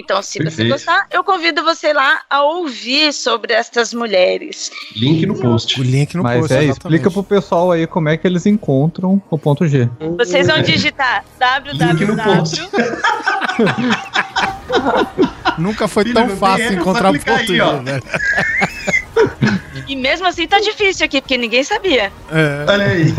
Então, 0.00 0.22
se 0.22 0.38
você 0.38 0.44
Perfeito. 0.44 0.70
gostar, 0.70 1.06
eu 1.10 1.24
convido 1.24 1.64
você 1.64 1.92
lá 1.92 2.20
a 2.30 2.44
ouvir 2.44 3.12
sobre 3.12 3.52
estas 3.52 3.92
mulheres. 3.92 4.70
link 4.94 5.26
no 5.26 5.34
post. 5.34 5.80
O 5.80 5.82
link 5.82 6.16
no 6.16 6.22
Mas 6.22 6.38
post, 6.38 6.52
é, 6.54 6.62
exatamente. 6.64 6.78
explica 6.78 7.10
pro 7.10 7.24
pessoal 7.24 7.72
aí 7.72 7.84
como 7.84 8.08
é 8.08 8.16
que 8.16 8.24
eles 8.24 8.46
encontram 8.46 9.20
o 9.28 9.36
ponto 9.36 9.66
G. 9.66 9.88
Vocês 10.16 10.46
vão 10.46 10.62
digitar 10.62 11.24
Link 11.72 12.04
no 12.04 12.16
post. 12.16 12.60
www. 12.70 13.58
Nunca 15.58 15.88
foi 15.88 16.04
Filho, 16.04 16.14
tão 16.14 16.28
fácil 16.36 16.74
encontrar 16.74 17.10
o 17.10 17.18
ponto 17.18 17.30
aí, 17.32 17.46
G, 17.46 17.56
velho. 17.56 18.02
E 19.88 19.96
mesmo 19.96 20.28
assim 20.28 20.46
tá 20.46 20.60
difícil 20.60 21.04
aqui, 21.06 21.20
porque 21.20 21.36
ninguém 21.36 21.64
sabia. 21.64 22.12
É. 22.30 22.64
Olha 22.68 22.86
aí. 22.86 23.12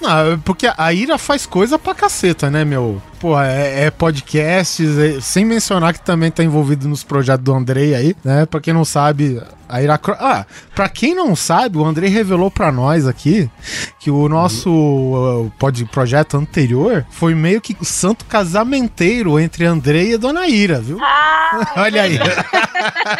Não, 0.00 0.40
porque 0.44 0.68
a 0.76 0.92
Ira 0.92 1.16
faz 1.18 1.46
coisa 1.46 1.78
pra 1.78 1.94
caceta, 1.94 2.50
né, 2.50 2.64
meu? 2.64 3.00
Pô, 3.20 3.38
é, 3.38 3.84
é 3.84 3.90
podcasts, 3.90 4.96
é- 4.98 5.20
sem 5.20 5.44
mencionar 5.44 5.92
que 5.92 6.00
também 6.00 6.30
tá 6.30 6.42
envolvido 6.42 6.88
nos 6.88 7.04
projetos 7.04 7.44
do 7.44 7.52
Andrei 7.54 7.94
aí, 7.94 8.16
né? 8.24 8.46
Pra 8.46 8.60
quem 8.60 8.72
não 8.72 8.82
sabe, 8.84 9.40
a 9.68 9.82
Ira... 9.82 9.98
Cro- 9.98 10.16
Ah, 10.18 10.46
pra 10.74 10.88
quem 10.88 11.14
não 11.14 11.36
sabe, 11.36 11.76
o 11.76 11.84
Andrei 11.84 12.08
revelou 12.08 12.50
pra 12.50 12.72
nós 12.72 13.06
aqui 13.06 13.50
que 13.98 14.10
o 14.10 14.26
nosso 14.26 14.70
uh, 14.70 15.52
pod, 15.58 15.84
projeto 15.86 16.38
anterior 16.38 17.04
foi 17.10 17.34
meio 17.34 17.60
que 17.60 17.76
o 17.78 17.84
santo 17.84 18.24
casamenteiro 18.24 19.38
entre 19.38 19.66
Andrei 19.66 20.14
e 20.14 20.16
Dona 20.16 20.46
Ira, 20.48 20.80
viu? 20.80 20.98
Olha 21.76 22.02
aí. 22.02 22.18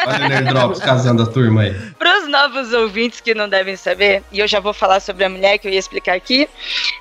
Olha 0.07 0.25
o 0.25 0.29
Nerd 0.31 0.49
Drops 0.49 0.79
casando 0.81 1.23
a 1.23 1.27
turma 1.27 1.63
aí. 1.63 1.75
Para 1.99 2.23
os 2.23 2.29
novos 2.31 2.73
ouvintes 2.73 3.21
que 3.21 3.35
não 3.35 3.49
devem 3.49 3.77
saber, 3.77 4.23
e 4.33 4.39
eu 4.39 4.49
já 4.49 4.61
vou 4.61 4.73
falar 4.73 5.01
sobre 5.01 5.25
a 5.25 5.29
mulher 5.29 5.59
que 5.59 5.69
eu 5.69 5.73
ia 5.73 5.79
explicar 5.79 6.15
aqui, 6.15 6.49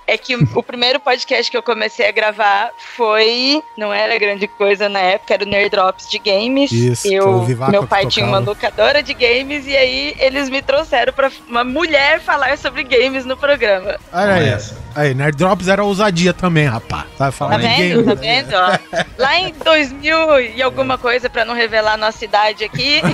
é 0.06 0.18
que 0.18 0.36
o 0.36 0.62
primeiro 0.64 1.00
podcast 1.00 1.50
que 1.50 1.56
eu 1.56 1.64
comecei 1.64 2.08
a 2.08 2.12
gravar 2.12 2.72
foi. 2.95 3.62
Não 3.78 3.93
era 3.93 4.17
grande 4.17 4.47
coisa 4.47 4.89
na 4.89 4.99
época, 4.99 5.34
era 5.34 5.43
o 5.43 5.47
Nerd 5.47 5.69
Drops 5.69 6.10
de 6.10 6.19
games. 6.19 6.71
Isso, 6.71 7.08
eu, 7.08 7.45
meu 7.69 7.88
pai 7.88 8.06
tinha 8.06 8.25
uma 8.25 8.39
locadora 8.39 9.02
de 9.02 9.13
games 9.13 9.65
e 9.65 9.75
aí 9.75 10.15
eles 10.19 10.49
me 10.49 10.62
trouxeram 10.62 11.13
pra 11.13 11.32
uma 11.47 11.63
mulher 11.63 12.19
falar 12.19 12.58
sobre 12.58 12.84
games 12.84 13.25
no 13.25 13.38
programa. 13.38 13.97
Olha 14.12 14.34
aí. 14.34 14.58
Aí, 14.95 15.13
Nerd 15.13 15.38
Drops 15.38 15.67
era 15.67 15.84
ousadia 15.84 16.34
também, 16.34 16.65
rapaz. 16.65 17.06
Tá 17.17 17.30
Tá 17.30 17.32
falando 17.32 17.62
de 17.62 17.67
vendo? 17.67 18.04
game. 18.04 18.06
Tá 18.06 18.13
vendo? 18.15 18.54
Ó. 18.56 18.78
Lá 19.17 19.39
em 19.39 19.54
2000 19.54 20.41
e 20.56 20.62
alguma 20.62 20.97
coisa, 20.97 21.30
pra 21.30 21.45
não 21.45 21.54
revelar 21.54 21.93
a 21.93 21.97
nossa 21.97 22.25
idade 22.25 22.63
aqui. 22.63 22.99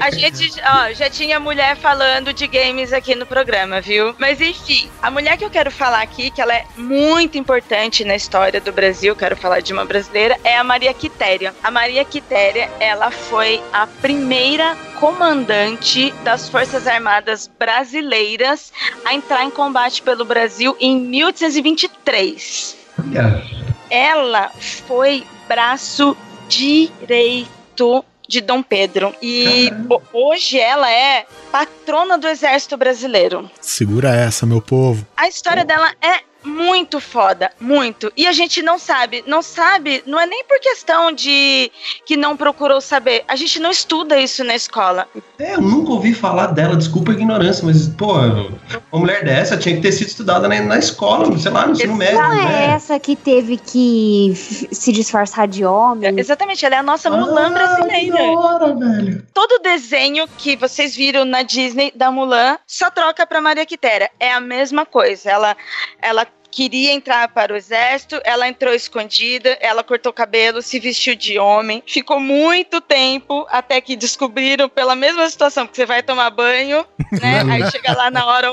a 0.00 0.10
gente 0.10 0.52
ó, 0.64 0.92
já 0.92 1.08
tinha 1.10 1.38
mulher 1.38 1.76
falando 1.76 2.32
de 2.32 2.46
games 2.46 2.92
aqui 2.92 3.14
no 3.14 3.26
programa, 3.26 3.80
viu? 3.80 4.14
Mas 4.18 4.40
enfim, 4.40 4.88
a 5.02 5.10
mulher 5.10 5.36
que 5.36 5.44
eu 5.44 5.50
quero 5.50 5.70
falar 5.70 6.02
aqui, 6.02 6.30
que 6.30 6.40
ela 6.40 6.54
é 6.54 6.64
muito 6.76 7.01
importante 7.22 8.04
na 8.04 8.14
história 8.14 8.60
do 8.60 8.72
Brasil, 8.72 9.14
quero 9.16 9.36
falar 9.36 9.60
de 9.60 9.72
uma 9.72 9.84
brasileira, 9.84 10.36
é 10.44 10.56
a 10.56 10.64
Maria 10.64 10.92
Quitéria. 10.94 11.54
A 11.62 11.70
Maria 11.70 12.04
Quitéria, 12.04 12.70
ela 12.80 13.10
foi 13.10 13.62
a 13.72 13.86
primeira 13.86 14.76
comandante 15.00 16.10
das 16.22 16.48
Forças 16.48 16.86
Armadas 16.86 17.50
brasileiras 17.58 18.72
a 19.04 19.14
entrar 19.14 19.44
em 19.44 19.50
combate 19.50 20.02
pelo 20.02 20.24
Brasil 20.24 20.76
em 20.80 20.98
1823 21.00 22.76
Olha, 22.98 23.42
ela 23.90 24.50
foi 24.86 25.24
braço 25.48 26.16
direito 26.48 28.04
de 28.28 28.40
Dom 28.40 28.62
Pedro. 28.62 29.14
E 29.20 29.70
ho- 29.90 30.02
hoje 30.12 30.58
ela 30.58 30.90
é 30.90 31.26
patrona 31.50 32.16
do 32.16 32.26
Exército 32.28 32.76
Brasileiro. 32.76 33.50
Segura 33.60 34.14
essa, 34.14 34.46
meu 34.46 34.60
povo. 34.62 35.06
A 35.16 35.26
história 35.28 35.64
dela 35.64 35.90
é 36.00 36.20
muito 36.44 37.00
foda, 37.00 37.50
muito. 37.60 38.12
E 38.16 38.26
a 38.26 38.32
gente 38.32 38.62
não 38.62 38.78
sabe, 38.78 39.22
não 39.26 39.42
sabe, 39.42 40.02
não 40.06 40.18
é 40.18 40.26
nem 40.26 40.44
por 40.44 40.58
questão 40.60 41.12
de 41.12 41.70
que 42.04 42.16
não 42.16 42.36
procurou 42.36 42.80
saber. 42.80 43.24
A 43.28 43.36
gente 43.36 43.58
não 43.60 43.70
estuda 43.70 44.18
isso 44.18 44.42
na 44.44 44.54
escola. 44.54 45.06
é, 45.38 45.54
eu 45.54 45.60
nunca 45.60 45.92
ouvi 45.92 46.14
falar 46.14 46.48
dela, 46.48 46.76
desculpa 46.76 47.12
a 47.12 47.14
ignorância, 47.14 47.64
mas, 47.64 47.88
pô, 47.88 48.12
uma 48.14 49.00
mulher 49.00 49.24
dessa 49.24 49.56
tinha 49.56 49.74
que 49.76 49.82
ter 49.82 49.92
sido 49.92 50.08
estudada 50.08 50.48
na, 50.48 50.60
na 50.62 50.78
escola, 50.78 51.36
sei 51.38 51.50
lá, 51.50 51.66
no 51.66 51.72
ensino 51.72 51.94
médio, 51.96 52.18
Não 52.20 52.32
é 52.32 52.44
né? 52.44 52.64
essa 52.74 52.98
que 52.98 53.14
teve 53.16 53.56
que 53.56 54.32
se 54.34 54.92
disfarçar 54.92 55.46
de 55.48 55.64
homem? 55.64 56.18
Exatamente, 56.18 56.64
ela 56.64 56.74
é 56.74 56.78
a 56.78 56.82
nossa 56.82 57.10
Mulan 57.10 57.46
Ah, 57.46 57.48
que 57.48 57.54
brasileira. 57.54 58.16
da 58.18 58.22
hora, 58.32 58.74
velho. 58.74 59.26
todo 59.32 59.62
desenho 59.62 60.26
que 60.38 60.56
vocês 60.56 60.94
viram 60.94 61.24
na 61.24 61.42
Disney 61.42 61.92
da 61.94 62.10
Mulan 62.10 62.58
só 62.66 62.90
troca 62.90 63.26
pra 63.26 63.40
Maria 63.40 63.66
Quitéria. 63.66 64.10
É 64.18 64.32
a 64.32 64.40
mesma 64.40 64.84
coisa. 64.86 65.30
Ela, 65.30 65.56
ela 66.00 66.26
queria 66.52 66.92
entrar 66.92 67.28
para 67.28 67.52
o 67.52 67.56
exército, 67.56 68.20
ela 68.24 68.46
entrou 68.46 68.74
escondida, 68.74 69.56
ela 69.60 69.82
cortou 69.82 70.10
o 70.10 70.14
cabelo, 70.14 70.60
se 70.60 70.78
vestiu 70.78 71.16
de 71.16 71.38
homem, 71.38 71.82
ficou 71.86 72.20
muito 72.20 72.80
tempo 72.80 73.46
até 73.50 73.80
que 73.80 73.96
descobriram 73.96 74.68
pela 74.68 74.94
mesma 74.94 75.28
situação, 75.30 75.66
porque 75.66 75.80
você 75.80 75.86
vai 75.86 76.02
tomar 76.02 76.28
banho, 76.30 76.84
né? 77.10 77.42
Aí 77.50 77.70
chega 77.70 77.92
lá 77.96 78.10
na 78.10 78.26
hora, 78.26 78.52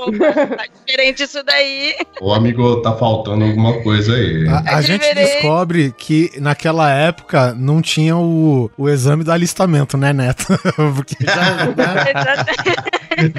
tá 0.56 0.66
diferente 0.86 1.24
isso 1.24 1.44
daí. 1.44 1.94
Ô, 2.22 2.34
amigo, 2.34 2.82
tá 2.82 2.96
faltando 2.96 3.44
alguma 3.44 3.82
coisa 3.84 4.14
aí. 4.16 4.48
A, 4.48 4.76
a 4.76 4.80
É 4.80 4.82
gente 4.82 5.02
diferente. 5.02 5.34
descobre 5.34 5.94
que 5.98 6.32
naquela 6.40 6.90
época 6.92 7.54
não 7.54 7.82
tinha 7.82 8.16
o, 8.16 8.72
o 8.78 8.88
exame 8.90 9.24
do 9.24 9.32
alistamento, 9.32 9.98
né, 9.98 10.14
Neto? 10.14 10.46
Porque 10.96 11.16
já. 11.26 11.68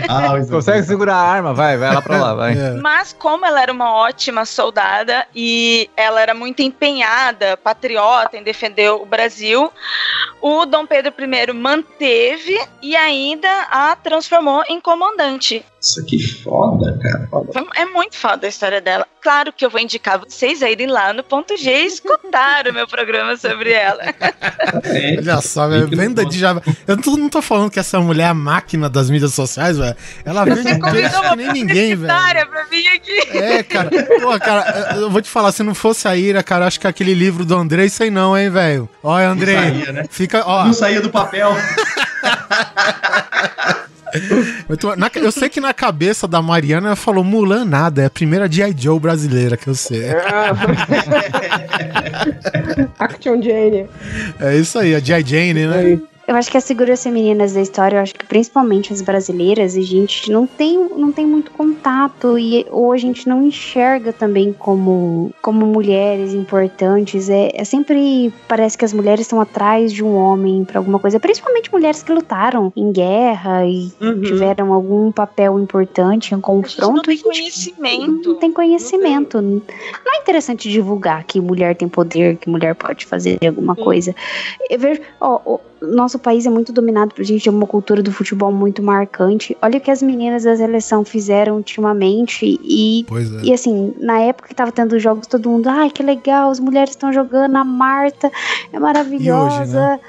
Ah, 0.08 0.28
mas- 0.30 0.50
Consegue 0.50 0.86
segurar 0.86 1.14
a 1.14 1.22
arma? 1.22 1.54
Vai, 1.54 1.76
vai 1.76 1.94
lá 1.94 2.02
pra 2.02 2.18
lá, 2.18 2.34
vai. 2.34 2.52
É. 2.58 2.70
Mas 2.72 3.12
como 3.12 3.44
ela 3.46 3.62
era 3.62 3.72
uma 3.72 3.92
ótima 3.94 4.44
soldada 4.44 5.26
e 5.34 5.88
ela 5.96 6.20
era 6.20 6.34
muito 6.34 6.60
empenhada, 6.62 7.56
patriota 7.56 8.36
em 8.36 8.42
defender 8.42 8.90
o 8.90 9.04
Brasil, 9.04 9.70
o 10.40 10.66
Dom 10.66 10.86
Pedro 10.86 11.12
I 11.18 11.52
manteve 11.52 12.58
e 12.82 12.96
ainda 12.96 13.48
a 13.70 13.94
transformou 13.96 14.62
em 14.68 14.80
comandante. 14.80 15.64
Isso 15.80 16.00
aqui 16.00 16.22
foda, 16.42 16.98
cara. 17.02 17.26
Foda. 17.30 17.64
É 17.74 17.86
muito 17.86 18.16
foda 18.16 18.46
a 18.46 18.50
história 18.50 18.80
dela. 18.82 19.06
Claro 19.22 19.52
que 19.52 19.64
eu 19.64 19.70
vou 19.70 19.80
indicar 19.80 20.18
vocês 20.18 20.62
a 20.62 20.70
irem 20.70 20.86
lá 20.86 21.12
no 21.12 21.22
ponto 21.22 21.56
G 21.56 21.70
e 21.70 21.86
escutar 21.86 22.66
o 22.68 22.72
meu 22.72 22.86
programa 22.86 23.36
sobre 23.36 23.72
ela. 23.72 24.02
É, 24.84 25.16
Olha 25.18 25.40
só, 25.40 25.68
velho, 25.68 25.88
venda 25.88 26.24
de 26.24 26.38
Java. 26.38 26.62
Eu 26.86 26.96
não 26.96 27.02
tô, 27.02 27.16
não 27.16 27.28
tô 27.28 27.42
falando 27.42 27.70
que 27.70 27.78
essa 27.78 27.98
mulher 28.00 28.24
é 28.24 28.28
a 28.28 28.34
máquina 28.34 28.90
das 28.90 29.08
mídias 29.08 29.32
sociais, 29.32 29.78
velho. 29.78 29.96
Ela 30.24 30.44
vende 30.44 30.78
peixe 30.78 31.20
que 31.20 31.36
nem 31.36 31.52
ninguém, 31.52 31.96
velho. 31.96 32.48
pra 32.50 32.64
vir 32.64 32.86
aqui. 32.88 33.38
É, 33.38 33.62
cara. 33.62 33.90
Pô, 34.20 34.38
cara, 34.38 34.96
eu 34.96 35.10
vou 35.10 35.22
te 35.22 35.30
falar, 35.30 35.52
se 35.52 35.62
não 35.62 35.74
fosse 35.74 36.06
a 36.06 36.16
Ira, 36.16 36.42
cara, 36.42 36.66
acho 36.66 36.78
que 36.78 36.86
aquele 36.86 37.14
livro 37.14 37.44
do 37.44 37.56
Andrei, 37.56 37.88
sei 37.88 38.10
não, 38.10 38.36
hein, 38.36 38.50
velho. 38.50 38.88
Olha, 39.02 39.28
Andrei. 39.28 39.56
saía, 39.56 39.92
né? 39.92 40.04
Fica, 40.10 40.44
ó. 40.46 40.64
Não 40.64 40.74
saía 40.74 41.00
do 41.00 41.10
papel. 41.10 41.50
Na- 44.96 45.10
eu 45.14 45.30
sei 45.32 45.48
que 45.48 45.60
na 45.60 45.72
cabeça 45.74 46.26
da 46.28 46.40
Mariana 46.42 46.88
ela 46.88 46.96
falou 46.96 47.22
Mulan 47.24 47.64
nada, 47.64 48.02
é 48.02 48.06
a 48.06 48.10
primeira 48.10 48.50
G.I. 48.50 48.74
Joe 48.76 48.98
brasileira 48.98 49.56
que 49.56 49.68
eu 49.68 49.74
sei. 49.74 50.02
Action 52.98 53.40
Jane. 53.42 53.86
É 54.40 54.56
isso 54.56 54.78
aí, 54.78 54.94
a 54.94 55.00
G.I. 55.00 55.22
Jane, 55.24 55.66
né? 55.66 55.78
Aí. 55.78 56.02
Eu 56.30 56.36
acho 56.36 56.48
que 56.48 56.56
as 56.56 56.64
figuras 56.64 57.02
femininas 57.02 57.54
da 57.54 57.60
história, 57.60 57.96
eu 57.96 58.00
acho 58.02 58.14
que 58.14 58.24
principalmente 58.24 58.92
as 58.92 59.02
brasileiras, 59.02 59.76
a 59.76 59.80
gente 59.80 60.30
não 60.30 60.46
tem, 60.46 60.78
não 60.96 61.10
tem 61.10 61.26
muito 61.26 61.50
contato 61.50 62.38
e 62.38 62.64
ou 62.70 62.92
a 62.92 62.96
gente 62.96 63.28
não 63.28 63.42
enxerga 63.42 64.12
também 64.12 64.52
como, 64.56 65.34
como 65.42 65.66
mulheres 65.66 66.32
importantes. 66.32 67.28
É, 67.28 67.50
é 67.52 67.64
sempre 67.64 68.32
parece 68.46 68.78
que 68.78 68.84
as 68.84 68.92
mulheres 68.92 69.22
estão 69.22 69.40
atrás 69.40 69.92
de 69.92 70.04
um 70.04 70.14
homem 70.14 70.64
pra 70.64 70.78
alguma 70.78 71.00
coisa, 71.00 71.18
principalmente 71.18 71.72
mulheres 71.72 72.00
que 72.00 72.12
lutaram 72.12 72.72
em 72.76 72.92
guerra 72.92 73.66
e 73.66 73.90
Uhum. 74.00 74.22
tiveram 74.22 74.72
algum 74.72 75.10
papel 75.10 75.58
importante 75.58 76.32
em 76.32 76.34
A 76.34 76.36
gente 76.36 76.36
não 76.36 76.40
confronto. 76.40 77.02
tem 77.02 77.14
a 77.14 77.16
gente 77.16 77.24
não 77.24 77.32
conhecimento. 77.32 78.34
tem 78.36 78.52
conhecimento. 78.52 79.42
Não 79.42 80.14
é 80.14 80.18
interessante 80.18 80.70
divulgar 80.70 81.24
que 81.24 81.40
mulher 81.40 81.74
tem 81.74 81.88
poder, 81.88 82.36
que 82.36 82.48
mulher 82.48 82.76
pode 82.76 83.04
fazer 83.04 83.36
alguma 83.44 83.74
coisa. 83.74 84.14
Eu 84.70 84.78
vejo, 84.78 85.00
ó, 85.20 85.58
nosso 85.80 86.18
país 86.18 86.46
é 86.46 86.50
muito 86.50 86.72
dominado 86.72 87.14
por 87.14 87.24
gente 87.24 87.42
de 87.42 87.50
uma 87.50 87.66
cultura 87.66 88.02
do 88.02 88.12
futebol 88.12 88.52
muito 88.52 88.82
marcante. 88.82 89.56
Olha 89.62 89.78
o 89.78 89.80
que 89.80 89.90
as 89.90 90.02
meninas 90.02 90.44
da 90.44 90.56
seleção 90.56 91.04
fizeram 91.04 91.56
ultimamente 91.56 92.60
e 92.62 93.04
Pois 93.08 93.32
é. 93.32 93.40
e 93.44 93.52
assim, 93.52 93.94
na 93.98 94.20
época 94.20 94.48
que 94.48 94.54
tava 94.54 94.72
tendo 94.72 94.96
os 94.96 95.02
jogos, 95.02 95.26
todo 95.26 95.48
mundo, 95.48 95.68
ai, 95.68 95.90
que 95.90 96.02
legal, 96.02 96.50
as 96.50 96.60
mulheres 96.60 96.90
estão 96.90 97.12
jogando, 97.12 97.56
a 97.56 97.64
Marta 97.64 98.30
é 98.72 98.78
maravilhosa, 98.78 100.00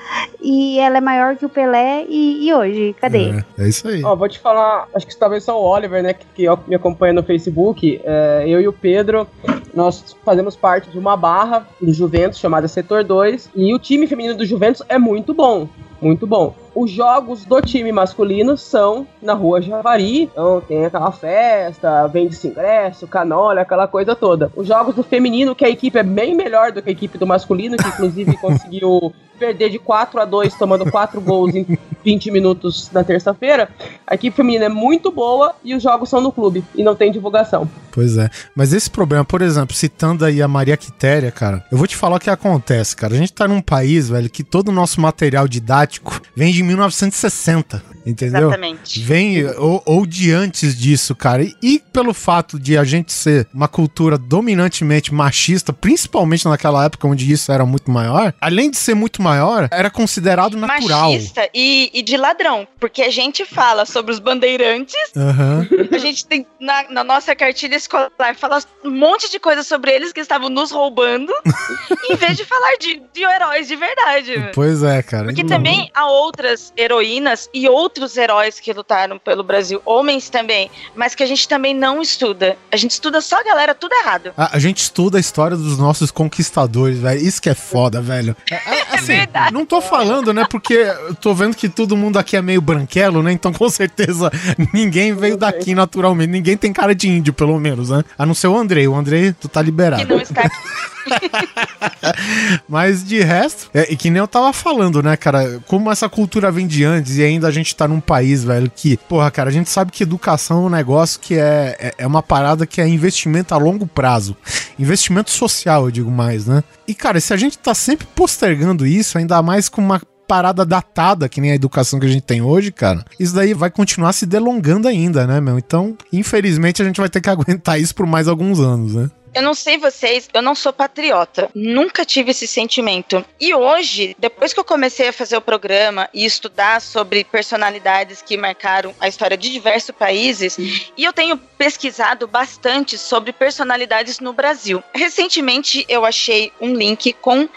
e, 0.42 0.80
ela 0.80 0.98
é 0.98 1.02
maior 1.02 1.36
que 1.36 1.46
o 1.46 1.50
Pelé, 1.50 2.06
e, 2.08 2.48
e 2.48 2.54
hoje, 2.54 2.96
cadê? 3.00 3.30
É, 3.58 3.64
é 3.64 3.68
isso 3.68 3.88
aí. 3.88 4.04
Ó, 4.04 4.16
vou 4.16 4.28
te 4.28 4.40
falar, 4.40 4.88
acho 4.94 5.08
que 5.08 5.16
talvez 5.16 5.44
só 5.44 5.60
o 5.60 5.64
Oliver, 5.64 6.02
né, 6.02 6.14
que, 6.14 6.26
que 6.34 6.46
me 6.68 6.76
acompanha 6.76 7.14
no 7.14 7.24
Facebook, 7.24 8.02
é, 8.04 8.44
eu 8.48 8.62
e 8.62 8.68
o 8.68 8.74
Pedro, 8.74 9.28
nós 9.74 10.16
fazemos 10.24 10.56
parte 10.56 10.90
de 10.90 11.00
uma 11.00 11.16
barra 11.16 11.68
do 11.82 11.94
Juventus 11.94 12.40
chamada 12.40 12.68
Setor 12.68 13.04
2, 13.04 13.50
e 13.56 13.74
o 13.74 13.80
time 13.80 14.08
feminino 14.08 14.36
do 14.36 14.46
Juventus 14.46 14.82
é 14.90 14.98
muito 14.98 15.34
bom, 15.34 15.61
muito 16.02 16.26
bom. 16.26 16.61
Os 16.74 16.90
jogos 16.90 17.44
do 17.44 17.62
time 17.62 17.92
masculino 17.92 18.58
são 18.58 19.06
na 19.22 19.34
rua 19.34 19.62
Javari, 19.62 20.24
então 20.24 20.62
tem 20.62 20.86
aquela 20.86 21.12
festa, 21.12 22.08
vende-se 22.08 22.48
ingresso, 22.48 23.08
canolha, 23.08 23.62
aquela 23.62 23.88
coisa 23.88 24.16
toda. 24.16 24.52
Os 24.56 24.68
jogos 24.68 24.96
do 24.96 25.04
feminino, 25.04 25.54
que 25.54 25.66
a 25.66 25.70
equipe 25.70 25.98
é 25.98 26.04
bem 26.04 26.34
melhor 26.34 26.72
do 26.72 26.82
que 26.82 26.90
a 26.90 26.94
equipe 26.94 27.18
do 27.18 27.28
masculino, 27.28 27.76
que 27.76 27.88
inclusive 27.88 28.38
conseguiu 28.40 29.14
perder 29.42 29.72
de 29.72 29.80
4 29.80 30.22
a 30.22 30.26
2 30.26 30.54
tomando 30.54 30.90
4 30.90 31.20
gols 31.20 31.56
em 31.56 31.66
20 32.06 32.30
minutos 32.30 32.92
na 32.92 33.04
terça-feira. 33.04 33.70
A 34.06 34.14
equipe 34.14 34.36
feminina 34.36 34.66
é 34.66 34.70
muito 34.70 35.12
boa 35.12 35.56
e 35.64 35.74
os 35.74 35.82
jogos 35.82 36.10
são 36.10 36.22
no 36.22 36.32
clube 36.32 36.64
e 36.76 36.84
não 36.84 36.96
tem 36.96 37.12
divulgação. 37.12 37.68
Pois 37.92 38.18
é. 38.18 38.30
Mas 38.56 38.72
esse 38.72 38.90
problema, 38.90 39.26
por 39.26 39.42
exemplo, 39.42 39.76
citando 39.76 40.24
aí 40.24 40.44
a 40.44 40.48
Maria 40.48 40.78
Quitéria, 40.78 41.32
cara, 41.32 41.66
eu 41.72 41.78
vou 41.78 41.88
te 41.88 41.96
falar 41.96 42.18
o 42.18 42.20
que 42.20 42.30
acontece, 42.30 42.96
cara. 42.96 43.16
A 43.16 43.18
gente 43.18 43.34
tá 43.34 43.48
num 43.48 43.62
país, 43.62 44.10
velho, 44.10 44.30
que 44.30 44.44
todo 44.44 44.70
o 44.70 44.72
nosso 44.72 45.02
material 45.02 45.48
didático 45.48 46.22
vem 46.36 46.54
de 46.54 46.61
1960, 46.64 47.82
entendeu? 48.06 48.48
Exatamente. 48.50 49.00
Vem 49.00 49.46
ou, 49.58 49.82
ou 49.86 50.06
de 50.06 50.32
antes 50.32 50.78
disso, 50.78 51.16
cara. 51.16 51.44
E, 51.44 51.56
e 51.62 51.80
pelo 51.80 52.14
fato 52.14 52.60
de 52.60 52.78
a 52.78 52.84
gente 52.84 53.12
ser 53.12 53.48
uma 53.54 53.68
cultura 53.68 54.18
dominantemente 54.18 55.14
machista, 55.14 55.72
principalmente 55.72 56.46
naquela 56.46 56.86
época 56.86 57.08
onde 57.08 57.32
isso 57.32 57.52
era 57.52 57.66
muito 57.66 57.90
maior, 57.92 58.34
além 58.42 58.70
de 58.72 58.78
ser 58.78 58.94
muito 58.94 59.22
maior, 59.22 59.68
era 59.72 59.90
considerado 59.90 60.58
natural. 60.58 61.12
Machista 61.12 61.50
e, 61.54 61.90
e 61.94 62.02
de 62.02 62.18
ladrão. 62.18 62.68
Porque 62.80 63.02
a 63.02 63.10
gente 63.10 63.46
fala 63.46 63.86
sobre 63.86 64.12
os 64.12 64.20
bandeirantes, 64.20 64.96
Aham. 65.16 65.68
a 65.92 65.98
gente 65.98 66.26
tem 66.26 66.46
na, 66.60 66.90
na 66.90 67.04
nossa 67.04 67.36
cartilha 67.36 67.76
escolar 67.76 68.12
fala 68.36 68.62
um 68.84 68.92
monte 68.92 69.30
de 69.30 69.40
coisa 69.40 69.64
sobre 69.64 69.92
eles 69.92 70.12
que 70.12 70.20
estavam 70.20 70.50
nos 70.50 70.72
roubando, 70.72 71.32
em 72.10 72.16
vez 72.16 72.38
de 72.38 72.46
falar 72.46 72.76
de, 72.80 73.02
de 73.14 73.24
heróis 73.24 73.68
de 73.68 73.76
verdade. 73.76 74.50
Pois 74.54 74.84
é, 74.84 75.02
cara. 75.02 75.26
Porque 75.26 75.42
Então, 75.42 75.58
também 75.58 75.90
há 75.94 76.08
outras 76.08 76.74
heroínas 76.78 77.50
e 77.54 77.68
outros 77.68 77.91
outros 77.92 78.16
heróis 78.16 78.58
que 78.58 78.72
lutaram 78.72 79.20
pelo 79.20 79.44
Brasil, 79.44 79.82
homens 79.86 80.30
também, 80.30 80.72
mas 80.96 81.14
que 81.14 81.22
a 81.24 81.26
gente 81.26 81.46
também 81.46 81.74
não 81.74 82.02
estuda. 82.02 82.58
A 82.72 82.78
gente 82.78 82.92
estuda 82.92 83.20
só 83.20 83.40
a 83.40 83.44
galera 83.44 83.76
tudo 83.76 83.94
errado. 83.94 84.32
A, 84.38 84.56
a 84.56 84.60
gente 84.60 84.78
estuda 84.78 85.18
a 85.18 85.20
história 85.20 85.58
dos 85.58 85.78
nossos 85.78 86.10
conquistadores, 86.10 86.98
velho. 87.00 87.22
Isso 87.22 87.42
que 87.42 87.50
é 87.50 87.54
foda, 87.54 88.02
velho. 88.02 88.36
É, 88.50 88.56
é, 88.56 88.82
assim, 88.96 89.08
verdade. 89.08 89.54
não 89.54 89.66
tô 89.66 89.82
falando, 89.82 90.34
né? 90.34 90.46
Porque 90.50 90.74
eu 90.74 91.16
tô 91.16 91.34
vendo 91.34 91.56
que 91.56 91.68
todo 91.68 91.98
mundo 91.98 92.18
aqui 92.18 92.38
é 92.38 92.42
meio 92.42 92.62
branquelo, 92.62 93.22
né? 93.22 93.34
Então 93.34 93.52
com 93.52 93.70
certeza 93.70 94.32
ninguém 94.74 95.14
veio 95.14 95.36
daqui 95.36 95.76
naturalmente. 95.76 96.30
Ninguém 96.30 96.56
tem 96.56 96.72
cara 96.72 96.96
de 96.96 97.10
índio, 97.10 97.34
pelo 97.34 97.60
menos, 97.60 97.90
né? 97.90 98.04
A 98.18 98.26
não 98.26 98.34
ser 98.34 98.48
o 98.48 98.58
Andrei. 98.58 98.88
O 98.88 98.96
Andrei, 98.96 99.34
tu 99.34 99.50
tá 99.50 99.60
Que 99.60 99.66
liberado. 99.66 100.08
não 100.08 100.22
está 100.22 100.42
aqui. 100.42 100.56
Mas 102.68 103.04
de 103.04 103.22
resto, 103.22 103.70
é, 103.74 103.92
e 103.92 103.96
que 103.96 104.10
nem 104.10 104.20
eu 104.20 104.28
tava 104.28 104.52
falando, 104.54 105.02
né, 105.02 105.16
cara? 105.16 105.60
Como 105.68 105.92
essa 105.92 106.08
cultura 106.10 106.52
vem 106.52 106.68
de 106.68 106.84
antes 106.84 107.18
e 107.18 107.24
ainda 107.24 107.48
a 107.48 107.52
gente 107.52 107.76
tá 107.76 107.88
num 107.88 108.00
país, 108.00 108.44
velho, 108.44 108.72
que, 108.74 108.98
porra, 108.98 109.30
cara, 109.32 109.50
a 109.50 109.54
gente 109.54 109.70
sabe 109.70 109.92
que 109.92 110.04
educação 110.04 110.64
é 110.64 110.66
um 110.68 110.70
negócio 110.70 111.20
que 111.20 111.36
é, 111.36 111.76
é, 111.80 111.94
é 112.00 112.08
uma 112.08 112.24
parada 112.24 112.66
que 112.66 112.82
é 112.82 112.88
investimento 112.88 113.54
a 113.54 113.58
longo 113.58 113.86
prazo. 113.86 114.36
Investimento 114.78 115.32
social, 115.32 115.86
eu 115.86 115.92
digo 115.92 116.12
mais, 116.12 116.46
né? 116.46 116.64
E, 116.88 116.94
cara, 116.94 117.20
se 117.20 117.34
a 117.34 117.38
gente 117.38 117.58
tá 117.58 117.74
sempre 117.74 118.08
postergando 118.16 118.86
isso, 118.86 119.18
ainda 119.18 119.42
mais 119.42 119.70
com 119.70 119.82
uma 119.82 120.02
parada 120.32 120.66
datada, 120.66 121.28
que 121.28 121.42
nem 121.42 121.52
a 121.52 121.56
educação 121.56 122.00
que 122.00 122.06
a 122.06 122.10
gente 122.10 122.24
tem 122.24 122.42
hoje, 122.42 122.72
cara, 122.72 123.04
isso 123.20 123.36
daí 123.36 123.54
vai 123.54 123.70
continuar 123.70 124.14
se 124.14 124.26
delongando 124.26 124.88
ainda, 124.88 125.28
né, 125.28 125.42
meu? 125.42 125.58
Então, 125.58 125.98
infelizmente, 126.14 126.82
a 126.82 126.86
gente 126.86 127.02
vai 127.02 127.10
ter 127.10 127.20
que 127.20 127.28
aguentar 127.30 127.78
isso 127.78 127.94
por 127.94 128.06
mais 128.06 128.30
alguns 128.30 128.62
anos, 128.62 128.96
né? 128.96 129.12
Eu 129.34 129.42
não 129.42 129.54
sei 129.54 129.78
vocês, 129.78 130.30
eu 130.34 130.42
não 130.42 130.54
sou 130.54 130.74
patriota. 130.74 131.50
Nunca 131.56 132.04
tive 132.04 132.32
esse 132.32 132.48
sentimento. 132.48 133.24
E 133.40 133.54
hoje, 133.54 134.16
depois 134.20 134.54
que 134.54 134.60
eu 134.60 134.64
comecei 134.64 135.08
a 135.08 135.14
fazer 135.14 135.38
o 135.38 135.42
programa 135.42 136.10
e 136.14 136.26
estudar 136.26 136.82
sobre 136.82 137.24
personalidades 137.24 138.22
que 138.22 138.36
marcaram 138.36 138.94
a 139.00 139.08
história 139.08 139.38
de 139.38 139.50
diversos 139.50 139.96
países, 139.96 140.58
e 140.98 141.04
eu 141.04 141.14
tenho 141.14 141.38
pesquisado 141.38 142.28
bastante 142.28 142.98
sobre 142.98 143.32
personalidades 143.32 144.20
no 144.20 144.34
Brasil. 144.34 144.84
Recentemente 144.94 145.86
eu 145.88 146.06
achei 146.06 146.52
um 146.60 146.74
link 146.74 147.14
com 147.14 147.48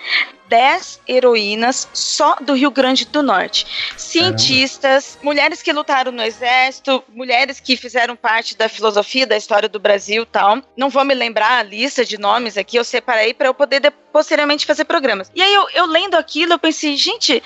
10 0.48 1.00
heroínas 1.08 1.88
só 1.92 2.36
do 2.36 2.52
Rio 2.54 2.70
Grande 2.70 3.06
do 3.06 3.22
Norte. 3.22 3.66
Cientistas, 3.96 5.18
mulheres 5.22 5.62
que 5.62 5.72
lutaram 5.72 6.12
no 6.12 6.22
exército, 6.22 7.02
mulheres 7.08 7.60
que 7.60 7.76
fizeram 7.76 8.14
parte 8.16 8.56
da 8.56 8.68
filosofia 8.68 9.26
da 9.26 9.36
história 9.36 9.68
do 9.68 9.78
Brasil 9.80 10.24
tal. 10.26 10.62
Não 10.76 10.88
vou 10.90 11.04
me 11.04 11.14
lembrar 11.14 11.58
a 11.58 11.62
lista 11.62 12.04
de 12.04 12.18
nomes 12.18 12.56
aqui, 12.56 12.76
eu 12.76 12.84
separei 12.84 13.32
para 13.34 13.48
eu 13.48 13.54
poder 13.54 13.80
de- 13.80 13.90
posteriormente 13.90 14.66
fazer 14.66 14.84
programas. 14.84 15.30
E 15.34 15.42
aí 15.42 15.52
eu, 15.52 15.68
eu 15.74 15.86
lendo 15.86 16.14
aquilo, 16.14 16.52
eu 16.52 16.58
pensei, 16.58 16.96
gente, 16.96 17.42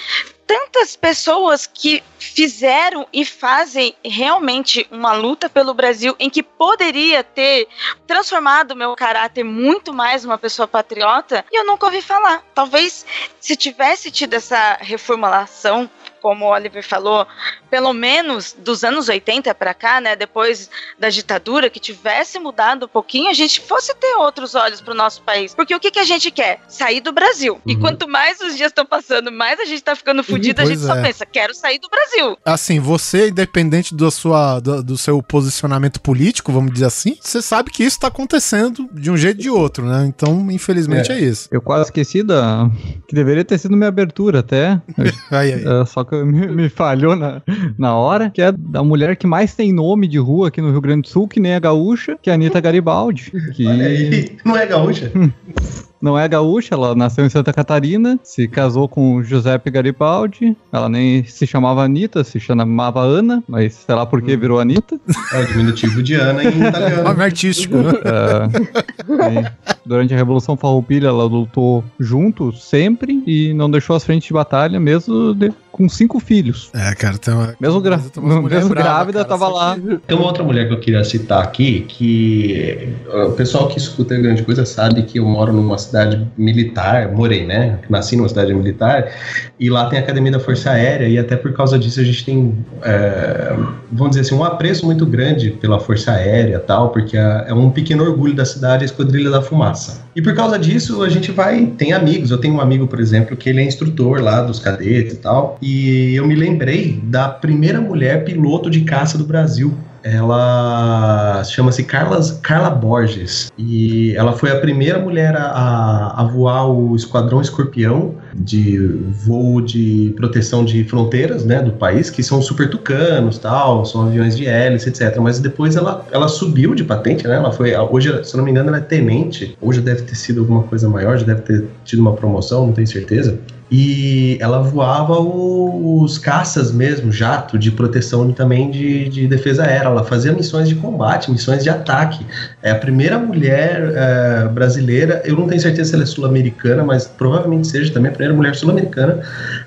tantas 0.49 0.97
pessoas 0.97 1.67
que 1.67 2.03
fizeram 2.19 3.07
e 3.13 3.23
fazem 3.23 3.95
realmente 4.03 4.89
uma 4.91 5.13
luta 5.13 5.47
pelo 5.47 5.75
Brasil 5.75 6.17
em 6.19 6.31
que 6.31 6.43
poderia 6.43 7.23
ter 7.23 7.69
transformado 8.07 8.75
meu 8.75 8.97
caráter 8.97 9.45
muito 9.45 9.93
mais 9.93 10.25
uma 10.25 10.39
pessoa 10.39 10.67
patriota 10.67 11.45
e 11.53 11.61
eu 11.61 11.67
nunca 11.67 11.85
ouvi 11.85 12.01
falar. 12.01 12.43
Talvez 12.55 13.05
se 13.39 13.55
tivesse 13.57 14.11
tido 14.11 14.33
essa 14.33 14.79
reformulação, 14.81 15.89
como 16.23 16.47
o 16.47 16.51
Oliver 16.51 16.83
falou, 16.83 17.27
pelo 17.71 17.93
menos 17.93 18.55
dos 18.59 18.85
anos 18.85 19.09
80 19.09 19.55
para 19.55 19.75
cá, 19.75 20.01
né, 20.01 20.17
depois 20.17 20.71
da 20.99 21.09
ditadura, 21.09 21.71
que 21.71 21.81
tivesse 21.81 22.39
mudado 22.39 22.87
um 22.87 22.89
pouquinho, 22.89 23.31
a 23.31 23.35
gente 23.35 23.61
fosse 23.61 23.95
ter 23.95 24.15
outros 24.17 24.55
olhos 24.55 24.81
para 24.81 24.93
o 24.93 24.97
nosso 24.97 25.23
país. 25.23 25.55
Porque 25.55 25.75
o 25.75 25.81
que, 25.81 25.91
que 25.91 25.99
a 25.99 26.05
gente 26.05 26.31
quer? 26.31 26.61
Sair 26.69 27.01
do 27.01 27.13
Brasil. 27.13 27.61
E 27.67 27.77
quanto 27.77 28.09
mais 28.09 28.41
os 28.41 28.57
dias 28.57 28.71
estão 28.71 28.85
passando, 28.85 29.31
mais 29.31 29.61
a 29.61 29.65
gente 29.65 29.83
tá 29.83 29.95
ficando 29.95 30.23
fudido, 30.23 30.61
a 30.61 30.65
gente 30.65 30.81
só 30.81 30.95
é. 30.97 31.03
pensa, 31.03 31.27
quero 31.27 31.55
sair 31.55 31.79
do 31.79 31.89
Brasil. 31.89 32.37
assim, 32.45 32.81
você, 32.81 33.29
independente 33.29 33.95
da 33.95 34.11
sua, 34.11 34.61
do, 34.61 34.83
do 34.83 34.99
seu 34.99 35.23
posicionamento 35.23 36.01
político, 36.01 36.53
vamos 36.53 36.73
dizer 36.73 36.87
assim, 36.87 37.17
você 37.21 37.41
sabe 37.43 37.71
que 37.71 37.85
isso 37.85 38.01
tá 38.01 38.09
acontecendo 38.09 38.89
de 38.93 39.11
um 39.11 39.17
jeito 39.17 39.39
ou 39.39 39.43
de 39.43 39.51
outro, 39.51 39.85
né? 39.85 40.05
Então, 40.07 40.51
infelizmente, 40.51 41.13
é, 41.13 41.17
É. 41.17 41.21
isso. 41.21 41.49
Eu 41.51 41.61
quase 41.61 41.85
esqueci 41.85 42.23
da. 42.23 42.69
Que 43.07 43.15
deveria 43.15 43.45
ter 43.45 43.59
sido 43.59 43.77
minha 43.77 43.89
abertura 43.89 44.41
até. 44.41 44.81
Aí, 45.31 45.53
aí. 45.53 45.65
É, 45.65 45.85
só 45.87 46.05
que 46.05 46.15
me, 46.17 46.47
me 46.49 46.69
falhou 46.69 47.15
na, 47.15 47.43
na 47.77 47.95
hora. 47.95 48.31
Que 48.31 48.43
é 48.43 48.53
da 48.53 48.83
mulher 48.83 49.17
que 49.17 49.27
mais 49.27 49.55
tem 49.55 49.73
nome 49.73 50.07
de 50.07 50.19
rua 50.19 50.49
aqui 50.49 50.61
no 50.61 50.71
Rio 50.71 50.81
Grande 50.81 51.03
do 51.03 51.09
Sul, 51.09 51.27
que 51.29 51.41
nem 51.41 51.55
a 51.55 51.59
gaúcha, 51.61 52.17
que 52.21 52.31
é 52.31 52.33
a 52.33 52.37
Anitta 52.37 52.61
Garibaldi. 52.61 53.33
Que 53.55 53.67
Olha 53.67 53.87
aí, 53.87 54.37
não 54.45 54.57
é 54.57 54.67
gaúcha? 54.67 55.11
não 56.01 56.17
é 56.19 56.29
gaúcha, 56.29 56.75
ela 56.75 56.95
nasceu 56.95 57.27
em 57.27 57.29
Santa 57.29 57.53
Catarina, 57.53 58.19
se 58.23 58.47
casou 58.47 58.89
com 58.89 59.23
Giuseppe 59.23 59.71
Garibaldi. 59.71 60.57
Ela 60.73 60.89
nem 60.89 61.25
se 61.25 61.47
chamava 61.47 61.83
Anitta, 61.83 62.23
se 62.23 62.39
chamava 62.39 63.01
Ana, 63.01 63.43
mas 63.49 63.75
sei 63.75 63.95
lá 63.95 64.07
por 64.07 64.23
que 64.23 64.37
virou 64.37 64.61
Anitta. 64.61 64.99
É 65.33 65.41
o 65.41 65.47
diminutivo 65.47 66.03
de 66.03 66.15
Ana 66.15 66.45
em 66.45 66.67
italiano. 66.69 67.03
Nome 67.09 67.23
artístico, 67.25 67.77
né? 67.79 67.93
É, 68.05 69.53
durante 69.85 70.15
a 70.15 70.17
Revolução 70.17 70.57
Farroupilha, 70.57 71.09
ela 71.09 71.25
lutou 71.25 71.83
junto 71.99 72.53
sempre 72.53 73.23
e 73.27 73.53
não 73.55 73.71
deixou 73.71 73.97
as 73.97 74.05
frentes 74.05 74.29
de 74.29 74.35
batalha, 74.35 74.79
mesmo 74.79 75.35
de- 75.35 75.53
com 75.71 75.89
cinco 75.89 76.19
filhos. 76.21 76.71
É, 76.75 76.95
cara, 76.95 77.19
tem 77.19 77.33
uma. 77.33 77.55
Mesmo, 77.61 77.81
gra- 77.81 77.99
tem 77.99 78.23
mesmo 78.23 78.69
brava, 78.71 78.71
grávida, 78.71 79.19
cara, 79.25 79.29
tava 79.29 79.49
lá. 79.49 79.77
Tem 80.07 80.17
uma 80.17 80.27
outra 80.27 80.43
mulher 80.43 80.67
que 80.69 80.75
eu 80.75 80.81
queria 80.81 81.05
citar 81.05 81.43
aqui, 81.43 81.83
que 81.89 82.89
uh, 83.09 83.29
o 83.29 83.33
pessoal 83.33 83.69
que 83.69 83.79
escuta 83.79 84.15
a 84.15 84.19
grande 84.19 84.43
coisa 84.43 84.65
sabe 84.65 85.03
que 85.03 85.19
eu 85.19 85.25
moro 85.25 85.53
numa 85.53 85.79
cidade 85.79 86.27
militar, 86.37 87.13
morei, 87.13 87.47
né? 87.47 87.79
Nasci 87.89 88.17
numa 88.17 88.29
cidade 88.29 88.53
militar, 88.55 89.13
e 89.59 89.71
lá 89.71 89.87
tem 89.89 89.99
a 89.99 90.03
Academia 90.03 90.33
da 90.33 90.41
Força 90.41 90.71
Aérea, 90.71 91.09
e 91.09 91.19
até 91.19 91.37
por 91.37 91.53
causa 91.53 91.79
disso 91.79 92.01
a 92.01 92.05
gente 92.05 92.25
tem, 92.25 92.55
é, 92.83 93.55
vamos 93.93 94.11
dizer 94.11 94.23
assim, 94.23 94.35
um 94.35 94.45
apreço 94.45 94.85
muito 94.87 95.05
grande 95.07 95.51
pela 95.51 95.79
Força 95.79 96.13
Aérea 96.13 96.57
e 96.57 96.61
tal, 96.61 96.91
porque 96.91 97.17
é, 97.17 97.47
é 97.49 97.55
um 97.55 97.71
pequeno 97.71 98.05
orgulho 98.05 98.35
da 98.35 98.45
cidade, 98.45 98.83
a 98.83 98.87
Esquadrilha 98.87 99.31
da 99.31 99.43
Fumaça. 99.43 100.08
E 100.19 100.21
por 100.21 100.35
causa 100.35 100.59
disso 100.59 101.05
a 101.05 101.09
gente 101.09 101.31
vai, 101.31 101.65
tem 101.65 101.93
amigos, 101.93 102.33
eu 102.33 102.39
tenho 102.39 102.55
um 102.55 102.61
amigo, 102.61 102.89
por 102.89 102.99
exemplo, 102.99 103.37
que 103.37 103.49
ele 103.49 103.61
é 103.61 103.63
instrutor 103.63 104.21
lá 104.21 104.43
dos 104.43 104.59
cadetes 104.59 105.13
e 105.15 105.19
tal, 105.19 105.57
e 105.63 106.13
eu 106.13 106.27
me 106.27 106.35
lembrei 106.35 107.01
da 107.05 107.29
primeira 107.29 107.81
mulher 107.81 108.25
piloto 108.25 108.69
de 108.69 108.81
caça 108.81 109.17
do 109.17 109.25
Brasil. 109.25 109.73
Ela 110.03 111.43
chama-se 111.45 111.83
Carla, 111.85 112.71
Borges 112.71 113.51
e 113.59 114.15
ela 114.17 114.33
foi 114.33 114.51
a 114.51 114.57
primeira 114.61 114.99
mulher 114.99 115.37
a, 115.37 115.43
a- 115.47 116.21
a 116.21 116.25
voar 116.25 116.69
o 116.71 116.95
Esquadrão 116.97 117.41
Escorpião 117.41 118.15
de 118.35 118.79
voo 118.79 119.61
de 119.61 120.13
proteção 120.17 120.65
de 120.65 120.85
fronteiras 120.85 121.45
né, 121.45 121.61
do 121.63 121.73
país, 121.73 122.11
que 122.11 122.23
são 122.23 122.41
super 122.41 122.71
tucanos, 122.71 123.39
tal, 123.39 123.85
são 123.85 124.03
aviões 124.07 124.37
de 124.37 124.47
hélice, 124.47 124.89
etc. 124.89 125.17
Mas 125.19 125.39
depois 125.39 125.77
ela, 125.77 126.07
ela 126.13 126.29
subiu 126.29 126.75
de 126.75 126.85
patente, 126.85 127.27
né? 127.27 127.37
Ela 127.37 127.51
foi, 127.53 127.77
hoje, 127.77 128.09
se 128.25 128.35
eu 128.35 128.39
não 128.39 128.45
me 128.45 128.51
engano, 128.51 128.69
ela 128.69 128.79
é 128.79 128.83
tenente. 128.83 129.57
Hoje 129.61 129.81
deve 129.81 130.03
ter 130.03 130.15
sido 130.15 130.41
alguma 130.41 130.63
coisa 130.63 130.89
maior, 130.89 131.19
já 131.19 131.27
deve 131.27 131.43
ter 131.43 131.67
tido 131.85 132.01
uma 132.01 132.13
promoção, 132.15 132.67
não 132.67 132.73
tenho 132.73 132.87
certeza. 132.87 133.39
E 133.71 134.39
ela 134.41 134.61
voava 134.63 135.15
o- 135.19 136.03
os 136.03 136.17
caças 136.17 136.73
mesmo, 136.73 137.13
jato, 137.13 137.59
de 137.59 137.71
proteção 137.71 138.33
também 138.33 138.71
de, 138.71 139.09
de 139.09 139.27
defesa 139.27 139.65
aérea. 139.65 139.89
Ela 139.89 140.05
fazia 140.05 140.33
missões 140.33 140.69
de 140.69 140.75
combate, 140.77 141.31
missões 141.31 141.63
de 141.63 141.69
ataque. 141.71 142.27
É 142.63 142.71
a 142.71 142.75
primeira 142.77 143.19
mulher 143.19 143.93
eh, 143.95 144.49
brasileira, 144.49 145.23
eu 145.25 145.37
não 145.37 145.47
tenho 145.47 145.61
certeza 145.61 145.91
se 145.91 145.95
ela 145.95 146.05
é 146.05 146.07
sul-americana, 146.07 146.83
mas 146.83 147.07
provavelmente 147.07 147.69
seja 147.69 147.93
também 147.93 148.09
a 148.11 148.13
primeira 148.13 148.35
mulher 148.35 148.55
sul-americana 148.55 149.21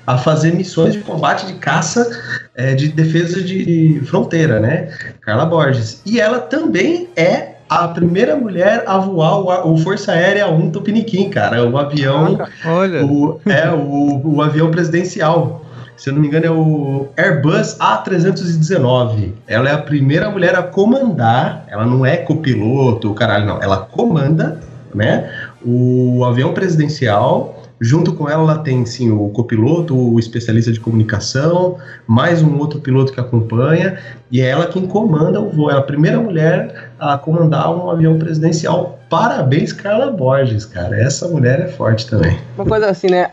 a 0.06 0.18
fazer 0.18 0.52
missões 0.52 0.94
de 0.94 1.00
combate 1.00 1.46
de 1.46 1.54
caça 1.54 2.08
eh, 2.56 2.74
de 2.74 2.88
defesa 2.88 3.40
de, 3.40 3.64
de 4.00 4.00
fronteira, 4.06 4.58
né? 4.58 4.88
Carla 5.20 5.46
Borges. 5.46 6.02
E 6.04 6.18
ela 6.20 6.40
também 6.40 7.08
é 7.16 7.51
a 7.74 7.88
primeira 7.88 8.36
mulher 8.36 8.84
a 8.86 8.98
voar 8.98 9.66
o, 9.66 9.72
o 9.72 9.78
Força 9.78 10.12
Aérea 10.12 10.48
1 10.48 10.70
Tupiniquim, 10.70 11.28
cara. 11.30 11.68
O 11.68 11.76
avião 11.76 12.38
Olha, 12.64 13.04
o, 13.04 13.40
é 13.46 13.70
o, 13.70 14.36
o 14.36 14.42
avião 14.42 14.70
presidencial. 14.70 15.62
Se 15.96 16.10
eu 16.10 16.14
não 16.14 16.20
me 16.20 16.26
engano, 16.26 16.46
é 16.46 16.50
o 16.50 17.08
Airbus 17.16 17.76
A319. 17.78 19.32
Ela 19.46 19.68
é 19.68 19.72
a 19.72 19.78
primeira 19.78 20.28
mulher 20.30 20.54
a 20.56 20.62
comandar. 20.62 21.64
Ela 21.68 21.86
não 21.86 22.04
é 22.04 22.16
copiloto, 22.16 23.14
caralho, 23.14 23.46
não. 23.46 23.62
Ela 23.62 23.76
comanda, 23.76 24.58
né? 24.94 25.30
O 25.64 26.24
avião 26.24 26.52
presidencial. 26.52 27.62
Junto 27.80 28.12
com 28.12 28.28
ela, 28.28 28.42
ela 28.42 28.58
tem 28.58 28.86
sim 28.86 29.10
o 29.10 29.28
copiloto, 29.30 29.96
o 29.96 30.18
especialista 30.18 30.70
de 30.70 30.78
comunicação, 30.78 31.78
mais 32.06 32.40
um 32.40 32.56
outro 32.58 32.80
piloto 32.80 33.12
que 33.12 33.18
acompanha, 33.18 33.98
e 34.30 34.40
é 34.40 34.46
ela 34.46 34.68
quem 34.68 34.86
comanda 34.86 35.40
o 35.40 35.50
voo. 35.50 35.68
Ela 35.68 35.80
é 35.80 35.82
a 35.82 35.84
primeira 35.84 36.20
mulher 36.20 36.91
a 37.02 37.18
comandar 37.18 37.74
um 37.74 37.90
avião 37.90 38.16
presidencial. 38.16 39.00
Parabéns, 39.10 39.72
Carla 39.72 40.12
Borges, 40.12 40.64
cara. 40.64 40.96
Essa 40.96 41.26
mulher 41.26 41.60
é 41.60 41.66
forte 41.66 42.08
também. 42.08 42.38
Uma 42.56 42.64
coisa 42.64 42.88
assim, 42.88 43.08
né? 43.08 43.28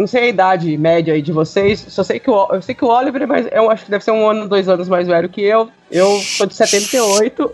É, 0.00 0.02
não 0.02 0.06
sei 0.06 0.22
a 0.24 0.28
idade 0.28 0.76
média 0.78 1.14
aí 1.14 1.22
de 1.22 1.32
vocês, 1.32 1.84
só 1.88 2.02
sei 2.02 2.18
que 2.18 2.30
o, 2.30 2.48
eu 2.52 2.62
sei 2.62 2.74
que 2.74 2.84
o 2.84 2.88
Oliver, 2.88 3.22
é 3.22 3.26
mais, 3.26 3.46
eu 3.52 3.70
acho 3.70 3.84
que 3.84 3.90
deve 3.90 4.02
ser 4.04 4.10
um 4.12 4.28
ano, 4.28 4.48
dois 4.48 4.68
anos 4.68 4.88
mais 4.88 5.06
velho 5.06 5.28
que 5.28 5.42
eu. 5.42 5.70
Eu 5.90 6.20
sou 6.20 6.46
de 6.46 6.54
78. 6.54 7.52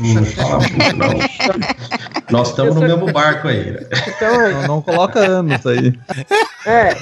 Não 0.00 0.24
fala 0.24 0.58
muito, 0.58 0.96
não. 0.96 1.08
Nós 2.30 2.48
estamos 2.50 2.74
no 2.74 2.80
mesmo 2.80 3.12
barco 3.12 3.46
aí. 3.48 3.70
né? 3.70 3.80
Então, 4.08 4.50
Não, 4.52 4.62
não 4.66 4.82
coloca 4.82 5.20
anos 5.20 5.64
aí. 5.64 5.92
é. 6.66 6.96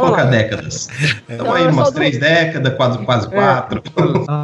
Lá. 0.00 0.24
décadas. 0.24 0.88
Estamos 1.28 1.54
aí 1.54 1.64
eu 1.64 1.70
umas 1.70 1.84
sou 1.84 1.92
do- 1.92 1.96
três 1.96 2.18
décadas, 2.18 2.74
quase, 2.74 2.98
quase 3.04 3.28
quatro. 3.28 3.82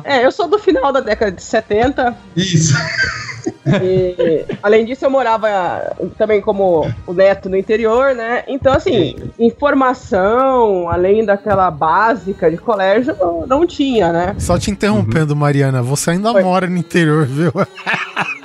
É, 0.05 0.25
eu 0.25 0.31
sou 0.31 0.49
do 0.49 0.59
final 0.59 0.93
da 0.93 1.01
década 1.01 1.33
de 1.33 1.43
70. 1.43 2.15
Isso. 2.37 2.75
E, 3.83 4.45
além 4.63 4.85
disso, 4.85 5.05
eu 5.05 5.11
morava 5.11 5.49
também 6.17 6.41
como 6.41 6.91
o 7.07 7.13
neto 7.13 7.49
no 7.49 7.57
interior, 7.57 8.15
né? 8.15 8.45
Então, 8.47 8.73
assim, 8.73 9.17
informação, 9.39 10.89
além 10.89 11.25
daquela 11.25 11.71
básica 11.71 12.51
de 12.51 12.57
colégio, 12.57 13.17
não, 13.19 13.47
não 13.47 13.67
tinha, 13.67 14.13
né? 14.13 14.37
Só 14.39 14.59
te 14.59 14.71
interrompendo, 14.71 15.35
Mariana, 15.35 15.83
você 15.83 16.11
ainda 16.11 16.33
Oi. 16.33 16.43
mora 16.43 16.67
no 16.67 16.77
interior, 16.77 17.27
viu? 17.27 17.53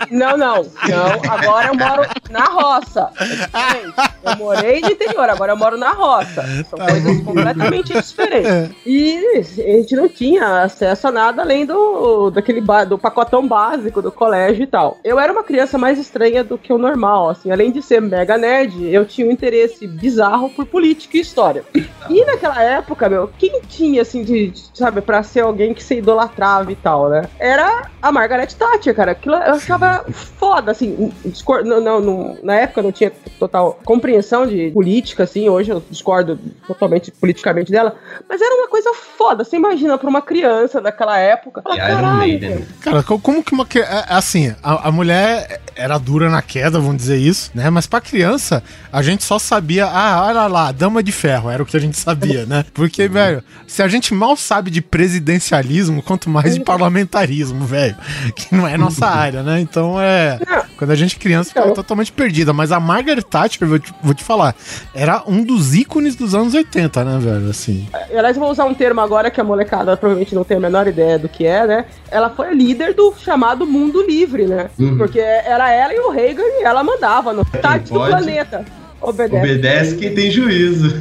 Não, 0.09 0.37
não, 0.37 0.63
não. 0.63 1.31
Agora 1.31 1.67
eu 1.67 1.75
moro 1.75 2.03
na 2.29 2.45
roça. 2.45 3.09
É. 3.19 4.31
Eu 4.31 4.37
morei 4.37 4.81
no 4.81 4.89
interior, 4.89 5.29
agora 5.29 5.51
eu 5.51 5.57
moro 5.57 5.77
na 5.77 5.91
roça. 5.91 6.43
São 6.69 6.79
coisas 6.79 7.21
completamente 7.23 7.93
diferentes. 7.93 8.75
E 8.85 9.17
a 9.37 9.77
gente 9.77 9.95
não 9.95 10.09
tinha 10.09 10.63
acesso 10.63 11.07
a 11.07 11.11
nada 11.11 11.41
além 11.41 11.65
do, 11.65 12.29
daquele 12.31 12.61
do 12.87 12.97
pacotão 12.97 13.47
básico 13.47 14.01
do 14.01 14.11
colégio 14.11 14.63
e 14.63 14.67
tal. 14.67 14.88
Eu 15.03 15.19
era 15.19 15.31
uma 15.31 15.43
criança 15.43 15.77
mais 15.77 15.97
estranha 15.99 16.43
do 16.43 16.57
que 16.57 16.71
o 16.73 16.77
normal, 16.77 17.29
assim. 17.29 17.51
Além 17.51 17.71
de 17.71 17.81
ser 17.81 18.01
mega 18.01 18.37
nerd, 18.37 18.83
eu 18.91 19.05
tinha 19.05 19.27
um 19.27 19.31
interesse 19.31 19.87
bizarro 19.87 20.49
por 20.49 20.65
política 20.65 21.17
e 21.17 21.21
história. 21.21 21.63
E 22.09 22.25
naquela 22.25 22.61
época, 22.63 23.09
meu, 23.09 23.29
quem 23.37 23.61
tinha, 23.67 24.01
assim, 24.01 24.23
de, 24.23 24.53
sabe, 24.73 25.01
pra 25.01 25.23
ser 25.23 25.41
alguém 25.41 25.73
que 25.73 25.83
se 25.83 25.95
idolatrava 25.95 26.71
e 26.71 26.75
tal, 26.75 27.09
né? 27.09 27.23
Era 27.39 27.89
a 28.01 28.11
Margaret 28.11 28.47
Thatcher, 28.47 28.95
cara. 28.95 29.11
Aquilo 29.11 29.35
eu 29.35 29.53
achava 29.53 30.05
foda, 30.11 30.71
assim. 30.71 31.11
discor- 31.25 31.63
não, 31.63 31.79
não, 31.81 31.99
não- 31.99 32.37
na 32.43 32.55
época 32.55 32.79
eu 32.79 32.83
não 32.83 32.91
tinha 32.91 33.11
total 33.39 33.79
compreensão 33.85 34.45
de 34.47 34.71
política, 34.71 35.23
assim. 35.23 35.49
Hoje 35.49 35.71
eu 35.71 35.83
discordo 35.89 36.39
totalmente 36.67 37.11
politicamente 37.11 37.71
dela. 37.71 37.95
Mas 38.27 38.41
era 38.41 38.55
uma 38.55 38.67
coisa 38.67 38.93
foda. 38.93 39.43
Você 39.43 39.55
imagina 39.55 39.97
pra 39.97 40.09
uma 40.09 40.21
criança 40.21 40.79
daquela 40.81 41.17
época. 41.17 41.61
Fala, 41.61 41.75
"Caralho. 41.77 42.67
Cara, 42.81 43.03
co- 43.03 43.19
como 43.19 43.43
que 43.43 43.53
uma 43.53 43.65
cri- 43.65 43.81
é, 43.81 44.05
Assim, 44.09 44.53
a, 44.63 44.78
a 44.83 44.91
mulher 44.91 45.61
era 45.75 45.97
dura 45.97 46.29
na 46.29 46.41
queda, 46.41 46.79
vamos 46.79 46.97
dizer 46.97 47.17
isso, 47.17 47.51
né? 47.53 47.69
Mas 47.69 47.87
pra 47.87 48.01
criança, 48.01 48.61
a 48.91 49.01
gente 49.01 49.23
só 49.23 49.39
sabia, 49.39 49.85
ah, 49.85 50.25
olha 50.25 50.47
lá, 50.47 50.71
dama 50.71 51.01
de 51.01 51.11
ferro, 51.11 51.49
era 51.49 51.63
o 51.63 51.65
que 51.65 51.77
a 51.77 51.79
gente 51.79 51.97
sabia, 51.97 52.45
né? 52.45 52.65
Porque, 52.73 53.07
velho, 53.07 53.43
se 53.65 53.81
a 53.81 53.87
gente 53.87 54.13
mal 54.13 54.35
sabe 54.35 54.69
de 54.69 54.81
presidencialismo, 54.81 56.03
quanto 56.03 56.29
mais 56.29 56.55
de 56.55 56.61
parlamentarismo, 56.61 57.65
velho, 57.65 57.95
que 58.35 58.53
não 58.53 58.67
é 58.67 58.77
nossa 58.77 59.07
área, 59.07 59.43
né? 59.43 59.59
Então 59.61 59.99
é. 59.99 60.39
Quando 60.77 60.91
a 60.91 60.95
gente 60.95 61.15
é 61.15 61.19
criança, 61.19 61.49
fica 61.49 61.71
totalmente 61.71 62.11
perdida. 62.11 62.53
Mas 62.53 62.71
a 62.71 62.79
Margaret 62.79 63.21
Thatcher, 63.21 63.67
vou 63.67 63.79
te, 63.79 63.93
vou 64.01 64.13
te 64.13 64.23
falar, 64.23 64.55
era 64.93 65.23
um 65.27 65.43
dos 65.43 65.75
ícones 65.75 66.15
dos 66.15 66.33
anos 66.35 66.53
80, 66.53 67.03
né, 67.03 67.19
velho? 67.19 67.49
Assim. 67.49 67.87
Aliás, 67.93 68.35
eu 68.35 68.41
vou 68.41 68.51
usar 68.51 68.65
um 68.65 68.73
termo 68.73 69.01
agora 69.01 69.31
que 69.31 69.39
a 69.39 69.43
molecada 69.43 69.95
provavelmente 69.97 70.35
não 70.35 70.43
tem 70.43 70.57
a 70.57 70.59
menor 70.59 70.87
ideia 70.87 71.17
do 71.17 71.29
que 71.29 71.45
é, 71.45 71.65
né? 71.65 71.85
Ela 72.09 72.29
foi 72.29 72.53
líder 72.53 72.93
do 72.93 73.13
chamado 73.17 73.65
mundo 73.65 74.01
livre, 74.05 74.45
né? 74.45 74.68
Uhum. 74.77 74.97
Porque 74.97 75.19
era 75.19 75.71
ela 75.71 75.93
e 75.93 75.99
o 75.99 76.09
Reagan 76.09 76.43
e 76.43 76.63
ela 76.63 76.83
mandava 76.83 77.33
no 77.33 77.45
metade 77.51 77.91
do 77.91 77.99
planeta. 77.99 78.65
Obedece. 79.01 79.37
Obedece 79.37 79.95
quem 79.95 80.13
tem 80.13 80.31
juízo. 80.31 80.95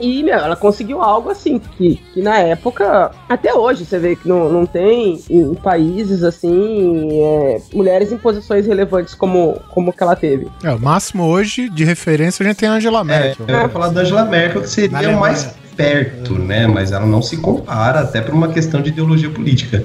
E, 0.00 0.22
meu, 0.22 0.34
ela 0.34 0.56
conseguiu 0.56 1.00
algo 1.02 1.30
assim, 1.30 1.58
que, 1.58 1.96
que 2.12 2.20
na 2.20 2.38
época, 2.38 3.10
até 3.28 3.54
hoje, 3.54 3.84
você 3.84 3.98
vê 3.98 4.14
que 4.16 4.28
não, 4.28 4.50
não 4.50 4.66
tem 4.66 5.22
em 5.30 5.54
países 5.54 6.22
assim, 6.22 7.08
é, 7.22 7.60
mulheres 7.72 8.12
em 8.12 8.18
posições 8.18 8.66
relevantes 8.66 9.14
como, 9.14 9.58
como 9.70 9.92
que 9.92 10.02
ela 10.02 10.14
teve. 10.14 10.48
É, 10.62 10.70
o 10.70 10.78
máximo 10.78 11.24
hoje 11.24 11.68
de 11.70 11.84
referência 11.84 12.42
a 12.44 12.46
gente 12.46 12.58
tem 12.58 12.68
a 12.68 12.72
Angela 12.72 13.00
É, 13.00 13.04
Merkel. 13.04 13.46
eu 13.48 13.58
ia 13.58 13.68
falar 13.68 13.88
da 13.88 14.02
Angela 14.02 14.24
Merkel, 14.24 14.62
que 14.62 14.68
seria 14.68 15.10
o 15.10 15.20
mais 15.20 15.54
perto, 15.76 16.34
né? 16.38 16.66
Mas 16.66 16.90
ela 16.92 17.06
não 17.06 17.20
se 17.20 17.36
compara, 17.36 18.00
até 18.00 18.20
por 18.20 18.34
uma 18.34 18.48
questão 18.48 18.80
de 18.80 18.88
ideologia 18.88 19.30
política. 19.30 19.84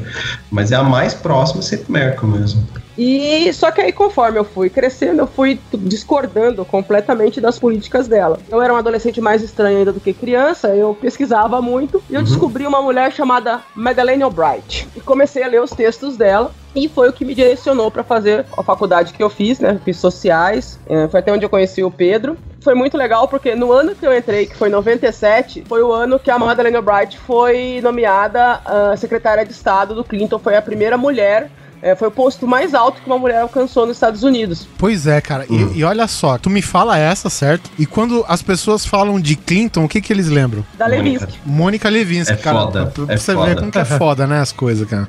Mas 0.49 0.71
é 0.71 0.75
a 0.75 0.83
mais 0.83 1.13
próxima 1.13 1.61
sempre 1.61 1.91
Merkel 1.91 2.27
mesmo. 2.29 2.65
E 3.03 3.51
só 3.53 3.71
que 3.71 3.81
aí, 3.81 3.91
conforme 3.91 4.37
eu 4.37 4.43
fui 4.43 4.69
crescendo, 4.69 5.21
eu 5.21 5.27
fui 5.27 5.59
discordando 5.73 6.63
completamente 6.63 7.41
das 7.41 7.57
políticas 7.57 8.07
dela. 8.07 8.37
Eu 8.49 8.61
era 8.61 8.71
um 8.71 8.77
adolescente 8.77 9.19
mais 9.19 9.41
estranho 9.41 9.79
ainda 9.79 9.91
do 9.91 9.99
que 9.99 10.13
criança, 10.13 10.75
eu 10.75 10.93
pesquisava 10.93 11.59
muito 11.61 12.01
e 12.09 12.13
eu 12.13 12.19
Uhum. 12.19 12.25
descobri 12.25 12.67
uma 12.67 12.81
mulher 12.81 13.11
chamada 13.11 13.61
Madeleine 13.75 14.21
Albright. 14.21 14.87
E 14.95 15.01
comecei 15.01 15.41
a 15.43 15.47
ler 15.47 15.61
os 15.61 15.71
textos 15.71 16.15
dela. 16.15 16.51
E 16.75 16.87
foi 16.87 17.09
o 17.09 17.13
que 17.13 17.25
me 17.25 17.33
direcionou 17.33 17.89
para 17.89 18.03
fazer 18.03 18.45
a 18.55 18.63
faculdade 18.63 19.13
que 19.13 19.21
eu 19.23 19.29
fiz, 19.29 19.59
né? 19.59 19.79
Fiz 19.83 19.97
sociais. 19.97 20.79
É, 20.87 21.07
foi 21.07 21.19
até 21.19 21.33
onde 21.33 21.43
eu 21.43 21.49
conheci 21.49 21.83
o 21.83 21.89
Pedro. 21.91 22.37
Foi 22.61 22.75
muito 22.75 22.95
legal 22.95 23.27
porque 23.27 23.55
no 23.55 23.71
ano 23.71 23.95
que 23.95 24.05
eu 24.05 24.15
entrei, 24.15 24.45
que 24.45 24.55
foi 24.55 24.69
97, 24.69 25.63
foi 25.67 25.81
o 25.81 25.91
ano 25.91 26.19
que 26.19 26.29
a 26.29 26.37
Madeleine 26.37 26.77
Albright 26.77 27.17
foi 27.17 27.79
nomeada 27.81 28.61
ah, 28.63 28.93
secretária 28.95 29.43
de 29.43 29.51
Estado 29.51 29.95
do 29.95 30.03
Clinton. 30.03 30.37
Foi 30.37 30.55
a 30.55 30.61
primeira 30.61 30.95
mulher 30.97 31.49
é, 31.81 31.95
foi 31.95 32.07
o 32.07 32.11
posto 32.11 32.47
mais 32.47 32.73
alto 32.73 33.01
que 33.01 33.07
uma 33.07 33.17
mulher 33.17 33.41
alcançou 33.41 33.85
nos 33.85 33.97
Estados 33.97 34.23
Unidos. 34.23 34.67
Pois 34.77 35.07
é, 35.07 35.19
cara. 35.21 35.45
E- 35.49 35.53
Hum. 35.63 35.71
E, 35.75 35.83
olha 35.83 36.07
só, 36.07 36.37
tu 36.37 36.49
me 36.49 36.61
fala 36.61 36.97
essa, 36.97 37.29
certo? 37.29 37.69
E 37.77 37.85
quando 37.85 38.23
as 38.27 38.41
pessoas 38.41 38.85
falam 38.85 39.19
de 39.19 39.35
Clinton, 39.35 39.85
o 39.85 39.89
que 39.89 40.01
que 40.01 40.11
eles 40.11 40.27
lembram? 40.27 40.65
Da. 40.77 40.85
Levinsky. 40.87 41.39
Mônica 41.45 41.87
Levinsky, 41.89 42.33
É 42.33 42.37
cara. 42.37 42.57
foda, 42.59 42.85
Pra, 42.87 43.05
pra 43.05 43.13
é 43.13 43.17
você 43.17 43.33
foda. 43.33 43.45
ver 43.47 43.55
como 43.59 43.71
que 43.71 43.79
é 43.79 43.85
foda, 43.85 44.27
né, 44.27 44.39
as 44.39 44.51
coisas, 44.51 44.87
cara. 44.87 45.07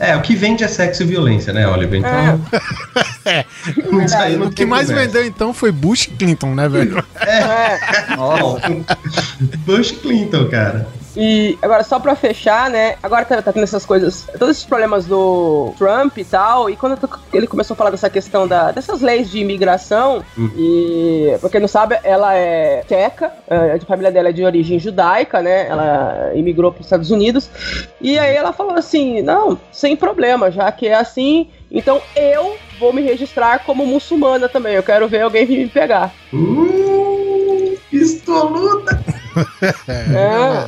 É, 0.00 0.16
o 0.16 0.20
que 0.22 0.34
vende 0.34 0.64
é 0.64 0.68
sexo 0.68 1.02
e 1.04 1.06
violência, 1.06 1.52
né, 1.52 1.66
Oliver? 1.68 2.00
Então. 2.00 2.40
É. 3.24 3.44
Não 4.36 4.46
O 4.48 4.50
que 4.50 4.64
mais 4.66 4.88
conversa. 4.88 5.06
vendeu, 5.12 5.24
então, 5.24 5.54
foi 5.54 5.70
Bush 5.70 6.06
e 6.06 6.10
Clinton, 6.10 6.54
né, 6.54 6.68
velho? 6.68 7.04
É. 7.20 8.16
Nossa. 8.16 8.60
Bush 9.64 9.92
Clinton, 9.92 10.48
cara. 10.48 10.88
E 11.16 11.58
agora, 11.60 11.82
só 11.82 11.98
pra 11.98 12.14
fechar, 12.14 12.70
né? 12.70 12.96
Agora 13.02 13.24
tá, 13.24 13.40
tá 13.42 13.52
tendo 13.52 13.64
essas 13.64 13.84
coisas, 13.84 14.26
todos 14.38 14.56
esses 14.56 14.64
problemas 14.64 15.04
do 15.04 15.72
Trump 15.76 16.16
e 16.18 16.24
tal. 16.24 16.70
E 16.70 16.76
quando 16.76 16.98
ele 17.32 17.46
começou 17.46 17.74
a 17.74 17.76
falar 17.76 17.90
dessa 17.90 18.08
questão 18.08 18.46
da, 18.48 18.72
dessas 18.72 19.00
leis 19.00 19.30
de 19.30 19.38
imigração, 19.38 20.24
e 20.56 21.36
pra 21.40 21.50
quem 21.50 21.60
não 21.60 21.68
sabe, 21.68 21.98
ela 22.02 22.34
é 22.34 22.82
tcheca, 22.86 23.32
a 23.48 23.84
família 23.84 24.10
dela 24.10 24.30
é 24.30 24.32
de 24.32 24.44
origem 24.44 24.78
judaica, 24.78 25.42
né? 25.42 25.66
Ela 25.68 26.32
imigrou 26.34 26.72
pros 26.72 26.86
Estados 26.86 27.10
Unidos. 27.10 27.50
E 28.00 28.18
aí 28.18 28.34
ela 28.34 28.52
falou 28.52 28.74
assim: 28.74 29.22
não, 29.22 29.58
sem 29.70 29.96
problema, 29.96 30.50
já 30.50 30.70
que 30.72 30.86
é 30.86 30.94
assim, 30.94 31.48
então 31.70 32.00
eu 32.16 32.56
vou 32.78 32.92
me 32.92 33.02
registrar 33.02 33.60
como 33.60 33.86
muçulmana 33.86 34.48
também. 34.48 34.74
Eu 34.74 34.82
quero 34.82 35.08
ver 35.08 35.22
alguém 35.22 35.46
vir 35.46 35.58
me 35.58 35.68
pegar. 35.68 36.12
Hum, 36.32 37.76
pistoluda. 37.90 39.21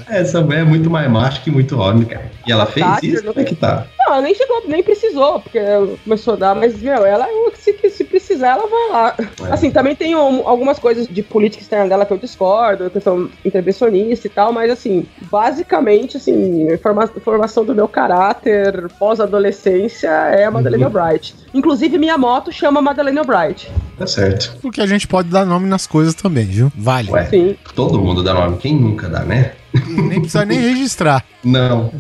É. 0.09 0.21
Essa 0.21 0.41
mulher 0.41 0.61
é 0.61 0.65
muito 0.65 0.91
mais 0.91 1.11
macho 1.11 1.43
que 1.43 1.51
muito 1.51 1.79
homem, 1.79 2.05
cara. 2.05 2.31
E 2.47 2.53
ela 2.53 2.67
fez 2.67 2.87
isso? 3.03 3.25
não- 3.25 3.33
Como 3.33 3.45
é 3.45 3.49
que 3.49 3.57
tá? 3.57 3.87
Não, 3.99 4.15
ela 4.15 4.23
nem 4.23 4.35
chegou, 4.35 4.63
nem 4.67 4.83
precisou, 4.83 5.41
porque 5.41 5.59
começou 6.05 6.35
a 6.35 6.37
dar, 6.37 6.55
mas, 6.55 6.81
meu, 6.81 7.05
ela, 7.07 7.27
se, 7.55 7.73
se 7.91 8.05
precisar, 8.05 8.51
ela 8.51 8.67
vai 8.69 8.89
lá. 8.91 9.17
É. 9.49 9.53
Assim, 9.53 9.71
também 9.71 9.95
tem 9.97 10.15
um- 10.15 10.47
algumas 10.47 10.79
coisas 10.79 11.07
de 11.09 11.23
política 11.23 11.63
externa 11.63 11.89
dela 11.89 12.05
que 12.07 12.13
eu 12.13 12.19
discordo, 12.19 12.91
questão 12.91 13.31
intervencionista 13.45 14.27
e 14.27 14.31
tal, 14.31 14.53
mas, 14.53 14.71
assim, 14.71 15.07
basicamente, 15.31 16.17
assim, 16.17 16.71
informa- 16.73 17.07
formação 17.07 17.65
do 17.65 17.75
meu 17.75 17.89
caráter 17.89 18.89
pós-adolescência 18.99 20.09
é 20.09 20.45
a 20.45 20.51
Madeleine 20.51 20.85
Uhum. 20.85 20.89
Albright. 20.99 21.35
Inclusive, 21.55 21.97
minha 21.97 22.19
moto 22.19 22.53
chama 22.53 22.83
Madeleine 22.83 23.21
Albright. 23.21 23.71
Tá 23.97 24.07
certo. 24.09 24.57
Porque 24.61 24.81
a 24.81 24.87
gente 24.87 25.07
pode 25.07 25.29
dar 25.29 25.47
nome 25.47 25.69
nas 25.69 25.87
coisas 25.87 26.13
também, 26.13 26.45
viu? 26.45 26.73
Vale. 26.77 27.11
Ué, 27.13 27.27
Sim. 27.27 27.57
todo 27.77 28.01
mundo 28.01 28.25
dá 28.25 28.35
nome. 28.35 28.57
Quem 28.59 28.75
nunca 28.75 29.09
dá, 29.09 29.21
né? 29.21 29.53
Nem 29.89 30.21
precisa 30.21 30.45
nem 30.45 30.59
registrar. 30.59 31.25
Não. 31.45 31.93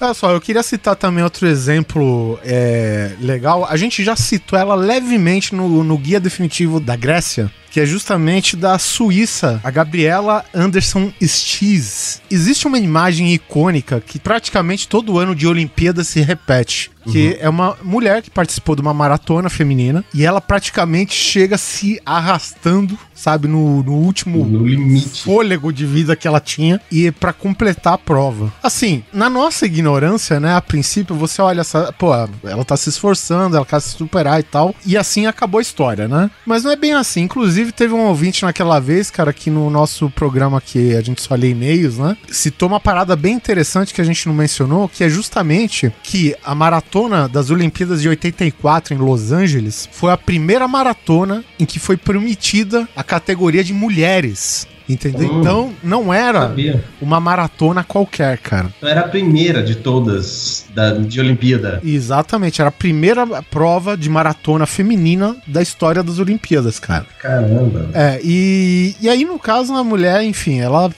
Olha 0.00 0.14
só, 0.14 0.32
eu 0.32 0.40
queria 0.40 0.62
citar 0.64 0.96
também 0.96 1.22
outro 1.22 1.46
exemplo 1.46 2.38
é, 2.44 3.12
legal. 3.20 3.64
A 3.64 3.76
gente 3.76 4.02
já 4.02 4.16
citou 4.16 4.58
ela 4.58 4.74
levemente 4.74 5.54
no, 5.54 5.84
no 5.84 5.96
guia 5.96 6.18
definitivo 6.18 6.80
da 6.80 6.96
Grécia, 6.96 7.50
que 7.72 7.80
é 7.80 7.86
justamente 7.86 8.54
da 8.54 8.78
Suíça, 8.78 9.58
a 9.64 9.70
Gabriela 9.70 10.44
Anderson 10.54 11.10
Stiz. 11.22 12.20
Existe 12.30 12.66
uma 12.66 12.78
imagem 12.78 13.32
icônica 13.32 13.98
que 13.98 14.18
praticamente 14.18 14.86
todo 14.86 15.18
ano 15.18 15.34
de 15.34 15.46
Olimpíada 15.46 16.04
se 16.04 16.20
repete. 16.20 16.90
Que 17.10 17.36
é 17.40 17.48
uma 17.48 17.76
mulher 17.82 18.22
que 18.22 18.30
participou 18.30 18.74
de 18.74 18.82
uma 18.82 18.94
maratona 18.94 19.48
feminina 19.48 20.04
e 20.14 20.24
ela 20.24 20.40
praticamente 20.40 21.14
chega 21.14 21.58
se 21.58 22.00
arrastando, 22.04 22.98
sabe, 23.14 23.48
no, 23.48 23.82
no 23.82 23.92
último 23.92 24.44
No 24.44 25.00
fôlego 25.00 25.72
de 25.72 25.84
vida 25.86 26.16
que 26.16 26.28
ela 26.28 26.40
tinha 26.40 26.80
e 26.90 27.10
pra 27.10 27.32
completar 27.32 27.94
a 27.94 27.98
prova. 27.98 28.52
Assim, 28.62 29.02
na 29.12 29.28
nossa 29.28 29.66
ignorância, 29.66 30.38
né, 30.38 30.54
a 30.54 30.60
princípio 30.60 31.14
você 31.14 31.40
olha 31.42 31.60
essa, 31.60 31.92
pô, 31.92 32.12
ela 32.44 32.64
tá 32.64 32.76
se 32.76 32.88
esforçando, 32.88 33.56
ela 33.56 33.66
quer 33.66 33.80
se 33.80 33.90
superar 33.90 34.40
e 34.40 34.42
tal, 34.42 34.74
e 34.86 34.96
assim 34.96 35.26
acabou 35.26 35.58
a 35.58 35.62
história, 35.62 36.06
né? 36.08 36.30
Mas 36.46 36.64
não 36.64 36.70
é 36.70 36.76
bem 36.76 36.92
assim. 36.92 37.22
Inclusive 37.22 37.72
teve 37.72 37.94
um 37.94 38.06
ouvinte 38.06 38.44
naquela 38.44 38.80
vez, 38.80 39.10
cara, 39.10 39.32
que 39.32 39.50
no 39.50 39.70
nosso 39.70 40.10
programa 40.10 40.60
que 40.60 40.94
a 40.94 41.00
gente 41.00 41.22
só 41.22 41.34
lê 41.34 41.50
e-mails, 41.50 41.98
né, 41.98 42.16
citou 42.30 42.68
uma 42.68 42.80
parada 42.80 43.16
bem 43.16 43.34
interessante 43.34 43.94
que 43.94 44.00
a 44.00 44.04
gente 44.04 44.26
não 44.26 44.34
mencionou, 44.34 44.88
que 44.88 45.04
é 45.04 45.08
justamente 45.08 45.92
que 46.02 46.34
a 46.44 46.54
maratona 46.54 46.91
das 47.26 47.50
Olimpíadas 47.50 48.02
de 48.02 48.08
84 48.10 48.94
em 48.94 48.98
Los 48.98 49.32
Angeles 49.32 49.88
foi 49.90 50.12
a 50.12 50.16
primeira 50.16 50.68
maratona 50.68 51.42
em 51.58 51.64
que 51.64 51.78
foi 51.78 51.96
permitida 51.96 52.86
a 52.94 53.02
categoria 53.02 53.64
de 53.64 53.72
mulheres. 53.72 54.68
Entendeu? 54.92 55.32
Hum. 55.32 55.40
Então, 55.40 55.72
não 55.82 56.12
era 56.12 56.42
Sabia. 56.42 56.84
uma 57.00 57.20
maratona 57.20 57.84
qualquer, 57.84 58.38
cara. 58.38 58.68
Então 58.76 58.88
era 58.88 59.02
a 59.02 59.08
primeira 59.08 59.62
de 59.62 59.76
todas 59.76 60.66
da, 60.74 60.94
de 60.94 61.20
Olimpíada. 61.20 61.80
Exatamente, 61.84 62.60
era 62.60 62.68
a 62.68 62.72
primeira 62.72 63.26
prova 63.44 63.96
de 63.96 64.08
maratona 64.08 64.66
feminina 64.66 65.36
da 65.46 65.62
história 65.62 66.02
das 66.02 66.18
Olimpíadas, 66.18 66.78
cara. 66.78 67.06
Caramba. 67.20 67.90
É, 67.94 68.20
e, 68.22 68.94
e 69.00 69.08
aí, 69.08 69.24
no 69.24 69.38
caso, 69.38 69.74
a 69.74 69.84
mulher, 69.84 70.22
enfim, 70.22 70.60
ela. 70.60 70.90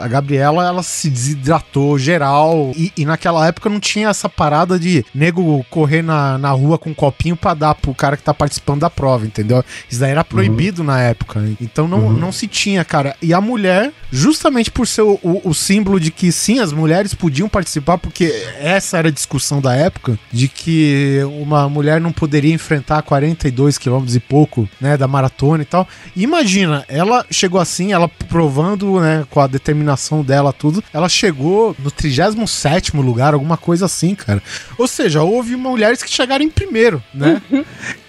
A 0.00 0.08
Gabriela, 0.08 0.66
ela 0.66 0.82
se 0.82 1.08
desidratou 1.08 1.98
geral. 1.98 2.72
E, 2.76 2.92
e 2.96 3.04
naquela 3.04 3.46
época 3.46 3.68
não 3.68 3.78
tinha 3.78 4.08
essa 4.08 4.28
parada 4.28 4.78
de 4.78 5.04
nego 5.14 5.64
correr 5.70 6.02
na, 6.02 6.38
na 6.38 6.50
rua 6.50 6.78
com 6.78 6.90
um 6.90 6.94
copinho 6.94 7.36
pra 7.36 7.54
dar 7.54 7.74
pro 7.74 7.94
cara 7.94 8.16
que 8.16 8.22
tá 8.22 8.34
participando 8.34 8.80
da 8.80 8.90
prova, 8.90 9.26
entendeu? 9.26 9.64
Isso 9.88 10.00
daí 10.00 10.10
era 10.10 10.24
proibido 10.24 10.82
na 10.82 11.00
época. 11.00 11.42
Então 11.60 11.86
não, 11.86 12.12
não 12.12 12.32
se 12.32 12.46
tinha, 12.46 12.84
cara. 12.84 13.14
E 13.22 13.32
a 13.36 13.40
mulher, 13.40 13.92
justamente 14.10 14.70
por 14.70 14.86
ser 14.86 15.02
o, 15.02 15.18
o- 15.22 15.40
o 15.44 15.54
símbolo 15.54 15.98
de 16.00 16.10
que 16.10 16.30
sim, 16.32 16.58
as 16.58 16.72
mulheres 16.72 17.14
podiam 17.14 17.48
participar, 17.48 17.98
porque 17.98 18.24
essa 18.60 18.98
era 18.98 19.08
a 19.08 19.12
discussão 19.12 19.60
da 19.60 19.74
época, 19.74 20.18
de 20.32 20.48
que 20.48 21.20
uma 21.40 21.68
mulher 21.68 22.00
não 22.00 22.12
poderia 22.12 22.52
enfrentar 22.54 23.02
42 23.02 23.78
quilômetros 23.78 24.16
e 24.16 24.20
pouco, 24.20 24.68
né, 24.80 24.96
da 24.96 25.06
maratona 25.06 25.62
e 25.62 25.66
tal. 25.66 25.86
Imagina, 26.14 26.84
ela 26.88 27.24
chegou 27.30 27.60
assim, 27.60 27.92
ela 27.92 28.08
provando, 28.08 29.00
né, 29.00 29.24
com 29.30 29.40
a 29.40 29.46
determinação 29.46 30.22
dela, 30.22 30.52
tudo, 30.52 30.82
ela 30.92 31.08
chegou 31.08 31.74
no 31.78 31.90
37º 31.90 33.00
lugar, 33.02 33.34
alguma 33.34 33.56
coisa 33.56 33.86
assim, 33.86 34.14
cara. 34.14 34.42
Ou 34.78 34.86
seja, 34.88 35.22
houve 35.22 35.56
mulheres 35.56 36.02
que 36.02 36.10
chegaram 36.10 36.44
em 36.44 36.50
primeiro, 36.50 37.02
né? 37.14 37.40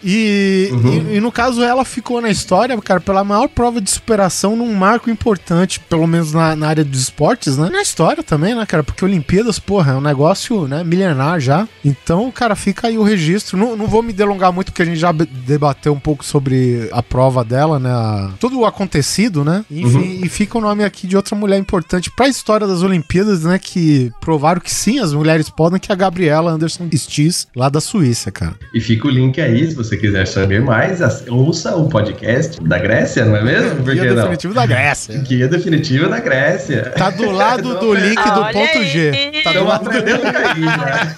E, 0.03 0.69
e, 1.11 1.15
e 1.17 1.19
no 1.19 1.32
caso 1.32 1.61
ela 1.63 1.84
ficou 1.84 2.21
na 2.21 2.30
história, 2.30 2.78
cara, 2.82 2.99
pela 3.01 3.23
maior 3.23 3.47
prova 3.47 3.82
de 3.82 3.89
superação 3.89 4.55
num 4.55 4.73
marco 4.73 5.07
importante, 5.10 5.80
pelo 5.80 6.08
menos 6.08 6.34
na, 6.34 6.55
na 6.55 6.68
área 6.68 6.84
dos 6.84 7.01
esportes, 7.01 7.58
né? 7.58 7.70
Na 7.72 7.82
história 7.82 8.24
também, 8.24 8.55
né, 8.55 8.66
cara? 8.66 8.84
Porque 8.84 9.03
Olimpíadas, 9.03 9.60
porra, 9.60 9.93
é 9.93 9.95
um 9.95 10.01
negócio, 10.01 10.68
né, 10.68 10.84
milenar 10.84 11.39
já. 11.39 11.68
Então, 11.84 12.30
cara, 12.32 12.55
fica 12.55 12.88
aí 12.88 12.97
o 12.97 13.03
registro. 13.03 13.58
Não, 13.58 13.76
não 13.76 13.88
vou 13.88 14.01
me 14.03 14.14
delongar 14.14 14.51
muito, 14.51 14.72
porque 14.72 14.82
a 14.82 14.86
gente 14.86 14.97
já 14.99 15.12
debateu 15.12 15.93
um 15.93 15.99
pouco 15.99 16.24
sobre 16.26 16.89
a 16.91 17.01
prova 17.03 17.43
dela, 17.43 17.80
né? 17.80 17.89
a- 17.89 18.32
tudo 18.39 18.60
o 18.60 18.66
acontecido, 18.66 19.43
né? 19.43 19.64
Enfim, 19.70 20.22
e 20.24 20.30
fica 20.30 20.58
o 20.58 20.62
nome 20.62 20.84
aqui 20.84 21.08
de 21.08 21.16
outra 21.16 21.36
mulher 21.36 21.58
importante 21.58 22.12
pra 22.16 22.28
história 22.28 22.68
das 22.68 22.82
Olimpíadas, 22.84 23.43
né? 23.43 23.60
Que 23.60 24.12
provaram 24.22 24.60
que 24.62 24.72
sim, 24.74 24.99
as 24.99 25.14
mulheres 25.14 25.49
podem, 25.49 25.80
que 25.80 25.91
é 25.91 25.93
a 25.93 25.97
Gabriela 25.97 26.51
Anderson 26.51 26.88
Stiz, 26.93 27.47
lá 27.55 27.70
da 27.70 27.80
Suíça, 27.82 28.32
cara. 28.32 28.55
E 28.74 28.80
fica 28.82 29.08
o 29.08 29.12
link 29.12 29.39
aí, 29.41 29.68
se 29.70 29.76
você 29.76 29.95
quiser 29.97 30.28
saber 30.28 30.62
mais, 30.62 30.99
ouça 31.30 31.76
o 31.76 31.88
podcast 31.89 32.62
da 32.62 32.78
Grécia, 32.78 33.26
não 33.26 33.36
é 33.36 33.43
mesmo? 33.43 33.76
Por 33.84 33.93
Guia 33.93 34.01
que 34.03 34.10
não? 34.10 34.16
definitivo 34.16 34.53
da 34.53 34.66
Grécia. 34.66 34.97
Guia 35.24 35.48
definitivo 35.48 36.10
da 36.10 36.20
Grécia. 36.20 36.91
Tá 36.98 37.10
do 37.10 37.30
lado 37.32 37.80
do 37.80 37.93
link 37.93 38.16
do 38.16 38.41
Olha 38.41 38.54
ponto 38.54 38.78
aí. 38.78 38.88
G. 38.88 39.12
Tá 39.12 39.52
do 39.52 39.60
Estamos 39.60 39.68
lado 39.70 39.84
do 39.84 39.89
aprendendo 39.89 40.26
aí, 40.26 40.62
né? 40.62 41.16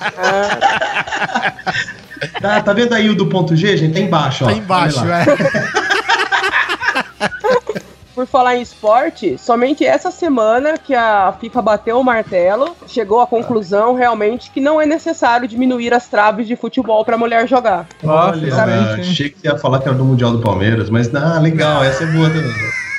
Tá, 2.41 2.61
tá 2.61 2.73
vendo 2.73 2.93
aí 2.93 3.09
o 3.09 3.15
do 3.15 3.27
ponto 3.27 3.55
G, 3.55 3.77
gente? 3.77 3.93
Tá 3.93 3.99
embaixo, 3.99 4.43
ó. 4.45 4.47
Tá 4.47 4.53
embaixo, 4.53 4.99
Olha 4.99 5.23
é. 5.23 5.25
Por 8.13 8.27
falar 8.27 8.57
em 8.57 8.61
esporte, 8.61 9.37
somente 9.37 9.85
essa 9.85 10.11
semana 10.11 10.77
que 10.77 10.93
a 10.93 11.33
FIFA 11.39 11.61
bateu 11.61 11.97
o 11.97 12.03
martelo, 12.03 12.75
chegou 12.85 13.21
à 13.21 13.27
conclusão 13.27 13.95
realmente 13.95 14.51
que 14.51 14.59
não 14.59 14.81
é 14.81 14.85
necessário 14.85 15.47
diminuir 15.47 15.93
as 15.93 16.05
traves 16.07 16.45
de 16.45 16.57
futebol 16.57 17.05
para 17.05 17.17
mulher 17.17 17.47
jogar. 17.47 17.87
Olha, 18.03 18.41
finalmente, 18.41 18.95
hein? 18.95 19.09
achei 19.09 19.29
que 19.29 19.39
você 19.39 19.47
ia 19.47 19.57
falar 19.57 19.79
que 19.79 19.87
era 19.87 19.97
do 19.97 20.03
Mundial 20.03 20.33
do 20.33 20.39
Palmeiras, 20.39 20.89
mas 20.89 21.13
ah, 21.15 21.39
legal, 21.39 21.81
essa 21.81 22.03
é 22.03 22.07
boa 22.07 22.29
também. 22.29 22.51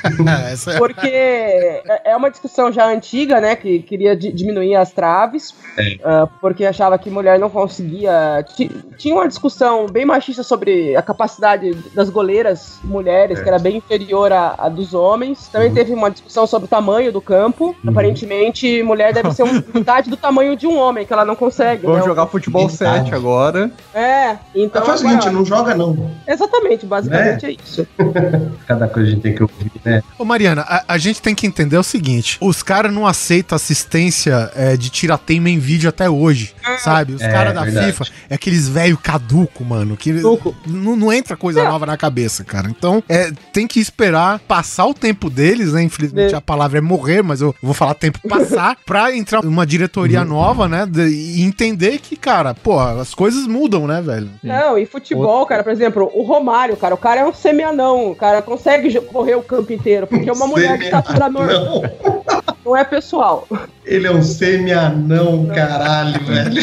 É- 0.71 0.77
Porque 0.77 1.07
é 1.07 2.01
é 2.11 2.15
uma 2.15 2.29
discussão 2.31 2.71
já 2.71 2.85
antiga, 2.87 3.39
né? 3.39 3.55
Que 3.55 3.79
queria 3.79 4.15
di- 4.15 4.31
diminuir 4.31 4.75
as 4.75 4.91
traves, 4.91 5.53
É. 5.77 5.97
ah, 6.03 6.27
porque 6.39 6.65
achava 6.65 6.97
que 6.97 7.09
mulher 7.09 7.37
não 7.39 7.49
conseguia. 7.49 8.43
ti- 8.55 8.71
Tinha 8.97 9.15
uma 9.15 9.27
discussão 9.27 9.87
bem 9.87 10.05
machista 10.05 10.43
sobre 10.43 10.95
a 10.95 11.01
capacidade 11.01 11.73
das 11.95 12.09
goleiras 12.09 12.79
mulheres, 12.83 13.39
É. 13.39 13.43
que 13.43 13.49
era 13.49 13.59
bem 13.59 13.77
inferior 13.77 14.31
à, 14.33 14.55
à 14.57 14.69
dos 14.69 14.93
homens. 14.93 15.47
Também 15.47 15.69
Uhum. 15.69 15.73
teve 15.75 15.93
uma 15.93 16.09
discussão 16.11 16.45
sobre 16.47 16.65
o 16.65 16.69
tamanho 16.69 17.11
do 17.11 17.21
campo. 17.21 17.75
Aparentemente, 17.87 18.81
mulher 18.83 19.13
deve 19.13 19.31
ser 19.33 19.43
um- 19.43 19.63
metade 19.73 20.09
do 20.09 20.17
tamanho 20.17 20.55
de 20.55 20.67
um 20.67 20.77
homem, 20.77 21.05
que 21.05 21.13
ela 21.13 21.25
não 21.25 21.35
consegue. 21.35 21.83
Vamos 21.85 21.99
né? 22.01 22.05
jogar 22.05 22.27
futebol 22.27 22.67
Verdade. 22.67 23.03
7 23.05 23.15
agora. 23.15 23.71
É, 23.93 24.37
então. 24.55 24.83
Faz 24.83 25.01
o 25.01 25.03
seguinte, 25.07 25.29
não 25.29 25.45
joga 25.45 25.73
não. 25.75 26.11
Exatamente, 26.27 26.85
basicamente 26.85 27.45
é 27.45 27.51
isso. 27.51 27.87
Cada 28.67 28.87
coisa 28.87 29.07
a 29.09 29.11
gente 29.11 29.21
tem 29.21 29.35
que 29.35 29.43
ouvir, 29.43 29.71
né? 29.85 29.90
Ô, 30.17 30.25
Mariana, 30.25 30.61
a, 30.67 30.83
a 30.89 30.97
gente 30.97 31.21
tem 31.21 31.33
que 31.35 31.45
entender 31.47 31.77
o 31.77 31.83
seguinte: 31.83 32.37
os 32.41 32.61
caras 32.63 32.93
não 32.93 33.05
aceitam 33.07 33.55
assistência 33.55 34.51
é, 34.55 34.77
de 34.77 34.89
tirateima 34.89 35.49
em 35.49 35.59
vídeo 35.59 35.89
até 35.89 36.09
hoje, 36.09 36.53
sabe? 36.79 37.13
Os 37.13 37.21
É, 37.21 37.29
caras 37.31 37.53
da 37.53 37.63
verdade. 37.63 37.91
FIFA 37.91 38.05
é 38.29 38.35
aqueles 38.35 38.67
velho 38.67 38.97
caduco, 38.97 39.63
mano, 39.65 39.97
que 39.97 40.11
não, 40.13 40.95
não 40.95 41.11
entra 41.13 41.35
coisa 41.35 41.63
nova 41.63 41.85
na 41.85 41.97
cabeça, 41.97 42.43
cara. 42.43 42.69
Então, 42.69 43.03
é, 43.09 43.31
tem 43.51 43.67
que 43.67 43.79
esperar 43.79 44.39
passar 44.39 44.85
o 44.85 44.93
tempo 44.93 45.29
deles, 45.29 45.73
né? 45.73 45.83
Infelizmente 45.83 46.33
É. 46.33 46.37
a 46.37 46.41
palavra 46.41 46.77
é 46.77 46.81
morrer, 46.81 47.21
mas 47.21 47.41
eu 47.41 47.53
vou 47.61 47.73
falar 47.73 47.93
tempo 47.95 48.19
passar 48.27 48.77
pra 48.85 49.15
entrar 49.15 49.41
uma 49.43 49.65
diretoria 49.65 50.23
nova, 50.23 50.67
né? 50.67 50.85
de- 50.85 51.01
e 51.07 51.41
entender 51.41 51.99
que, 51.99 52.15
cara, 52.15 52.53
pô, 52.53 52.79
as 52.79 53.13
coisas 53.13 53.47
mudam, 53.47 53.87
né, 53.87 54.01
velho? 54.01 54.29
Não, 54.43 54.77
e 54.77 54.85
futebol, 54.85 55.45
cara, 55.45 55.63
por 55.63 55.71
exemplo, 55.71 56.09
o 56.13 56.23
Romário, 56.23 56.75
cara, 56.77 56.93
o 56.93 56.97
cara 56.97 57.21
é 57.21 57.25
um 57.25 57.33
semi-anão, 57.33 58.11
o 58.11 58.15
cara 58.15 58.41
consegue 58.41 58.99
correr 59.01 59.35
o 59.35 59.41
campo 59.43 59.71
inteiro, 59.81 60.07
porque 60.07 60.31
uma 60.31 60.47
mulher 60.47 60.77
de 60.77 60.85
estatura 60.85 61.29
normal. 61.29 61.81
Não, 61.81 62.50
não 62.65 62.75
é 62.77 62.83
pessoal. 62.83 63.47
ele 63.85 64.07
é 64.07 64.11
um 64.11 64.21
semi-anão, 64.21 65.47
caralho, 65.47 66.19
velho. 66.25 66.61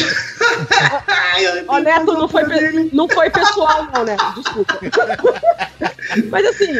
Ó, 1.67 1.79
Neto, 1.79 2.13
não 2.13 2.27
foi, 2.27 2.45
pe- 2.45 2.89
não 2.93 3.07
foi 3.07 3.29
pessoal, 3.29 3.87
não, 3.93 4.03
né? 4.03 4.17
Desculpa. 4.35 4.79
Mas 6.31 6.45
assim, 6.47 6.71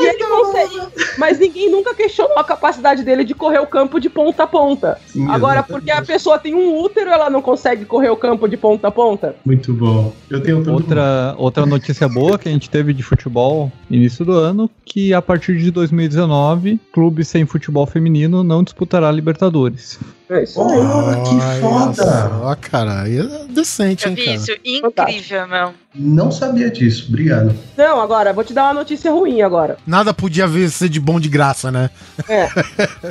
e 0.00 0.08
ele 0.08 0.24
consegue. 0.24 0.80
Mas 1.18 1.38
ninguém 1.38 1.70
nunca 1.70 1.94
questionou 1.94 2.36
a 2.38 2.44
capacidade 2.44 3.02
dele 3.04 3.24
de 3.24 3.32
correr 3.34 3.60
o 3.60 3.66
campo 3.66 4.00
de 4.00 4.10
ponta 4.10 4.42
a 4.42 4.46
ponta. 4.46 4.98
Sim, 5.06 5.24
Agora, 5.30 5.60
exatamente. 5.60 5.66
porque 5.86 5.90
a 5.90 6.02
pessoa 6.02 6.38
tem 6.38 6.54
um 6.54 6.76
útero, 6.82 7.10
ela 7.10 7.30
não 7.30 7.40
consegue 7.40 7.84
correr 7.84 8.10
o 8.10 8.16
campo 8.16 8.48
de 8.48 8.56
ponta 8.56 8.88
a 8.88 8.90
ponta. 8.90 9.36
Muito 9.44 9.72
bom. 9.72 10.12
Eu 10.28 10.42
tenho 10.42 10.68
Outra, 10.70 11.34
outra 11.38 11.64
notícia 11.64 12.08
boa 12.08 12.38
que 12.38 12.48
a 12.48 12.52
gente 12.52 12.68
teve 12.68 12.92
de 12.92 13.02
futebol 13.02 13.70
início 13.88 14.24
do 14.24 14.32
ano, 14.32 14.68
que 14.84 15.14
a 15.14 15.22
partir 15.22 15.56
de 15.58 15.70
2019, 15.70 16.80
clube 16.92 17.24
sem 17.24 17.46
futebol 17.46 17.86
feminino 17.86 18.42
não 18.46 18.62
disputará 18.62 19.10
Libertadores. 19.10 19.98
É 20.28 20.42
isso 20.42 20.60
aí. 20.60 20.66
Porra, 20.66 21.22
que 21.22 21.34
Olha 21.34 21.60
foda! 21.60 21.94
Só, 21.94 22.56
cara, 22.60 23.08
é 23.08 23.46
decente, 23.48 24.06
Eu 24.06 24.10
hein, 24.10 24.16
vi 24.16 24.24
cara. 24.24 24.36
isso, 24.36 24.52
incrível, 24.64 25.46
meu. 25.46 25.74
Não 25.94 26.30
sabia 26.30 26.70
disso, 26.70 27.06
obrigado. 27.08 27.54
Não, 27.76 28.00
agora, 28.00 28.32
vou 28.32 28.42
te 28.42 28.52
dar 28.52 28.64
uma 28.64 28.74
notícia 28.74 29.10
ruim 29.10 29.40
agora. 29.42 29.76
Nada 29.86 30.12
podia 30.12 30.46
ver 30.46 30.68
ser 30.70 30.88
de 30.88 30.98
bom 30.98 31.20
de 31.20 31.28
graça, 31.28 31.70
né? 31.70 31.90
É. 32.28 32.48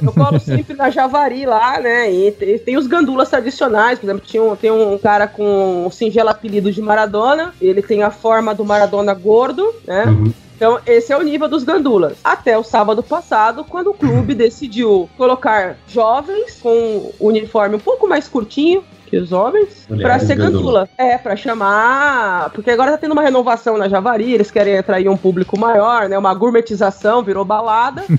Eu 0.03 0.11
colo 0.11 0.39
sempre 0.39 0.75
na 0.75 0.89
Javari 0.89 1.45
lá, 1.45 1.79
né? 1.79 2.11
E 2.11 2.31
tem, 2.31 2.59
tem 2.59 2.77
os 2.77 2.86
gandulas 2.86 3.29
tradicionais. 3.29 3.97
Por 3.97 4.05
exemplo, 4.05 4.23
tinha 4.25 4.43
um, 4.43 4.55
tem 4.55 4.71
um 4.71 4.97
cara 4.97 5.27
com 5.27 5.88
o 5.88 5.91
singelo 5.91 6.29
apelido 6.29 6.71
de 6.71 6.81
Maradona. 6.81 7.53
Ele 7.61 7.81
tem 7.81 8.03
a 8.03 8.11
forma 8.11 8.53
do 8.53 8.65
Maradona 8.65 9.13
gordo, 9.13 9.73
né? 9.88 10.05
Uhum. 10.05 10.33
Então, 10.56 10.80
esse 10.86 11.12
é 11.12 11.18
o 11.18 11.22
nível 11.22 11.47
dos 11.47 11.64
gandulas. 11.64 12.18
Até 12.24 12.58
o 12.58 12.64
sábado 12.64 13.03
passado, 13.03 13.64
quando 13.64 13.89
o 13.89 13.93
clube 13.93 14.34
decidiu 14.36 15.10
colocar 15.18 15.76
jovens 15.88 16.60
com 16.62 17.12
o 17.20 17.28
uniforme 17.28 17.76
um 17.76 17.80
pouco 17.80 18.08
mais 18.08 18.28
curtinho, 18.28 18.84
que 19.08 19.18
os 19.18 19.32
homens, 19.32 19.86
pra 19.88 19.95
Mulheres 19.97 20.24
ser 20.24 20.36
gandula. 20.36 20.51
gandula. 20.82 20.89
É, 20.97 21.16
pra 21.16 21.36
chamar. 21.36 22.49
Porque 22.56 22.72
agora 22.72 22.91
tá 22.93 22.97
tendo 22.97 23.12
uma 23.12 23.22
renovação 23.22 23.78
na 23.78 23.88
Javari, 23.88 24.34
eles 24.34 24.49
querem 24.49 24.80
atrair 24.80 25.08
um 25.08 25.16
público 25.16 25.60
maior, 25.60 26.10
né? 26.10 26.18
Uma 26.18 26.34
gourmetização, 26.34 27.22
virou 27.24 27.45
balada. 27.45 28.03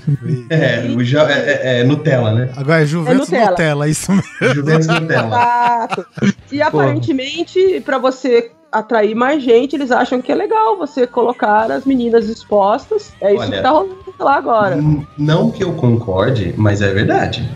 É, 0.49 0.87
o 0.95 1.03
ja- 1.03 1.29
é, 1.29 1.33
é- 1.77 1.79
é 1.81 1.83
Nutella, 1.83 2.31
né? 2.31 2.49
Agora 2.55 2.81
é 2.81 2.85
Juventus 2.85 3.29
Nutella. 3.29 3.49
Nutella, 3.49 3.87
isso 3.89 4.11
mesmo. 4.13 4.53
Juventus 4.55 4.87
Nutella. 4.87 5.27
Exato. 5.27 6.05
E 6.51 6.61
aparentemente, 6.61 7.81
pra 7.85 7.97
você 7.97 8.51
atrair 8.71 9.15
mais 9.15 9.41
gente, 9.43 9.75
eles 9.75 9.91
acham 9.91 10.21
que 10.21 10.31
é 10.31 10.35
legal 10.35 10.77
você 10.77 11.07
colocar 11.07 11.71
as 11.71 11.85
meninas 11.85 12.27
expostas. 12.29 13.13
É 13.21 13.33
isso 13.33 13.43
Olha. 13.43 13.57
que 13.57 13.63
tá 13.63 13.69
rolando 13.69 13.95
lá 14.19 14.35
agora. 14.35 14.77
Não 15.17 15.51
que 15.51 15.63
eu 15.63 15.73
concorde, 15.73 16.53
mas 16.57 16.81
é 16.81 16.91
verdade. 16.93 17.47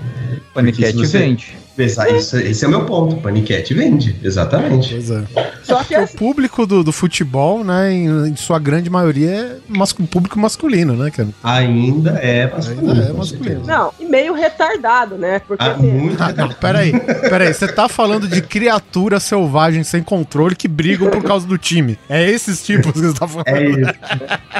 Paniquete 0.53 0.91
se 0.91 0.97
você- 0.97 1.17
vende. 1.19 1.57
Esse, 1.85 2.07
isso- 2.15 2.37
esse 2.37 2.65
é 2.65 2.67
o 2.67 2.71
meu 2.71 2.85
ponto. 2.85 3.15
Paniquete 3.17 3.73
vende, 3.73 4.15
exatamente. 4.23 4.89
Pois 4.93 5.11
é. 5.11 5.23
Só 5.63 5.83
que 5.83 5.95
O 5.95 5.99
assim, 5.99 6.17
público 6.17 6.65
do, 6.65 6.83
do 6.83 6.91
futebol, 6.91 7.63
né, 7.63 7.91
em, 7.93 8.27
em 8.29 8.35
sua 8.35 8.59
grande 8.59 8.89
maioria, 8.89 9.29
é 9.29 9.55
mascu- 9.67 10.03
público 10.07 10.39
masculino, 10.39 10.93
né, 10.95 11.11
cara? 11.11 11.29
Ainda 11.43 12.11
é 12.11 12.49
masculino. 12.51 12.91
Ainda 12.91 13.05
é 13.05 13.13
masculino. 13.13 13.63
não, 13.65 13.93
e 13.99 14.05
meio 14.05 14.33
retardado, 14.33 15.17
né? 15.17 15.39
Porque 15.39 15.63
Ah, 15.63 15.71
assim, 15.73 15.87
muito 15.91 16.21
Ah, 16.21 16.33
não, 16.35 16.49
peraí, 16.49 16.91
peraí, 17.29 17.53
você 17.53 17.67
tá 17.67 17.87
falando 17.87 18.27
de 18.27 18.41
criaturas 18.41 19.23
selvagens 19.23 19.87
sem 19.87 20.01
controle 20.03 20.55
que 20.55 20.67
brigam 20.67 21.09
por 21.09 21.23
causa 21.23 21.45
do 21.47 21.57
time. 21.57 21.97
É 22.09 22.29
esses 22.29 22.63
tipos 22.65 22.91
que 22.91 22.99
você 22.99 23.13
tá 23.17 23.27
falando. 23.27 23.47
É 23.47 23.63
isso. 23.69 23.93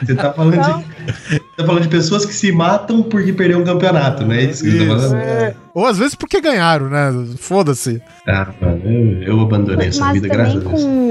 Você 0.06 0.16
tá 0.16 0.34
falando, 0.34 0.56
Então- 0.56 0.84
de, 1.30 1.40
tá 1.58 1.66
falando 1.66 1.82
de 1.84 1.90
pessoas 1.90 2.26
que 2.26 2.34
se 2.34 2.52
matam 2.52 3.02
porque 3.04 3.34
perderam 3.34 3.62
um 3.62 3.66
campeonato, 3.66 4.24
não 4.26 4.34
é 4.34 4.44
isso 4.44 4.64
que 4.64 4.72
você 4.72 4.86
tá 4.88 4.96
falando? 4.98 5.16
é. 5.16 5.56
Ou 5.74 5.86
às 5.86 5.98
vezes 5.98 6.16
porque 6.16 6.42
ganharam, 6.42 6.90
né? 6.90 7.12
Foda-se. 7.38 8.02
Ah, 8.28 8.48
mano, 8.62 8.82
eu, 8.86 9.24
eu 9.24 9.40
abandonei 9.42 9.88
essa 9.88 10.02
Mas 10.02 10.14
vida, 10.14 10.28
graças 10.28 10.58
a 10.58 10.60
Deus. 10.60 10.72
com, 10.72 11.11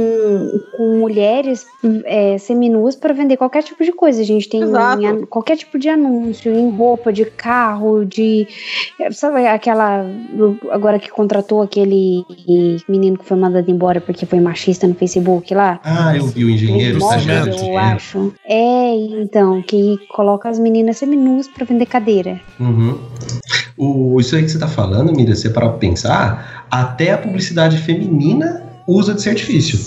com 0.76 0.98
mulheres 0.98 1.66
é, 2.04 2.38
seminuas 2.38 2.96
para 2.96 3.14
vender 3.14 3.36
qualquer 3.36 3.62
tipo 3.62 3.84
de 3.84 3.92
coisa. 3.92 4.20
A 4.20 4.24
gente 4.24 4.48
tem 4.48 4.62
em 4.62 5.26
qualquer 5.26 5.56
tipo 5.56 5.78
de 5.78 5.88
anúncio, 5.88 6.52
em 6.52 6.70
roupa, 6.70 7.12
de 7.12 7.24
carro, 7.24 8.04
de. 8.04 8.46
Sabe 9.12 9.46
aquela. 9.46 10.04
Agora 10.70 10.98
que 10.98 11.10
contratou 11.10 11.62
aquele 11.62 12.24
menino 12.88 13.18
que 13.18 13.24
foi 13.24 13.36
mandado 13.36 13.70
embora 13.70 14.00
porque 14.00 14.26
foi 14.26 14.40
machista 14.40 14.86
no 14.86 14.94
Facebook 14.94 15.54
lá? 15.54 15.80
Ah, 15.84 16.16
eu 16.16 16.26
vi 16.26 16.44
o 16.44 16.50
engenheiro, 16.50 16.96
o 16.96 16.98
estagiário. 16.98 17.54
eu 17.54 17.78
acho. 17.78 18.32
É, 18.44 18.94
então, 19.20 19.62
que 19.62 19.98
coloca 20.08 20.48
as 20.48 20.58
meninas 20.58 20.98
seminuas 20.98 21.48
pra 21.48 21.64
vender 21.64 21.86
cadeira. 21.86 22.40
Uhum. 22.58 22.98
O, 23.76 24.20
isso 24.20 24.36
aí 24.36 24.42
que 24.42 24.50
você 24.50 24.58
tá 24.58 24.68
falando, 24.68 25.12
Mira, 25.12 25.34
você 25.34 25.48
para 25.48 25.68
pensar, 25.70 26.66
até 26.70 27.12
a 27.12 27.18
publicidade 27.18 27.78
feminina 27.78 28.69
usa 28.90 29.14
de 29.14 29.28
artifício. 29.28 29.78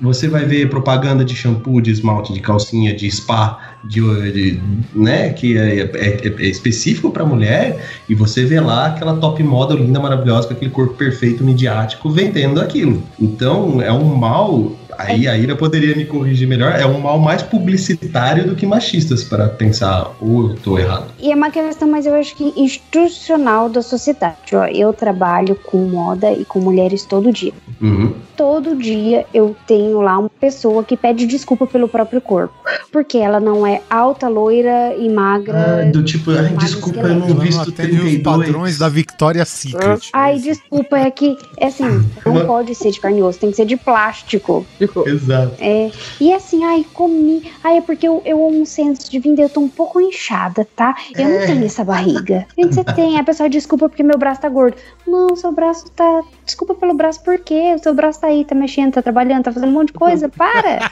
Você 0.00 0.28
vai 0.28 0.44
ver 0.44 0.68
propaganda 0.68 1.24
de 1.24 1.34
shampoo, 1.34 1.80
de 1.80 1.90
esmalte, 1.90 2.32
de 2.32 2.40
calcinha, 2.40 2.94
de 2.94 3.10
spa, 3.10 3.58
de, 3.84 4.00
de- 4.32 4.60
né, 4.94 5.30
que 5.30 5.56
é, 5.58 5.80
é- 5.80 6.34
é 6.38 6.46
específico 6.46 7.10
para 7.10 7.24
mulher, 7.24 7.84
e 8.08 8.14
você 8.14 8.44
vê 8.44 8.60
lá 8.60 8.86
aquela 8.86 9.16
top 9.16 9.42
model 9.42 9.76
linda, 9.78 9.98
maravilhosa, 10.00 10.48
com 10.48 10.54
aquele 10.54 10.70
corpo 10.70 10.94
perfeito, 10.94 11.42
midiático, 11.44 12.10
vendendo 12.10 12.60
aquilo. 12.60 13.02
Então, 13.20 13.80
é 13.82 13.92
um 13.92 14.14
mal. 14.14 14.72
Aí 14.98 15.28
a 15.28 15.36
Ira 15.36 15.56
poderia 15.56 15.94
me 15.94 16.04
corrigir 16.04 16.48
melhor. 16.48 16.72
É 16.72 16.86
um 16.86 17.00
mal 17.00 17.18
mais 17.18 17.42
publicitário 17.42 18.46
do 18.46 18.54
que 18.54 18.66
machistas, 18.66 19.24
para 19.24 19.48
pensar. 19.48 20.12
Ou 20.20 20.50
eu 20.50 20.54
tô 20.56 20.78
errado. 20.78 21.06
E 21.18 21.30
é 21.30 21.34
uma 21.34 21.50
questão, 21.50 21.88
mas 21.88 22.06
eu 22.06 22.14
acho 22.14 22.34
que 22.36 22.52
institucional 22.56 23.68
da 23.68 23.82
sociedade. 23.82 24.36
Eu 24.72 24.92
trabalho 24.92 25.54
com 25.54 25.78
moda 25.78 26.32
e 26.32 26.44
com 26.44 26.60
mulheres 26.60 27.04
todo 27.04 27.32
dia. 27.32 27.52
Uhum. 27.80 28.14
Todo 28.36 28.76
dia 28.76 29.26
eu 29.32 29.54
tenho 29.66 30.00
lá 30.00 30.18
uma 30.18 30.30
pessoa 30.30 30.82
que 30.82 30.96
pede 30.96 31.26
desculpa 31.26 31.66
pelo 31.66 31.88
próprio 31.88 32.20
corpo. 32.20 32.54
Porque 32.90 33.18
ela 33.18 33.38
não 33.38 33.66
é 33.66 33.80
alta, 33.88 34.28
loira 34.28 34.94
e 34.96 35.08
magra. 35.08 35.82
Ah, 35.82 35.90
do 35.90 36.02
tipo, 36.02 36.30
ai, 36.30 36.48
desculpa, 36.56 37.00
eu 37.00 37.14
não 37.14 37.28
não 37.28 37.36
visto 37.36 37.60
atende 37.60 37.96
os 37.96 38.02
32. 38.02 38.22
padrões 38.22 38.78
da 38.78 38.88
Victoria's 38.88 39.48
Secret. 39.48 40.08
Ai, 40.12 40.38
desculpa, 40.38 40.98
é 40.98 41.10
que, 41.10 41.36
é 41.58 41.66
assim, 41.66 41.84
não 42.24 42.46
pode 42.46 42.74
ser 42.74 42.90
de 42.90 43.00
carne 43.00 43.18
e 43.18 43.22
osso, 43.22 43.38
tem 43.38 43.50
que 43.50 43.56
ser 43.56 43.66
de 43.66 43.76
plástico. 43.76 44.66
Ficou. 44.86 45.08
Exato. 45.08 45.54
É, 45.60 45.90
e 46.20 46.32
assim, 46.32 46.64
ai, 46.64 46.84
comi. 46.92 47.50
Ai, 47.62 47.78
é 47.78 47.80
porque 47.80 48.06
eu, 48.06 48.22
eu 48.24 48.42
almocei 48.42 48.86
antes 48.86 49.08
de 49.08 49.18
vir, 49.18 49.34
daí 49.34 49.46
eu 49.46 49.50
tô 49.50 49.60
um 49.60 49.68
pouco 49.68 50.00
inchada, 50.00 50.66
tá? 50.76 50.94
Eu 51.16 51.28
não 51.28 51.46
tenho 51.46 51.64
essa 51.64 51.84
barriga. 51.84 52.46
Gente, 52.56 52.74
você 52.74 52.84
tem. 52.84 53.18
A 53.18 53.24
pessoa 53.24 53.48
desculpa 53.48 53.88
porque 53.88 54.02
meu 54.02 54.18
braço 54.18 54.40
tá 54.40 54.48
gordo. 54.48 54.76
Não, 55.06 55.34
seu 55.36 55.52
braço 55.52 55.90
tá. 55.90 56.22
Desculpa 56.44 56.74
pelo 56.74 56.94
braço, 56.94 57.22
por 57.22 57.38
quê? 57.38 57.74
O 57.74 57.82
seu 57.82 57.94
braço 57.94 58.20
tá 58.20 58.26
aí, 58.26 58.44
tá 58.44 58.54
mexendo, 58.54 58.92
tá 58.92 59.02
trabalhando, 59.02 59.44
tá 59.44 59.52
fazendo 59.52 59.70
um 59.70 59.72
monte 59.72 59.88
de 59.88 59.94
coisa. 59.94 60.28
Para! 60.28 60.90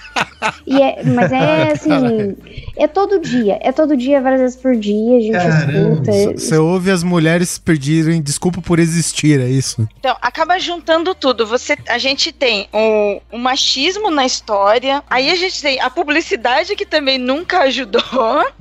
E 0.66 0.80
é, 0.80 1.02
mas 1.04 1.30
é 1.30 1.72
assim. 1.72 2.36
É 2.76 2.88
todo 2.88 3.20
dia. 3.20 3.58
É 3.60 3.70
todo 3.70 3.96
dia, 3.96 4.20
várias 4.20 4.40
vezes 4.40 4.56
por 4.56 4.74
dia, 4.74 5.16
a 5.16 5.20
gente 5.20 5.32
Caramba, 5.32 5.72
escuta. 5.72 6.12
Você 6.38 6.56
ouve 6.56 6.90
as 6.90 7.02
mulheres 7.02 7.58
pedirem 7.58 8.20
desculpa 8.20 8.60
por 8.60 8.78
existir, 8.78 9.40
é 9.40 9.48
isso? 9.48 9.86
Então, 9.98 10.16
acaba 10.20 10.58
juntando 10.58 11.14
tudo. 11.14 11.46
Você, 11.46 11.76
a 11.88 11.98
gente 11.98 12.32
tem 12.32 12.68
o, 12.72 13.20
o 13.32 13.38
machismo 13.38 14.10
na 14.10 14.26
história, 14.26 15.02
aí 15.08 15.30
a 15.30 15.36
gente 15.36 15.60
tem 15.60 15.80
a 15.80 15.90
publicidade 15.90 16.74
que 16.74 16.86
também 16.86 17.18
nunca 17.18 17.60
ajudou, 17.60 18.02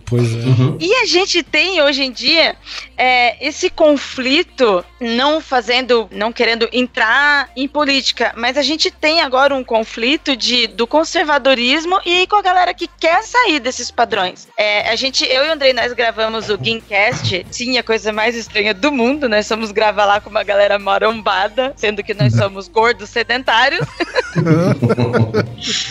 Pois 0.06 0.34
é. 0.34 0.38
Uhum. 0.39 0.78
e 0.80 0.94
a 0.96 1.06
gente 1.06 1.42
tem 1.42 1.82
hoje 1.82 2.04
em 2.04 2.12
dia 2.12 2.56
é, 3.02 3.36
esse 3.43 3.68
conflito, 3.68 4.86
não 4.99 5.41
fazendo, 5.41 6.08
não 6.12 6.32
querendo 6.32 6.70
entrar 6.72 7.49
em 7.56 7.68
política, 7.68 8.32
mas 8.38 8.58
a 8.58 8.62
gente 8.62 8.91
tem 8.91 9.22
agora 9.22 9.56
um 9.56 9.64
conflito 9.64 10.38
de, 10.38 10.68
do 10.68 10.86
conservadorismo 10.86 11.99
e 12.06 12.28
com 12.28 12.36
a 12.36 12.43
galera 12.43 12.76
que 12.76 12.88
quer 12.88 13.24
sair 13.24 13.60
desses 13.60 13.89
padrões. 13.89 14.47
É, 14.56 14.88
a 14.88 14.95
gente, 14.95 15.26
eu 15.26 15.45
e 15.45 15.49
o 15.49 15.52
Andrei, 15.52 15.74
nós 15.74 15.93
gravamos 15.93 16.52
o 16.52 16.58
Gamecast, 16.60 17.43
sim, 17.49 17.80
a 17.80 17.84
coisa 17.84 18.14
mais 18.14 18.36
estranha 18.36 18.72
do 18.72 18.91
mundo, 18.91 19.28
nós 19.28 19.47
somos 19.47 19.72
gravar 19.72 20.06
lá 20.06 20.22
com 20.22 20.30
uma 20.30 20.43
galera 20.43 20.78
marombada, 20.78 21.74
sendo 21.76 22.04
que 22.04 22.14
nós 22.14 22.36
somos 22.36 22.68
gordos 22.68 23.10
sedentários. 23.10 23.84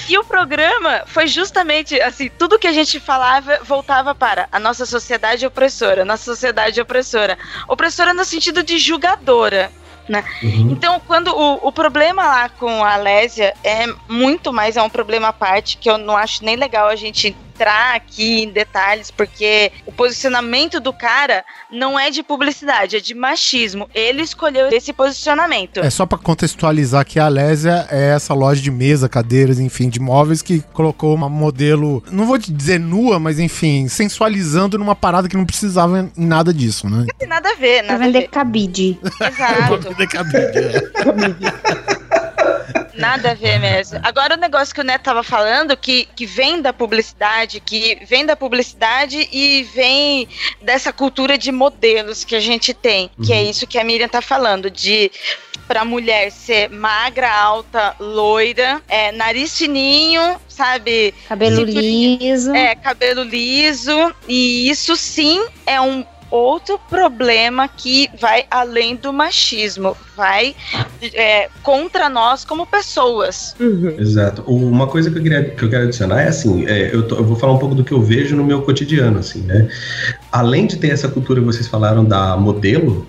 E 0.08 0.18
o 0.18 0.24
programa 0.24 1.02
foi 1.06 1.28
justamente 1.28 2.00
assim, 2.00 2.28
tudo 2.36 2.58
que 2.58 2.66
a 2.66 2.72
gente 2.72 2.98
falava 2.98 3.61
voltava 3.62 4.12
para 4.12 4.48
a 4.50 4.58
nossa 4.58 4.84
sociedade 4.84 5.46
opressora, 5.46 6.04
nossa 6.04 6.24
sociedade 6.24 6.80
opressora. 6.80 6.99
Opressora 7.68 8.14
no 8.14 8.24
sentido 8.24 8.62
de 8.62 8.78
julgadora. 8.78 9.70
Né? 10.09 10.24
Uhum. 10.42 10.72
Então, 10.72 11.01
quando 11.07 11.28
o, 11.28 11.68
o 11.68 11.70
problema 11.70 12.24
lá 12.24 12.48
com 12.48 12.84
a 12.84 12.96
Lésia 12.96 13.55
é 13.62 13.86
muito 14.09 14.53
mais, 14.53 14.76
é 14.76 14.82
um 14.82 14.90
problema 14.90 15.28
à 15.28 15.32
parte, 15.32 15.76
que 15.76 15.88
eu 15.88 15.96
não 15.96 16.16
acho 16.16 16.44
nem 16.44 16.57
legal 16.57 16.88
a 16.88 16.96
gente 16.96 17.36
entrar 17.61 17.94
aqui 17.94 18.44
em 18.44 18.48
detalhes, 18.50 19.11
porque 19.11 19.70
o 19.84 19.92
posicionamento 19.92 20.80
do 20.80 20.94
cara 20.94 21.44
não 21.70 22.00
é 22.00 22.11
de 22.11 22.22
publicidade, 22.22 22.96
é 22.96 23.00
de 23.00 23.14
machismo. 23.14 23.86
Ele 23.94 24.22
escolheu 24.22 24.68
esse 24.68 24.94
posicionamento. 24.94 25.80
É 25.80 25.90
só 25.90 26.06
pra 26.06 26.16
contextualizar 26.16 27.04
que 27.04 27.20
a 27.20 27.26
Alésia 27.26 27.86
é 27.90 28.14
essa 28.14 28.32
loja 28.32 28.62
de 28.62 28.70
mesa, 28.70 29.11
cadeiras, 29.11 29.61
enfim, 29.61 29.90
de 29.90 30.00
móveis 30.00 30.40
que 30.40 30.62
colocou 30.72 31.14
uma 31.14 31.28
modelo, 31.28 32.02
não 32.11 32.24
vou 32.24 32.38
te 32.38 32.50
dizer 32.50 32.80
nua, 32.80 33.18
mas 33.18 33.38
enfim, 33.38 33.88
sensualizando 33.88 34.78
numa 34.78 34.96
parada 34.96 35.28
que 35.28 35.36
não 35.36 35.44
precisava 35.44 36.11
em 36.16 36.26
nada 36.26 36.54
disso, 36.54 36.88
né? 36.88 37.04
Não 37.08 37.18
tem 37.18 37.28
nada 37.28 37.50
a 37.50 37.54
ver, 37.56 37.84
Pra 37.84 37.92
nada 37.92 38.04
a 38.04 38.06
vender 38.06 38.20
ver. 38.20 38.28
cabide. 38.28 38.98
Nada 43.01 43.32
a 43.32 43.34
ver 43.34 43.59
mesmo. 43.59 43.98
Agora 44.03 44.34
o 44.34 44.38
negócio 44.38 44.74
que 44.74 44.80
o 44.80 44.84
Neto 44.84 45.03
tava 45.03 45.22
falando, 45.22 45.76
que, 45.76 46.09
que 46.14 46.26
vem 46.26 46.61
da 46.61 46.72
publicidade, 46.72 47.61
que 47.61 47.98
vem 48.07 48.24
da 48.26 48.36
publicidade 48.36 49.28
e 49.32 49.62
vem 49.74 50.28
dessa 50.62 50.92
cultura 50.92 51.36
de 51.36 51.51
modelos 51.51 52.24
que 52.24 52.36
a 52.36 52.40
gente 52.40 52.74
tem, 52.74 53.11
que 53.24 53.32
é 53.32 53.42
isso 53.42 53.66
que 53.66 53.78
a 53.78 53.84
Miriam 53.84 54.09
tá 54.09 54.20
falando, 54.20 54.70
de 54.70 55.11
pra 55.66 55.84
mulher 55.84 56.32
ser 56.32 56.68
magra, 56.68 57.32
alta, 57.32 57.94
loira, 58.01 58.82
é, 58.88 59.12
nariz 59.12 59.57
fininho, 59.57 60.40
sabe? 60.48 61.14
Cabelo 61.28 61.64
Cinturinha. 61.64 62.18
liso. 62.18 62.53
É, 62.53 62.74
cabelo 62.74 63.22
liso. 63.22 64.12
E 64.26 64.68
isso 64.68 64.96
sim 64.96 65.40
é 65.64 65.80
um 65.80 66.05
outro 66.31 66.78
problema 66.89 67.68
que 67.68 68.09
vai 68.20 68.45
além 68.51 68.97
do 68.97 69.12
machismo, 69.12 69.97
vai 70.16 70.55
é, 71.14 71.49
contra 71.62 72.09
nós 72.09 72.45
como 72.45 72.66
pessoas. 72.66 73.55
Uhum. 73.59 73.95
Exato. 73.99 74.43
Uma 74.47 74.87
coisa 74.87 75.11
que 75.11 75.18
eu, 75.18 75.22
queria, 75.22 75.45
que 75.45 75.62
eu 75.62 75.70
quero 75.70 75.85
adicionar 75.85 76.22
é 76.22 76.28
assim, 76.28 76.66
é, 76.66 76.95
eu, 76.95 77.07
tô- 77.07 77.16
eu 77.16 77.24
vou 77.24 77.37
falar 77.37 77.53
um 77.55 77.59
pouco 77.59 77.74
do 77.74 77.85
que 77.85 77.93
eu 77.93 78.01
vejo 78.01 78.37
no 78.37 78.45
meu 78.45 78.62
cotidiano, 78.62 79.18
assim, 79.18 79.41
né? 79.43 79.68
Além 80.31 80.66
de 80.66 80.76
ter 80.76 80.91
essa 80.91 81.09
cultura 81.09 81.41
que 81.41 81.47
vocês 81.47 81.66
falaram 81.66 82.05
da 82.05 82.37
modelo, 82.37 83.07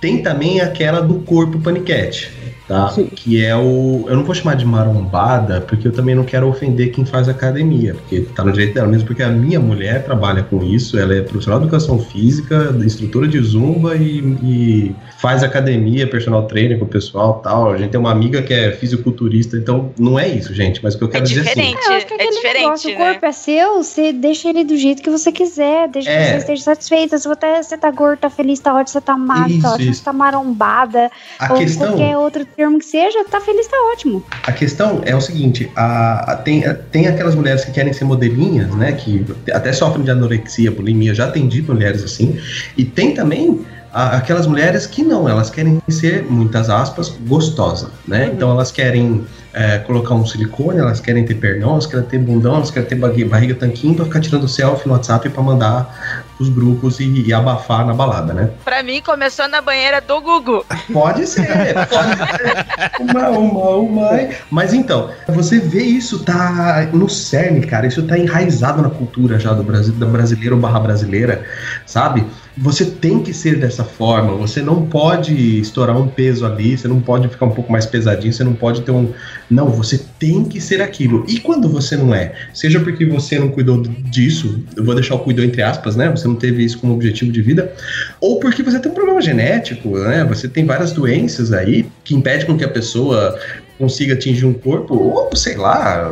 tem 0.00 0.22
também 0.22 0.60
aquela 0.60 1.00
do 1.00 1.14
corpo 1.20 1.60
paniquete. 1.60 2.30
Tá? 2.68 2.94
Que 3.16 3.42
é 3.42 3.56
o. 3.56 4.04
Eu 4.06 4.16
não 4.16 4.24
vou 4.24 4.34
chamar 4.34 4.54
de 4.54 4.64
marombada, 4.64 5.62
porque 5.62 5.88
eu 5.88 5.92
também 5.92 6.14
não 6.14 6.22
quero 6.22 6.46
ofender 6.46 6.92
quem 6.92 7.04
faz 7.04 7.28
academia, 7.28 7.94
porque 7.94 8.20
tá 8.20 8.44
no 8.44 8.52
direito 8.52 8.74
dela, 8.74 8.86
mesmo 8.86 9.06
porque 9.06 9.22
a 9.22 9.30
minha 9.30 9.58
mulher 9.58 10.04
trabalha 10.04 10.42
com 10.42 10.62
isso, 10.62 10.98
ela 10.98 11.14
é 11.14 11.22
profissional 11.22 11.58
de 11.58 11.66
educação 11.66 11.98
física, 11.98 12.76
instrutora 12.84 13.26
de 13.26 13.40
zumba 13.40 13.96
e, 13.96 14.18
e 14.42 14.96
faz 15.20 15.42
academia, 15.42 16.06
personal 16.06 16.44
trainer 16.46 16.78
com 16.78 16.84
o 16.84 16.88
pessoal 16.88 17.40
tal. 17.42 17.72
A 17.72 17.76
gente 17.76 17.90
tem 17.90 17.98
uma 18.00 18.12
amiga 18.12 18.40
que 18.42 18.54
é 18.54 18.70
fisiculturista, 18.72 19.56
então 19.56 19.90
não 19.98 20.18
é 20.18 20.28
isso, 20.28 20.54
gente. 20.54 20.80
Mas 20.82 20.94
o 20.94 20.98
que 20.98 21.04
eu 21.04 21.08
quero 21.08 21.24
dizer 21.24 21.40
assim. 21.40 21.48
diferente. 21.50 21.78
É, 21.86 21.88
eu 21.90 21.96
acho 21.96 22.06
que 22.06 22.12
é 22.12 22.16
É 22.16 22.20
aquele 22.20 22.36
diferente, 22.36 22.62
negócio, 22.62 22.90
né? 22.90 22.94
o 22.94 22.98
corpo 22.98 23.26
é 23.26 23.32
seu, 23.32 23.82
você 23.82 24.12
deixa 24.12 24.48
ele 24.48 24.64
do 24.64 24.76
jeito 24.76 25.02
que 25.02 25.10
você 25.10 25.32
quiser, 25.32 25.88
deixa 25.88 26.10
É. 26.10 26.18
que 26.24 26.30
você 26.30 26.36
esteja 26.38 26.62
satisfeita. 26.62 27.18
Se 27.18 27.26
você, 27.28 27.76
tá 27.76 27.90
gordo, 27.90 28.20
tá 28.20 28.30
feliz, 28.30 28.60
tá 28.60 28.72
ótimo, 28.74 28.88
você 28.88 29.00
tá 29.00 29.16
magro, 29.16 29.50
Isso, 29.50 29.62
tá 29.62 29.72
ótimo, 29.72 29.90
isso. 29.90 29.98
você 30.00 30.04
tá 30.04 30.12
marombada, 30.12 31.10
A 31.38 31.52
ou 31.52 31.58
questão- 31.58 31.88
qualquer 31.88 32.16
outro 32.16 32.44
termo 32.44 32.78
que 32.78 32.84
seja, 32.86 33.24
tá 33.24 33.40
feliz, 33.40 33.66
tá 33.66 33.76
ótimo. 33.92 34.24
A 34.44 34.52
questão 34.52 35.02
é 35.04 35.14
o 35.16 35.20
seguinte: 35.20 35.70
a, 35.76 36.32
a- 36.32 36.36
tem, 36.36 36.62
tem 36.90 37.06
aquelas 37.08 37.34
mulheres 37.34 37.64
que 37.64 37.72
querem 37.72 37.92
ser 37.92 38.04
modelinhas, 38.04 38.72
né? 38.74 38.92
Que 38.92 39.24
até 39.52 39.72
sofrem 39.72 40.04
de 40.04 40.10
anorexia, 40.10 40.70
bulimia, 40.70 41.12
já 41.14 41.24
atendi 41.26 41.60
mulheres 41.62 42.04
assim. 42.04 42.38
E 42.76 42.84
tem 42.84 43.14
também 43.14 43.60
a- 43.76 43.77
aquelas 43.92 44.46
mulheres 44.46 44.86
que 44.86 45.02
não, 45.02 45.28
elas 45.28 45.50
querem 45.50 45.80
ser, 45.88 46.24
muitas 46.24 46.70
aspas, 46.70 47.08
gostosa, 47.26 47.90
né? 48.06 48.30
Então 48.32 48.50
elas 48.50 48.70
querem 48.70 49.26
é, 49.52 49.78
colocar 49.78 50.14
um 50.14 50.26
silicone, 50.26 50.78
elas 50.78 51.00
querem 51.00 51.24
ter 51.24 51.34
pernão, 51.34 51.72
elas 51.72 51.86
querem 51.86 52.04
ter 52.04 52.18
bundão, 52.18 52.56
elas 52.56 52.70
querem 52.70 52.88
ter 52.88 52.94
barriga, 52.94 53.28
barriga 53.28 53.54
tanquinho 53.54 53.94
pra 53.94 54.04
ficar 54.04 54.20
tirando 54.20 54.46
selfie 54.46 54.86
no 54.86 54.94
WhatsApp 54.94 55.28
pra 55.30 55.42
mandar 55.42 56.24
os 56.38 56.48
grupos 56.48 57.00
e, 57.00 57.26
e 57.26 57.32
abafar 57.32 57.84
na 57.84 57.94
balada, 57.94 58.32
né? 58.32 58.50
Pra 58.64 58.82
mim, 58.82 59.00
começou 59.00 59.48
na 59.48 59.60
banheira 59.60 60.00
do 60.00 60.20
Gugu. 60.20 60.64
Pode 60.92 61.26
ser, 61.26 61.74
pode 61.88 62.16
ser. 62.36 63.00
Uma, 63.00 63.30
uma, 63.30 63.70
uma. 63.76 64.10
Mas 64.50 64.72
então, 64.72 65.10
você 65.28 65.58
vê 65.58 65.82
isso 65.82 66.20
tá 66.20 66.88
no 66.92 67.08
cerne, 67.08 67.66
cara. 67.66 67.86
Isso 67.86 68.02
tá 68.04 68.18
enraizado 68.18 68.82
na 68.82 68.90
cultura 68.90 69.38
já 69.40 69.52
do 69.52 69.62
Brasil, 69.62 69.94
da 69.94 70.06
brasileiro 70.06 70.56
barra 70.56 70.78
brasileira, 70.78 71.44
sabe? 71.84 72.24
Você 72.60 72.84
tem 72.84 73.22
que 73.22 73.32
ser 73.32 73.58
dessa 73.58 73.84
forma. 73.84 74.34
Você 74.36 74.60
não 74.62 74.86
pode 74.86 75.60
estourar 75.60 75.96
um 75.96 76.08
peso 76.08 76.44
ali, 76.44 76.76
você 76.76 76.88
não 76.88 77.00
pode 77.00 77.28
ficar 77.28 77.46
um 77.46 77.50
pouco 77.50 77.70
mais 77.70 77.86
pesadinho, 77.86 78.32
você 78.32 78.42
não 78.42 78.54
pode 78.54 78.82
ter 78.82 78.90
um. 78.90 79.12
Não, 79.50 79.68
você 79.68 80.00
tem 80.18 80.44
que 80.44 80.60
ser 80.60 80.80
aquilo. 80.82 81.24
E 81.28 81.38
quando 81.38 81.68
você 81.68 81.96
não 81.96 82.14
é? 82.14 82.34
Seja 82.52 82.80
porque 82.80 83.04
você 83.06 83.38
não 83.38 83.48
cuidou 83.48 83.82
disso, 83.82 84.64
eu 84.76 84.84
vou 84.84 84.94
deixar 84.94 85.14
o 85.14 85.20
cuidou 85.20 85.44
entre 85.44 85.62
aspas, 85.62 85.96
né? 85.96 86.10
Você 86.10 86.26
não 86.26 86.34
teve 86.34 86.64
isso 86.64 86.78
como 86.78 86.94
objetivo 86.94 87.30
de 87.30 87.42
vida, 87.42 87.72
ou 88.20 88.40
porque 88.40 88.62
você 88.62 88.78
tem 88.78 88.90
um 88.90 88.94
problema 88.94 89.20
genético, 89.20 89.96
né? 89.98 90.24
Você 90.24 90.48
tem 90.48 90.64
várias 90.64 90.92
doenças 90.92 91.52
aí 91.52 91.86
que 92.04 92.14
impedem 92.14 92.46
com 92.46 92.56
que 92.56 92.64
a 92.64 92.68
pessoa 92.68 93.38
consiga 93.78 94.14
atingir 94.14 94.44
um 94.44 94.52
corpo, 94.52 94.94
ou 94.94 95.30
sei 95.36 95.56
lá, 95.56 96.10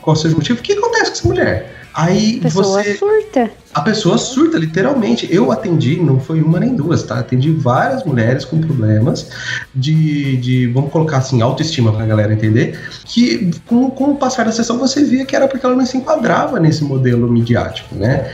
qual 0.00 0.14
seja 0.14 0.34
o 0.34 0.38
motivo. 0.38 0.60
O 0.60 0.62
que 0.62 0.72
acontece 0.72 1.10
com 1.10 1.16
essa 1.16 1.28
mulher? 1.28 1.74
Aí 1.94 2.38
A 2.38 2.42
pessoa 2.42 2.82
você. 2.82 2.94
surta. 2.96 3.50
A 3.74 3.80
pessoa 3.80 4.16
surta, 4.16 4.56
literalmente. 4.56 5.26
Eu 5.30 5.50
atendi, 5.50 6.00
não 6.00 6.20
foi 6.20 6.40
uma 6.40 6.60
nem 6.60 6.76
duas, 6.76 7.02
tá? 7.02 7.18
Atendi 7.18 7.50
várias 7.50 8.04
mulheres 8.04 8.44
com 8.44 8.60
problemas 8.60 9.28
de, 9.74 10.36
de 10.36 10.66
vamos 10.68 10.92
colocar 10.92 11.18
assim, 11.18 11.42
autoestima 11.42 11.92
pra 11.92 12.06
galera 12.06 12.32
entender, 12.32 12.78
que 13.04 13.50
com, 13.66 13.90
com 13.90 14.12
o 14.12 14.16
passar 14.16 14.44
da 14.44 14.52
sessão 14.52 14.78
você 14.78 15.02
via 15.02 15.26
que 15.26 15.34
era 15.34 15.48
porque 15.48 15.66
ela 15.66 15.74
não 15.74 15.84
se 15.84 15.96
enquadrava 15.96 16.60
nesse 16.60 16.84
modelo 16.84 17.28
midiático, 17.30 17.94
né? 17.96 18.30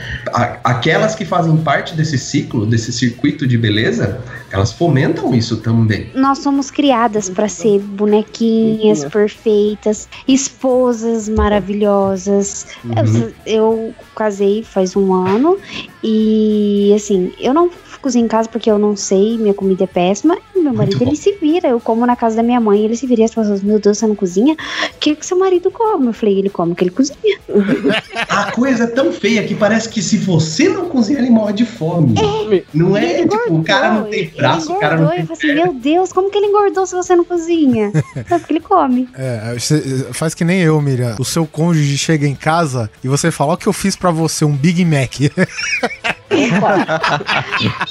Aquelas 0.63 1.15
que 1.15 1.25
fazem 1.25 1.57
parte 1.57 1.95
desse 1.95 2.19
ciclo, 2.19 2.65
desse 2.65 2.91
circuito 2.93 3.47
de 3.47 3.57
beleza, 3.57 4.21
elas 4.51 4.71
fomentam 4.71 5.33
isso 5.33 5.57
também. 5.57 6.11
Nós 6.13 6.39
somos 6.39 6.69
criadas 6.69 7.29
pra 7.29 7.47
ser 7.47 7.79
bonequinhas 7.79 9.05
perfeitas, 9.05 10.07
esposas 10.27 11.27
maravilhosas. 11.27 12.67
Uhum. 12.83 13.31
Eu, 13.45 13.45
eu 13.45 13.95
casei 14.15 14.63
faz 14.63 14.95
um 14.95 15.13
ano. 15.13 15.57
E 16.03 16.93
assim, 16.95 17.31
eu 17.39 17.53
não 17.53 17.69
cozinho 18.01 18.25
em 18.25 18.27
casa 18.27 18.49
porque 18.49 18.69
eu 18.69 18.77
não 18.77 18.95
sei, 18.95 19.37
minha 19.37 19.53
comida 19.53 19.83
é 19.83 19.87
péssima. 19.87 20.37
E 20.55 20.59
meu 20.59 20.73
marido 20.73 21.01
ele 21.01 21.15
se 21.15 21.33
vira. 21.33 21.69
Eu 21.69 21.79
como 21.79 22.05
na 22.05 22.15
casa 22.15 22.35
da 22.35 22.43
minha 22.43 22.59
mãe, 22.59 22.83
ele 22.83 22.95
se 22.95 23.07
vira 23.07 23.21
e 23.21 23.23
as 23.25 23.33
pessoas, 23.33 23.61
meu 23.61 23.79
Deus, 23.79 23.97
você 23.97 24.07
não 24.07 24.15
cozinha? 24.15 24.53
O 24.53 24.97
que, 24.99 25.15
que 25.15 25.25
seu 25.25 25.37
marido 25.37 25.71
come? 25.71 26.07
Eu 26.07 26.13
falei, 26.13 26.39
ele 26.39 26.49
come 26.49 26.73
o 26.73 26.75
que 26.75 26.83
ele 26.83 26.91
cozinha. 26.91 27.39
A 28.29 28.51
coisa 28.51 28.85
é 28.85 28.87
tão 28.87 29.11
feia 29.11 29.43
que 29.43 29.55
parece 29.55 29.89
que 29.89 30.01
se 30.01 30.17
você 30.17 30.69
não 30.69 30.87
cozinhar, 30.87 31.21
ele 31.21 31.31
morre 31.31 31.53
de 31.53 31.65
fome. 31.65 32.15
Não 32.73 32.97
E 32.97 33.05
é 33.05 33.19
ele 33.19 33.29
tipo, 33.29 33.55
o 33.55 33.63
cara 33.63 33.93
não 33.93 34.03
tem 34.05 34.29
braço, 34.29 34.73
o 34.73 34.79
cara 34.79 34.97
não 34.97 35.03
engordou. 35.03 35.15
tem 35.15 35.21
Eu 35.21 35.35
falei 35.37 35.53
assim, 35.53 35.63
meu 35.63 35.73
Deus, 35.73 36.13
como 36.13 36.29
que 36.29 36.37
ele 36.37 36.47
engordou 36.47 36.85
se 36.85 36.95
você 36.95 37.15
não 37.15 37.23
cozinha? 37.23 37.91
É 38.29 38.37
porque 38.37 38.53
ele 38.53 38.59
come. 38.59 39.09
É, 39.13 39.55
faz 40.13 40.33
que 40.33 40.43
nem 40.45 40.61
eu, 40.61 40.79
Miriam. 40.81 41.15
O 41.19 41.25
seu 41.25 41.45
cônjuge 41.45 41.97
chega 41.97 42.27
em 42.27 42.35
casa 42.35 42.89
e 43.03 43.07
você 43.07 43.31
fala: 43.31 43.53
Ó, 43.53 43.55
que 43.55 43.67
eu 43.67 43.73
fiz 43.73 43.95
pra 43.95 44.11
você 44.11 44.45
um 44.45 44.55
Big 44.55 44.83
Mac. 44.85 45.13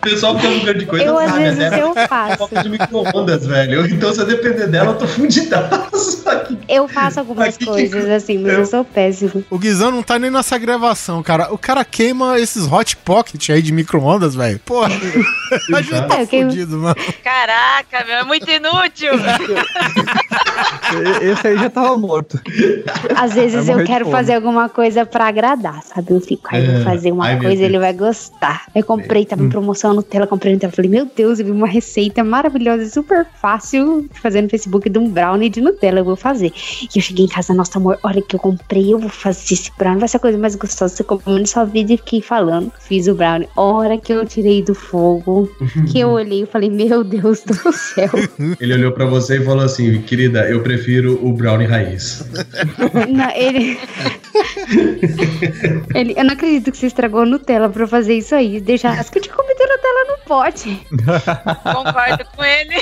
O 0.00 0.02
pessoal 0.02 0.34
que 0.38 0.46
um 0.46 0.60
grande 0.60 0.78
de 0.80 0.86
coisa 0.86 1.04
eu, 1.04 1.18
às 1.18 1.28
sabe, 1.30 1.42
vezes, 1.42 1.58
né? 1.58 1.82
eu 1.82 1.94
faço. 2.08 2.48
De 2.62 2.68
micro-ondas, 2.70 3.46
velho. 3.46 3.86
Então, 3.86 4.12
se 4.14 4.20
eu 4.20 4.26
depender 4.26 4.66
dela, 4.66 4.92
eu 4.92 4.98
tô 4.98 5.06
fudidaço 5.06 6.26
aqui. 6.28 6.58
Eu 6.66 6.88
faço 6.88 7.20
algumas 7.20 7.48
Aqui 7.48 7.58
que- 7.58 7.66
coisas 7.66 8.08
assim, 8.08 8.38
mas 8.38 8.54
eu 8.54 8.64
sou 8.66 8.82
péssimo. 8.84 9.44
o 9.50 9.58
Guizão 9.58 9.90
não 9.90 10.02
tá 10.02 10.18
nem 10.18 10.30
nessa 10.30 10.56
gravação, 10.56 11.22
cara. 11.22 11.52
O 11.52 11.58
cara 11.58 11.84
queima 11.84 12.40
esses 12.40 12.66
hot 12.70 12.96
pocket 12.96 13.50
aí 13.50 13.60
de 13.60 13.72
micro-ondas, 13.72 14.34
velho. 14.34 14.58
Porra, 14.60 14.86
a 14.88 15.82
gente 15.82 16.06
tá 16.08 16.18
É, 16.18 16.22
eu 16.22 16.26
fudido, 16.26 16.78
mano. 16.78 16.96
Caraca, 17.22 18.04
meu, 18.06 18.14
é 18.16 18.24
muito 18.24 18.50
inútil. 18.50 19.12
E- 21.22 21.30
Esse 21.30 21.46
aí 21.48 21.58
já 21.58 21.68
tava 21.70 21.96
morto. 21.98 22.40
Às 23.14 23.34
vezes 23.34 23.68
eu 23.68 23.84
quero 23.84 24.10
fazer 24.10 24.34
alguma 24.34 24.68
coisa 24.68 25.04
pra 25.04 25.26
agradar, 25.28 25.82
sabe? 25.82 26.12
Eu 26.12 26.20
fico, 26.20 26.48
aí 26.50 26.64
É. 26.64 26.74
vou 26.76 26.84
fazer 26.84 27.12
uma 27.12 27.26
coisa, 27.36 27.48
Deus. 27.48 27.60
ele 27.60 27.78
vai 27.78 27.92
gostar. 27.92 28.62
Eu 28.74 28.82
comprei, 28.84 29.24
tava 29.24 29.42
em 29.42 29.46
Hum. 29.46 29.50
Promoção 29.90 29.94
no 29.94 30.00
Nutella, 30.00 30.26
comprei 30.26 30.52
no 30.52 30.56
Nutella. 30.56 30.72
Falei, 30.72 30.90
meu 30.90 31.08
Deus, 31.14 31.38
eu 31.38 31.46
vi 31.46 31.50
uma 31.50 31.66
receita 31.66 32.22
maravilhosa 32.24 32.82
e 32.82 32.90
super 32.90 33.26
fácil 33.40 34.08
de 34.12 34.20
fazer 34.20 34.42
no 34.42 34.48
Facebook 34.48 34.88
de 34.88 34.98
um 34.98 35.08
brownie 35.08 35.48
de 35.48 35.60
Nutella. 35.60 36.00
Eu 36.00 36.04
vou 36.04 36.16
fazer. 36.16 36.52
E 36.82 36.98
eu 36.98 37.02
cheguei 37.02 37.24
em 37.24 37.28
casa, 37.28 37.52
nossa, 37.52 37.78
amor, 37.78 37.98
olha 38.02 38.22
que 38.22 38.36
eu 38.36 38.40
comprei, 38.40 38.92
eu 38.92 38.98
vou 38.98 39.10
fazer 39.10 39.54
esse 39.54 39.70
brownie, 39.76 40.00
vai 40.00 40.08
ser 40.08 40.16
a 40.16 40.20
coisa 40.20 40.38
mais 40.38 40.54
gostosa. 40.54 40.94
Você 40.94 41.04
comprou 41.04 41.38
na 41.38 41.46
sua 41.46 41.64
vida 41.64 41.92
e 41.92 41.96
fiquei 41.96 42.22
falando. 42.22 42.72
Fiz 42.80 43.06
o 43.08 43.14
brownie. 43.14 43.48
Hora 43.56 43.98
que 43.98 44.12
eu 44.12 44.24
tirei 44.24 44.62
do 44.62 44.74
fogo, 44.74 45.50
que 45.90 45.98
eu 45.98 46.10
olhei 46.20 46.42
e 46.42 46.46
falei, 46.46 46.70
meu 46.70 47.02
Deus 47.04 47.42
do 47.42 47.72
céu. 47.72 48.10
Ele 48.60 48.74
olhou 48.74 48.92
pra 48.92 49.06
você 49.06 49.38
e 49.38 49.44
falou 49.44 49.64
assim: 49.64 50.00
querida, 50.02 50.48
eu 50.48 50.62
prefiro 50.62 51.18
o 51.24 51.32
brownie 51.32 51.66
raiz. 51.66 52.24
Não, 53.08 53.30
ele... 53.30 53.78
ele. 55.94 56.14
Eu 56.16 56.24
não 56.24 56.34
acredito 56.34 56.70
que 56.70 56.78
você 56.78 56.86
estragou 56.86 57.20
a 57.20 57.26
Nutella 57.26 57.68
pra 57.68 57.86
fazer 57.86 58.14
isso 58.14 58.34
aí. 58.34 58.60
Deixar 58.60 58.98
as 58.98 59.10
que 59.10 59.18
eu 59.18 59.22
tinha 59.22 59.34
comido 59.34 59.49
Nutella 60.30 60.44
no 60.46 60.50
pote. 60.60 60.86
Concordo 61.74 62.24
com 62.36 62.44
ele. 62.44 62.76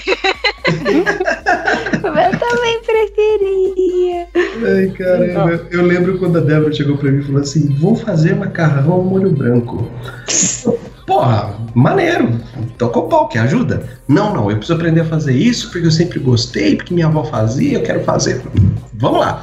Eu 1.99 2.39
também 2.39 2.81
preferia. 2.83 4.29
Ai, 4.35 4.89
caramba. 4.91 5.67
Eu 5.71 5.83
lembro 5.85 6.19
quando 6.19 6.39
a 6.39 6.41
Débora 6.41 6.73
chegou 6.73 6.97
pra 6.99 7.11
mim 7.11 7.21
e 7.21 7.25
falou 7.25 7.41
assim: 7.41 7.75
vou 7.77 7.97
fazer 7.97 8.37
macarrão 8.37 8.93
ao 8.93 9.03
molho 9.03 9.31
branco. 9.31 9.91
Porra, 11.07 11.55
maneiro. 11.75 12.39
Tocou 12.77 13.09
pau, 13.09 13.29
que 13.29 13.39
ajuda? 13.39 13.89
Não, 14.07 14.35
não, 14.35 14.51
eu 14.51 14.57
preciso 14.59 14.75
aprender 14.75 15.01
a 15.01 15.05
fazer 15.07 15.33
isso 15.33 15.71
porque 15.71 15.87
eu 15.87 15.91
sempre 15.91 16.19
gostei, 16.19 16.77
porque 16.77 16.93
minha 16.93 17.07
avó 17.07 17.25
fazia, 17.25 17.79
eu 17.79 17.83
quero 17.83 18.05
fazer. 18.05 18.43
Vamos 18.95 19.21
lá. 19.21 19.43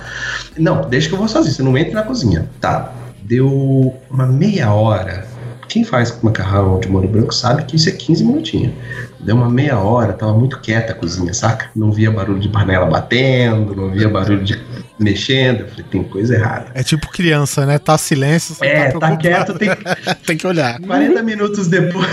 Não, 0.57 0.87
deixa 0.87 1.09
que 1.09 1.15
eu 1.15 1.19
vou 1.19 1.27
sozinho, 1.27 1.53
você 1.55 1.63
não 1.63 1.77
entra 1.77 1.95
na 1.95 2.03
cozinha. 2.03 2.47
Tá. 2.61 2.93
Deu 3.23 3.93
uma 4.09 4.27
meia 4.27 4.71
hora. 4.71 5.34
Quem 5.75 5.83
faz 5.83 6.17
macarrão 6.21 6.79
de 6.79 6.87
molho 6.87 7.09
branco 7.09 7.35
sabe 7.35 7.65
que 7.65 7.75
isso 7.75 7.89
é 7.89 7.91
15 7.91 8.23
minutinhos. 8.23 8.73
Deu 9.19 9.35
uma 9.35 9.49
meia 9.49 9.77
hora, 9.77 10.13
tava 10.13 10.33
muito 10.33 10.61
quieta 10.61 10.93
a 10.93 10.95
cozinha, 10.95 11.33
saca? 11.33 11.69
Não 11.75 11.91
via 11.91 12.09
barulho 12.09 12.39
de 12.39 12.47
panela 12.47 12.85
batendo, 12.85 13.75
não 13.75 13.91
via 13.91 14.07
barulho 14.07 14.41
de 14.41 14.57
mexendo. 14.97 15.59
Eu 15.63 15.67
falei, 15.67 15.85
tem 15.91 16.01
coisa 16.01 16.33
errada. 16.33 16.67
É 16.73 16.81
tipo 16.81 17.11
criança, 17.11 17.65
né? 17.65 17.77
Tá 17.77 17.97
silêncio, 17.97 18.55
você 18.55 18.65
É, 18.65 18.89
tá 18.89 18.99
tá 18.99 19.17
quieto, 19.17 19.53
tem 19.55 19.67
Tem 20.25 20.37
que 20.37 20.47
olhar. 20.47 20.79
40 20.79 21.21
minutos 21.23 21.67
depois. 21.67 22.07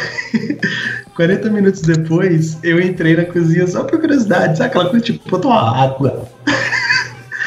40 1.15 1.49
minutos 1.49 1.83
depois, 1.83 2.59
eu 2.65 2.81
entrei 2.81 3.15
na 3.15 3.27
cozinha 3.27 3.69
só 3.69 3.85
por 3.85 4.01
curiosidade, 4.01 4.59
sabe? 4.59 4.71
Aquela 4.71 4.91
coisa 4.91 5.05
tipo, 5.05 5.31
botou 5.31 5.53
uma 5.53 5.85
água. 5.85 6.29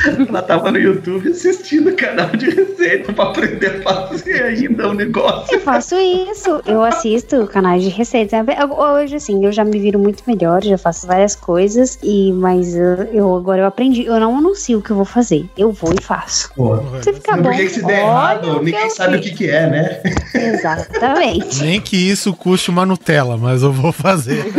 Ela 0.29 0.41
tava 0.41 0.71
no 0.71 0.77
YouTube 0.77 1.29
assistindo 1.29 1.89
o 1.89 1.95
canal 1.95 2.29
de 2.29 2.49
receita 2.49 3.11
pra 3.13 3.25
aprender 3.25 3.81
a 3.85 4.07
fazer 4.07 4.43
ainda 4.43 4.89
o 4.89 4.93
negócio. 4.93 5.53
Eu 5.55 5.59
faço 5.61 5.95
isso. 5.95 6.61
Eu 6.65 6.83
assisto 6.83 7.45
canais 7.47 7.83
de 7.83 7.89
receitas. 7.89 8.39
Hoje, 8.77 9.15
assim, 9.15 9.43
eu 9.45 9.51
já 9.51 9.63
me 9.65 9.79
viro 9.79 9.97
muito 9.99 10.23
melhor, 10.27 10.63
já 10.63 10.77
faço 10.77 11.07
várias 11.07 11.35
coisas. 11.35 11.97
E, 12.03 12.31
mas 12.33 12.75
eu, 12.75 13.35
agora 13.35 13.61
eu 13.61 13.65
aprendi. 13.65 14.05
Eu 14.05 14.19
não 14.19 14.37
anuncio 14.37 14.79
o 14.79 14.81
que 14.81 14.91
eu 14.91 14.95
vou 14.95 15.05
fazer. 15.05 15.45
Eu 15.57 15.71
vou 15.71 15.93
e 15.97 16.01
faço. 16.01 16.51
Pô, 16.55 16.77
Se 17.01 17.13
ficar 17.13 17.37
não, 17.37 17.43
bom. 17.43 17.49
porque 17.49 17.69
se 17.69 17.83
der 17.85 18.03
olha 18.03 18.11
errado, 18.35 18.57
o 18.59 18.63
ninguém 18.63 18.89
sabe 18.89 19.17
o 19.17 19.21
fiz. 19.23 19.31
que, 19.31 19.37
que 19.37 19.49
é, 19.49 19.69
né? 19.69 20.01
Exatamente. 20.33 21.61
Nem 21.63 21.81
que 21.81 21.95
isso 21.97 22.33
custe 22.33 22.69
uma 22.69 22.85
Nutella, 22.85 23.37
mas 23.37 23.63
eu 23.63 23.71
vou 23.71 23.91
fazer. 23.91 24.45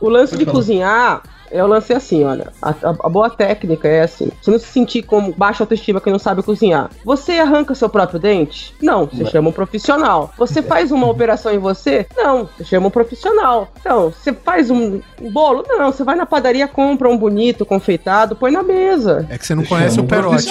O 0.00 0.08
lance 0.08 0.36
de 0.36 0.46
cozinhar 0.46 1.22
é 1.50 1.62
o 1.62 1.66
lance 1.66 1.92
assim, 1.92 2.24
olha. 2.24 2.52
A, 2.62 2.70
a- 2.70 2.96
a 3.04 3.08
boa 3.08 3.30
técnica 3.30 3.88
é 3.88 4.02
assim: 4.02 4.28
você 4.40 4.50
não 4.50 4.58
se 4.58 4.66
sentir 4.66 5.02
como 5.02 5.32
baixa 5.32 5.62
autoestima 5.62 6.00
que 6.00 6.10
não 6.10 6.18
sabe 6.18 6.42
cozinhar. 6.42 6.90
Você 7.04 7.32
arranca 7.32 7.74
seu 7.74 7.88
próprio 7.88 8.18
dente? 8.20 8.74
Não, 8.82 9.06
você 9.06 9.24
chama 9.26 9.48
um 9.48 9.52
profissional. 9.52 10.32
Você 10.38 10.60
faz 10.62 10.90
uma 10.92 11.08
operação 11.08 11.52
em 11.52 11.58
você? 11.58 12.06
Não, 12.16 12.48
você 12.56 12.64
chama 12.64 12.88
um 12.88 12.90
profissional. 12.90 13.68
Então, 13.80 14.10
você 14.10 14.32
faz 14.32 14.70
um 14.70 15.00
bolo? 15.30 15.64
Não, 15.68 15.90
você 15.92 16.04
vai 16.04 16.16
na 16.16 16.26
padaria, 16.26 16.66
compra 16.68 17.08
um 17.08 17.16
bonito, 17.16 17.64
confeitado, 17.66 18.36
põe 18.36 18.50
na 18.50 18.62
mesa. 18.62 19.26
É 19.30 19.38
que 19.38 19.46
você 19.46 19.54
não 19.54 19.64
conhece 19.64 19.98
o 20.00 20.02
um 20.02 20.06
Perote. 20.06 20.50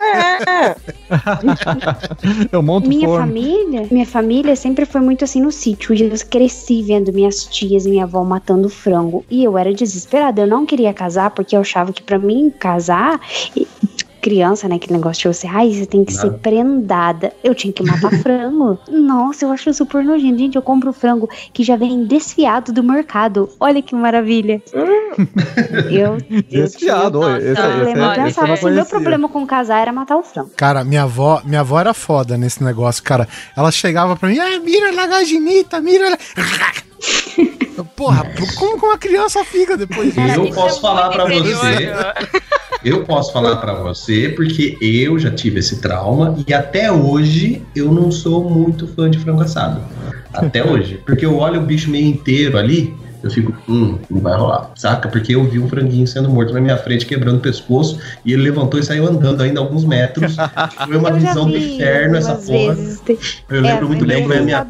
É, 0.00 0.74
Eu 2.52 2.62
monto 2.62 2.88
Minha 2.88 3.08
forno. 3.08 3.26
família, 3.26 3.86
minha 3.90 4.06
família 4.06 4.56
sempre 4.56 4.84
foi 4.84 5.00
muito 5.00 5.24
assim 5.24 5.40
no 5.40 5.50
sítio. 5.50 5.94
Eu 5.94 6.10
cresci 6.30 6.82
vendo 6.82 7.12
minhas 7.12 7.44
tias 7.44 7.86
e 7.86 7.90
minha 7.90 8.04
avó 8.04 8.22
matando 8.24 8.68
frango. 8.68 9.24
E 9.30 9.42
eu 9.44 9.56
era 9.56 9.72
desesperada. 9.72 10.11
Eu 10.40 10.46
não 10.46 10.66
queria 10.66 10.92
casar 10.92 11.30
porque 11.30 11.56
eu 11.56 11.60
achava 11.60 11.92
que 11.92 12.02
pra 12.02 12.18
mim 12.18 12.50
casar. 12.50 13.20
Criança, 14.22 14.68
né? 14.68 14.76
Aquele 14.76 14.94
negócio 14.94 15.22
de 15.22 15.36
você, 15.36 15.48
ai, 15.48 15.72
você 15.72 15.84
tem 15.84 16.04
que 16.04 16.12
ser 16.12 16.30
prendada. 16.34 17.32
Eu 17.42 17.54
tinha 17.54 17.72
que 17.72 17.82
matar 17.82 18.10
frango. 18.22 18.78
Nossa, 18.88 19.44
eu 19.44 19.50
acho 19.50 19.74
super 19.74 20.04
nojento. 20.04 20.38
Gente, 20.38 20.54
eu 20.54 20.62
compro 20.62 20.92
frango 20.92 21.28
que 21.52 21.64
já 21.64 21.74
vem 21.76 22.04
desfiado 22.04 22.72
do 22.72 22.84
mercado. 22.84 23.50
Olha 23.58 23.82
que 23.82 23.94
maravilha. 23.94 24.62
eu, 25.90 26.18
eu 26.30 26.42
Desfiado, 26.48 27.18
tinha 27.18 27.32
oi, 27.32 27.50
esse 27.50 27.60
aí, 27.60 27.80
esse 27.80 27.80
Eu 27.80 27.88
esse 27.88 28.00
eu 28.00 28.24
pensava 28.24 28.52
assim, 28.52 28.70
meu 28.70 28.86
problema 28.86 29.28
com 29.28 29.44
casar 29.44 29.80
era 29.82 29.92
matar 29.92 30.16
o 30.16 30.22
frango. 30.22 30.50
Cara, 30.56 30.84
minha 30.84 31.02
avó, 31.02 31.42
minha 31.44 31.60
avó 31.60 31.80
era 31.80 31.92
foda 31.92 32.38
nesse 32.38 32.62
negócio, 32.62 33.02
cara. 33.02 33.26
Ela 33.56 33.72
chegava 33.72 34.14
pra 34.14 34.28
mim, 34.28 34.38
ah, 34.38 34.60
mira 34.60 34.92
na 34.92 35.06
gaginita, 35.06 35.80
mira 35.80 36.10
na... 36.10 36.16
Porra, 37.96 38.24
como 38.56 38.78
que 38.78 38.86
uma 38.86 38.98
criança 38.98 39.44
fica 39.44 39.76
depois 39.76 40.14
disso? 40.14 40.40
Eu 40.40 40.50
posso 40.52 40.80
falar 40.80 41.10
pra 41.10 41.24
você. 41.24 41.92
Eu 42.84 43.04
posso 43.04 43.32
falar 43.32 43.56
pra 43.56 43.74
você 43.74 44.30
porque 44.30 44.76
eu 44.80 45.18
já 45.18 45.30
tive 45.30 45.60
esse 45.60 45.80
trauma 45.80 46.36
e 46.46 46.52
até 46.52 46.90
hoje 46.90 47.62
eu 47.76 47.92
não 47.92 48.10
sou 48.10 48.50
muito 48.50 48.88
fã 48.88 49.08
de 49.08 49.18
frango 49.18 49.42
assado. 49.42 49.80
Até 50.32 50.64
hoje. 50.64 51.00
Porque 51.06 51.24
eu 51.24 51.36
olho 51.36 51.60
o 51.60 51.64
bicho 51.64 51.90
meio 51.90 52.06
inteiro 52.06 52.58
ali, 52.58 52.94
eu 53.22 53.30
fico, 53.30 53.54
hum, 53.68 53.98
não 54.10 54.20
vai 54.20 54.36
rolar. 54.36 54.70
Saca? 54.74 55.08
Porque 55.08 55.34
eu 55.34 55.44
vi 55.44 55.58
um 55.58 55.68
franguinho 55.68 56.06
sendo 56.06 56.28
morto 56.28 56.52
na 56.52 56.60
minha 56.60 56.76
frente, 56.76 57.06
quebrando 57.06 57.36
o 57.36 57.40
pescoço, 57.40 57.98
e 58.24 58.32
ele 58.32 58.42
levantou 58.42 58.80
e 58.80 58.82
saiu 58.82 59.06
andando 59.06 59.42
ainda 59.42 59.60
alguns 59.60 59.84
metros. 59.84 60.36
Foi 60.86 60.96
uma 60.96 61.10
Eu 61.10 61.14
visão 61.16 61.48
do 61.48 61.56
inferno 61.56 62.16
essa 62.16 62.34
porra. 62.34 62.76
Tem- 63.04 63.18
Eu 63.48 63.60
lembro 63.60 63.84
é, 63.84 63.88
muito 63.88 64.06
bem, 64.06 64.26
foi 64.26 64.40
minha 64.40 64.66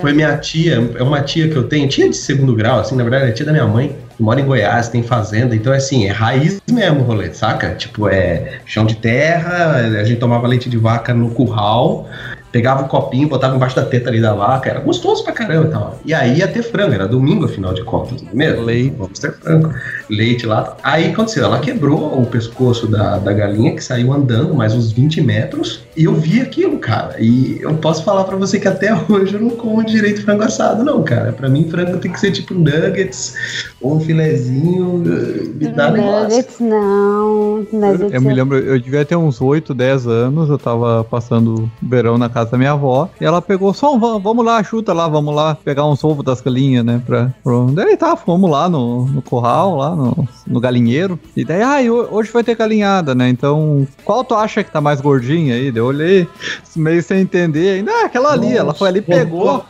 foi 0.00 0.12
minha 0.12 0.36
tia, 0.36 0.74
é 0.96 1.02
uma 1.02 1.20
tia 1.22 1.48
que 1.48 1.56
eu 1.56 1.64
tenho, 1.64 1.88
tia 1.88 2.08
de 2.08 2.16
segundo 2.16 2.54
grau, 2.54 2.80
assim, 2.80 2.94
na 2.96 3.02
verdade 3.02 3.30
é 3.30 3.32
tia 3.32 3.46
da 3.46 3.52
minha 3.52 3.66
mãe, 3.66 3.96
que 4.16 4.22
mora 4.22 4.40
em 4.40 4.44
Goiás, 4.44 4.88
tem 4.88 5.02
fazenda, 5.02 5.54
então 5.54 5.72
assim, 5.72 6.06
é 6.06 6.12
raiz 6.12 6.60
mesmo 6.70 7.00
o 7.00 7.02
rolê, 7.04 7.32
saca? 7.32 7.70
Tipo, 7.74 8.08
é 8.08 8.60
chão 8.66 8.84
de 8.84 8.96
terra, 8.96 9.76
a 9.76 10.04
gente 10.04 10.18
tomava 10.18 10.46
leite 10.46 10.68
de 10.68 10.76
vaca 10.76 11.12
no 11.14 11.30
curral, 11.30 12.08
pegava 12.52 12.84
um 12.84 12.88
copinho, 12.88 13.28
botava 13.28 13.56
embaixo 13.56 13.74
da 13.74 13.84
teta 13.84 14.10
ali 14.10 14.20
da 14.20 14.34
vaca, 14.34 14.68
era 14.68 14.80
gostoso 14.80 15.24
pra 15.24 15.32
caramba 15.32 15.66
e 15.66 15.70
tal. 15.70 16.00
E 16.04 16.14
aí 16.14 16.38
ia 16.38 16.46
ter 16.46 16.62
frango, 16.62 16.92
era 16.92 17.08
domingo, 17.08 17.46
afinal 17.46 17.72
de 17.72 17.82
contas, 17.82 18.22
não 18.22 18.30
é 18.30 18.34
mesmo? 18.34 18.64
Leite. 18.64 18.94
Vamos 18.96 19.18
ter 19.18 19.32
frango. 19.32 19.74
Leite 20.12 20.46
lá. 20.46 20.76
Aí 20.82 21.10
aconteceu, 21.10 21.44
ela 21.44 21.58
quebrou 21.58 22.20
o 22.20 22.26
pescoço 22.26 22.86
da, 22.86 23.18
da 23.18 23.32
galinha, 23.32 23.74
que 23.74 23.82
saiu 23.82 24.12
andando 24.12 24.54
mais 24.54 24.74
uns 24.74 24.92
20 24.92 25.20
metros, 25.22 25.80
e 25.96 26.04
eu 26.04 26.14
vi 26.14 26.40
aquilo, 26.40 26.78
cara. 26.78 27.16
E 27.18 27.58
eu 27.62 27.74
posso 27.74 28.04
falar 28.04 28.24
pra 28.24 28.36
você 28.36 28.60
que 28.60 28.68
até 28.68 28.92
hoje 29.08 29.34
eu 29.34 29.40
não 29.40 29.50
como 29.50 29.82
direito 29.84 30.22
frango 30.22 30.42
assado, 30.42 30.84
não, 30.84 31.02
cara. 31.02 31.32
Pra 31.32 31.48
mim, 31.48 31.68
frango 31.70 31.96
tem 31.98 32.12
que 32.12 32.20
ser 32.20 32.30
tipo 32.30 32.52
nuggets, 32.54 33.34
ou 33.80 33.96
um 33.96 34.00
filezinho, 34.00 35.02
eh, 35.06 35.48
me 35.54 35.68
dá 35.68 35.90
negócio. 35.90 36.22
Nuggets 36.28 36.56
não. 36.60 37.66
Nuggets 37.72 38.12
Eu 38.12 38.20
me 38.20 38.34
lembro, 38.34 38.58
eu 38.58 38.78
devia 38.78 39.04
ter 39.04 39.16
uns 39.16 39.40
8, 39.40 39.72
10 39.74 40.06
anos, 40.06 40.48
eu 40.50 40.58
tava 40.58 41.04
passando 41.04 41.70
verão 41.82 42.18
na 42.18 42.28
casa 42.28 42.50
da 42.52 42.58
minha 42.58 42.72
avó, 42.72 43.08
e 43.20 43.24
ela 43.24 43.40
pegou 43.40 43.72
só 43.72 43.94
um, 43.94 43.98
"Va- 43.98 44.18
vamos 44.18 44.44
lá, 44.44 44.62
chuta 44.62 44.92
lá, 44.92 45.08
vamos 45.08 45.34
lá, 45.34 45.54
pegar 45.64 45.86
uns 45.86 46.02
ovos 46.04 46.24
das 46.24 46.40
galinhas, 46.40 46.84
né, 46.84 47.00
pra... 47.04 47.32
pra... 47.42 47.52
Daí 47.72 47.96
tá, 47.96 48.14
fomos 48.16 48.50
lá 48.50 48.68
no, 48.68 49.06
no 49.06 49.22
curral, 49.22 49.76
lá 49.76 49.94
no, 50.02 50.28
no 50.46 50.60
galinheiro, 50.60 51.18
e 51.36 51.44
daí, 51.44 51.62
ah, 51.62 51.92
hoje 51.92 52.30
vai 52.32 52.42
ter 52.42 52.56
galinhada, 52.56 53.14
né, 53.14 53.28
então, 53.28 53.86
qual 54.04 54.24
tu 54.24 54.34
acha 54.34 54.64
que 54.64 54.70
tá 54.70 54.80
mais 54.80 55.00
gordinha 55.00 55.54
aí? 55.54 55.72
Eu 55.74 55.86
olhei, 55.86 56.28
meio 56.76 57.02
sem 57.02 57.20
entender, 57.20 57.78
ainda, 57.78 57.92
ah, 57.92 58.06
aquela 58.06 58.32
ali, 58.32 58.56
ela 58.56 58.74
foi 58.74 58.88
ali, 58.88 59.00
Nossa, 59.06 59.20
pegou... 59.20 59.64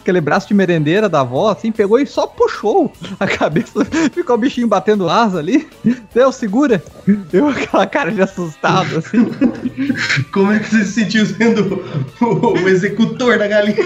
Aquele 0.00 0.20
braço 0.20 0.48
de 0.48 0.54
merendeira 0.54 1.08
da 1.08 1.20
avó, 1.20 1.50
assim, 1.50 1.72
pegou 1.72 1.98
e 1.98 2.06
só 2.06 2.26
puxou 2.26 2.92
a 3.18 3.26
cabeça. 3.26 3.84
Ficou 4.12 4.36
o 4.36 4.38
bichinho 4.38 4.68
batendo 4.68 5.08
asa 5.08 5.38
ali. 5.38 5.68
Deu, 6.14 6.30
segura. 6.32 6.82
Deu 7.30 7.48
aquela 7.48 7.86
cara 7.86 8.10
de 8.12 8.22
assustado, 8.22 8.98
assim. 8.98 9.30
Como 10.32 10.52
é 10.52 10.58
que 10.58 10.70
você 10.70 10.84
se 10.84 10.92
sentiu 10.92 11.26
sendo 11.26 11.82
o, 12.20 12.48
o 12.48 12.68
executor 12.68 13.38
da 13.38 13.46
galinha? 13.48 13.76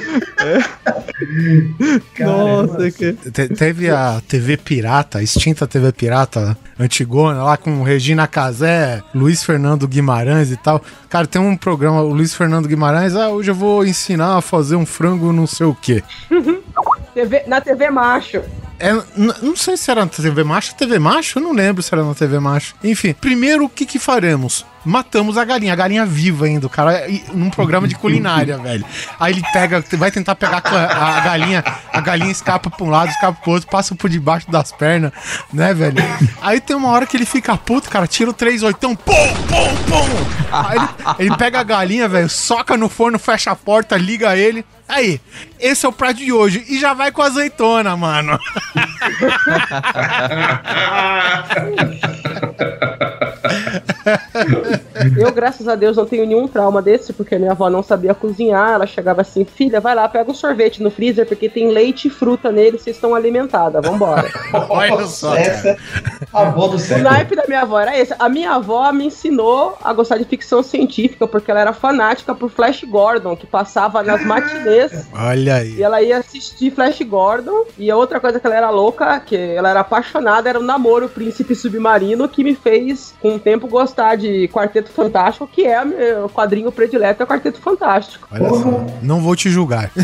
Caramba. 2.15 2.67
Nossa, 2.67 2.91
que... 2.91 3.13
Te- 3.13 3.49
teve 3.49 3.91
a 3.91 4.21
TV 4.27 4.57
Pirata, 4.57 5.19
a 5.19 5.23
extinta 5.23 5.67
TV 5.67 5.93
Pirata 5.93 6.57
antigona, 6.79 7.43
lá 7.43 7.57
com 7.57 7.83
Regina 7.83 8.27
Casé, 8.27 9.03
Luiz 9.15 9.43
Fernando 9.43 9.89
Guimarães 9.89 10.51
e 10.53 10.57
tal. 10.57 10.83
Cara, 11.09 11.27
tem 11.27 11.41
um 11.41 11.57
programa, 11.57 12.03
o 12.03 12.13
Luiz 12.13 12.35
Fernando 12.35 12.69
Guimarães, 12.69 13.17
ah, 13.17 13.31
hoje 13.31 13.51
eu 13.51 13.55
vou 13.55 13.85
ensinar 13.85 14.37
a 14.37 14.41
fazer 14.41 14.77
um 14.77 14.87
frango 14.87 15.33
não 15.33 15.47
sei 15.47 15.67
o 15.67 15.75
quê. 15.81 16.03
TV 17.15 17.45
na 17.47 17.61
TV 17.61 17.91
macho. 17.91 18.43
É, 18.81 18.93
não 19.43 19.57
sei 19.57 19.77
se 19.77 19.91
era 19.91 20.03
na 20.03 20.07
TV 20.07 20.45
Macho. 20.45 20.75
TV 20.77 20.99
Macho? 21.01 21.39
Eu 21.39 21.43
não 21.43 21.53
lembro 21.53 21.83
se 21.83 21.93
era 21.93 22.05
na 22.05 22.15
TV 22.15 22.39
Macho. 22.39 22.77
Enfim, 22.85 23.13
primeiro 23.13 23.65
o 23.65 23.69
que 23.69 23.85
que 23.85 23.99
faremos? 23.99 24.65
Matamos 24.85 25.37
a 25.37 25.45
galinha, 25.45 25.73
a 25.73 25.77
galinha 25.77 26.07
viva 26.07 26.47
ainda, 26.47 26.67
o 26.67 26.71
cara, 26.71 27.07
num 27.35 27.51
programa 27.51 27.89
de 27.89 27.95
culinária, 27.95 28.57
velho. 28.59 28.85
Aí 29.19 29.33
ele 29.35 29.43
pega, 29.53 29.85
vai 29.93 30.11
tentar 30.11 30.35
pegar 30.35 30.63
a 30.65 31.19
a 31.19 31.21
galinha, 31.21 31.63
a 31.93 32.01
galinha 32.01 32.31
escapa 32.31 32.71
pra 32.71 32.85
um 32.85 32.91
lado, 32.91 33.11
escapa 33.11 33.39
pro 33.43 33.53
outro, 33.53 33.69
passa 33.69 33.95
por 33.95 34.09
debaixo 34.09 34.51
das 34.51 34.73
pernas, 34.73 35.13
né, 35.53 35.75
velho? 35.75 35.97
Aí 36.41 36.59
tem 36.61 36.75
uma 36.77 36.91
hora 36.91 37.07
que 37.07 37.17
ele 37.17 37.27
fica 37.27 37.57
puto, 37.57 37.91
cara, 37.91 38.07
tira 38.07 38.31
o 38.31 38.33
3 38.33 38.63
oitão, 38.63 38.95
pum, 38.95 39.13
pum, 39.49 39.77
pum. 39.89 40.07
Aí 40.53 40.79
ele, 40.79 40.89
ele 41.19 41.37
pega 41.37 41.59
a 41.61 41.65
galinha, 41.65 42.09
velho, 42.09 42.29
soca 42.29 42.77
no 42.77 42.89
forno, 42.89 43.19
fecha 43.19 43.51
a 43.51 43.57
porta, 43.57 43.97
liga 43.97 44.37
ele. 44.37 44.65
Aí, 44.89 45.21
esse 45.61 45.85
é 45.85 45.89
o 45.89 45.93
prato 45.93 46.17
de 46.17 46.33
hoje. 46.33 46.65
E 46.67 46.81
já 46.81 46.95
vai 46.95 47.13
com 47.13 47.21
azeitona, 47.21 47.95
mano. 47.95 48.39
Eu, 55.17 55.33
graças 55.33 55.69
a 55.69 55.75
Deus, 55.75 55.97
não 55.97 56.07
tenho 56.07 56.27
nenhum 56.27 56.49
trauma 56.49 56.83
desse, 56.83 57.13
porque 57.13 57.39
minha 57.39 57.53
avó 57.53 57.71
não 57.71 57.83
sabia 57.83 58.15
cozinhar. 58.15 58.73
Ela 58.73 58.87
chegava 58.87 59.21
assim, 59.21 59.45
filha, 59.45 59.81
vai 59.81 59.95
lá, 59.95 60.09
pega 60.09 60.31
um 60.31 60.35
sorvete 60.35 60.83
no 60.83 60.91
freezer, 60.91 61.27
porque 61.27 61.49
tem 61.49 61.71
leite 61.71 62.09
e 62.09 62.11
fruta 62.11 62.51
nele, 62.51 62.79
vocês 62.79 62.97
estão 62.97 63.15
alimentadas, 63.15 63.85
vambora. 63.85 64.29
Olha 64.69 65.07
só. 65.07 65.37
Essa 65.37 65.69
é 65.69 65.77
a 66.33 66.41
avó 66.49 66.69
do 66.69 66.77
O 66.77 66.79
século. 66.79 67.11
naipe 67.11 67.37
da 67.37 67.45
minha 67.47 67.63
avó 67.63 67.81
era 67.81 67.97
esse. 67.99 68.15
A 68.19 68.29
minha 68.29 68.53
avó 68.53 68.91
me 68.93 69.07
ensinou 69.07 69.77
a 69.83 69.93
gostar 69.93 70.19
de 70.19 70.25
ficção 70.25 70.63
científica, 70.63 71.27
porque 71.27 71.51
ela 71.51 71.61
era 71.61 71.73
fanática 71.73 72.35
por 72.35 72.51
Flash 72.51 72.85
Gordon, 72.85 73.37
que 73.37 73.47
passava 73.47 74.03
nas 74.03 74.25
matinês. 74.25 75.09
Olha 75.13 75.57
aí. 75.57 75.75
E 75.77 75.83
ela 75.83 76.03
ia 76.03 76.19
assistir 76.19 76.71
Flash 76.73 77.01
Gordon. 77.03 77.65
E 77.79 77.91
a 77.91 77.97
outra 77.97 78.21
coisa 78.21 78.41
que 78.41 78.47
ela 78.47 78.57
era 78.57 78.71
louca, 78.71 79.21
que 79.21 79.37
ela 79.37 79.71
era 79.71 79.81
apaixonada, 79.81 80.49
era 80.49 80.59
o 80.59 80.63
namoro 80.63 81.09
Príncipe 81.09 81.55
Submarino, 81.55 82.29
que 82.29 82.45
me 82.45 82.55
fez, 82.55 83.15
com 83.21 83.37
o 83.37 83.39
tempo, 83.39 83.67
gostar 83.69 83.98
de 84.17 84.49
Quarteto 84.49 84.91
Fantástico, 84.91 85.47
que 85.47 85.67
é 85.67 85.83
o 85.83 85.87
meu 85.87 86.29
quadrinho 86.29 86.71
predileto, 86.71 87.23
é 87.23 87.25
o 87.25 87.29
Quarteto 87.29 87.61
Fantástico. 87.61 88.29
Olha 88.31 88.49
só. 88.49 88.87
Não 89.03 89.21
vou 89.21 89.35
te 89.35 89.51
julgar. 89.51 89.91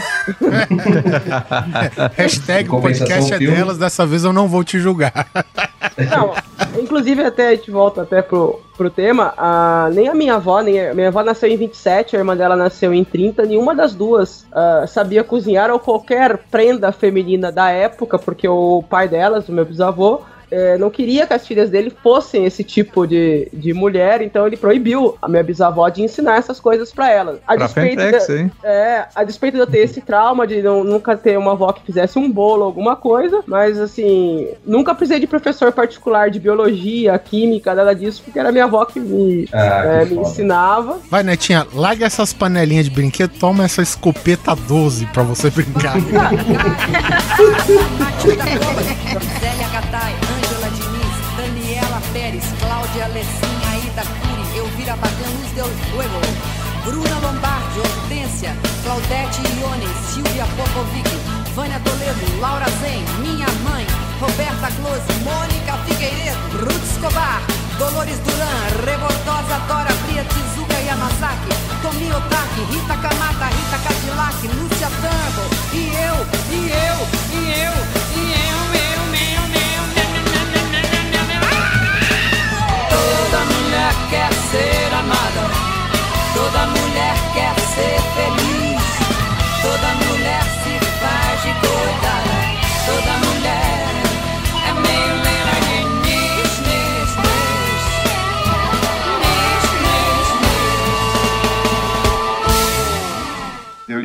Hashtag 2.17 2.71
o 2.71 2.81
podcast 2.81 3.33
é 3.33 3.39
filme. 3.39 3.57
delas, 3.57 3.79
dessa 3.79 4.07
vez 4.07 4.25
eu 4.25 4.33
não 4.33 4.49
vou 4.49 4.65
te 4.65 4.79
julgar. 4.79 5.27
Não, 6.11 6.35
inclusive 6.81 7.23
até 7.23 7.49
a 7.49 7.55
gente 7.55 7.71
volta 7.71 8.03
até 8.03 8.21
pro, 8.21 8.61
pro 8.77 8.91
tema, 8.91 9.33
a, 9.37 9.89
nem 9.93 10.09
a 10.09 10.15
minha 10.15 10.35
avó, 10.35 10.61
nem 10.61 10.89
a 10.89 10.95
minha 10.95 11.09
avó 11.09 11.23
nasceu 11.23 11.49
em 11.49 11.57
27, 11.57 12.17
a 12.17 12.19
irmã 12.19 12.37
dela 12.37 12.57
nasceu 12.57 12.93
em 12.93 13.05
30, 13.05 13.45
nenhuma 13.45 13.77
das 13.77 13.95
duas 13.95 14.45
ah, 14.53 14.87
sabia 14.89 15.23
cozinhar 15.23 15.71
ou 15.71 15.79
qualquer 15.79 16.39
prenda 16.51 16.91
feminina 16.91 17.53
da 17.53 17.71
época, 17.71 18.19
porque 18.19 18.49
o 18.49 18.83
pai 18.89 19.07
delas, 19.09 19.49
o 19.49 19.53
meu 19.53 19.65
bisavô, 19.65 20.23
é, 20.51 20.77
não 20.79 20.91
queria 20.91 21.27
que 21.27 21.33
as 21.35 21.47
filhas 21.47 21.71
dele 21.71 21.93
fossem 22.03 22.45
esse 22.45 22.63
tipo 22.65 23.07
de, 23.07 23.49
de 23.53 23.73
mulher, 23.73 24.21
então 24.23 24.47
ele 24.47 24.57
proibiu 24.57 25.17
a 25.21 25.29
minha 25.29 25.43
bisavó 25.43 25.89
de 25.89 26.03
ensinar 26.03 26.37
essas 26.39 26.59
coisas 26.61 26.93
pra 26.93 27.11
ela. 27.11 27.41
A 27.47 27.55
Pra 27.55 27.67
despeito 27.67 28.01
Fentex, 28.03 28.27
da- 28.27 28.37
hein? 28.37 28.51
é, 28.63 29.05
a 29.15 29.25
despeito 29.25 29.57
de 29.57 29.63
eu 29.63 29.67
ter 29.67 29.79
esse 29.79 30.01
trauma 30.01 30.47
de 30.47 30.63
não- 30.63 30.85
nunca 30.85 31.17
ter 31.17 31.39
uma 31.39 31.53
avó 31.53 31.73
que 31.73 31.85
fizesse 31.85 32.19
um 32.19 32.31
bolo, 32.31 32.65
alguma 32.65 32.97
coisa, 32.97 33.43
mas 33.47 33.79
assim, 33.81 34.49
nunca 34.65 34.95
precisei 34.95 35.21
de 35.21 35.27
professor 35.27 35.73
particular 35.73 36.31
de 36.31 36.39
biologia, 36.41 37.19
química, 37.19 37.75
nada 37.75 37.95
disso, 37.95 38.23
porque 38.25 38.39
era 38.39 38.53
minha 38.53 38.65
avó 38.65 38.85
que 38.85 39.01
me, 39.01 39.49
Ah, 39.53 39.59
que 39.83 39.89
é, 39.89 40.05
me 40.05 40.15
foda. 40.17 40.29
ensinava. 40.29 40.99
Vai, 41.11 41.23
Netinha, 41.23 41.67
larga 41.75 42.07
essas 42.07 42.33
panelinhas 42.33 42.85
de 42.85 42.91
brinquedo, 42.91 43.33
toma 43.39 43.65
essa 43.65 43.83
escopeta 43.83 44.55
12 44.55 45.07
pra 45.07 45.23
você 45.23 45.51
brincar. 45.51 45.95
Roberta 64.25 64.69
Close, 64.81 65.05
Mônica 65.23 65.77
Figueiredo, 65.85 66.39
Ruth 66.65 66.85
Escobar, 66.91 67.43
Dolores 67.79 68.19
Duran, 68.21 68.63
Revoltosa 68.87 69.59
Dora 69.69 69.93
Fria, 70.07 70.25
Tizuka 70.25 70.79
Yamazaki, 70.81 71.53
Tomi 71.83 72.11
Otaki, 72.11 72.63
Rita 72.73 72.97
Kamata, 73.05 73.47
Rita 73.53 73.79
Cadillac, 73.85 74.49
Lúcia 74.49 74.89
Turnbull, 75.03 75.51
e 75.75 75.93
eu, 76.09 76.17
e 76.51 76.73
eu, 76.73 76.99
e 77.33 77.41
eu, 77.65 77.75
e 78.17 78.33
eu, 78.49 78.65
eu, 78.81 79.05
meu, 79.13 79.43
meu, 79.43 79.43
meu, 79.53 79.83
meu, 79.93 80.17
meu, 80.17 80.45
meu, 80.53 80.65
meu, 80.73 81.05
meu, 81.13 81.25
meu. 81.29 81.43
Toda 82.89 83.41
mulher 83.53 83.95
quer 84.09 84.33
ser 84.51 84.89
amada, 84.95 85.15
toda 85.15 85.24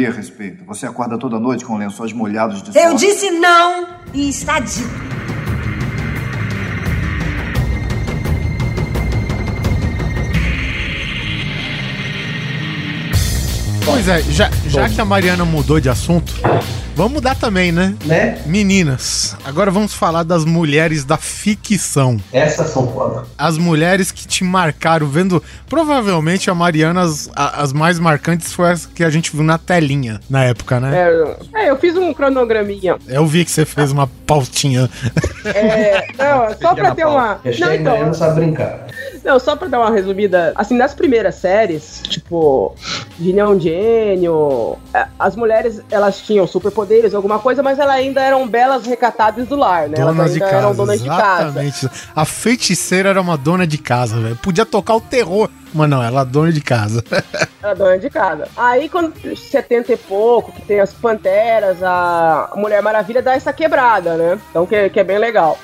a 0.10 0.14
respeito. 0.14 0.64
Você 0.66 0.86
acorda 0.86 1.18
toda 1.18 1.40
noite 1.40 1.66
com 1.66 1.78
lençóis 1.78 2.14
molhados 2.14 2.62
de 2.62 2.78
Eu 2.78 2.96
disse 2.96 3.32
não 3.32 3.88
e 4.14 4.30
está 4.30 4.60
dito. 4.60 5.10
Pois 13.86 14.08
é, 14.08 14.22
já, 14.22 14.52
já 14.68 14.88
que 14.88 15.02
a 15.02 15.06
Mariana 15.06 15.44
mudou 15.44 15.80
de 15.80 15.90
assunto, 15.90 16.32
vamos 17.00 17.14
mudar 17.14 17.34
também, 17.36 17.72
né? 17.72 17.96
Né? 18.06 18.42
Meninas, 18.46 19.34
agora 19.46 19.72
vamos 19.72 19.94
falar 19.94 20.24
das 20.24 20.44
mulheres 20.44 21.06
da 21.06 21.16
ficção. 21.16 22.20
Essas 22.30 22.72
são 22.72 22.92
foda. 22.92 23.24
As 23.38 23.58
mulheres 23.58 24.12
que 24.12 24.28
te 24.28 24.44
marcaram, 24.44 25.08
vendo. 25.08 25.42
Provavelmente 25.70 26.50
a 26.50 26.54
Mariana, 26.54 27.04
as, 27.04 27.30
as 27.34 27.72
mais 27.72 28.00
marcantes 28.00 28.52
foi 28.52 28.72
as 28.72 28.86
que 28.86 29.02
a 29.02 29.10
gente 29.10 29.32
viu 29.32 29.46
na 29.46 29.58
telinha 29.58 30.20
na 30.30 30.44
época, 30.44 30.78
né? 30.82 31.38
É, 31.54 31.64
é, 31.64 31.70
eu 31.70 31.78
fiz 31.78 31.96
um 31.96 32.14
cronograminha. 32.14 32.98
Eu 33.08 33.26
vi 33.26 33.46
que 33.46 33.52
você 33.52 33.66
fez 33.66 33.94
uma 33.94 34.08
pautinha. 34.28 34.90
É, 35.46 36.06
não, 36.18 36.56
só 36.62 36.76
pra 36.76 36.94
ter 36.94 37.06
uma. 37.06 37.40
Não, 37.60 37.74
então, 37.74 37.94
Mariana 37.94 38.14
sabe 38.14 38.42
brincar. 38.42 38.88
Não, 39.24 39.40
só 39.40 39.56
pra 39.56 39.68
dar 39.68 39.80
uma 39.80 39.92
resumida, 39.92 40.54
assim, 40.56 40.76
nas 40.78 40.94
primeiras 40.94 41.36
séries, 41.36 42.02
tipo, 42.04 42.76
Genião 43.20 43.60
Gênio, 43.60 44.78
é, 44.94 45.08
as 45.18 45.36
mulheres, 45.36 45.82
elas 45.90 46.20
tinham 46.20 46.46
superpoderes, 46.90 47.14
alguma 47.14 47.40
coisa, 47.40 47.62
mas 47.62 47.78
elas 47.78 47.96
ainda 47.96 48.22
eram 48.22 48.48
belas 48.48 48.86
recatadas 48.86 49.48
do 49.48 49.56
lar, 49.56 49.88
né? 49.88 49.98
Donas 49.98 50.18
elas 50.18 50.34
de 50.34 50.40
casa. 50.40 50.56
eram 50.56 50.76
donas 50.76 51.02
de 51.02 51.08
casa. 51.08 51.44
exatamente. 51.44 51.90
A 52.16 52.26
feiticeira 52.26 53.10
era 53.10 53.22
uma 53.22 53.38
dona 53.38 53.68
de 53.68 53.78
casa, 53.78 54.20
velho. 54.20 54.36
Podia 54.38 54.66
tocar 54.66 54.96
o 54.96 55.02
terror, 55.02 55.50
mas 55.74 55.90
não, 55.90 56.02
ela 56.02 56.22
é 56.22 56.26
dona 56.26 56.52
de 56.52 56.62
casa. 56.62 57.04
Era 57.62 57.74
dona 57.76 58.00
de 58.00 58.10
casa. 58.10 58.48
Aí, 58.56 58.88
quando 58.88 59.14
70 59.36 59.92
e 59.92 59.98
pouco, 59.98 60.52
que 60.52 60.62
tem 60.62 60.80
as 60.80 60.94
Panteras, 60.94 61.84
a 61.84 62.52
Mulher 62.56 62.82
Maravilha 62.82 63.22
dá 63.22 63.34
essa 63.34 63.52
quebrada, 63.52 64.16
né? 64.16 64.40
Então, 64.50 64.66
que, 64.66 64.90
que 64.90 65.00
é 65.00 65.04
bem 65.04 65.20
legal. 65.20 65.60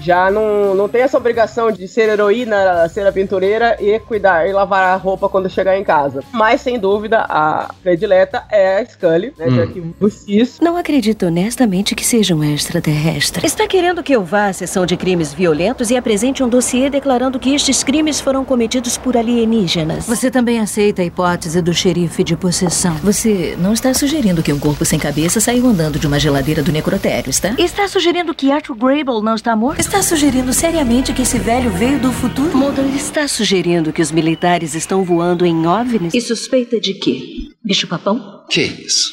Já 0.00 0.30
não, 0.30 0.74
não 0.74 0.88
tem 0.88 1.02
essa 1.02 1.16
obrigação 1.16 1.70
de 1.70 1.86
ser 1.86 2.08
heroína, 2.08 2.88
ser 2.88 3.06
aventureira 3.06 3.76
e 3.80 3.98
cuidar 4.00 4.48
e 4.48 4.52
lavar 4.52 4.82
a 4.82 4.96
roupa 4.96 5.28
quando 5.28 5.50
chegar 5.50 5.78
em 5.78 5.84
casa. 5.84 6.22
Mas, 6.32 6.62
sem 6.62 6.78
dúvida, 6.78 7.26
a 7.28 7.72
predileta 7.82 8.44
é 8.50 8.78
a 8.78 8.86
Scully, 8.86 9.34
né? 9.38 9.46
Hum. 9.46 9.60
Arquivo 9.60 10.10
X. 10.10 10.58
Não 10.60 10.76
acredito 10.76 11.26
honestamente 11.26 11.94
que 11.94 12.04
seja 12.04 12.34
um 12.34 12.42
extraterrestre. 12.42 13.46
Está 13.46 13.66
querendo 13.66 14.02
que 14.02 14.14
eu 14.14 14.24
vá 14.24 14.46
à 14.46 14.52
sessão 14.52 14.86
de 14.86 14.96
crimes 14.96 15.34
violentos 15.34 15.90
e 15.90 15.96
apresente 15.96 16.42
um 16.42 16.48
dossiê 16.48 16.88
declarando 16.88 17.38
que 17.38 17.54
estes 17.54 17.84
crimes 17.84 18.20
foram 18.20 18.44
cometidos 18.44 18.96
por 18.96 19.16
alienígenas. 19.16 20.06
Você 20.06 20.30
também 20.30 20.60
aceita 20.60 21.02
a 21.02 21.04
hipótese 21.04 21.60
do 21.60 21.74
xerife 21.74 22.24
de 22.24 22.36
possessão? 22.36 22.94
Você 23.02 23.56
não 23.58 23.72
está 23.72 23.92
sugerindo 23.92 24.42
que 24.42 24.52
um 24.52 24.58
corpo 24.58 24.84
sem 24.84 24.98
cabeça 24.98 25.40
saiu 25.40 25.66
andando 25.66 25.98
de 25.98 26.06
uma 26.06 26.18
geladeira 26.18 26.62
do 26.62 26.72
necrotério, 26.72 27.30
está? 27.30 27.54
Está 27.58 27.86
sugerindo 27.86 28.34
que 28.34 28.50
Arthur 28.50 28.76
Grable 28.76 29.22
não 29.22 29.34
está 29.34 29.49
morto? 29.56 29.80
Está 29.80 30.02
sugerindo 30.02 30.52
seriamente 30.52 31.12
que 31.12 31.22
esse 31.22 31.38
velho 31.38 31.70
veio 31.70 31.98
do 31.98 32.12
futuro? 32.12 32.56
Mulder 32.56 32.84
está 32.94 33.26
sugerindo 33.28 33.92
que 33.92 34.02
os 34.02 34.10
militares 34.10 34.74
estão 34.74 35.04
voando 35.04 35.44
em 35.46 35.66
OVNIs? 35.66 36.14
E 36.14 36.20
suspeita 36.20 36.80
de 36.80 36.94
quê? 36.94 37.48
Bicho 37.62 37.86
papão? 37.86 38.44
Que 38.48 38.62
isso? 38.62 39.10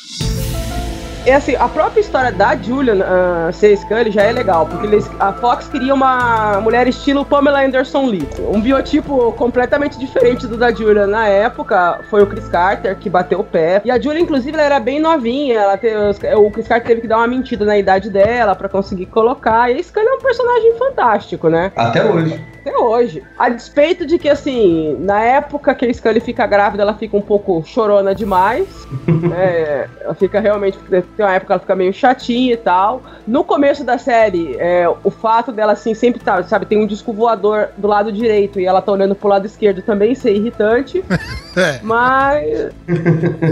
É 1.28 1.34
assim, 1.34 1.58
a 1.58 1.68
própria 1.68 2.00
história 2.00 2.32
da 2.32 2.56
Julian 2.56 3.00
uh, 3.04 3.52
ser 3.52 3.76
Scully 3.76 4.12
já 4.12 4.24
é 4.24 4.32
legal, 4.32 4.66
porque 4.66 4.88
eles, 4.88 5.12
a 5.20 5.34
Fox 5.34 5.68
queria 5.68 5.94
uma 5.94 6.62
mulher 6.62 6.88
estilo 6.88 7.26
Pamela 7.26 7.66
Anderson 7.66 8.06
Lee. 8.06 8.26
Um 8.40 8.62
biotipo 8.62 9.34
completamente 9.34 10.00
diferente 10.00 10.48
do 10.48 10.56
da 10.56 10.72
Julian 10.72 11.08
na 11.08 11.28
época. 11.28 12.00
Foi 12.10 12.24
o 12.24 12.28
Chris 12.28 12.48
Carter 12.48 12.96
que 12.96 13.10
bateu 13.10 13.42
o 13.42 13.44
pé. 13.44 13.82
E 13.84 13.92
a 13.92 14.00
Julian, 14.00 14.22
inclusive, 14.22 14.54
ela 14.54 14.64
era 14.64 14.80
bem 14.80 15.02
novinha. 15.02 15.60
Ela 15.60 15.78
teve, 15.78 15.98
o 16.36 16.50
Chris 16.50 16.66
Carter 16.66 16.88
teve 16.88 17.02
que 17.02 17.08
dar 17.10 17.18
uma 17.18 17.28
mentira 17.28 17.66
na 17.66 17.78
idade 17.78 18.10
dela 18.10 18.56
pra 18.56 18.70
conseguir 18.70 19.08
colocar. 19.08 19.70
E 19.70 19.78
a 19.78 19.84
Scully 19.84 20.08
é 20.08 20.14
um 20.14 20.20
personagem 20.20 20.78
fantástico, 20.78 21.50
né? 21.50 21.74
Até 21.76 22.06
hoje. 22.06 22.42
Até 22.68 22.78
hoje. 22.78 23.24
A 23.38 23.50
despeito 23.50 24.06
de 24.06 24.20
que, 24.20 24.28
assim, 24.28 24.98
na 25.00 25.22
época 25.22 25.74
que 25.74 25.86
a 25.86 25.94
Scully 25.94 26.20
fica 26.20 26.46
grávida, 26.46 26.84
ela 26.84 26.94
fica 26.94 27.16
um 27.16 27.22
pouco 27.22 27.64
chorona 27.66 28.14
demais. 28.14 28.68
né? 29.08 29.88
Ela 30.02 30.14
fica 30.16 30.40
realmente. 30.40 30.78
Tem 30.90 31.04
uma 31.20 31.34
época 31.34 31.48
que 31.48 31.52
ela 31.52 31.60
fica 31.60 31.76
meio 31.76 31.94
chatinha 31.94 32.54
e 32.54 32.58
tal. 32.58 33.02
No 33.28 33.44
começo 33.44 33.84
da 33.84 33.98
série, 33.98 34.56
é, 34.58 34.88
o 35.04 35.10
fato 35.10 35.52
dela, 35.52 35.74
assim, 35.74 35.94
sempre 35.94 36.22
tá, 36.22 36.42
sabe, 36.44 36.66
tem 36.66 36.82
um 36.82 36.88
disco 36.88 37.12
voador 37.12 37.70
do 37.78 37.88
lado 37.88 38.12
direito 38.12 38.60
e 38.60 38.66
ela 38.66 38.82
tá 38.82 38.92
olhando 38.92 39.16
pro 39.16 39.28
lado 39.28 39.46
esquerdo 39.46 39.82
também, 39.82 40.16
ser 40.16 40.34
irritante. 40.34 41.04
É. 41.58 41.80
Mas. 41.82 42.70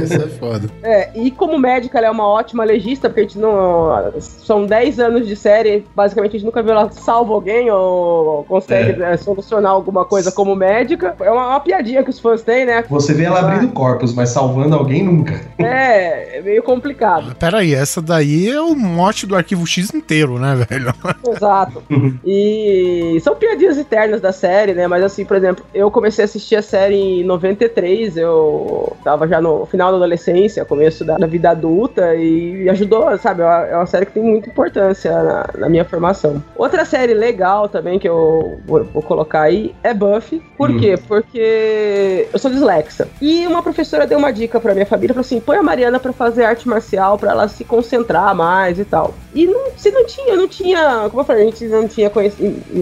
Isso 0.03 0.13
é 0.13 0.27
foda. 0.37 0.69
É, 0.83 1.09
e 1.15 1.31
como 1.31 1.57
médica, 1.57 1.97
ela 1.97 2.05
é 2.05 2.11
uma 2.11 2.27
ótima 2.27 2.63
legista, 2.63 3.09
porque 3.09 3.21
a 3.21 3.23
gente 3.23 3.39
não. 3.39 4.13
São 4.19 4.67
10 4.67 4.99
anos 4.99 5.27
de 5.27 5.35
série, 5.35 5.83
basicamente 5.95 6.35
a 6.35 6.37
gente 6.37 6.45
nunca 6.45 6.61
viu 6.61 6.73
ela 6.73 6.91
salva 6.91 7.33
alguém 7.33 7.71
ou 7.71 8.43
consegue 8.43 9.01
É. 9.01 9.05
é, 9.14 9.18
solucionar 9.18 9.72
alguma 9.72 10.06
coisa 10.06 10.32
como 10.32 10.56
médica. 10.56 11.15
É 11.19 11.32
uma, 11.32 11.48
uma 11.48 11.60
piadinha 11.60 12.03
que 12.03 12.10
os 12.10 12.19
fãs 12.19 12.41
têm, 12.41 12.65
né? 12.65 12.84
Você 12.90 13.14
vê 13.14 13.23
ela 13.23 13.40
abrindo 13.40 13.72
corpos, 13.72 14.14
mas 14.14 14.30
salvando 14.30 14.76
alguém 14.76 15.03
nunca. 15.03 15.41
É, 15.57 16.38
é 16.38 16.41
meio 16.41 16.64
complicado. 16.64 17.36
Pera 17.36 17.60
aí, 17.60 17.73
essa 17.73 18.02
daí 18.02 18.49
é 18.49 18.61
o 18.61 18.76
mote 18.76 19.26
do 19.26 19.36
arquivo 19.36 19.65
X 19.65 19.94
inteiro, 19.94 20.40
né, 20.40 20.65
velho? 20.69 20.94
Exato. 21.27 21.84
E 22.26 23.18
são 23.22 23.36
piadinhas 23.36 23.77
eternas 23.77 24.22
da 24.22 24.32
série, 24.32 24.73
né? 24.73 24.88
Mas 24.88 25.03
assim, 25.03 25.26
por 25.26 25.38
exemplo, 25.38 25.65
eu 25.73 25.90
comecei 25.91 26.23
a 26.23 26.26
assistir 26.26 26.56
a 26.56 26.61
série 26.61 26.95
em 26.95 27.23
93, 27.23 28.18
eu 28.18 28.95
tava 29.03 29.27
já 29.27 29.41
no 29.41 29.65
final 29.65 29.91
da 29.91 29.98
adolescência, 29.98 30.65
começo 30.65 31.03
da, 31.03 31.18
da 31.18 31.27
vida 31.27 31.49
adulta, 31.49 32.15
e 32.15 32.69
ajudou, 32.69 33.18
sabe? 33.18 33.41
É 33.41 33.45
uma, 33.45 33.65
é 33.65 33.76
uma 33.76 33.86
série 33.86 34.06
que 34.06 34.14
tem 34.14 34.23
muita 34.23 34.49
importância 34.49 35.11
na, 35.11 35.49
na 35.57 35.69
minha 35.69 35.86
formação. 35.86 36.44
Outra 36.56 36.86
série 36.86 37.14
legal 37.14 37.68
também 37.68 37.99
que 37.99 38.07
eu 38.07 38.60
vou 38.65 38.94
vou 38.95 39.03
colocar 39.03 39.41
aí, 39.41 39.76
é 39.84 39.93
Buffy. 39.93 40.41
Por 40.57 40.72
Hum. 40.72 40.80
quê? 40.80 40.97
Porque 41.07 42.27
eu 42.31 42.39
sou 42.39 42.49
dislexa. 42.49 43.07
E 43.22 43.45
uma 43.45 43.61
professora 43.61 44.07
deu 44.07 44.17
uma 44.17 44.31
dica 44.31 44.59
pra 44.59 44.73
minha 44.73 44.85
família, 44.85 45.13
falou 45.13 45.26
assim, 45.26 45.39
põe 45.39 45.57
a 45.57 45.63
Mariana 45.63 45.99
pra 45.99 46.13
fazer 46.13 46.43
arte 46.45 46.67
marcial, 46.67 47.17
pra 47.17 47.31
ela 47.31 47.47
se 47.47 47.63
concentrar 47.63 48.34
mais 48.34 48.80
e 48.80 48.85
tal. 48.85 49.13
E 49.34 49.45
não, 49.45 49.67
se 49.77 49.91
não 49.91 50.05
tinha, 50.05 50.35
não 50.35 50.47
tinha, 50.47 51.07
como 51.09 51.22
eu 51.22 51.26
falei, 51.26 51.43
a 51.43 51.45
gente 51.45 51.65
não 51.65 51.88
tinha 51.88 52.09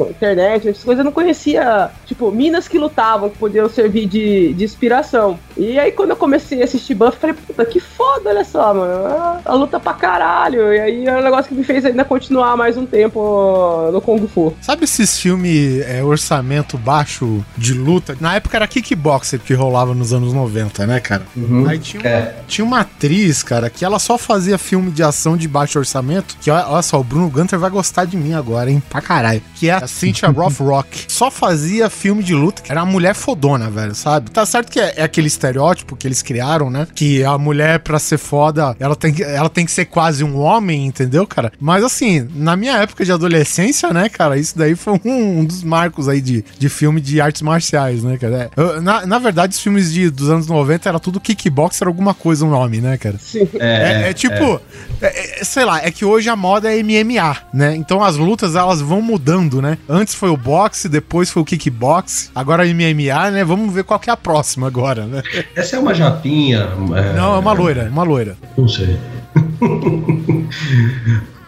internet, 0.10 0.70
essas 0.70 0.84
coisas, 0.84 1.00
eu 1.00 1.06
não 1.06 1.12
conhecia, 1.12 1.90
tipo, 2.06 2.32
minas 2.32 2.68
que 2.68 2.78
lutavam, 2.78 3.30
que 3.30 3.38
podiam 3.38 3.68
servir 3.70 4.06
de, 4.06 4.54
de 4.54 4.64
inspiração. 4.64 5.40
E 5.58 5.80
aí 5.80 5.92
quando 5.92 6.12
eu 6.12 6.16
comecei 6.16 6.62
a 6.62 6.66
assistir 6.66 6.94
Buffy, 6.96 7.16
eu 7.16 7.20
falei, 7.20 7.36
puta, 7.36 7.66
que 7.66 7.80
foda, 7.80 8.30
olha 8.30 8.44
só, 8.44 8.74
mano, 8.74 9.06
a, 9.08 9.42
a 9.46 9.54
luta 9.54 9.80
pra 9.80 9.94
caralho. 9.94 10.74
E 10.74 10.80
aí 10.80 11.08
é 11.08 11.18
um 11.18 11.22
negócio 11.24 11.50
que 11.50 11.56
me 11.56 11.64
fez 11.64 11.86
ainda 11.86 12.06
continuar 12.06 12.56
mais 12.56 12.78
um 12.78 12.86
tempo 12.86 13.90
no 13.92 14.02
Kung 14.02 14.28
Fu. 14.28 14.54
Sabe 14.62 14.84
esses 14.84 15.18
filmes 15.20 15.82
é, 15.98 16.04
orçamento 16.04 16.78
baixo 16.78 17.44
de 17.58 17.74
luta? 17.74 18.16
Na 18.20 18.36
época 18.36 18.58
era 18.58 18.68
kickboxer 18.68 19.40
que 19.40 19.54
rolava 19.54 19.94
nos 19.94 20.14
anos 20.14 20.34
90, 20.34 20.86
né, 20.88 21.00
cara? 21.00 21.24
Aí 21.68 21.80
tinha 21.80 22.02
uma, 22.02 22.32
tinha 22.48 22.66
uma 22.66 22.80
atriz, 22.82 23.44
cara, 23.44 23.70
que 23.70 23.84
ela 23.86 24.00
só 24.00 24.18
fazia 24.18 24.58
filme 24.58 24.92
de 24.92 25.04
ação 25.04 25.36
de 25.38 25.48
baixo 25.48 25.80
orçamento. 25.80 26.36
Que 26.42 26.50
olha, 26.52 26.68
olha 26.68 26.82
só, 26.82 27.00
o 27.00 27.04
Bruno 27.04 27.30
Gunter 27.30 27.60
vai 27.60 27.70
gostar 27.70 28.06
de 28.06 28.18
mim 28.18 28.34
agora, 28.34 28.70
hein? 28.72 28.82
Pra 28.90 29.02
caralho. 29.02 29.42
Que 29.56 29.70
é 29.70 29.74
a 29.74 29.88
Cynthia 29.88 30.30
Rothrock. 30.32 31.06
Só 31.08 31.30
fazia 31.32 31.90
filme 31.90 32.24
de 32.24 32.34
luta. 32.34 32.62
que 32.62 32.72
Era 32.72 32.84
uma 32.84 32.92
mulher 32.92 33.14
fodona, 33.16 33.70
velho, 33.70 33.96
sabe? 33.96 34.32
Tá 34.32 34.46
certo 34.46 34.72
que 34.72 34.80
é, 34.80 34.94
é 34.98 35.04
aquele 35.04 35.28
estereótipo 35.28 35.96
que 35.96 36.08
eles 36.08 36.22
criaram, 36.22 36.70
né? 36.70 36.88
Que 36.94 37.24
a 37.24 37.38
mulher, 37.38 37.80
pra 37.80 38.00
ser 38.00 38.18
foda, 38.18 38.76
ela 38.80 38.96
tem, 38.96 39.14
que- 39.14 39.24
ela 39.24 39.50
tem 39.50 39.66
que 39.66 39.72
ser 39.72 39.86
quase 39.86 40.24
um 40.24 40.38
homem, 40.40 40.86
entendeu, 40.86 41.26
cara? 41.28 41.52
Mas 41.60 41.84
assim, 41.84 42.28
na 42.36 42.56
minha 42.56 42.78
época 42.78 43.04
de 43.06 43.12
adolescência, 43.12 43.92
né, 43.94 44.10
cara, 44.10 44.38
isso 44.38 44.58
daí 44.58 44.76
foi 44.76 44.94
um, 45.06 45.40
um 45.40 45.46
dos 45.46 45.64
marcos 45.84 46.08
aí 46.08 46.22
de, 46.22 46.44
de 46.58 46.70
filme 46.70 47.02
de 47.02 47.20
artes 47.20 47.42
marciais, 47.42 48.04
né, 48.04 48.18
cara? 48.18 48.50
É, 48.56 48.62
eu- 48.62 48.82
na, 48.82 49.06
na 49.06 49.20
verdade, 49.20 49.54
os 49.54 49.60
filmes 49.60 49.92
de, 49.94 50.10
dos 50.10 50.30
anos 50.30 50.48
90 50.48 50.90
era 50.90 51.00
tudo 51.00 51.20
kickboxer, 51.20 51.88
alguma 51.88 52.14
coisa, 52.14 52.46
um 52.46 52.50
nome, 52.50 52.80
né, 52.80 52.98
cara? 52.98 53.18
Sim. 53.20 53.48
É, 53.60 54.10
é 54.10 54.14
tipo, 54.14 54.62
é- 55.02 55.42
é- 55.42 55.44
sei 55.44 55.66
lá, 55.66 55.82
é 55.84 55.92
que 55.92 56.06
hoje 56.06 56.30
a 56.30 56.36
moda 56.36 56.74
é 56.74 56.80
MMA, 56.82 57.38
né? 57.54 57.76
Então 57.76 58.04
as 58.04 58.16
lutas 58.16 58.56
elas 58.56 58.82
vão 58.82 59.02
mudando, 59.02 59.62
né? 59.62 59.78
Antes 59.90 60.14
foi 60.16 60.30
o 60.30 60.38
boxe, 60.38 60.88
depois 60.88 61.30
foi 61.30 61.42
o 61.42 61.46
kickbox, 61.46 62.32
agora 62.34 62.66
é 62.68 62.74
MMA, 62.74 63.32
né? 63.32 63.44
Vamos 63.44 63.74
ver 63.74 63.84
qual 63.84 64.00
que 64.00 64.10
é 64.10 64.14
a 64.14 64.18
próxima 64.18 64.68
agora, 64.68 65.06
né? 65.06 65.22
Essa 65.56 65.76
é 65.76 65.80
uma 65.80 65.94
japinha. 65.94 66.68
Não, 67.16 67.36
é 67.36 67.40
uma 67.40 67.54
loira, 67.54 67.84
é 67.84 67.90
uma 67.90 68.04
loira. 68.04 68.38
Não 68.58 68.68
sei. 68.68 68.98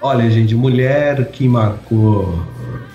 Olha, 0.02 0.30
gente, 0.30 0.54
mulher 0.54 1.32
que 1.32 1.48
marcou. 1.48 2.46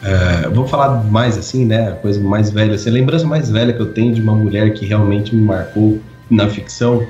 É, 0.02 0.48
vou 0.48 0.66
falar 0.66 1.05
mais 1.05 1.36
assim, 1.36 1.64
né? 1.66 1.89
A 1.89 1.93
coisa 1.93 2.20
mais 2.20 2.51
velha. 2.51 2.74
Assim, 2.74 2.89
a 2.90 2.93
lembrança 2.93 3.27
mais 3.27 3.51
velha 3.51 3.72
que 3.72 3.81
eu 3.81 3.86
tenho 3.86 4.14
de 4.14 4.20
uma 4.20 4.35
mulher 4.35 4.72
que 4.72 4.86
realmente 4.86 5.35
me 5.35 5.43
marcou 5.43 6.01
na 6.31 6.48
ficção 6.48 7.05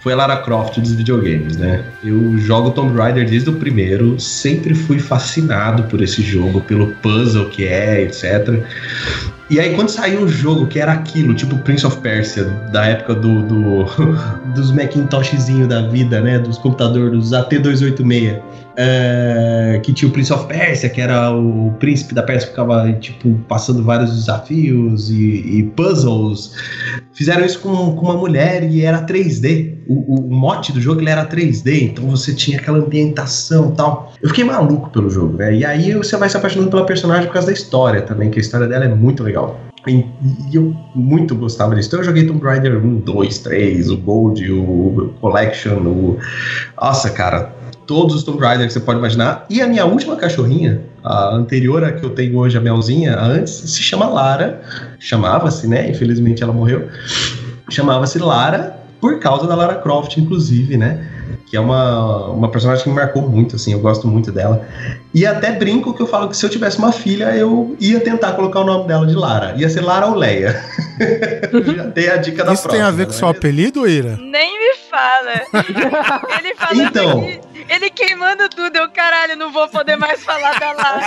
foi 0.00 0.12
a 0.14 0.16
Lara 0.16 0.38
Croft 0.38 0.78
dos 0.80 0.92
videogames, 0.92 1.56
né? 1.56 1.84
Eu 2.02 2.36
jogo 2.38 2.70
Tomb 2.70 2.96
Raider 2.96 3.28
desde 3.28 3.50
o 3.50 3.52
primeiro, 3.52 4.18
sempre 4.18 4.74
fui 4.74 4.98
fascinado 4.98 5.82
por 5.84 6.00
esse 6.02 6.22
jogo, 6.22 6.60
pelo 6.62 6.88
puzzle 6.96 7.48
que 7.50 7.66
é, 7.66 8.02
etc. 8.02 8.60
E 9.50 9.60
aí, 9.60 9.74
quando 9.74 9.88
saiu 9.90 10.22
o 10.22 10.28
jogo 10.28 10.66
que 10.66 10.78
era 10.80 10.92
aquilo, 10.92 11.34
tipo 11.34 11.56
Prince 11.58 11.86
of 11.86 11.98
Persia, 11.98 12.44
da 12.72 12.86
época 12.86 13.14
do, 13.14 13.42
do- 13.42 13.84
dos 14.54 14.70
Macintoshzinho 14.72 15.66
da 15.66 15.88
vida, 15.88 16.20
né? 16.20 16.38
Dos 16.38 16.58
computadores, 16.58 17.12
dos 17.12 17.30
AT286, 17.30 18.40
é, 18.76 19.80
que 19.82 19.92
tinha 19.92 20.08
o 20.08 20.12
Prince 20.12 20.32
of 20.32 20.46
Persia, 20.46 20.88
que 20.88 21.00
era 21.00 21.30
o 21.32 21.74
príncipe 21.78 22.14
da 22.14 22.22
Pérsia 22.22 22.46
que 22.46 22.52
ficava, 22.52 22.92
tipo, 22.94 23.34
passando 23.48 23.82
vários 23.82 24.14
desafios 24.14 25.10
e, 25.10 25.58
e 25.58 25.62
puzzles. 25.76 26.54
Fizeram 27.12 27.44
isso 27.44 27.60
com, 27.60 27.94
com 27.96 28.06
uma 28.06 28.16
mulher 28.16 28.62
e 28.70 28.82
era 28.82 29.04
3D. 29.04 29.80
O, 29.86 30.14
o 30.14 30.34
mote 30.34 30.72
do 30.72 30.80
jogo 30.80 31.00
ele 31.00 31.10
era 31.10 31.26
3D, 31.26 31.82
então 31.82 32.08
você 32.08 32.32
tinha 32.32 32.58
aquela 32.58 32.78
ambientação 32.78 33.72
tal. 33.72 34.12
Eu 34.22 34.28
fiquei 34.28 34.44
maluco 34.44 34.90
pelo 34.90 35.10
jogo, 35.10 35.36
né? 35.36 35.54
E 35.54 35.64
aí 35.64 35.92
você 35.92 36.16
vai 36.16 36.30
se 36.30 36.36
apaixonando 36.36 36.70
pela 36.70 36.86
personagem 36.86 37.26
por 37.26 37.32
causa 37.34 37.48
da 37.48 37.52
história 37.52 38.02
também, 38.02 38.30
que 38.30 38.38
a 38.38 38.42
história 38.42 38.66
dela 38.66 38.84
é 38.84 38.88
muito 38.88 39.22
legal. 39.22 39.60
E, 39.86 40.04
eu 40.52 40.74
muito 40.94 41.34
gostava 41.34 41.74
disso. 41.74 41.88
Então 41.88 42.00
eu 42.00 42.04
joguei 42.04 42.26
Tomb 42.26 42.44
Raider 42.44 42.76
1, 42.84 43.00
2, 43.00 43.38
3, 43.38 43.90
o 43.90 43.96
Gold, 43.96 44.52
o 44.52 45.14
Collection, 45.20 45.78
o. 45.78 46.18
Nossa, 46.80 47.10
cara, 47.10 47.52
todos 47.86 48.14
os 48.14 48.22
Tomb 48.22 48.40
Raider 48.40 48.66
que 48.66 48.72
você 48.72 48.80
pode 48.80 48.98
imaginar. 48.98 49.46
E 49.48 49.60
a 49.62 49.66
minha 49.66 49.84
última 49.84 50.16
cachorrinha, 50.16 50.82
a 51.02 51.34
anterior 51.34 51.82
a 51.82 51.92
que 51.92 52.04
eu 52.04 52.10
tenho 52.10 52.38
hoje, 52.38 52.58
a 52.58 52.60
Melzinha, 52.60 53.14
a 53.14 53.24
antes, 53.24 53.52
se 53.52 53.82
chama 53.82 54.06
Lara. 54.06 54.60
Chamava-se, 54.98 55.66
né? 55.66 55.90
Infelizmente 55.90 56.42
ela 56.42 56.52
morreu. 56.52 56.88
Chamava-se 57.70 58.18
Lara, 58.18 58.79
por 59.00 59.18
causa 59.18 59.46
da 59.46 59.54
Lara 59.54 59.76
Croft, 59.76 60.16
inclusive, 60.18 60.76
né? 60.76 61.06
Que 61.46 61.56
é 61.56 61.60
uma, 61.60 62.26
uma 62.28 62.48
personagem 62.48 62.84
que 62.84 62.90
me 62.90 62.94
marcou 62.96 63.28
muito, 63.28 63.56
assim, 63.56 63.72
eu 63.72 63.80
gosto 63.80 64.06
muito 64.06 64.30
dela. 64.30 64.64
E 65.12 65.26
até 65.26 65.50
brinco 65.52 65.92
que 65.94 66.00
eu 66.00 66.06
falo 66.06 66.28
que 66.28 66.36
se 66.36 66.44
eu 66.46 66.50
tivesse 66.50 66.78
uma 66.78 66.92
filha, 66.92 67.34
eu 67.36 67.76
ia 67.80 67.98
tentar 68.00 68.32
colocar 68.32 68.60
o 68.60 68.64
nome 68.64 68.86
dela 68.86 69.06
de 69.06 69.14
Lara. 69.14 69.54
Ia 69.56 69.68
ser 69.68 69.80
Lara 69.80 70.06
ou 70.06 70.14
Leia. 70.14 70.60
Já 71.74 71.84
dei 71.84 72.08
a 72.10 72.16
dica 72.18 72.44
da 72.44 72.52
Isso 72.52 72.68
tem 72.68 72.80
a 72.80 72.90
ver 72.90 73.06
com 73.06 73.12
próxima, 73.12 73.18
seu 73.18 73.28
né? 73.32 73.38
apelido, 73.38 73.88
Ira? 73.88 74.16
Nem 74.16 74.58
me 74.58 74.74
fala. 74.88 75.32
Ele 76.38 76.54
falando 76.54 76.80
Então. 76.88 77.18
aqui, 77.20 77.40
ele 77.70 77.88
queimando 77.90 78.48
tudo. 78.48 78.76
Eu, 78.76 78.90
caralho, 78.90 79.36
não 79.36 79.52
vou 79.52 79.68
poder 79.68 79.96
mais 79.96 80.22
falar 80.24 80.58
da 80.58 80.72
Lara. 80.72 81.06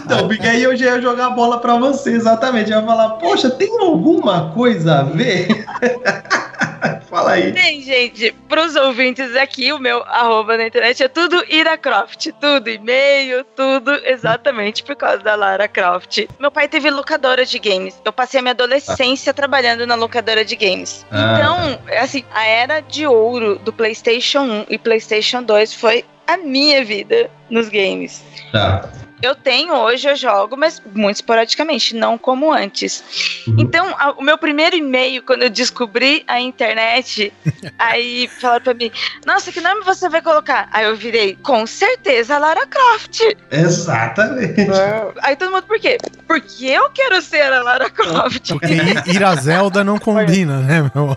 Então, 0.04 0.26
porque 0.26 0.46
aí 0.46 0.62
eu 0.62 0.76
já 0.76 0.96
ia 0.96 1.02
jogar 1.02 1.26
a 1.26 1.30
bola 1.30 1.60
pra 1.60 1.76
você, 1.76 2.12
exatamente. 2.12 2.70
Eu 2.70 2.80
ia 2.80 2.86
falar, 2.86 3.10
poxa, 3.10 3.48
tem 3.48 3.70
alguma 3.80 4.50
coisa 4.52 5.00
a 5.00 5.02
ver? 5.04 5.64
Fala 7.10 7.32
aí. 7.32 7.52
Tem, 7.52 7.82
gente, 7.82 8.32
pros 8.48 8.76
ouvintes 8.76 9.34
aqui, 9.34 9.72
o 9.72 9.80
meu 9.80 10.04
arroba 10.04 10.56
na 10.56 10.68
internet 10.68 11.02
é 11.02 11.08
tudo 11.08 11.44
Ira 11.48 11.76
Croft. 11.76 12.30
Tudo, 12.40 12.70
e-mail, 12.70 13.44
tudo 13.56 13.92
exatamente 14.04 14.84
por 14.84 14.94
causa 14.94 15.18
da 15.18 15.34
Lara 15.34 15.66
Croft. 15.66 16.28
Meu 16.38 16.52
pai 16.52 16.68
teve 16.68 16.88
locadora 16.88 17.44
de 17.44 17.58
games. 17.58 18.00
Eu 18.04 18.12
passei 18.12 18.38
a 18.38 18.42
minha 18.42 18.52
adolescência 18.52 19.34
trabalhando 19.34 19.84
na 19.88 19.96
locadora 19.96 20.44
de 20.44 20.54
games. 20.54 21.04
Ah. 21.10 21.34
Então, 21.34 21.98
assim, 22.00 22.24
a 22.32 22.46
era 22.46 22.78
de 22.78 23.04
ouro 23.04 23.58
do 23.58 23.72
PlayStation 23.72 24.42
1 24.42 24.66
e 24.68 24.78
PlayStation 24.78 25.42
2 25.42 25.74
foi 25.74 26.04
a 26.28 26.36
minha 26.36 26.84
vida 26.84 27.28
nos 27.50 27.68
games. 27.68 28.22
Tá. 28.52 28.88
Eu 29.22 29.34
tenho 29.34 29.74
hoje, 29.74 30.08
eu 30.08 30.16
jogo, 30.16 30.56
mas 30.56 30.82
muito 30.94 31.16
esporadicamente, 31.16 31.94
não 31.94 32.16
como 32.16 32.52
antes. 32.52 33.44
Então, 33.58 33.86
a- 33.98 34.12
o 34.12 34.22
meu 34.22 34.38
primeiro 34.38 34.76
e-mail, 34.76 35.22
quando 35.22 35.42
eu 35.42 35.50
descobri 35.50 36.24
a 36.26 36.40
internet, 36.40 37.32
aí 37.78 38.28
falaram 38.40 38.64
pra 38.64 38.74
mim: 38.74 38.90
Nossa, 39.26 39.52
que 39.52 39.60
nome 39.60 39.82
você 39.84 40.08
vai 40.08 40.22
colocar? 40.22 40.68
Aí 40.72 40.84
eu 40.86 40.96
virei, 40.96 41.36
com 41.42 41.66
certeza, 41.66 42.38
Lara 42.38 42.66
Croft. 42.66 43.20
Exatamente. 43.50 44.66
Aí 45.22 45.36
todo 45.36 45.50
mundo, 45.50 45.64
por 45.64 45.78
quê? 45.78 45.98
Porque 46.26 46.66
eu 46.66 46.88
quero 46.90 47.20
ser 47.20 47.42
a 47.52 47.62
Lara 47.62 47.90
Croft. 47.90 48.48
Porque 48.52 48.72
I- 48.72 49.14
Ira 49.14 49.34
Zelda 49.36 49.84
não 49.84 49.98
combina, 49.98 50.58
né, 50.60 50.82
meu? 50.94 51.14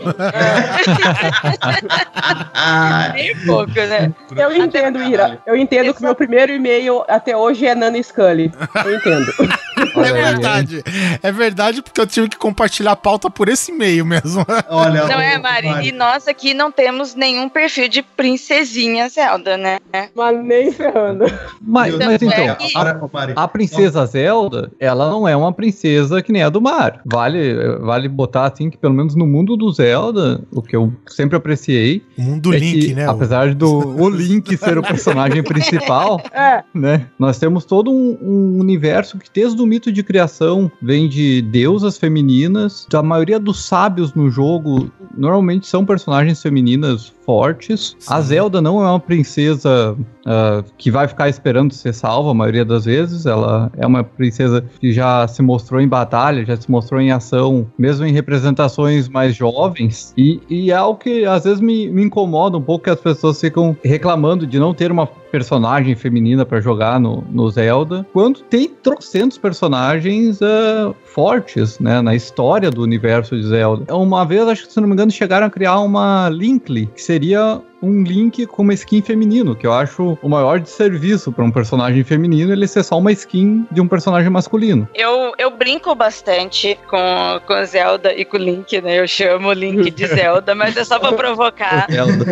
Nem 3.14 3.36
pouco, 3.46 3.72
né? 3.74 4.12
Eu 4.36 4.56
entendo, 4.56 5.02
Ira. 5.04 5.42
Eu 5.46 5.56
entendo 5.56 5.94
que 5.94 6.02
meu 6.02 6.16
primeiro 6.16 6.52
e-mail 6.54 7.04
até 7.08 7.36
hoje 7.36 7.66
é 7.66 7.76
Nana 7.76 7.93
Scully. 8.02 8.52
Eu 8.86 8.95
entendo. 8.95 9.34
É 9.95 10.11
verdade. 10.14 10.84
É 11.22 11.32
verdade 11.32 11.82
porque 11.82 11.99
eu 11.99 12.07
tive 12.07 12.30
que 12.30 12.38
compartilhar 12.38 12.91
a 12.91 12.95
pauta 12.95 13.30
por 13.30 13.49
esse 13.49 13.72
e-mail 13.72 14.06
mesmo. 14.06 14.45
Olha, 14.70 15.06
Não 15.07 15.20
é, 15.20 15.38
Mari? 15.38 15.88
E 15.88 15.91
nós 15.91 16.28
aqui 16.28 16.53
não 16.53 16.72
temos 16.72 17.15
nenhum 17.15 17.49
perfil 17.49 17.90
de 17.90 18.02
princesinha 18.02 19.10
Zelda, 19.10 19.57
né? 19.57 19.80
Mas 20.15 20.44
nem 20.44 20.72
ferrando. 20.72 21.26
Mas, 21.61 21.94
Então, 21.95 22.07
mas 22.07 22.22
é 22.22 22.26
então, 22.26 22.56
que- 22.56 22.78
a, 22.78 23.44
a 23.44 23.48
princesa 23.48 24.06
Zelda, 24.06 24.72
ela 24.80 25.10
não 25.10 25.28
é 25.28 25.36
uma 25.36 25.52
princesa 25.52 26.22
que 26.22 26.32
nem 26.32 26.44
a 26.44 26.49
do 26.49 26.61
Mario. 26.61 26.99
Vale, 27.06 27.78
vale 27.80 28.07
botar 28.07 28.45
assim 28.45 28.70
que 28.70 28.78
pelo 28.78 28.94
menos 28.94 29.15
no 29.15 29.26
mundo 29.28 29.57
do 29.57 29.72
Zelda, 29.72 30.41
o 30.52 30.61
que 30.61 30.76
eu 30.76 30.94
sempre 31.07 31.36
apreciei. 31.36 32.03
O 32.18 32.22
mundo 32.22 32.41
do 32.52 32.53
é 32.56 32.60
Link, 32.60 32.88
que, 32.88 32.94
né? 32.95 33.10
Apesar 33.10 33.53
do 33.53 33.70
o 34.02 34.10
Link 34.10 34.56
ser 34.56 34.78
o 34.78 34.84
personagem 34.84 35.44
principal, 35.44 36.22
É. 36.34 36.64
né? 36.74 37.07
Nós 37.20 37.38
temos 37.40 37.65
todo 37.65 37.83
um, 37.92 38.18
um 38.22 38.60
universo 38.60 39.18
que 39.18 39.30
desde 39.34 39.62
o 39.62 39.66
mito 39.66 39.92
de 39.92 40.04
criação 40.04 40.72
vem 40.82 41.08
de 41.08 41.42
deusas 41.42 41.98
femininas. 41.98 42.88
A 42.94 43.04
maioria 43.04 43.40
dos 43.40 43.66
sábios 43.66 44.14
no 44.14 44.30
jogo 44.30 44.92
normalmente 45.16 45.68
são 45.68 45.86
personagens 45.86 46.42
femininas 46.42 47.12
fortes. 47.26 47.96
A 48.08 48.22
Zelda 48.22 48.62
não 48.62 48.82
é 48.82 48.90
uma 48.90 49.00
princesa 49.00 49.96
ah, 50.26 50.64
que 50.78 50.90
vai 50.90 51.08
ficar 51.08 51.30
esperando 51.30 51.74
ser 51.74 51.94
salva 51.94 52.32
a 52.32 52.34
maioria 52.34 52.66
das 52.66 52.86
vezes. 52.86 53.26
Ela 53.26 53.72
é 53.78 53.86
uma 53.86 54.04
princesa 54.04 54.64
que 54.80 54.91
já 54.91 55.28
se 55.28 55.41
mostrou 55.41 55.82
em 55.82 55.88
batalha, 55.88 56.45
já 56.45 56.56
se 56.56 56.70
mostrou 56.70 57.00
em 57.02 57.12
ação, 57.12 57.68
mesmo 57.78 58.06
em 58.06 58.12
representações 58.12 59.10
mais 59.10 59.36
jovens. 59.36 60.14
E, 60.18 60.40
e 60.50 60.72
é 60.72 60.76
algo 60.76 61.00
que 61.00 61.26
às 61.26 61.44
vezes 61.44 61.60
me, 61.60 61.90
me 61.90 62.04
incomoda 62.04 62.58
um 62.58 62.62
pouco 62.62 62.86
que 62.86 62.90
as 62.90 63.00
pessoas 63.00 63.40
ficam 63.40 63.76
reclamando 63.84 64.48
de 64.48 64.60
não 64.60 64.74
ter 64.74 64.91
uma 64.91 65.08
personagem 65.34 65.95
feminina 65.95 66.45
pra 66.45 66.62
jogar 66.62 67.00
no, 67.00 67.24
no 67.32 67.50
Zelda, 67.50 68.06
quando 68.14 68.41
tem 68.41 68.70
trocentos 68.70 69.36
personagens 69.36 70.40
ah, 70.44 70.94
fortes, 71.06 71.80
né, 71.80 72.02
na 72.02 72.14
história 72.14 72.70
do 72.70 72.84
universo 72.84 73.36
de 73.36 73.48
Zelda. 73.48 73.95
Uma 73.95 74.26
vez, 74.26 74.48
acho 74.48 74.68
que 74.68 74.74
se 74.74 74.80
não 74.80 74.88
me 74.88 74.94
engano, 74.94 75.12
chegaram 75.12 75.48
a 75.48 75.50
criar 75.50 75.80
uma 75.80 76.30
Linkly, 76.30 76.86
que 76.86 77.02
seria 77.02 77.60
um 77.84 78.02
Link 78.04 78.46
com 78.48 78.62
uma 78.62 78.74
skin 78.74 79.02
feminino, 79.02 79.56
que 79.56 79.68
eu 79.68 79.74
acho 79.74 80.18
o 80.22 80.30
maior 80.30 80.60
desserviço 80.60 81.32
pra 81.32 81.44
um 81.44 81.52
personagem 81.52 82.04
feminino 82.04 82.54
ele 82.54 82.66
ser 82.68 82.82
só 82.84 82.98
uma 82.98 83.12
skin 83.12 83.68
de 83.70 83.82
um 83.82 83.88
personagem 83.88 84.30
masculino. 84.30 84.88
Eu, 84.96 85.34
eu 85.38 85.52
brinco 85.52 85.94
bastante 85.94 86.80
com, 86.90 86.98
com 87.46 87.66
Zelda 87.66 88.14
e 88.14 88.24
com 88.24 88.38
Link, 88.38 88.80
né? 88.82 89.00
Eu 89.00 89.08
chamo 89.08 89.50
o 89.50 89.54
Link 89.54 89.92
de 89.92 90.08
Zelda, 90.08 90.56
mas 90.56 90.78
é 90.78 90.84
só 90.86 90.98
pra 90.98 91.12
provocar. 91.14 91.88
Zelda. 91.92 92.26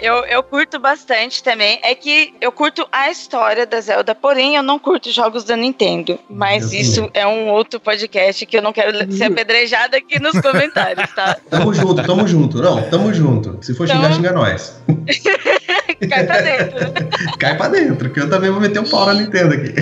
Eu, 0.00 0.24
eu 0.26 0.42
curto 0.42 0.78
bastante 0.78 1.42
também. 1.42 1.78
É 1.82 1.94
que 1.94 2.32
eu 2.40 2.52
curto 2.52 2.86
a 2.92 3.10
história 3.10 3.66
da 3.66 3.80
Zelda, 3.80 4.14
porém 4.14 4.54
eu 4.56 4.62
não 4.62 4.78
curto 4.78 5.10
jogos 5.10 5.42
da 5.44 5.56
Nintendo. 5.56 6.18
Mas 6.30 6.72
Eu 6.72 6.80
isso 6.80 7.10
é 7.12 7.26
um 7.26 7.48
outro 7.48 7.80
podcast 7.80 8.46
que 8.46 8.56
eu 8.56 8.62
não 8.62 8.72
quero 8.72 9.12
ser 9.12 9.24
apedrejada 9.24 9.96
aqui 9.96 10.20
nos 10.20 10.38
comentários, 10.40 11.12
tá? 11.14 11.36
Tamo 11.50 11.74
junto, 11.74 12.02
tamo 12.04 12.26
junto. 12.28 12.62
Não, 12.62 12.82
tamo 12.88 13.12
junto. 13.12 13.58
Se 13.62 13.74
for 13.74 13.86
xingar, 13.88 14.04
Então- 14.04 14.12
xinga 14.16 14.32
nós. 14.32 14.75
Cai 16.08 16.26
pra 16.26 16.40
dentro. 16.40 16.92
Cai 17.38 17.56
pra 17.56 17.68
dentro, 17.68 18.10
que 18.10 18.20
eu 18.20 18.30
também 18.30 18.50
vou 18.50 18.60
meter 18.60 18.80
um 18.80 18.88
pau 18.88 19.06
na 19.06 19.14
Nintendo 19.14 19.54
aqui. 19.54 19.72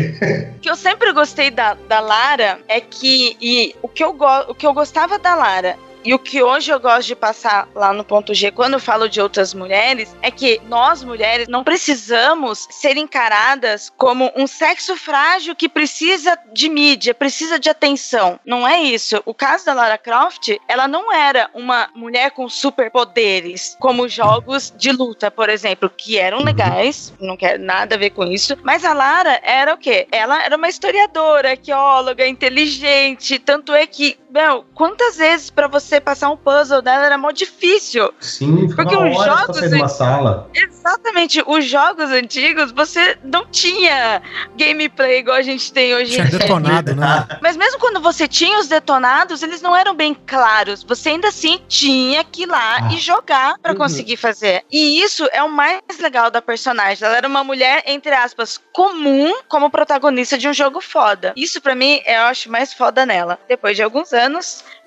O 0.56 0.60
que 0.60 0.70
eu 0.70 0.76
sempre 0.76 1.12
gostei 1.12 1.50
da, 1.50 1.74
da 1.88 2.00
Lara 2.00 2.58
é 2.68 2.80
que. 2.80 3.36
E 3.40 3.74
o 3.82 3.88
que, 3.88 4.02
eu 4.02 4.12
go, 4.12 4.26
o 4.48 4.54
que 4.54 4.66
eu 4.66 4.72
gostava 4.72 5.18
da 5.18 5.34
Lara. 5.34 5.76
E 6.04 6.12
o 6.12 6.18
que 6.18 6.42
hoje 6.42 6.70
eu 6.70 6.78
gosto 6.78 7.08
de 7.08 7.16
passar 7.16 7.66
lá 7.74 7.92
no 7.92 8.04
ponto 8.04 8.34
G, 8.34 8.50
quando 8.50 8.74
eu 8.74 8.80
falo 8.80 9.08
de 9.08 9.20
outras 9.20 9.54
mulheres, 9.54 10.14
é 10.20 10.30
que 10.30 10.60
nós 10.68 11.02
mulheres 11.02 11.48
não 11.48 11.64
precisamos 11.64 12.66
ser 12.70 12.98
encaradas 12.98 13.90
como 13.96 14.30
um 14.36 14.46
sexo 14.46 14.96
frágil 14.96 15.56
que 15.56 15.68
precisa 15.68 16.38
de 16.52 16.68
mídia, 16.68 17.14
precisa 17.14 17.58
de 17.58 17.70
atenção. 17.70 18.38
Não 18.44 18.68
é 18.68 18.82
isso. 18.82 19.22
O 19.24 19.32
caso 19.32 19.64
da 19.64 19.72
Lara 19.72 19.96
Croft, 19.96 20.50
ela 20.68 20.86
não 20.86 21.10
era 21.12 21.48
uma 21.54 21.88
mulher 21.94 22.32
com 22.32 22.48
superpoderes, 22.48 23.74
como 23.80 24.08
jogos 24.08 24.74
de 24.76 24.92
luta, 24.92 25.30
por 25.30 25.48
exemplo, 25.48 25.88
que 25.88 26.18
eram 26.18 26.42
legais, 26.42 27.14
não 27.18 27.36
quero 27.36 27.62
nada 27.62 27.94
a 27.94 27.98
ver 27.98 28.10
com 28.10 28.24
isso. 28.24 28.56
Mas 28.62 28.84
a 28.84 28.92
Lara 28.92 29.40
era 29.42 29.72
o 29.72 29.78
quê? 29.78 30.06
Ela 30.12 30.44
era 30.44 30.56
uma 30.56 30.68
historiadora, 30.68 31.52
arqueóloga, 31.52 32.26
inteligente. 32.26 33.38
Tanto 33.38 33.72
é 33.72 33.86
que, 33.86 34.18
meu, 34.34 34.64
quantas 34.74 35.16
vezes 35.16 35.48
pra 35.48 35.68
você 35.68 36.00
passar 36.00 36.28
um 36.28 36.36
puzzle 36.36 36.82
dela 36.82 37.06
era 37.06 37.16
mó 37.16 37.30
difícil? 37.30 38.12
Sim, 38.18 38.66
Porque 38.74 38.96
os 38.96 39.16
horas 39.16 39.16
pra 39.24 39.36
jogos 39.38 39.56
sair 39.58 39.68
de 39.68 39.74
uma 39.76 39.84
em- 39.86 39.88
sala. 39.88 40.50
Exatamente, 40.52 41.42
os 41.46 41.64
jogos 41.64 42.10
antigos 42.10 42.72
você 42.72 43.16
não 43.22 43.46
tinha 43.46 44.20
gameplay 44.56 45.20
igual 45.20 45.36
a 45.36 45.42
gente 45.42 45.72
tem 45.72 45.94
hoje 45.94 46.12
Tinha 46.12 46.24
em 46.26 46.30
dia. 46.30 46.38
detonado, 46.40 46.94
né? 46.96 47.26
Mas 47.40 47.56
mesmo 47.56 47.78
quando 47.78 48.00
você 48.00 48.26
tinha 48.26 48.58
os 48.58 48.66
detonados, 48.66 49.42
eles 49.42 49.62
não 49.62 49.74
eram 49.76 49.94
bem 49.94 50.14
claros. 50.26 50.82
Você 50.82 51.10
ainda 51.10 51.28
assim 51.28 51.60
tinha 51.68 52.24
que 52.24 52.42
ir 52.42 52.46
lá 52.46 52.90
e 52.92 52.98
jogar 52.98 53.56
pra 53.62 53.70
Uhum. 53.72 53.78
conseguir 53.78 54.16
fazer. 54.16 54.64
E 54.70 55.00
isso 55.00 55.28
é 55.32 55.42
o 55.44 55.48
mais 55.48 55.80
legal 56.00 56.28
da 56.30 56.42
personagem. 56.42 57.06
Ela 57.06 57.18
era 57.18 57.28
uma 57.28 57.44
mulher, 57.44 57.84
entre 57.86 58.12
aspas, 58.12 58.60
comum 58.72 59.32
como 59.48 59.70
protagonista 59.70 60.36
de 60.36 60.48
um 60.48 60.52
jogo 60.52 60.80
foda. 60.80 61.32
Isso 61.36 61.60
pra 61.60 61.74
mim 61.76 62.02
eu 62.04 62.22
acho 62.22 62.50
mais 62.50 62.74
foda 62.74 63.06
nela. 63.06 63.38
Depois 63.48 63.76
de 63.76 63.82
alguns 63.82 64.12
anos, 64.12 64.23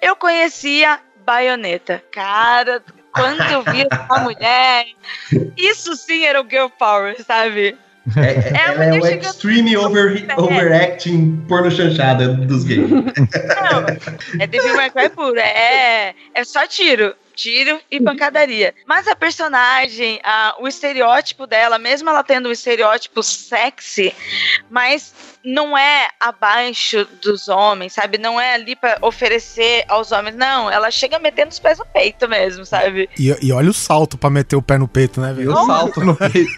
eu 0.02 0.16
conheci 0.16 0.84
a 0.86 1.00
Bayonetta. 1.26 2.04
Cara, 2.12 2.82
quando 3.14 3.42
eu 3.42 3.64
vi 3.64 3.86
essa 3.90 4.20
mulher, 4.22 4.86
isso 5.58 5.96
sim 5.96 6.26
era 6.26 6.42
o 6.42 6.50
girl 6.50 6.68
power, 6.70 7.16
sabe? 7.24 7.78
É, 8.16 8.22
É, 8.22 8.72
ela 8.72 8.86
é 8.86 8.92
o 8.94 9.06
extreme 9.06 9.76
over, 9.76 10.26
overacting 10.38 11.44
porno 11.48 11.70
chanchada 11.70 12.30
dos 12.30 12.64
games. 12.64 13.04
É 14.40 14.48
Devil 14.48 14.76
May 14.76 14.90
Cry 14.90 15.10
puro, 15.10 15.38
é, 15.40 16.14
é 16.34 16.44
só 16.46 16.66
tiro. 16.68 17.14
Tiro 17.36 17.80
e 17.92 18.02
pancadaria. 18.02 18.74
Mas 18.88 19.08
a 19.08 19.16
personagem, 19.16 20.20
a- 20.24 20.56
o 20.60 20.68
estereótipo 20.68 21.46
dela, 21.46 21.78
mesmo 21.78 22.10
ela 22.10 22.24
tendo 22.24 22.50
um 22.50 22.52
estereótipo 22.52 23.22
sexy, 23.22 24.16
mas 24.72 25.14
não 25.48 25.78
é 25.78 26.10
abaixo 26.20 27.08
dos 27.24 27.48
homens, 27.48 27.94
sabe? 27.94 28.18
Não 28.18 28.40
é 28.40 28.56
ali 28.56 28.76
pra 28.76 28.98
oferecer 29.02 29.86
aos 29.88 30.12
homens. 30.12 30.36
Não, 30.36 30.70
ela 30.70 30.92
chega 30.92 31.18
metendo 31.20 31.52
os 31.52 31.60
pés 31.60 31.80
no 31.80 31.86
peito 31.86 32.28
mesmo, 32.28 32.66
sabe? 32.66 33.10
E, 33.18 33.34
e 33.42 33.52
olha 33.54 33.70
o 33.70 33.74
salto 33.74 34.18
pra 34.18 34.30
meter 34.30 34.58
o 34.58 34.62
pé 34.62 34.78
no 34.78 34.88
peito, 34.90 35.22
né, 35.22 35.32
velho? 35.32 35.52
E 35.52 35.54
o 35.54 35.66
salto 35.66 36.02
no 36.02 36.16
peito. 36.18 36.52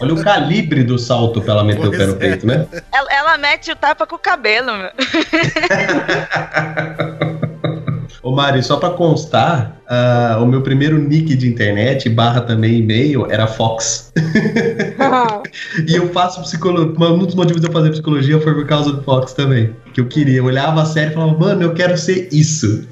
Olha 0.00 0.14
o 0.14 0.22
calibre 0.22 0.84
do 0.84 0.98
salto 0.98 1.40
pra 1.40 1.54
ela 1.54 1.64
meter 1.64 1.86
o 1.86 1.90
pé 1.90 2.06
no 2.06 2.14
Pois 2.16 2.22
é. 2.22 2.28
peito, 2.30 2.46
né? 2.46 2.66
Ela, 2.92 3.12
ela 3.12 3.38
mete 3.38 3.72
o 3.72 3.76
tapa 3.76 4.06
com 4.06 4.16
o 4.16 4.18
cabelo, 4.18 4.72
meu. 4.76 4.90
Ô 8.24 8.32
Mari, 8.32 8.62
só 8.62 8.78
pra 8.78 8.88
constar, 8.88 9.82
ah, 9.86 10.38
o 10.40 10.46
meu 10.46 10.62
primeiro 10.62 10.98
nick 10.98 11.36
de 11.36 11.46
internet, 11.46 12.08
barra 12.08 12.40
também 12.40 12.78
e-mail, 12.78 13.30
era 13.30 13.46
Fox. 13.46 14.10
e 15.86 15.94
eu 15.94 16.08
faço 16.08 16.40
psicologia. 16.40 16.94
Um 16.98 17.18
dos 17.18 17.34
motivos 17.34 17.60
de 17.60 17.68
eu 17.68 17.72
fazer 17.72 17.90
psicologia 17.90 18.40
foi 18.40 18.54
por 18.54 18.66
causa 18.66 18.94
do 18.94 19.02
Fox 19.02 19.34
também. 19.34 19.76
Que 19.94 20.00
eu 20.00 20.06
queria. 20.08 20.38
Eu 20.38 20.44
olhava 20.46 20.82
a 20.82 20.84
série 20.84 21.12
e 21.12 21.14
falava, 21.14 21.38
mano, 21.38 21.62
eu 21.62 21.72
quero 21.72 21.96
ser 21.96 22.28
isso. 22.32 22.84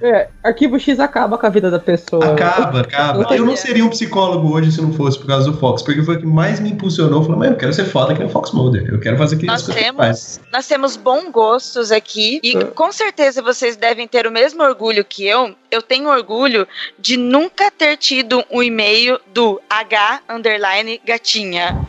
É, 0.00 0.28
arquivo 0.42 0.78
X 0.78 1.00
acaba 1.00 1.36
com 1.36 1.44
a 1.44 1.48
vida 1.50 1.68
da 1.70 1.80
pessoa. 1.80 2.24
Acaba, 2.32 2.80
acaba. 2.82 3.34
Eu 3.34 3.44
não 3.44 3.56
seria 3.56 3.84
um 3.84 3.88
psicólogo 3.88 4.54
hoje 4.54 4.70
se 4.70 4.80
não 4.80 4.92
fosse 4.92 5.18
por 5.18 5.26
causa 5.26 5.50
do 5.50 5.58
Fox, 5.58 5.82
porque 5.82 6.00
foi 6.02 6.16
o 6.16 6.20
que 6.20 6.26
mais 6.26 6.60
me 6.60 6.70
impulsionou. 6.70 7.20
Eu 7.20 7.24
falei, 7.24 7.38
mano, 7.40 7.52
eu 7.52 7.56
quero 7.58 7.72
ser 7.72 7.86
foda 7.86 8.12
que 8.12 8.20
nem 8.20 8.28
o 8.28 8.30
Fox 8.30 8.52
Mulder. 8.52 8.86
Eu 8.88 9.00
quero 9.00 9.18
fazer 9.18 9.34
aquilo 9.34 9.50
Nós 9.50 9.66
que 9.66 9.74
temos, 9.74 9.96
faz. 9.96 10.40
nós 10.52 10.66
temos 10.68 10.96
bons 10.96 11.28
gostos 11.32 11.90
aqui 11.90 12.38
e 12.42 12.56
É. 12.56 12.64
com 12.66 12.92
certeza 12.92 13.42
vocês 13.42 13.76
devem 13.76 14.06
ter 14.06 14.24
o 14.26 14.30
mesmo 14.30 14.62
orgulho 14.62 15.04
que 15.04 15.26
eu. 15.26 15.54
Eu 15.72 15.82
tenho 15.82 16.08
orgulho 16.08 16.68
de 16.98 17.16
nunca 17.16 17.68
ter 17.70 17.96
tido 17.96 18.44
um 18.50 18.62
e-mail 18.62 19.18
do 19.34 19.60
H 19.68 20.20
underline 20.30 21.00
gatinha. 21.04 21.80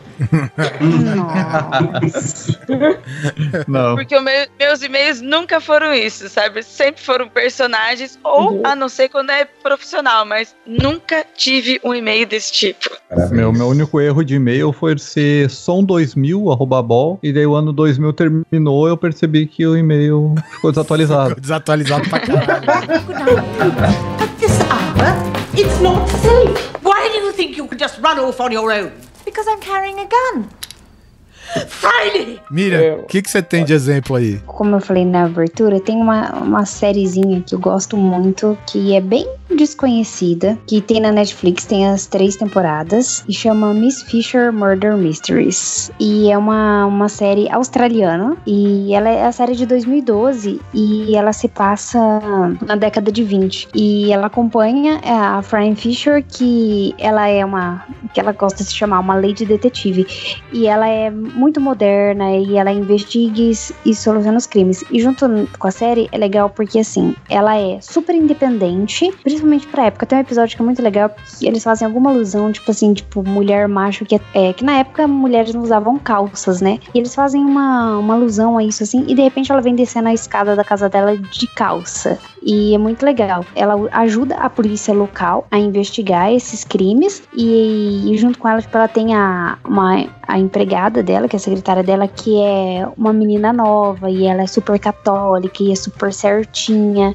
Não. 3.68 3.94
Porque 3.96 4.16
o 4.16 4.22
meu- 4.22 4.46
meus 4.58 4.82
e-mails 4.82 5.20
nunca 5.20 5.60
foram 5.60 5.92
isso, 5.94 6.28
sabe? 6.28 6.62
Sempre 6.62 7.02
foram 7.02 7.28
personagens, 7.28 8.18
ou 8.22 8.60
a 8.64 8.74
não 8.74 8.88
ser 8.88 9.08
quando 9.08 9.30
é 9.30 9.44
profissional, 9.44 10.24
mas 10.24 10.54
nunca 10.66 11.24
tive 11.36 11.80
um 11.84 11.94
e-mail 11.94 12.26
desse 12.26 12.52
tipo. 12.52 12.90
Meu, 13.30 13.52
meu 13.52 13.68
único 13.68 14.00
erro 14.00 14.24
de 14.24 14.34
e-mail 14.36 14.72
foi 14.72 14.98
ser 14.98 15.48
som2000, 15.48 16.52
arroba 16.52 16.82
bol, 16.82 17.18
e 17.22 17.32
daí 17.32 17.46
o 17.46 17.54
ano 17.54 17.72
2000 17.72 18.12
terminou 18.12 18.88
eu 18.88 18.96
percebi 18.96 19.46
que 19.46 19.66
o 19.66 19.76
e-mail 19.76 20.34
ficou 20.52 20.70
desatualizado. 20.70 21.40
Desatualizado 21.40 22.08
pra 22.08 22.20
caralho. 22.20 22.64
At 24.20 24.28
this 24.38 24.58
hour, 24.60 25.58
it's 25.58 25.80
not 25.80 26.08
safe. 26.10 26.70
Why 26.82 27.08
do 27.10 27.18
you 27.26 27.32
think 27.32 27.56
you 27.58 27.66
can 27.68 27.78
just 27.78 27.98
run 28.02 28.18
off 28.18 28.40
on 28.40 28.50
your 28.52 28.70
own? 28.72 28.90
Because 29.24 29.46
I'm 29.48 29.60
carrying 29.60 29.98
a 29.98 30.06
gun. 30.06 30.50
Friday! 31.68 32.40
Miriam, 32.50 32.96
o 33.00 33.04
que, 33.04 33.22
que 33.22 33.30
você 33.30 33.42
tem 33.42 33.64
de 33.64 33.72
exemplo 33.72 34.16
aí? 34.16 34.40
Como 34.46 34.76
eu 34.76 34.80
falei 34.80 35.04
na 35.04 35.24
abertura, 35.24 35.80
tem 35.80 35.96
uma, 35.96 36.32
uma 36.38 36.66
sériezinha 36.66 37.42
que 37.42 37.54
eu 37.54 37.58
gosto 37.58 37.96
muito, 37.96 38.56
que 38.66 38.94
é 38.94 39.00
bem 39.00 39.26
desconhecida, 39.54 40.58
que 40.66 40.80
tem 40.80 41.00
na 41.00 41.12
Netflix, 41.12 41.64
tem 41.64 41.86
as 41.88 42.06
três 42.06 42.36
temporadas, 42.36 43.24
e 43.28 43.32
chama 43.32 43.72
Miss 43.72 44.02
Fisher 44.02 44.52
Murder 44.52 44.96
Mysteries. 44.96 45.90
E 46.00 46.30
é 46.30 46.36
uma, 46.36 46.86
uma 46.86 47.08
série 47.08 47.50
australiana, 47.50 48.36
e 48.46 48.94
ela 48.94 49.08
é 49.08 49.26
a 49.26 49.32
série 49.32 49.54
de 49.54 49.66
2012, 49.66 50.60
e 50.72 51.16
ela 51.16 51.32
se 51.32 51.48
passa 51.48 51.98
na 52.66 52.76
década 52.76 53.12
de 53.12 53.22
20. 53.22 53.68
E 53.74 54.12
ela 54.12 54.26
acompanha 54.26 55.00
a 55.04 55.42
Fran 55.42 55.74
Fisher, 55.74 56.24
que 56.26 56.94
ela 56.98 57.28
é 57.28 57.44
uma, 57.44 57.84
que 58.12 58.20
ela 58.20 58.32
gosta 58.32 58.62
de 58.62 58.70
se 58.70 58.76
chamar 58.76 59.00
uma 59.00 59.14
lady 59.14 59.44
detetive, 59.44 60.06
e 60.52 60.66
ela 60.66 60.88
é 60.88 61.10
muito 61.34 61.60
moderna 61.60 62.36
e 62.36 62.56
ela 62.56 62.72
investiga 62.72 63.40
e, 63.84 63.94
soluciona 63.94 64.38
os 64.38 64.46
crimes. 64.46 64.84
E 64.90 65.00
junto 65.00 65.26
com 65.58 65.66
a 65.66 65.70
série 65.70 66.08
é 66.12 66.18
legal 66.18 66.48
porque 66.50 66.78
assim, 66.78 67.14
ela 67.28 67.56
é 67.56 67.80
super 67.80 68.14
independente, 68.14 69.12
principalmente 69.22 69.66
pra 69.66 69.86
época. 69.86 70.06
Tem 70.06 70.18
um 70.18 70.22
episódio 70.22 70.56
que 70.56 70.62
é 70.62 70.64
muito 70.64 70.82
legal 70.82 71.10
que 71.10 71.46
eles 71.46 71.62
fazem 71.62 71.86
alguma 71.86 72.10
alusão, 72.10 72.52
tipo 72.52 72.70
assim, 72.70 72.94
tipo 72.94 73.22
mulher 73.22 73.68
macho 73.68 74.04
que 74.04 74.20
é 74.34 74.52
que 74.52 74.64
na 74.64 74.78
época 74.78 75.06
mulheres 75.06 75.54
não 75.54 75.62
usavam 75.62 75.98
calças, 75.98 76.60
né? 76.60 76.78
E 76.94 76.98
eles 76.98 77.14
fazem 77.14 77.44
uma, 77.44 77.98
uma 77.98 78.14
alusão 78.14 78.56
a 78.56 78.64
isso 78.64 78.82
assim, 78.82 79.04
e 79.08 79.14
de 79.14 79.22
repente 79.22 79.50
ela 79.50 79.60
vem 79.60 79.74
descendo 79.74 80.08
a 80.08 80.14
escada 80.14 80.54
da 80.54 80.64
casa 80.64 80.88
dela 80.88 81.16
de 81.16 81.46
calça. 81.48 82.18
E 82.44 82.74
é 82.74 82.78
muito 82.78 83.04
legal. 83.04 83.44
Ela 83.56 83.88
ajuda 83.92 84.36
a 84.36 84.50
polícia 84.50 84.92
local 84.92 85.46
a 85.50 85.58
investigar 85.58 86.30
esses 86.30 86.62
crimes 86.62 87.22
e, 87.34 88.12
e 88.12 88.18
junto 88.18 88.38
com 88.38 88.46
ela, 88.48 88.60
tipo, 88.60 88.76
ela 88.76 88.86
tem 88.86 89.14
a, 89.14 89.56
uma, 89.64 90.06
a 90.28 90.38
empregada 90.38 91.02
dela, 91.02 91.26
que 91.26 91.36
é 91.36 91.38
a 91.38 91.40
secretária 91.40 91.82
dela, 91.82 92.06
que 92.06 92.38
é 92.40 92.86
uma 92.98 93.12
menina 93.12 93.52
nova 93.52 94.10
e 94.10 94.26
ela 94.26 94.42
é 94.42 94.46
super 94.46 94.78
católica 94.78 95.62
e 95.62 95.72
é 95.72 95.74
super 95.74 96.12
certinha. 96.12 97.14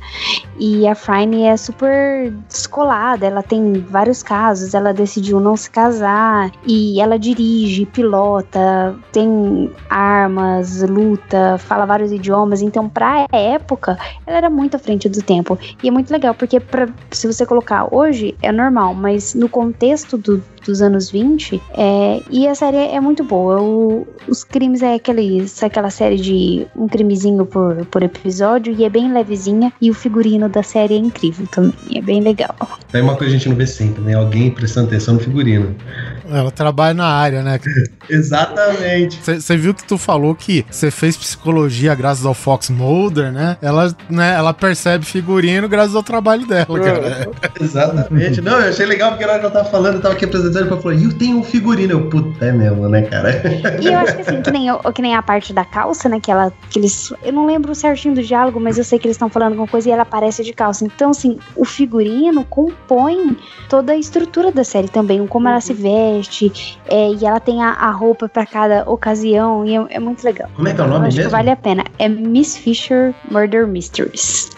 E 0.59 0.87
a 0.87 0.95
Frine 0.95 1.43
é 1.43 1.55
super 1.55 2.31
descolada, 2.47 3.25
ela 3.25 3.43
tem 3.43 3.73
vários 3.73 4.23
casos, 4.23 4.73
ela 4.73 4.93
decidiu 4.93 5.39
não 5.39 5.55
se 5.55 5.69
casar 5.69 6.51
e 6.65 6.99
ela 6.99 7.19
dirige, 7.19 7.85
pilota, 7.85 8.95
tem 9.11 9.71
armas, 9.89 10.81
luta, 10.81 11.57
fala 11.59 11.85
vários 11.85 12.11
idiomas, 12.11 12.61
então 12.61 12.89
pra 12.89 13.25
época 13.31 13.97
ela 14.25 14.37
era 14.37 14.49
muito 14.49 14.75
à 14.75 14.79
frente 14.79 15.07
tempo. 15.23 15.57
E 15.83 15.87
é 15.87 15.91
muito 15.91 16.11
legal, 16.11 16.33
porque 16.33 16.59
pra, 16.59 16.87
se 17.11 17.27
você 17.27 17.45
colocar 17.45 17.93
hoje 17.93 18.35
é 18.41 18.51
normal, 18.51 18.93
mas 18.93 19.33
no 19.33 19.49
contexto 19.49 20.17
do, 20.17 20.43
dos 20.65 20.81
anos 20.81 21.09
20, 21.11 21.61
é, 21.75 22.21
e 22.29 22.47
a 22.47 22.55
série 22.55 22.77
é 22.77 22.99
muito 22.99 23.23
boa. 23.23 23.61
O- 23.61 24.07
os 24.27 24.43
crimes 24.43 24.81
é 24.81 24.95
aquele, 24.95 25.45
aquela 25.61 25.89
série 25.89 26.17
de 26.17 26.67
um 26.75 26.87
crimezinho 26.87 27.45
por, 27.45 27.85
por 27.87 28.03
episódio 28.03 28.73
e 28.77 28.83
é 28.83 28.89
bem 28.89 29.11
levezinha. 29.11 29.71
E 29.81 29.89
o 29.89 29.93
figurino 29.93 30.47
da 30.49 30.61
série 30.63 30.95
é 30.95 30.97
incrível 30.97 31.47
também, 31.47 31.73
é 31.95 32.01
bem 32.01 32.21
legal. 32.21 32.55
Daí 32.91 33.01
uma 33.01 33.15
coisa 33.15 33.31
que 33.31 33.35
a 33.35 33.39
gente 33.39 33.49
não 33.49 33.55
vê 33.55 33.65
sempre, 33.67 34.01
né? 34.03 34.13
Alguém 34.13 34.51
prestando 34.51 34.87
atenção 34.87 35.15
no 35.15 35.19
figurino. 35.19 35.75
Ela 36.29 36.51
trabalha 36.51 36.93
na 36.93 37.05
área, 37.07 37.41
né? 37.41 37.59
Exatamente. 38.09 39.19
Você 39.23 39.57
viu 39.57 39.73
que 39.73 39.83
tu 39.83 39.97
falou 39.97 40.35
que 40.35 40.65
você 40.69 40.91
fez 40.91 41.17
psicologia 41.17 41.93
graças 41.95 42.25
ao 42.25 42.33
Fox 42.33 42.69
Mulder, 42.69 43.31
né? 43.31 43.57
Ela, 43.61 43.95
né, 44.09 44.35
ela 44.35 44.53
percebe 44.53 45.05
figurino 45.05 45.67
graças 45.67 45.95
ao 45.95 46.03
trabalho 46.03 46.45
dela, 46.45 46.79
cara. 46.79 47.29
Exatamente. 47.59 48.41
Não, 48.41 48.59
eu 48.59 48.69
achei 48.69 48.85
legal 48.85 49.11
porque 49.11 49.25
que 49.29 49.45
eu 49.45 49.51
tava 49.51 49.69
falando, 49.69 49.95
eu 49.95 50.01
tava 50.01 50.15
aqui 50.15 50.25
apresentando 50.25 50.48
e 50.55 50.81
falou, 50.81 50.93
e 50.93 51.03
eu 51.03 51.13
tenho 51.17 51.37
um 51.37 51.43
figurino. 51.43 51.93
Eu, 51.93 52.09
puta, 52.09 52.45
é 52.45 52.51
mesmo, 52.51 52.87
né, 52.89 53.01
cara? 53.03 53.29
E 53.81 53.87
eu 53.87 53.97
acho 53.99 54.15
que 54.15 54.21
assim, 54.21 54.41
que 54.41 54.51
nem, 54.51 54.67
eu- 54.67 54.79
que 54.93 55.01
nem 55.01 55.15
a 55.15 55.21
parte 55.21 55.53
da 55.53 55.63
calça, 55.65 56.07
né? 56.09 56.19
Que 56.19 56.31
ela. 56.31 56.51
Que 56.69 56.79
eles, 56.79 57.13
eu 57.23 57.33
não 57.33 57.45
lembro 57.45 57.73
certinho 57.75 58.15
do 58.15 58.21
diálogo, 58.23 58.59
mas 58.59 58.77
eu 58.77 58.83
sei 58.83 58.97
que 58.99 59.07
eles 59.07 59.15
estão 59.15 59.29
falando 59.29 59.49
alguma 59.53 59.67
coisa 59.67 59.89
e 59.89 59.91
ela 59.91 60.03
aparece 60.03 60.43
de 60.43 60.53
calça. 60.53 60.85
Então, 60.85 61.11
assim, 61.11 61.37
o 61.55 61.65
figurino 61.65 62.43
compõe 62.45 63.37
toda 63.69 63.93
a 63.93 63.97
estrutura 63.97 64.51
da 64.51 64.63
série 64.63 64.87
também, 64.87 65.21
o 65.21 65.27
como 65.27 65.47
ela 65.47 65.61
se 65.61 65.73
veste, 65.73 66.51
é, 66.87 67.11
e 67.11 67.25
ela 67.25 67.39
tem 67.39 67.61
a, 67.63 67.69
a 67.71 67.91
roupa 67.91 68.27
pra 68.27 68.45
cada 68.45 68.83
ocasião, 68.89 69.65
e 69.65 69.75
é, 69.75 69.85
é 69.91 69.99
muito 69.99 70.23
legal. 70.23 70.49
Como 70.55 70.67
é 70.67 70.73
que 70.73 70.81
é 70.81 70.83
o 70.83 70.87
Eu 70.87 70.89
nome 70.91 71.07
acho 71.07 71.17
mesmo? 71.17 71.29
que 71.29 71.35
vale 71.35 71.49
a 71.51 71.55
pena. 71.55 71.83
É 71.97 72.07
Miss 72.09 72.57
Fisher 72.57 73.13
Murder 73.29 73.67
Mysteries. 73.67 74.49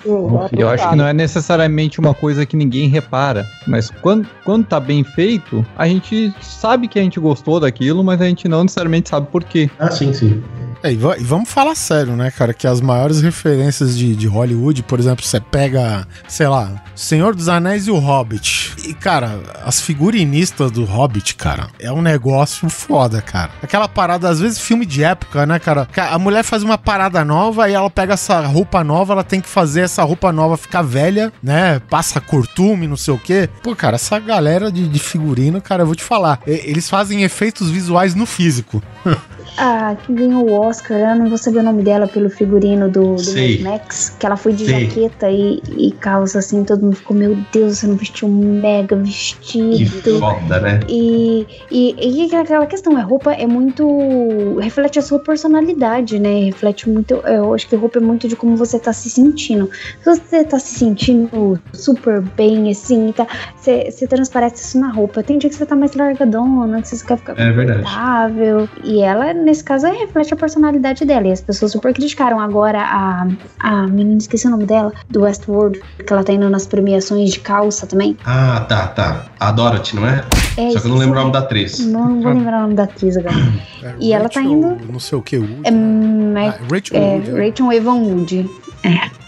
Eu 0.57 0.69
acho 0.69 0.89
que 0.89 0.95
não 0.95 1.05
é 1.05 1.13
necessariamente 1.13 1.99
uma 1.99 2.13
coisa 2.13 2.45
que 2.45 2.55
ninguém 2.55 2.87
repara, 2.89 3.45
mas 3.67 3.89
quando, 4.01 4.27
quando 4.43 4.65
tá 4.65 4.79
bem 4.79 5.03
feito, 5.03 5.65
a 5.81 5.87
gente 5.87 6.31
sabe 6.41 6.87
que 6.87 6.99
a 6.99 7.01
gente 7.01 7.19
gostou 7.19 7.59
daquilo, 7.59 8.03
mas 8.03 8.21
a 8.21 8.25
gente 8.25 8.47
não 8.47 8.61
necessariamente 8.61 9.09
sabe 9.09 9.25
por 9.31 9.43
quê. 9.43 9.67
Ah, 9.79 9.89
sim, 9.89 10.13
sim. 10.13 10.43
É, 10.83 10.91
e, 10.91 10.95
va- 10.95 11.15
vamos 11.21 11.49
falar 11.49 11.75
sério, 11.75 12.15
né, 12.15 12.31
cara? 12.31 12.53
Que 12.53 12.65
as 12.65 12.81
maiores 12.81 13.21
referências 13.21 13.95
de, 13.97 14.15
de 14.15 14.27
Hollywood, 14.27 14.81
por 14.83 14.99
exemplo, 14.99 15.23
você 15.23 15.39
pega, 15.39 16.07
sei 16.27 16.47
lá, 16.47 16.71
Senhor 16.95 17.35
dos 17.35 17.47
Anéis 17.47 17.85
e 17.87 17.91
o 17.91 17.99
Hobbit. 17.99 18.73
E, 18.87 18.93
cara, 18.93 19.39
as 19.63 19.79
figurinistas 19.79 20.71
do 20.71 20.83
Hobbit, 20.83 21.35
cara, 21.35 21.67
é 21.79 21.91
um 21.91 22.01
negócio 22.01 22.67
foda, 22.69 23.21
cara. 23.21 23.51
Aquela 23.61 23.87
parada, 23.87 24.27
às 24.27 24.39
vezes, 24.39 24.57
filme 24.59 24.85
de 24.85 25.03
época, 25.03 25.45
né, 25.45 25.59
cara? 25.59 25.85
Ca- 25.85 26.09
A 26.13 26.17
mulher 26.19 26.43
faz 26.43 26.63
uma 26.63 26.77
parada 26.77 27.23
nova 27.23 27.69
e 27.69 27.73
ela 27.73 27.89
pega 27.89 28.13
essa 28.15 28.39
roupa 28.41 28.83
nova, 28.83 29.13
ela 29.13 29.23
tem 29.23 29.39
que 29.39 29.47
fazer 29.49 29.81
essa 29.81 30.03
roupa 30.03 30.31
nova 30.31 30.57
ficar 30.57 30.81
velha, 30.81 31.31
né? 31.43 31.79
Passa 31.89 32.19
curtume, 32.19 32.87
não 32.87 32.97
sei 32.97 33.13
o 33.13 33.19
quê. 33.19 33.47
Pô, 33.61 33.75
cara, 33.75 33.95
essa 33.95 34.17
galera 34.19 34.71
de, 34.71 34.87
de 34.87 34.99
figurino, 34.99 35.61
cara, 35.61 35.83
eu 35.83 35.87
vou 35.87 35.95
te 35.95 36.03
falar, 36.03 36.39
eles 36.47 36.89
fazem 36.89 37.21
efeitos 37.23 37.69
visuais 37.69 38.15
no 38.15 38.25
físico. 38.25 38.81
Ah, 39.57 39.95
que 40.05 40.13
ganhou 40.13 40.49
o 40.49 40.53
Oscar, 40.71 40.97
eu 40.97 41.15
não 41.15 41.27
vou 41.27 41.37
saber 41.37 41.59
o 41.59 41.63
nome 41.63 41.83
dela 41.83 42.07
pelo 42.07 42.29
figurino 42.29 42.89
do, 42.89 43.15
do 43.15 43.63
Max, 43.63 44.15
que 44.17 44.25
ela 44.25 44.37
foi 44.37 44.53
de 44.53 44.65
Sei. 44.65 44.85
jaqueta 44.85 45.29
e, 45.29 45.61
e 45.77 45.91
calça 45.91 46.39
assim, 46.39 46.63
todo 46.63 46.81
mundo 46.81 46.95
ficou, 46.95 47.15
meu 47.15 47.37
Deus, 47.51 47.77
você 47.77 47.87
não 47.87 47.95
vestiu 47.95 48.27
um 48.27 48.61
mega 48.61 48.95
vestido. 48.95 49.77
Que 49.77 49.85
foda, 49.85 50.59
né? 50.61 50.79
E, 50.87 51.45
e, 51.69 51.95
e 51.99 52.35
aquela 52.35 52.65
questão, 52.65 52.95
a 52.95 53.01
roupa 53.01 53.33
é 53.33 53.45
muito. 53.45 54.57
reflete 54.59 54.97
a 54.97 55.01
sua 55.01 55.19
personalidade, 55.19 56.17
né? 56.19 56.45
Reflete 56.45 56.89
muito. 56.89 57.15
Eu 57.15 57.53
acho 57.53 57.67
que 57.67 57.75
roupa 57.75 57.99
é 57.99 58.01
muito 58.01 58.27
de 58.27 58.35
como 58.35 58.55
você 58.55 58.79
tá 58.79 58.93
se 58.93 59.09
sentindo. 59.09 59.69
Se 60.03 60.05
você 60.05 60.43
tá 60.43 60.57
se 60.57 60.79
sentindo 60.79 61.59
super 61.73 62.21
bem, 62.21 62.71
assim, 62.71 63.11
tá, 63.11 63.27
você, 63.57 63.91
transparece 64.07 64.63
isso 64.63 64.79
na 64.79 64.91
roupa. 64.91 65.21
Tem 65.21 65.37
dia 65.37 65.49
que 65.49 65.55
você 65.55 65.65
tá 65.65 65.75
mais 65.75 65.93
largadona, 65.93 66.81
que 66.81 66.87
você 66.87 67.05
quer 67.05 67.17
ficar 67.17 67.37
É 67.39 67.51
verdade. 67.51 67.79
confortável. 67.83 68.69
E 68.83 69.01
ela, 69.01 69.33
nesse 69.33 69.63
caso, 69.63 69.87
é, 69.87 69.91
reflete 69.91 70.33
a 70.33 70.37
personalidade 70.37 70.60
dela. 71.05 71.27
E 71.27 71.31
as 71.31 71.41
pessoas 71.41 71.71
super 71.71 71.93
criticaram. 71.93 72.39
Agora, 72.39 72.81
a, 72.81 73.27
a 73.59 73.87
menina, 73.87 74.17
esqueci 74.17 74.47
o 74.47 74.51
nome 74.51 74.65
dela, 74.65 74.91
do 75.09 75.21
Westworld, 75.21 75.81
que 76.05 76.11
ela 76.13 76.23
tá 76.23 76.33
indo 76.33 76.49
nas 76.49 76.67
premiações 76.67 77.31
de 77.31 77.39
calça 77.39 77.87
também. 77.87 78.17
Ah, 78.25 78.65
tá, 78.67 78.87
tá. 78.87 79.25
A 79.39 79.51
Dorothy, 79.51 79.95
não 79.95 80.07
é? 80.07 80.23
É, 80.57 80.71
Só 80.71 80.79
que 80.79 80.87
eu 80.87 80.91
não 80.91 80.97
lembro 80.97 81.15
o 81.15 81.21
o 81.21 81.23
nome 81.23 81.33
da 81.33 81.39
atriz. 81.39 81.79
Não 81.79 82.21
vou 82.21 82.33
lembrar 82.33 82.59
o 82.59 82.61
nome 82.63 82.73
da 82.75 82.83
atriz 82.83 83.17
agora. 83.17 83.35
e 83.99 84.13
ela 84.13 84.29
tá 84.29 84.41
indo. 84.41 84.77
Não 84.91 84.99
sei 84.99 85.17
o 85.17 85.21
que, 85.21 85.37
Wood. 85.37 85.61
É, 85.63 85.71
Mac- 85.71 86.61
Rachel 86.71 86.97
é, 87.01 87.15
Wood, 87.15 87.29
é. 87.29 87.49
Rachel 87.49 87.73
Evan 87.73 87.95
Wood. 87.95 88.49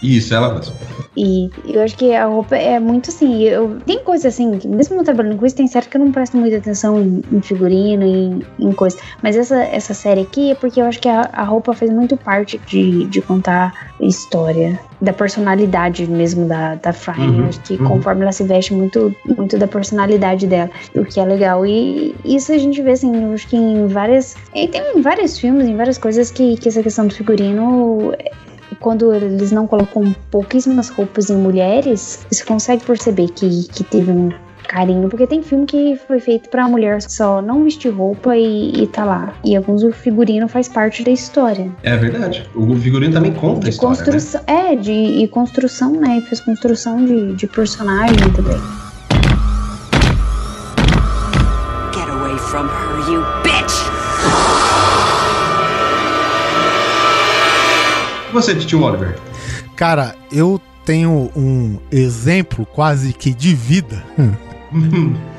Isso, 0.02 0.34
ela 0.34 0.54
mesmo. 0.54 0.74
E 1.16 1.50
eu 1.66 1.82
acho 1.82 1.96
que 1.96 2.12
a 2.12 2.26
roupa 2.26 2.56
é 2.56 2.78
muito 2.78 3.10
assim. 3.10 3.42
Eu, 3.44 3.78
tem 3.86 4.00
coisa 4.00 4.28
assim, 4.28 4.58
mesmo 4.64 5.02
trabalhando 5.04 5.38
com 5.38 5.46
isso, 5.46 5.56
tem 5.56 5.66
série 5.66 5.86
que 5.86 5.96
eu 5.96 6.00
não 6.00 6.12
presto 6.12 6.36
muita 6.36 6.56
atenção 6.56 7.00
em, 7.00 7.22
em 7.32 7.40
figurino, 7.40 8.04
em, 8.04 8.42
em 8.58 8.72
coisa. 8.72 8.96
Mas 9.22 9.36
essa, 9.36 9.62
essa 9.62 9.94
série 9.94 10.22
aqui 10.22 10.50
é 10.50 10.54
porque 10.54 10.80
eu 10.80 10.86
acho 10.86 11.00
que 11.00 11.08
a, 11.08 11.28
a 11.32 11.44
roupa 11.44 11.72
faz 11.72 11.90
muito 11.90 12.16
parte 12.16 12.58
de, 12.66 13.06
de 13.06 13.20
contar 13.20 13.92
história, 14.00 14.78
da 15.00 15.12
personalidade 15.12 16.06
mesmo 16.06 16.46
da, 16.46 16.74
da 16.76 16.92
Fry. 16.92 17.20
Uhum, 17.20 17.48
acho 17.48 17.60
que 17.60 17.74
uhum. 17.74 17.88
conforme 17.88 18.22
ela 18.22 18.32
se 18.32 18.42
veste, 18.44 18.74
muito, 18.74 19.14
muito 19.36 19.58
da 19.58 19.68
personalidade 19.68 20.46
dela, 20.46 20.70
o 20.94 21.04
que 21.04 21.20
é 21.20 21.24
legal. 21.24 21.64
E 21.64 22.14
isso 22.24 22.52
a 22.52 22.58
gente 22.58 22.80
vê 22.82 22.92
assim, 22.92 23.24
eu 23.24 23.32
acho 23.34 23.46
que 23.46 23.56
em 23.56 23.86
várias. 23.86 24.36
Tem 24.52 25.00
vários 25.00 25.38
filmes, 25.38 25.68
em 25.68 25.76
várias 25.76 25.98
coisas 25.98 26.30
que, 26.30 26.56
que 26.56 26.68
essa 26.68 26.82
questão 26.82 27.06
do 27.06 27.14
figurino 27.14 28.14
quando 28.80 29.12
eles 29.14 29.52
não 29.52 29.66
colocam 29.66 30.14
pouquíssimas 30.30 30.88
roupas 30.88 31.30
em 31.30 31.36
mulheres, 31.36 32.26
você 32.30 32.44
consegue 32.44 32.84
perceber 32.84 33.28
que, 33.28 33.68
que 33.68 33.84
teve 33.84 34.10
um 34.10 34.30
carinho, 34.64 35.08
porque 35.08 35.26
tem 35.26 35.42
filme 35.42 35.66
que 35.66 35.96
foi 36.06 36.18
feito 36.18 36.48
pra 36.48 36.66
mulher 36.66 37.00
só 37.02 37.40
não 37.40 37.64
vestir 37.64 37.90
roupa 37.90 38.36
e, 38.36 38.82
e 38.82 38.86
tá 38.86 39.04
lá. 39.04 39.34
E 39.44 39.54
alguns 39.56 39.82
o 39.82 39.92
figurino 39.92 40.48
faz 40.48 40.68
parte 40.68 41.04
da 41.04 41.10
história. 41.10 41.70
É 41.82 41.96
verdade. 41.96 42.48
O 42.54 42.74
figurino 42.76 43.12
também 43.12 43.32
conta 43.32 43.66
a 43.66 43.70
história, 43.70 43.98
né? 43.98 44.04
Construção, 44.04 44.40
é, 44.46 44.74
de 44.74 44.92
e 44.92 45.28
construção, 45.28 45.92
né? 45.92 46.18
E 46.18 46.20
fez 46.22 46.40
construção 46.40 47.04
de, 47.04 47.34
de 47.34 47.46
personagem 47.46 48.16
também. 48.34 48.58
Get 51.92 52.08
away 52.08 52.36
from 52.38 52.66
her, 52.66 53.12
you 53.12 53.22
bitch! 53.42 53.53
Você, 58.34 58.54
Tio 58.56 58.82
Oliver? 58.82 59.16
Cara, 59.76 60.14
eu 60.30 60.60
tenho 60.84 61.30
um 61.34 61.78
exemplo 61.90 62.66
quase 62.66 63.12
que 63.12 63.32
de 63.32 63.54
vida. 63.54 64.04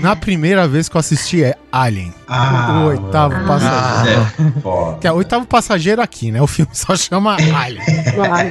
Na 0.00 0.14
primeira 0.14 0.66
vez 0.68 0.88
que 0.88 0.96
eu 0.96 1.00
assisti 1.00 1.42
é 1.42 1.56
Alien. 1.72 2.14
Ah, 2.28 2.82
o 2.84 2.86
oitavo 2.88 3.34
mano. 3.34 3.46
passageiro. 3.46 4.20
É, 4.20 4.60
foda. 4.60 4.98
Que 4.98 5.06
é 5.06 5.12
o 5.12 5.16
oitavo 5.16 5.46
passageiro 5.46 6.00
aqui, 6.00 6.30
né? 6.30 6.40
O 6.40 6.46
filme 6.46 6.70
só 6.72 6.94
chama 6.96 7.34
Alien. 7.34 7.80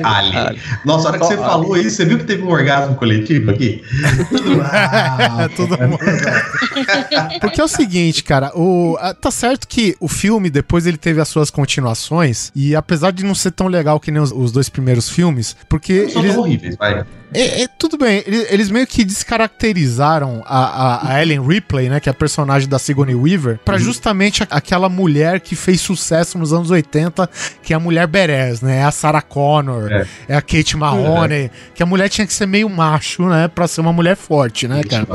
Alien. 0.04 0.60
Nossa, 0.86 1.08
a 1.08 1.12
hora 1.12 1.20
que 1.20 1.26
você 1.26 1.38
falou 1.38 1.78
isso, 1.78 1.96
você 1.98 2.06
viu 2.06 2.18
que 2.18 2.26
teve 2.26 2.44
um 2.44 2.50
orgasmo 2.52 2.96
coletivo 2.96 3.52
aqui? 3.52 3.82
É, 5.44 5.48
todo 5.50 5.70
mundo. 5.78 6.00
Porque 7.40 7.62
é 7.62 7.64
o 7.64 7.68
seguinte, 7.68 8.24
cara, 8.24 8.52
o, 8.56 8.98
ah, 9.00 9.14
tá 9.14 9.32
certo 9.32 9.68
que 9.68 9.96
o 10.00 10.08
filme 10.08 10.50
depois 10.50 10.86
ele 10.86 10.98
teve 10.98 11.22
as 11.22 11.28
suas 11.28 11.50
continuações 11.50 12.52
e 12.56 12.76
apesar 12.76 13.12
de 13.12 13.24
não 13.24 13.36
ser 13.36 13.52
tão 13.52 13.68
legal 13.68 14.00
que 14.00 14.12
nem 14.12 14.22
os, 14.22 14.32
os 14.32 14.52
dois 14.52 14.70
primeiros 14.70 15.10
filmes, 15.10 15.56
porque 15.70 16.10
São 16.10 16.24
eles 16.24 16.36
horríveis, 16.36 16.76
vai. 16.76 17.04
é, 17.34 17.64
é, 17.64 17.68
tudo 17.80 17.98
bem, 17.98 18.24
eles, 18.26 18.46
eles 18.52 18.70
meio 18.70 18.86
que 18.88 19.04
descaracterizaram 19.04 20.44
a, 20.46 20.73
a, 20.74 21.14
a 21.14 21.22
Ellen 21.22 21.46
Ripley, 21.46 21.90
né, 21.90 22.00
que 22.00 22.10
é 22.10 22.12
a 22.12 22.14
personagem 22.14 22.68
da 22.68 22.80
Sigourney 22.80 23.16
Weaver, 23.16 23.60
pra 23.64 23.78
justamente 23.78 24.44
a- 24.44 24.48
aquela 24.50 24.90
mulher 24.90 25.40
que 25.40 25.56
fez 25.56 25.80
sucesso 25.82 26.38
nos 26.38 26.52
anos 26.54 26.72
80, 26.72 27.30
que 27.62 27.74
é 27.74 27.76
a 27.76 27.80
mulher 27.80 28.08
Beres, 28.08 28.62
né, 28.62 28.78
é 28.80 28.84
a 28.84 28.92
Sarah 28.92 29.22
Connor, 29.22 29.90
é, 30.28 30.36
a 30.36 30.42
Kate 30.42 30.76
Mahoney, 30.76 31.52
que 31.76 31.84
a 31.84 31.86
mulher 31.86 32.10
tinha 32.10 32.26
que 32.28 32.34
ser 32.34 32.46
meio 32.48 32.68
macho, 32.70 33.24
né, 33.30 33.48
pra 33.48 33.68
ser 33.68 33.82
uma 33.82 33.94
mulher 33.94 34.16
forte, 34.16 34.68
né, 34.68 34.82
cara. 34.84 35.08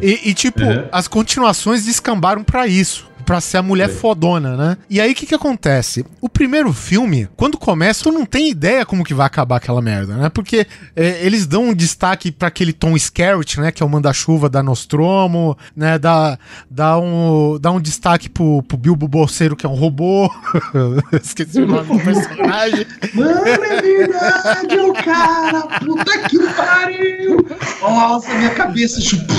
E, 0.00 0.30
e, 0.30 0.34
tipo, 0.34 0.62
É. 0.62 0.84
as 0.92 1.08
continuações 1.08 1.84
descambaram 1.84 2.44
pra 2.44 2.66
isso. 2.66 3.09
Pra 3.30 3.40
ser 3.40 3.58
a 3.58 3.62
mulher 3.62 3.88
fodona, 3.88 4.56
né? 4.56 4.76
E 4.90 5.00
aí 5.00 5.12
o 5.12 5.14
que 5.14 5.24
que 5.24 5.36
acontece? 5.36 6.04
O 6.20 6.28
primeiro 6.28 6.72
filme, 6.72 7.28
quando 7.36 7.56
começa, 7.56 8.02
tu 8.02 8.10
não 8.10 8.26
tem 8.26 8.50
ideia 8.50 8.84
como 8.84 9.04
que 9.04 9.14
vai 9.14 9.24
acabar 9.24 9.58
aquela 9.58 9.80
merda, 9.80 10.16
né? 10.16 10.28
Porque 10.28 10.66
é, 10.96 11.24
eles 11.24 11.46
dão 11.46 11.68
um 11.68 11.72
destaque 11.72 12.32
pra 12.32 12.48
aquele 12.48 12.72
Tom 12.72 12.96
Skerritt, 12.96 13.60
né? 13.60 13.70
Que 13.70 13.84
é 13.84 13.86
o 13.86 13.88
manda-chuva 13.88 14.48
da 14.48 14.64
Nostromo, 14.64 15.56
né? 15.76 15.96
Dá, 15.96 16.36
dá, 16.68 16.98
um, 16.98 17.56
dá 17.60 17.70
um 17.70 17.80
destaque 17.80 18.28
pro, 18.28 18.64
pro 18.64 18.76
Bilbo 18.76 19.06
Bolseiro, 19.06 19.54
que 19.54 19.64
é 19.64 19.68
um 19.68 19.76
robô. 19.76 20.28
Esqueci 21.22 21.60
o 21.60 21.68
nome 21.68 21.86
do 21.86 22.04
personagem. 22.04 22.84
Mano, 23.14 23.46
é 23.46 23.80
verdade, 23.80 24.76
o 24.76 24.92
cara! 24.92 25.62
Puta 25.78 26.18
que 26.28 26.38
pariu! 26.54 27.46
Nossa, 27.80 28.34
minha 28.34 28.50
cabeça 28.50 29.00
chupou. 29.00 29.36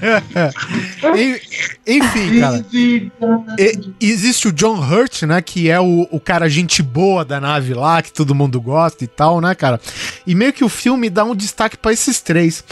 En- 1.16 1.40
Enfim, 1.86 2.40
cara. 2.40 2.64
E- 3.58 3.92
existe 4.00 4.48
o 4.48 4.52
John 4.52 4.78
Hurt, 4.80 5.22
né? 5.22 5.40
Que 5.42 5.68
é 5.70 5.80
o, 5.80 6.06
o 6.10 6.20
cara 6.20 6.48
gente 6.48 6.82
boa 6.82 7.24
da 7.24 7.40
nave 7.40 7.74
lá, 7.74 8.00
que 8.02 8.12
todo 8.12 8.34
mundo 8.34 8.60
gosta 8.60 9.04
e 9.04 9.06
tal, 9.06 9.40
né, 9.40 9.54
cara? 9.54 9.80
E 10.26 10.34
meio 10.34 10.52
que 10.52 10.64
o 10.64 10.68
filme 10.68 11.10
dá 11.10 11.24
um 11.24 11.34
destaque 11.34 11.76
pra 11.76 11.92
esses 11.92 12.20
três. 12.20 12.62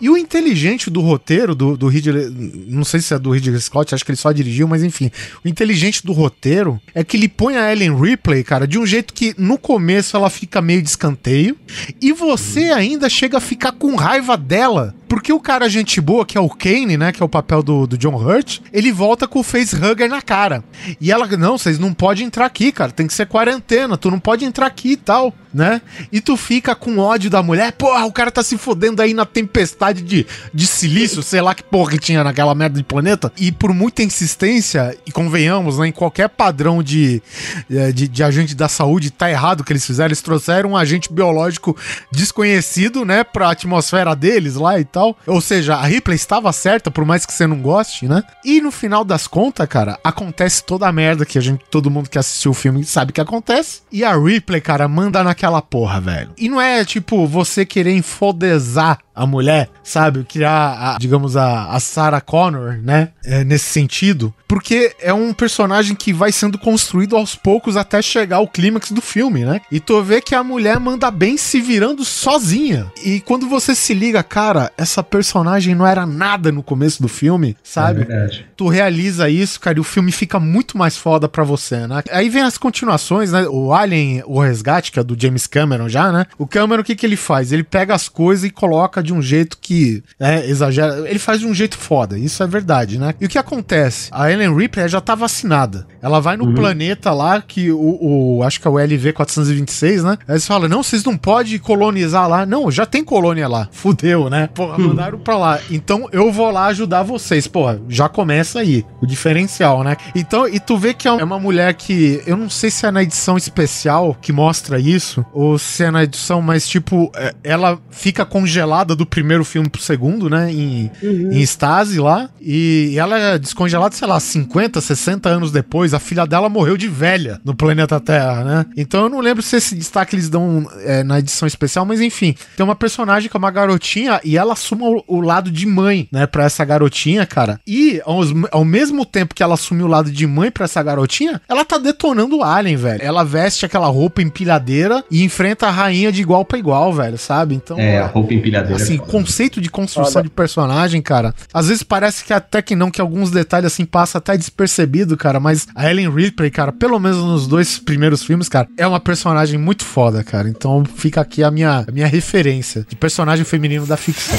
E 0.00 0.08
o 0.10 0.16
inteligente 0.16 0.90
do 0.90 1.00
roteiro, 1.00 1.54
do, 1.54 1.76
do 1.76 1.88
Ridley. 1.88 2.30
Não 2.68 2.84
sei 2.84 3.00
se 3.00 3.14
é 3.14 3.18
do 3.18 3.30
Ridley 3.30 3.60
Scott, 3.60 3.94
acho 3.94 4.04
que 4.04 4.10
ele 4.10 4.16
só 4.18 4.32
dirigiu, 4.32 4.66
mas 4.66 4.82
enfim. 4.82 5.10
O 5.44 5.48
inteligente 5.48 6.04
do 6.04 6.12
roteiro 6.12 6.80
é 6.94 7.04
que 7.04 7.16
ele 7.16 7.28
põe 7.28 7.56
a 7.56 7.70
Ellen 7.72 7.98
Ripley, 8.00 8.42
cara, 8.44 8.66
de 8.66 8.78
um 8.78 8.86
jeito 8.86 9.12
que 9.14 9.34
no 9.38 9.58
começo 9.58 10.16
ela 10.16 10.30
fica 10.30 10.60
meio 10.60 10.82
de 10.82 10.88
escanteio. 10.88 11.56
E 12.00 12.12
você 12.12 12.70
ainda 12.70 13.08
chega 13.08 13.38
a 13.38 13.40
ficar 13.40 13.72
com 13.72 13.94
raiva 13.94 14.36
dela. 14.36 14.94
Porque 15.06 15.32
o 15.32 15.38
cara 15.38 15.68
gente 15.68 16.00
boa, 16.00 16.26
que 16.26 16.36
é 16.36 16.40
o 16.40 16.48
Kane, 16.48 16.73
né? 16.82 17.12
Que 17.12 17.22
é 17.22 17.26
o 17.26 17.28
papel 17.28 17.62
do, 17.62 17.86
do 17.86 17.96
John 17.96 18.14
Hurt, 18.14 18.60
ele 18.72 18.92
volta 18.92 19.28
com 19.28 19.40
o 19.40 19.42
facehugger 19.42 20.08
na 20.08 20.20
cara. 20.20 20.64
E 21.00 21.12
ela, 21.12 21.26
não, 21.36 21.56
vocês 21.56 21.78
não 21.78 21.94
podem 21.94 22.26
entrar 22.26 22.46
aqui, 22.46 22.72
cara. 22.72 22.90
Tem 22.90 23.06
que 23.06 23.14
ser 23.14 23.26
quarentena, 23.26 23.96
tu 23.96 24.10
não 24.10 24.18
pode 24.18 24.44
entrar 24.44 24.66
aqui 24.66 24.92
e 24.92 24.96
tal, 24.96 25.32
né? 25.52 25.80
E 26.10 26.20
tu 26.20 26.36
fica 26.36 26.74
com 26.74 26.98
ódio 26.98 27.30
da 27.30 27.42
mulher. 27.42 27.72
Porra, 27.72 28.04
o 28.04 28.12
cara 28.12 28.30
tá 28.30 28.42
se 28.42 28.58
fodendo 28.58 29.00
aí 29.00 29.14
na 29.14 29.24
tempestade 29.24 30.02
de, 30.02 30.26
de 30.52 30.66
silício, 30.66 31.22
sei 31.22 31.40
lá 31.40 31.54
que 31.54 31.62
porra 31.62 31.92
que 31.92 31.98
tinha 31.98 32.24
naquela 32.24 32.54
merda 32.54 32.76
de 32.76 32.84
planeta. 32.84 33.32
E 33.38 33.52
por 33.52 33.72
muita 33.72 34.02
insistência, 34.02 34.96
e 35.06 35.12
convenhamos, 35.12 35.78
né? 35.78 35.88
Em 35.88 35.92
qualquer 35.92 36.28
padrão 36.28 36.82
de, 36.82 37.22
eh, 37.70 37.92
de, 37.92 38.08
de 38.08 38.22
agente 38.22 38.54
da 38.54 38.68
saúde, 38.68 39.10
tá 39.10 39.30
errado 39.30 39.60
o 39.60 39.64
que 39.64 39.72
eles 39.72 39.86
fizeram. 39.86 40.08
Eles 40.08 40.22
trouxeram 40.22 40.70
um 40.70 40.76
agente 40.76 41.12
biológico 41.12 41.76
desconhecido, 42.10 43.04
né? 43.04 43.22
Pra 43.22 43.50
atmosfera 43.50 44.14
deles 44.14 44.54
lá 44.54 44.78
e 44.78 44.84
tal. 44.84 45.16
Ou 45.26 45.40
seja, 45.40 45.76
a 45.76 45.84
Ripley 45.84 46.16
estava 46.16 46.52
certa, 46.64 46.90
por 46.90 47.04
mais 47.04 47.26
que 47.26 47.32
você 47.34 47.46
não 47.46 47.60
goste, 47.60 48.08
né? 48.08 48.24
E 48.42 48.58
no 48.58 48.70
final 48.70 49.04
das 49.04 49.26
contas, 49.26 49.68
cara, 49.68 49.98
acontece 50.02 50.64
toda 50.64 50.88
a 50.88 50.92
merda 50.92 51.26
que 51.26 51.36
a 51.36 51.40
gente, 51.40 51.62
todo 51.70 51.90
mundo 51.90 52.08
que 52.08 52.18
assistiu 52.18 52.52
o 52.52 52.54
filme 52.54 52.84
sabe 52.84 53.12
que 53.12 53.20
acontece. 53.20 53.82
E 53.92 54.02
a 54.02 54.16
Ripley, 54.16 54.62
cara, 54.62 54.88
manda 54.88 55.22
naquela 55.22 55.60
porra, 55.60 56.00
velho. 56.00 56.30
E 56.38 56.48
não 56.48 56.58
é 56.58 56.82
tipo 56.82 57.26
você 57.26 57.66
querer 57.66 57.94
enfodezar 57.94 58.98
a 59.14 59.26
mulher, 59.26 59.68
sabe? 59.82 60.24
Criar, 60.24 60.94
a, 60.94 60.98
digamos, 60.98 61.36
a, 61.36 61.66
a 61.66 61.78
Sarah 61.78 62.20
Connor, 62.20 62.78
né? 62.82 63.10
É, 63.24 63.44
nesse 63.44 63.66
sentido. 63.66 64.34
Porque 64.48 64.94
é 65.00 65.12
um 65.12 65.32
personagem 65.32 65.94
que 65.94 66.12
vai 66.12 66.32
sendo 66.32 66.58
construído 66.58 67.14
aos 67.16 67.34
poucos 67.36 67.76
até 67.76 68.02
chegar 68.02 68.36
ao 68.36 68.48
clímax 68.48 68.90
do 68.90 69.00
filme, 69.00 69.44
né? 69.44 69.60
E 69.70 69.78
tu 69.78 70.02
vê 70.02 70.20
que 70.20 70.34
a 70.34 70.42
mulher 70.42 70.80
manda 70.80 71.10
bem 71.10 71.36
se 71.36 71.60
virando 71.60 72.04
sozinha. 72.04 72.90
E 73.04 73.20
quando 73.20 73.48
você 73.48 73.74
se 73.74 73.94
liga, 73.94 74.22
cara, 74.22 74.72
essa 74.76 75.02
personagem 75.02 75.74
não 75.74 75.86
era 75.86 76.04
nada 76.04 76.50
no 76.54 76.62
começo 76.62 77.02
do 77.02 77.08
filme, 77.08 77.56
sabe? 77.62 78.02
É 78.02 78.04
verdade. 78.04 78.46
tu 78.56 78.68
realiza 78.68 79.28
isso, 79.28 79.60
cara, 79.60 79.76
e 79.78 79.80
o 79.80 79.84
filme 79.84 80.10
fica 80.12 80.38
muito 80.40 80.78
mais 80.78 80.96
foda 80.96 81.28
pra 81.28 81.44
você, 81.44 81.86
né? 81.86 82.02
Aí 82.10 82.28
vem 82.28 82.42
as 82.42 82.56
continuações, 82.56 83.32
né? 83.32 83.46
O 83.48 83.72
Alien, 83.74 84.22
o 84.26 84.40
Resgate, 84.40 84.90
que 84.92 84.98
é 85.00 85.04
do 85.04 85.16
James 85.20 85.46
Cameron 85.46 85.88
já, 85.88 86.12
né? 86.12 86.26
O 86.38 86.46
Cameron, 86.46 86.82
o 86.82 86.84
que 86.84 86.94
que 86.94 87.04
ele 87.04 87.16
faz? 87.16 87.52
Ele 87.52 87.64
pega 87.64 87.94
as 87.94 88.08
coisas 88.08 88.44
e 88.44 88.50
coloca 88.50 89.02
de 89.02 89.12
um 89.12 89.20
jeito 89.20 89.58
que, 89.60 90.02
é, 90.18 90.46
exagera. 90.48 91.08
Ele 91.08 91.18
faz 91.18 91.40
de 91.40 91.46
um 91.46 91.54
jeito 91.54 91.76
foda, 91.76 92.18
isso 92.18 92.42
é 92.42 92.46
verdade, 92.46 92.98
né? 92.98 93.14
E 93.20 93.26
o 93.26 93.28
que 93.28 93.38
acontece? 93.38 94.08
A 94.12 94.30
Ellen 94.30 94.56
Ripley 94.56 94.88
já 94.88 95.00
tá 95.00 95.14
vacinada. 95.14 95.86
Ela 96.00 96.20
vai 96.20 96.36
no 96.36 96.54
planeta 96.54 97.12
lá, 97.12 97.40
que 97.42 97.70
o, 97.72 98.38
o- 98.38 98.42
acho 98.42 98.60
que 98.60 98.68
é 98.68 98.70
o 98.70 98.74
LV-426, 98.74 100.02
né? 100.02 100.18
Aí 100.28 100.34
eles 100.34 100.46
falam, 100.46 100.68
não, 100.68 100.82
vocês 100.82 101.04
não 101.04 101.16
podem 101.16 101.58
colonizar 101.58 102.28
lá. 102.28 102.44
Não, 102.46 102.70
já 102.70 102.84
tem 102.86 103.02
colônia 103.04 103.48
lá. 103.48 103.68
Fudeu, 103.72 104.28
né? 104.28 104.48
Porra, 104.54 104.76
mandaram 104.78 105.18
pra 105.18 105.36
lá. 105.36 105.60
Então 105.70 106.08
eu 106.12 106.30
vou 106.34 106.50
lá 106.50 106.66
ajudar 106.66 107.02
vocês. 107.02 107.46
Porra, 107.46 107.80
já 107.88 108.08
começa 108.08 108.60
aí. 108.60 108.84
O 109.00 109.06
diferencial, 109.06 109.82
né? 109.82 109.96
Então, 110.14 110.46
e 110.46 110.58
tu 110.60 110.76
vê 110.76 110.92
que 110.92 111.08
é 111.08 111.12
uma 111.12 111.38
mulher 111.38 111.72
que. 111.74 112.22
Eu 112.26 112.36
não 112.36 112.50
sei 112.50 112.70
se 112.70 112.84
é 112.84 112.90
na 112.90 113.02
edição 113.02 113.36
especial 113.36 114.16
que 114.20 114.32
mostra 114.32 114.78
isso, 114.78 115.24
ou 115.32 115.58
se 115.58 115.84
é 115.84 115.90
na 115.90 116.04
edição, 116.04 116.42
mas 116.42 116.68
tipo, 116.68 117.10
é, 117.14 117.34
ela 117.42 117.78
fica 117.90 118.24
congelada 118.24 118.94
do 118.96 119.06
primeiro 119.06 119.44
filme 119.44 119.68
pro 119.68 119.80
segundo, 119.80 120.28
né? 120.28 120.52
Em, 120.52 120.90
em 121.02 121.40
estase 121.40 121.98
lá. 121.98 122.28
E 122.40 122.94
ela 122.98 123.18
é 123.18 123.38
descongelada, 123.38 123.94
sei 123.94 124.08
lá, 124.08 124.18
50, 124.18 124.80
60 124.80 125.28
anos 125.28 125.52
depois. 125.52 125.94
A 125.94 125.98
filha 125.98 126.26
dela 126.26 126.48
morreu 126.48 126.76
de 126.76 126.88
velha 126.88 127.40
no 127.44 127.54
planeta 127.54 128.00
Terra, 128.00 128.44
né? 128.44 128.66
Então 128.76 129.04
eu 129.04 129.08
não 129.08 129.20
lembro 129.20 129.42
se 129.42 129.56
esse 129.56 129.74
destaque 129.74 130.16
eles 130.16 130.28
dão 130.28 130.68
é, 130.80 131.04
na 131.04 131.18
edição 131.18 131.46
especial, 131.46 131.84
mas 131.84 132.00
enfim. 132.00 132.34
Tem 132.56 132.64
uma 132.64 132.74
personagem 132.74 133.30
que 133.30 133.36
é 133.36 133.38
uma 133.38 133.50
garotinha 133.50 134.20
e 134.24 134.36
ela 134.36 134.52
assume 134.52 134.82
o, 134.82 135.04
o 135.06 135.20
lado 135.20 135.50
de 135.50 135.66
mãe, 135.66 136.08
né, 136.10 136.23
pra 136.26 136.44
essa 136.44 136.64
garotinha, 136.64 137.24
cara. 137.26 137.60
E 137.66 138.00
aos- 138.04 138.32
ao, 138.50 138.64
mesmo 138.64 139.04
tempo 139.04 139.34
que 139.34 139.42
ela 139.42 139.54
assume 139.54 139.82
o 139.82 139.86
lado 139.86 140.10
de 140.10 140.26
mãe 140.26 140.50
pra 140.50 140.64
essa 140.64 140.82
garotinha, 140.82 141.40
ela 141.48 141.64
tá 141.64 141.78
detonando 141.78 142.38
o 142.38 142.42
Alien, 142.44 142.76
velho. 142.76 143.02
Ela 143.02 143.24
veste 143.24 143.64
aquela 143.66 143.86
roupa 143.88 144.22
empilhadeira 144.22 145.02
e 145.10 145.22
enfrenta 145.22 145.66
a 145.66 145.70
rainha 145.70 146.10
de 146.12 146.20
igual 146.20 146.44
pra 146.44 146.58
igual, 146.58 146.92
velho, 146.92 147.18
sabe? 147.18 147.54
Então. 147.54 147.78
É, 147.78 147.98
a 147.98 148.06
roupa 148.06 148.34
empilhadeira. 148.34 148.82
Assim, 148.82 148.94
é 148.96 148.98
conceito 148.98 149.60
de 149.60 149.70
construção 149.70 150.12
Foda. 150.12 150.24
de 150.24 150.30
personagem, 150.30 151.00
cara. 151.02 151.34
Às 151.52 151.68
vezes 151.68 151.82
parece 151.82 152.24
que 152.24 152.32
até 152.32 152.60
que 152.62 152.74
não, 152.74 152.90
que 152.90 153.00
alguns 153.00 153.30
detalhes 153.30 153.72
assim 153.72 153.84
passam 153.84 154.18
até 154.18 154.36
despercebido, 154.36 155.16
cara. 155.16 155.38
Mas 155.40 155.66
a 155.74 155.90
Ellen 155.90 156.10
Ripley, 156.10 156.50
cara, 156.50 156.72
pelo 156.72 156.98
menos 156.98 157.18
nos 157.18 157.46
dois 157.46 157.78
primeiros 157.78 158.22
filmes, 158.22 158.48
cara, 158.48 158.68
é 158.76 158.86
uma 158.86 159.00
personagem 159.00 159.58
muito 159.58 159.84
foda, 159.84 160.22
cara. 160.24 160.48
Então 160.48 160.84
fica 160.96 161.20
aqui 161.20 161.42
a 161.42 161.50
minha, 161.50 161.84
a 161.86 161.92
minha 161.92 162.06
referência 162.06 162.86
de 162.88 162.96
personagem 162.96 163.44
feminino 163.44 163.86
da 163.86 163.96
ficção. 163.96 164.38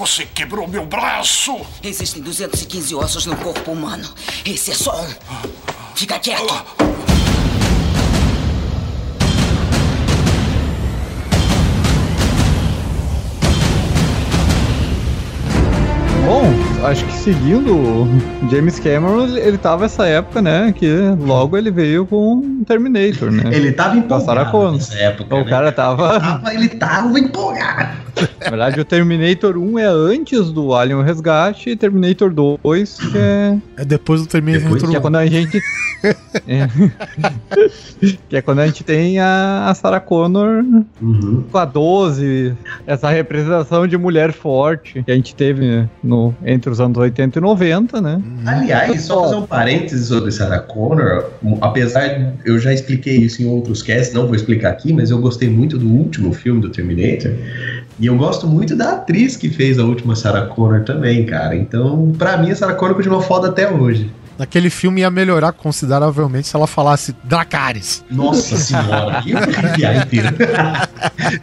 Você 0.00 0.24
quebrou 0.24 0.66
meu 0.66 0.86
braço! 0.86 1.60
Existem 1.82 2.22
215 2.22 2.94
ossos 2.94 3.26
no 3.26 3.36
corpo 3.36 3.70
humano. 3.70 4.08
Esse 4.46 4.70
é 4.70 4.74
só 4.74 4.98
um. 4.98 5.14
Fica 5.94 6.18
quieto. 6.18 6.46
Bom, 16.24 16.79
acho 16.84 17.04
que 17.04 17.12
seguindo 17.12 17.74
o 17.76 18.08
James 18.50 18.78
Cameron, 18.78 19.24
ele, 19.24 19.40
ele 19.40 19.58
tava 19.58 19.84
essa 19.84 20.06
época, 20.06 20.40
né? 20.40 20.72
Que 20.76 20.88
logo 21.20 21.56
ele 21.56 21.70
veio 21.70 22.06
com 22.06 22.62
Terminator, 22.66 23.30
né? 23.30 23.44
Ele 23.52 23.72
tava 23.72 23.96
empolgado 23.96 24.24
Sarah 24.24 24.44
Connor. 24.50 24.72
nessa 24.74 24.94
época, 24.94 25.34
O 25.34 25.44
né? 25.44 25.50
cara 25.50 25.72
tava... 25.72 26.18
Tava- 26.20 26.54
ele 26.54 26.68
tava 26.68 27.18
empolgado. 27.18 28.00
Na 28.42 28.50
verdade, 28.50 28.80
o 28.80 28.84
Terminator 28.84 29.56
1 29.56 29.78
é 29.78 29.86
antes 29.86 30.50
do 30.50 30.74
Alien 30.74 31.02
Resgate 31.02 31.70
e 31.70 31.76
Terminator 31.76 32.30
2, 32.32 32.98
que 32.98 33.18
é... 33.18 33.58
É 33.78 33.84
depois 33.84 34.20
do 34.22 34.26
Terminator 34.26 34.88
Que 34.88 34.96
é 34.96 35.00
quando 35.00 35.16
a 35.16 35.26
gente... 35.26 35.60
É. 36.48 36.66
que 38.28 38.36
é 38.36 38.42
quando 38.42 38.60
a 38.60 38.66
gente 38.66 38.82
tem 38.82 39.18
a, 39.18 39.66
a 39.68 39.74
Sarah 39.74 40.00
Connor 40.00 40.64
com 41.50 41.58
a 41.58 41.64
12, 41.64 42.54
essa 42.86 43.10
representação 43.10 43.86
de 43.86 43.96
mulher 43.98 44.32
forte 44.32 45.02
que 45.02 45.10
a 45.10 45.14
gente 45.14 45.34
teve 45.34 45.66
né, 45.66 45.88
no, 46.02 46.34
entre 46.44 46.69
os 46.72 46.80
anos 46.80 46.96
80 46.96 47.38
e 47.38 47.42
90, 47.42 48.00
né? 48.00 48.22
Aliás, 48.46 49.02
só 49.02 49.24
fazer 49.24 49.36
um 49.36 49.46
parênteses 49.46 50.08
sobre 50.08 50.30
Sarah 50.30 50.60
Connor, 50.60 51.24
apesar 51.60 52.08
de 52.08 52.32
eu 52.44 52.58
já 52.58 52.72
expliquei 52.72 53.16
isso 53.16 53.42
em 53.42 53.46
outros 53.46 53.82
casts, 53.82 54.14
não 54.14 54.26
vou 54.26 54.34
explicar 54.34 54.70
aqui, 54.70 54.92
mas 54.92 55.10
eu 55.10 55.18
gostei 55.18 55.48
muito 55.48 55.78
do 55.78 55.88
último 55.88 56.32
filme 56.32 56.60
do 56.60 56.70
Terminator. 56.70 57.32
E 57.98 58.06
eu 58.06 58.16
gosto 58.16 58.46
muito 58.46 58.74
da 58.74 58.92
atriz 58.92 59.36
que 59.36 59.50
fez 59.50 59.78
a 59.78 59.84
última 59.84 60.16
Sarah 60.16 60.46
Connor 60.46 60.84
também, 60.84 61.26
cara. 61.26 61.54
Então, 61.54 62.12
pra 62.16 62.38
mim, 62.38 62.50
a 62.50 62.56
Sarah 62.56 62.74
Connor 62.74 62.94
continua 62.94 63.20
foda 63.20 63.48
até 63.48 63.70
hoje. 63.70 64.10
Naquele 64.40 64.70
filme 64.70 65.02
ia 65.02 65.10
melhorar 65.10 65.52
consideravelmente 65.52 66.48
se 66.48 66.56
ela 66.56 66.66
falasse 66.66 67.14
Dracarys. 67.24 68.02
Nossa 68.10 68.56
senhora, 68.56 69.20
vou 69.22 69.36
arrepiar 69.38 69.96
inteiro. 69.98 70.28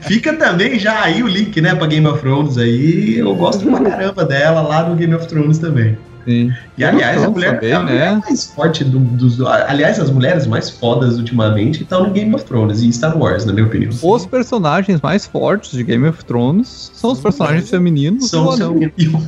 Fica 0.02 0.34
também 0.34 0.80
já 0.80 1.03
aí 1.03 1.22
o 1.22 1.28
link, 1.28 1.61
né, 1.61 1.76
pra 1.76 1.86
Game 1.86 2.07
of 2.07 2.19
Thrones 2.22 2.57
aí. 2.57 3.19
Eu 3.19 3.36
gosto 3.36 3.68
pra 3.69 3.82
caramba 3.91 4.26
dela 4.26 4.61
lá 4.61 4.90
no 4.90 4.95
Game 4.95 5.14
of 5.14 5.28
Thrones 5.28 5.60
também. 5.60 5.95
Sim. 6.26 6.52
E 6.78 6.84
aliás, 6.84 7.24
a 7.24 7.30
mulher, 7.30 7.53
também, 7.53 7.72
a 7.72 7.80
mulher 7.82 8.11
né? 8.15 8.22
mais 8.28 8.45
forte 8.48 8.84
do- 8.84 8.99
dos. 8.99 9.40
Aliás, 9.40 9.98
as 9.98 10.10
mulheres 10.10 10.45
mais 10.45 10.69
fodas 10.69 11.18
ultimamente 11.18 11.84
estão 11.84 12.03
no 12.03 12.10
Game 12.11 12.34
of 12.36 12.44
Thrones 12.44 12.82
e 12.82 12.91
Star 12.91 13.15
Wars, 13.18 13.45
na 13.45 13.53
minha 13.53 13.65
opinião. 13.65 13.91
Os 14.02 14.26
personagens 14.26 14.99
mais 14.99 15.26
fortes 15.26 15.72
de 15.72 15.84
Game 15.84 16.06
of 16.06 16.26
Thrones 16.26 16.91
são 16.95 17.11
os 17.14 17.22
personagens 17.22 17.69
femininos 17.69 18.30
São 18.30 18.44
do 18.44 18.52
anão. 18.52 18.74
femininos. 18.74 19.24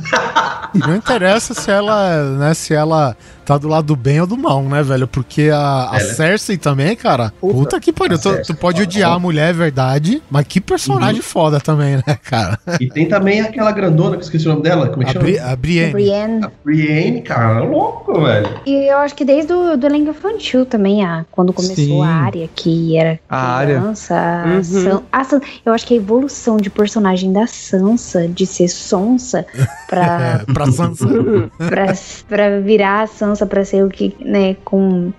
Não 0.74 0.94
interessa 0.94 1.54
se 1.54 1.70
ela, 1.70 2.22
né, 2.36 2.52
se 2.52 2.74
ela 2.74 3.16
tá 3.50 3.58
do 3.58 3.68
lado 3.68 3.86
do 3.86 3.96
bem 3.96 4.20
ou 4.20 4.26
do 4.26 4.36
mal, 4.36 4.62
né, 4.62 4.82
velho? 4.82 5.08
Porque 5.08 5.50
a, 5.52 5.90
a 5.90 5.96
Ela- 6.00 6.14
Cersei 6.14 6.56
também, 6.56 6.94
cara. 6.94 7.32
Puta, 7.40 7.80
que 7.80 7.92
pariu. 7.92 8.18
Tu, 8.18 8.42
tu 8.42 8.54
pode 8.54 8.80
ó, 8.80 8.84
odiar 8.84 9.12
a 9.12 9.18
mulher, 9.18 9.50
é 9.50 9.52
verdade. 9.52 10.22
Mas 10.30 10.46
que 10.46 10.60
personagem 10.60 11.20
foda 11.22 11.58
também, 11.60 11.96
né, 11.96 12.18
cara? 12.22 12.58
E 12.80 12.88
tem 12.88 13.08
também 13.08 13.40
aquela 13.40 13.72
grandona, 13.72 14.10
que 14.10 14.16
eu 14.18 14.20
esqueci 14.20 14.46
o 14.46 14.50
nome 14.50 14.62
dela, 14.62 14.88
como 14.88 15.02
é 15.02 15.06
que 15.06 15.10
A, 15.10 15.12
chama? 15.14 15.24
Bri 15.24 15.38
a 15.38 15.56
Brienne. 15.56 15.92
Brienne. 15.92 16.44
A 16.44 16.50
Brienne, 16.64 17.22
cara, 17.22 17.58
é 17.64 17.68
louco, 17.68 18.20
velho. 18.22 18.48
E 18.66 18.90
eu 18.90 18.98
acho 18.98 19.14
que 19.14 19.24
desde 19.24 19.52
o 19.52 19.76
do 19.76 19.86
elenco 19.86 20.10
infantil 20.10 20.64
também, 20.64 21.04
a, 21.04 21.24
quando 21.30 21.52
começou 21.52 21.74
Sim. 21.76 22.02
a 22.02 22.08
área, 22.08 22.48
que 22.54 22.96
era 22.96 23.18
A 23.28 23.60
criança, 23.64 24.14
a 24.16 24.46
Uhum. 24.50 24.62
San- 24.64 25.02
a 25.10 25.24
San- 25.24 25.40
eu 25.64 25.72
acho 25.72 25.86
que 25.86 25.94
a 25.94 25.96
evolução 25.96 26.56
de 26.56 26.70
personagem 26.70 27.32
da 27.32 27.46
Sansa, 27.46 28.28
de 28.28 28.46
ser 28.46 28.68
sonsa, 28.68 29.44
pra, 29.88 30.42
É, 30.46 30.46
pra 30.52 30.66
Sansa. 30.70 31.06
pra, 31.58 31.86
pra 32.28 32.60
virar 32.60 33.02
a 33.02 33.06
Sansa, 33.06 33.39
pra 33.46 33.64
ser 33.64 33.84
o 33.84 33.88
que, 33.88 34.14
né, 34.20 34.54
com 34.64 35.12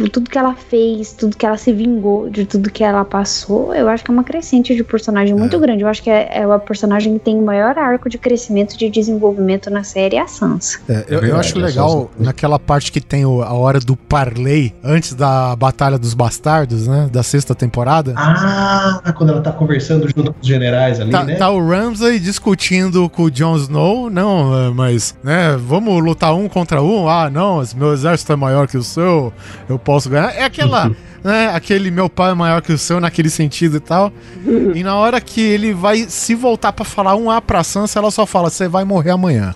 por 0.00 0.08
tudo 0.08 0.30
que 0.30 0.38
ela 0.38 0.54
fez, 0.54 1.12
tudo 1.12 1.36
que 1.36 1.44
ela 1.44 1.58
se 1.58 1.74
vingou, 1.74 2.30
de 2.30 2.46
tudo 2.46 2.70
que 2.70 2.82
ela 2.82 3.04
passou, 3.04 3.74
eu 3.74 3.86
acho 3.86 4.02
que 4.02 4.10
é 4.10 4.14
uma 4.14 4.24
crescente 4.24 4.74
de 4.74 4.82
personagem 4.82 5.34
muito 5.34 5.58
grande. 5.58 5.82
Eu 5.82 5.88
acho 5.88 6.02
que 6.02 6.08
é, 6.08 6.38
é 6.38 6.42
a 6.44 6.58
personagem 6.58 7.18
que 7.18 7.24
tem 7.26 7.36
o 7.36 7.42
maior 7.44 7.76
arco 7.78 8.08
de 8.08 8.16
crescimento 8.16 8.78
de 8.78 8.88
desenvolvimento 8.88 9.68
na 9.68 9.84
série, 9.84 10.16
é 10.16 10.22
a 10.22 10.26
Sansa. 10.26 10.78
É, 10.88 11.04
eu, 11.06 11.14
eu 11.16 11.20
verdade, 11.20 11.40
acho 11.40 11.58
eu 11.58 11.62
legal 11.66 12.10
naquela 12.18 12.58
parte 12.58 12.90
que 12.90 12.98
tem 13.00 13.26
o- 13.26 13.42
a 13.42 13.52
hora 13.52 13.78
do 13.78 13.94
parley 13.94 14.74
antes 14.82 15.12
da 15.12 15.54
Batalha 15.54 15.98
dos 15.98 16.14
Bastardos, 16.14 16.86
né? 16.88 17.10
Da 17.12 17.22
sexta 17.22 17.54
temporada. 17.54 18.14
Ah, 18.16 19.12
quando 19.14 19.30
ela 19.30 19.42
tá 19.42 19.52
conversando 19.52 20.06
junto 20.08 20.32
com 20.32 20.40
os 20.40 20.46
generais 20.46 20.98
ali, 20.98 21.10
Tá, 21.10 21.24
né? 21.24 21.34
tá 21.34 21.50
o 21.50 21.68
Ramsay 21.68 22.18
discutindo 22.18 23.06
com 23.10 23.24
o 23.24 23.30
Jon 23.30 23.56
Snow, 23.56 24.08
não, 24.08 24.58
é, 24.66 24.70
mas, 24.70 25.14
né, 25.22 25.58
vamos 25.58 26.02
lutar 26.02 26.34
um 26.34 26.48
contra 26.48 26.82
um? 26.82 27.06
Ah, 27.06 27.28
não, 27.28 27.62
meu 27.76 27.92
exército 27.92 28.32
é 28.32 28.36
maior 28.36 28.66
que 28.66 28.78
o 28.78 28.82
seu, 28.82 29.30
eu 29.68 29.78
posso 29.78 29.89
ganhar. 29.98 30.30
É 30.34 30.44
aquela, 30.44 30.90
né, 31.24 31.50
aquele 31.54 31.90
meu 31.90 32.08
pai 32.08 32.30
é 32.30 32.34
maior 32.34 32.62
que 32.62 32.72
o 32.72 32.78
seu 32.78 33.00
naquele 33.00 33.30
sentido 33.30 33.78
e 33.78 33.80
tal. 33.80 34.12
E 34.74 34.82
na 34.82 34.94
hora 34.96 35.20
que 35.20 35.40
ele 35.40 35.72
vai 35.74 36.06
se 36.08 36.34
voltar 36.34 36.72
pra 36.72 36.84
falar 36.84 37.14
um 37.16 37.30
A 37.30 37.40
pra 37.40 37.64
Sansa, 37.64 37.98
ela 37.98 38.10
só 38.10 38.24
fala, 38.24 38.48
você 38.50 38.68
vai 38.68 38.84
morrer 38.84 39.10
amanhã. 39.10 39.54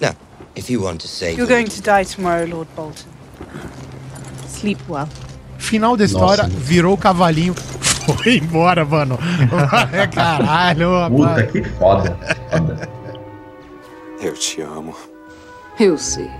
Now, 0.00 0.14
if 0.56 0.70
you 0.70 0.82
want 0.82 0.98
to 1.00 1.08
save 1.08 1.36
You're 1.38 1.52
going 1.52 1.66
to 1.66 1.82
die 1.82 2.04
tomorrow, 2.04 2.46
Lord 2.46 2.68
Bolton. 2.76 3.04
Sleep 4.48 4.80
well. 4.88 5.08
Final 5.58 5.96
da 5.96 6.04
história, 6.04 6.44
Nossa, 6.44 6.56
virou 6.58 6.94
o 6.94 6.98
cavalinho, 6.98 7.54
foi 8.22 8.36
embora, 8.38 8.84
mano. 8.84 9.18
É 9.92 10.06
caralho, 10.06 10.90
Puta, 11.10 11.28
rapaz. 11.28 11.50
que 11.52 11.64
foda. 11.64 12.18
foda. 12.50 12.88
Eu 14.20 14.34
te 14.34 14.60
amo. 14.62 14.94
Eu 15.80 15.96
sei. 15.98 16.30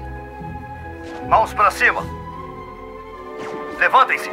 Mãos 1.29 1.53
pra 1.55 1.71
cima. 1.71 2.03
Levantem-se. 3.85 4.31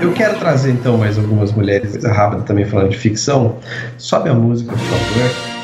Eu 0.00 0.12
quero 0.12 0.38
trazer 0.38 0.70
então 0.70 0.96
mais 0.96 1.18
algumas 1.18 1.52
mulheres, 1.52 1.90
coisa 1.90 2.12
rápida 2.12 2.42
também 2.42 2.64
falando 2.64 2.90
de 2.90 2.96
ficção. 2.96 3.58
Sobe 3.98 4.28
a 4.28 4.34
música, 4.34 4.70
por 4.70 4.78
favor. 4.78 5.55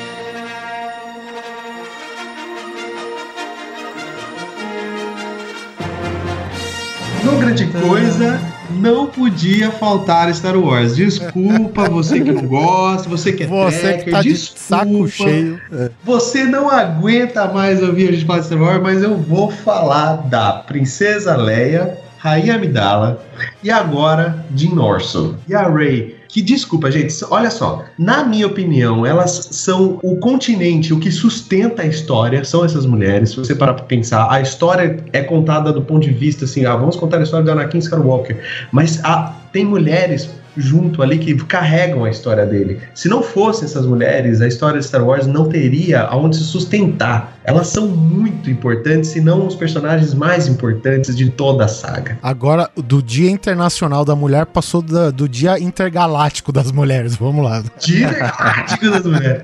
Grande 7.53 7.67
coisa, 7.67 8.41
não 8.71 9.07
podia 9.07 9.71
faltar 9.71 10.33
Star 10.35 10.57
Wars. 10.57 10.97
Desculpa, 10.97 11.89
você 11.89 12.21
que 12.21 12.33
não 12.33 12.47
gosta, 12.47 13.09
você 13.09 13.33
que 13.33 13.45
é 13.45 13.47
Você 13.47 13.99
que 13.99 14.11
tá 14.11 14.23
de 14.23 14.33
desculpa. 14.33 14.61
saco 14.61 15.09
cheio. 15.09 15.61
É. 15.73 15.91
Você 16.05 16.45
não 16.45 16.71
aguenta 16.71 17.47
mais 17.49 17.83
ouvir 17.83 18.09
a 18.09 18.13
gente 18.13 18.25
falar 18.25 18.41
de 18.41 18.47
Star 18.47 18.61
Wars, 18.61 18.83
mas 18.83 19.03
eu 19.03 19.17
vou 19.17 19.51
falar 19.51 20.17
da 20.29 20.53
Princesa 20.53 21.37
Leia, 21.37 21.99
Rainha 22.19 22.55
Amidala 22.55 23.23
e 23.63 23.71
agora 23.71 24.45
Jyn 24.55 24.79
Orson. 24.79 25.35
E 25.49 25.55
a 25.55 25.69
Rey, 25.69 26.17
que 26.33 26.41
desculpa, 26.41 26.91
gente, 26.91 27.15
olha 27.31 27.51
só. 27.51 27.85
Na 27.99 28.25
minha 28.25 28.47
opinião, 28.47 29.05
elas 29.05 29.49
são 29.51 30.01
o 30.03 30.17
continente, 30.17 30.95
o 30.95 30.99
que 30.99 31.11
sustenta 31.11 31.83
a 31.83 31.87
história, 31.87 32.43
são 32.43 32.65
essas 32.65 32.87
mulheres. 32.87 33.31
Se 33.31 33.37
você 33.37 33.55
parar 33.55 33.75
pra 33.75 33.85
pensar, 33.85 34.27
a 34.33 34.41
história 34.41 34.97
é 35.13 35.23
contada 35.23 35.71
do 35.71 35.83
ponto 35.83 36.01
de 36.01 36.11
vista 36.11 36.47
assim, 36.47 36.65
ah, 36.65 36.75
vamos 36.75 36.97
contar 36.97 37.19
a 37.19 37.23
história 37.23 37.45
do 37.45 37.53
Anakin 37.53 37.77
Skywalker. 37.81 38.41
Mas 38.73 38.99
ah, 39.05 39.42
tem 39.53 39.65
mulheres 39.65 40.31
junto 40.55 41.01
ali 41.03 41.17
que 41.19 41.35
carregam 41.47 42.05
a 42.05 42.11
história 42.11 42.45
dele. 42.45 42.79
Se 42.95 43.09
não 43.09 43.23
fossem 43.23 43.65
essas 43.65 43.87
mulheres, 43.87 44.43
a 44.43 44.47
história 44.47 44.79
de 44.79 44.85
Star 44.85 45.03
Wars 45.03 45.27
não 45.27 45.49
teria 45.49 46.03
aonde 46.03 46.37
se 46.37 46.45
sustentar. 46.45 47.39
Elas 47.43 47.69
são 47.69 47.89
muito 47.89 48.51
importantes, 48.51 49.09
se 49.11 49.21
não 49.23 49.47
os 49.47 49.55
personagens 49.57 50.13
mais 50.13 50.47
importantes 50.49 51.17
de 51.17 51.31
toda 51.31 51.65
a 51.65 51.69
saga. 51.69 52.19
Agora, 52.23 52.69
do 52.77 53.03
Dia 53.03 53.31
Internacional 53.31 54.05
da 54.05 54.15
Mulher 54.15 54.45
passou 54.45 54.83
da- 54.83 55.11
do 55.11 55.27
Dia 55.27 55.59
Intergaláctico 55.59 56.53
das 56.53 56.71
Mulheres. 56.71 57.17
Vamos 57.17 57.43
lá. 57.43 57.65
Dia 57.81 58.11
Galáctico 58.13 58.91
das 58.91 59.07
mulheres. 59.07 59.43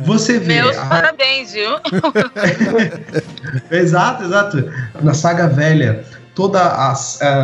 Você 0.00 0.40
vê. 0.40 0.54
Meus 0.62 0.76
a- 0.76 0.84
parabéns, 0.86 1.52
viu? 1.52 1.70
Exato, 3.70 4.24
exato. 4.24 4.64
Na 5.02 5.14
saga 5.14 5.46
velha, 5.48 6.02
toda 6.40 6.58
a, 6.58 6.94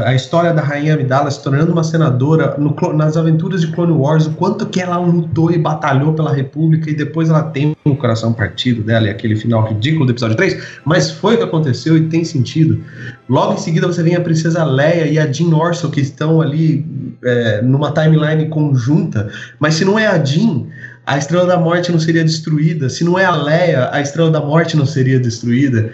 a, 0.07 0.15
história 0.15 0.55
da 0.55 0.63
Rainha 0.63 0.95
Amidala 0.95 1.31
se 1.31 1.43
tornando 1.43 1.71
uma 1.71 1.85
senadora 1.85 2.57
no 2.57 2.75
nas 2.95 3.15
aventuras 3.15 3.61
de 3.61 3.67
Clone 3.71 3.93
Wars, 3.93 4.25
o 4.25 4.31
quanto 4.31 4.65
que 4.65 4.81
ela 4.81 4.97
lutou 4.97 5.51
e 5.51 5.59
batalhou 5.59 6.15
pela 6.15 6.33
República 6.33 6.89
e 6.91 6.95
depois 6.95 7.29
ela 7.29 7.43
tem 7.43 7.77
o 7.85 7.95
coração 7.95 8.33
partido 8.33 8.83
dela 8.83 9.07
e 9.07 9.11
aquele 9.11 9.37
final 9.37 9.69
ridículo 9.69 10.07
do 10.07 10.13
episódio 10.13 10.35
3, 10.35 10.81
mas 10.83 11.11
foi 11.11 11.35
o 11.35 11.37
que 11.37 11.45
aconteceu 11.45 11.95
e 11.99 12.09
tem 12.09 12.25
sentido. 12.25 12.83
Logo 13.29 13.53
em 13.53 13.59
seguida 13.59 13.87
você 13.87 14.03
vem 14.03 14.17
a 14.17 14.21
Princesa 14.23 14.65
Leia 14.65 15.07
e 15.07 15.19
a 15.19 15.31
Jean 15.31 15.55
Orso 15.55 15.91
que 15.91 16.01
estão 16.01 16.41
ali 16.41 16.87
é, 17.23 17.61
numa 17.61 17.93
timeline 17.93 18.49
conjunta, 18.49 19.29
mas 19.61 19.75
se 19.75 19.85
não 19.85 19.99
é 19.99 20.07
a 20.07 20.25
Jean, 20.25 20.65
a 21.07 21.17
Estrela 21.17 21.47
da 21.47 21.57
Morte 21.57 21.93
não 21.93 22.01
seria 22.01 22.25
destruída. 22.25 22.89
Se 22.89 23.05
não 23.05 23.17
é 23.17 23.25
a 23.25 23.31
Leia, 23.31 23.89
a 23.93 24.01
Estrela 24.01 24.29
da 24.29 24.41
Morte 24.41 24.77
não 24.77 24.85
seria 24.85 25.21
destruída. 25.21 25.93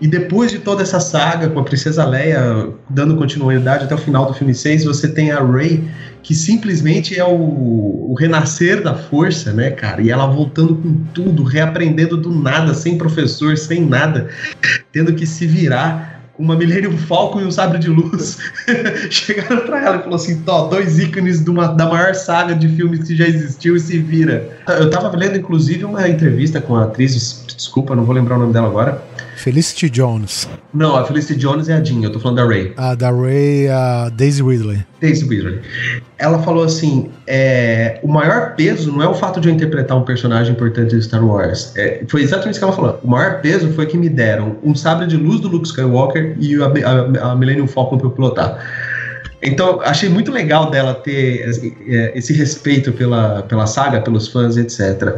E 0.00 0.08
depois 0.08 0.50
de 0.50 0.58
toda 0.58 0.82
essa 0.82 0.98
saga 0.98 1.48
com 1.48 1.60
a 1.60 1.64
Princesa 1.64 2.04
Leia 2.04 2.68
dando 2.90 3.16
continuidade 3.16 3.84
até 3.84 3.94
o 3.94 3.98
final 3.98 4.26
do 4.26 4.34
filme 4.34 4.52
6, 4.52 4.84
você 4.84 5.06
tem 5.06 5.30
a 5.30 5.44
Rey, 5.44 5.88
que 6.24 6.34
simplesmente 6.34 7.16
é 7.16 7.24
o, 7.24 8.10
o 8.10 8.16
renascer 8.18 8.82
da 8.82 8.96
força, 8.96 9.52
né, 9.52 9.70
cara? 9.70 10.02
E 10.02 10.10
ela 10.10 10.26
voltando 10.26 10.74
com 10.74 11.04
tudo, 11.14 11.44
reaprendendo 11.44 12.16
do 12.16 12.34
nada, 12.34 12.74
sem 12.74 12.98
professor, 12.98 13.56
sem 13.56 13.86
nada, 13.86 14.28
tendo 14.92 15.14
que 15.14 15.24
se 15.24 15.46
virar 15.46 16.07
uma 16.38 16.54
Millennium 16.54 16.96
Falcon 16.96 17.40
e 17.40 17.44
um 17.44 17.50
sabre 17.50 17.78
de 17.78 17.90
luz. 17.90 18.38
Chegaram 19.10 19.66
pra 19.66 19.84
ela 19.84 19.96
e 19.96 20.02
falou 20.02 20.14
assim: 20.14 20.40
Tó, 20.42 20.68
dois 20.68 20.98
ícones 20.98 21.42
de 21.42 21.50
uma, 21.50 21.68
da 21.68 21.86
maior 21.86 22.14
saga 22.14 22.54
de 22.54 22.68
filmes 22.68 23.06
que 23.06 23.16
já 23.16 23.26
existiu 23.26 23.74
e 23.76 23.80
se 23.80 23.98
vira. 23.98 24.56
Eu 24.68 24.88
tava 24.88 25.14
lendo, 25.16 25.36
inclusive, 25.36 25.84
uma 25.84 26.08
entrevista 26.08 26.60
com 26.60 26.76
a 26.76 26.84
atriz, 26.84 27.44
desculpa, 27.56 27.96
não 27.96 28.04
vou 28.04 28.14
lembrar 28.14 28.36
o 28.36 28.38
nome 28.38 28.52
dela 28.52 28.68
agora. 28.68 29.02
Felicity 29.38 29.88
Jones. 29.88 30.48
Não, 30.74 30.96
a 30.96 31.04
Felicity 31.04 31.38
Jones 31.38 31.68
é 31.68 31.74
a 31.74 31.82
Jean, 31.82 32.02
eu 32.02 32.10
tô 32.10 32.18
falando 32.18 32.38
da 32.38 32.44
Ray. 32.44 32.72
A 32.76 32.94
da 32.94 33.10
Ray, 33.10 33.68
a 33.68 34.08
Daisy 34.08 34.42
Ridley. 34.42 34.84
Daisy 35.00 35.26
Ridley. 35.26 35.60
Ela 36.18 36.40
falou 36.40 36.64
assim: 36.64 37.10
é, 37.26 38.00
o 38.02 38.08
maior 38.08 38.56
peso 38.56 38.90
não 38.90 39.00
é 39.00 39.08
o 39.08 39.14
fato 39.14 39.40
de 39.40 39.48
eu 39.48 39.54
interpretar 39.54 39.96
um 39.96 40.04
personagem 40.04 40.52
importante 40.52 40.96
de 40.96 41.02
Star 41.02 41.24
Wars. 41.24 41.72
É, 41.76 42.02
foi 42.08 42.22
exatamente 42.22 42.52
isso 42.54 42.60
que 42.60 42.64
ela 42.64 42.74
falou. 42.74 43.00
O 43.02 43.08
maior 43.08 43.40
peso 43.40 43.72
foi 43.72 43.86
que 43.86 43.96
me 43.96 44.08
deram 44.08 44.56
um 44.62 44.74
sabre 44.74 45.06
de 45.06 45.16
luz 45.16 45.40
do 45.40 45.48
Luke 45.48 45.68
Skywalker 45.68 46.36
e 46.38 46.56
a, 46.56 46.66
a, 46.66 47.30
a 47.30 47.36
Millennium 47.36 47.68
Falcon 47.68 47.96
pra 47.96 48.08
eu 48.08 48.10
pilotar. 48.10 48.58
Então, 49.40 49.80
achei 49.82 50.08
muito 50.08 50.32
legal 50.32 50.68
dela 50.68 50.94
ter 50.94 51.48
é, 51.86 52.12
esse 52.18 52.32
respeito 52.32 52.92
pela, 52.92 53.42
pela 53.42 53.66
saga, 53.66 54.00
pelos 54.00 54.26
fãs, 54.26 54.56
etc. 54.56 55.14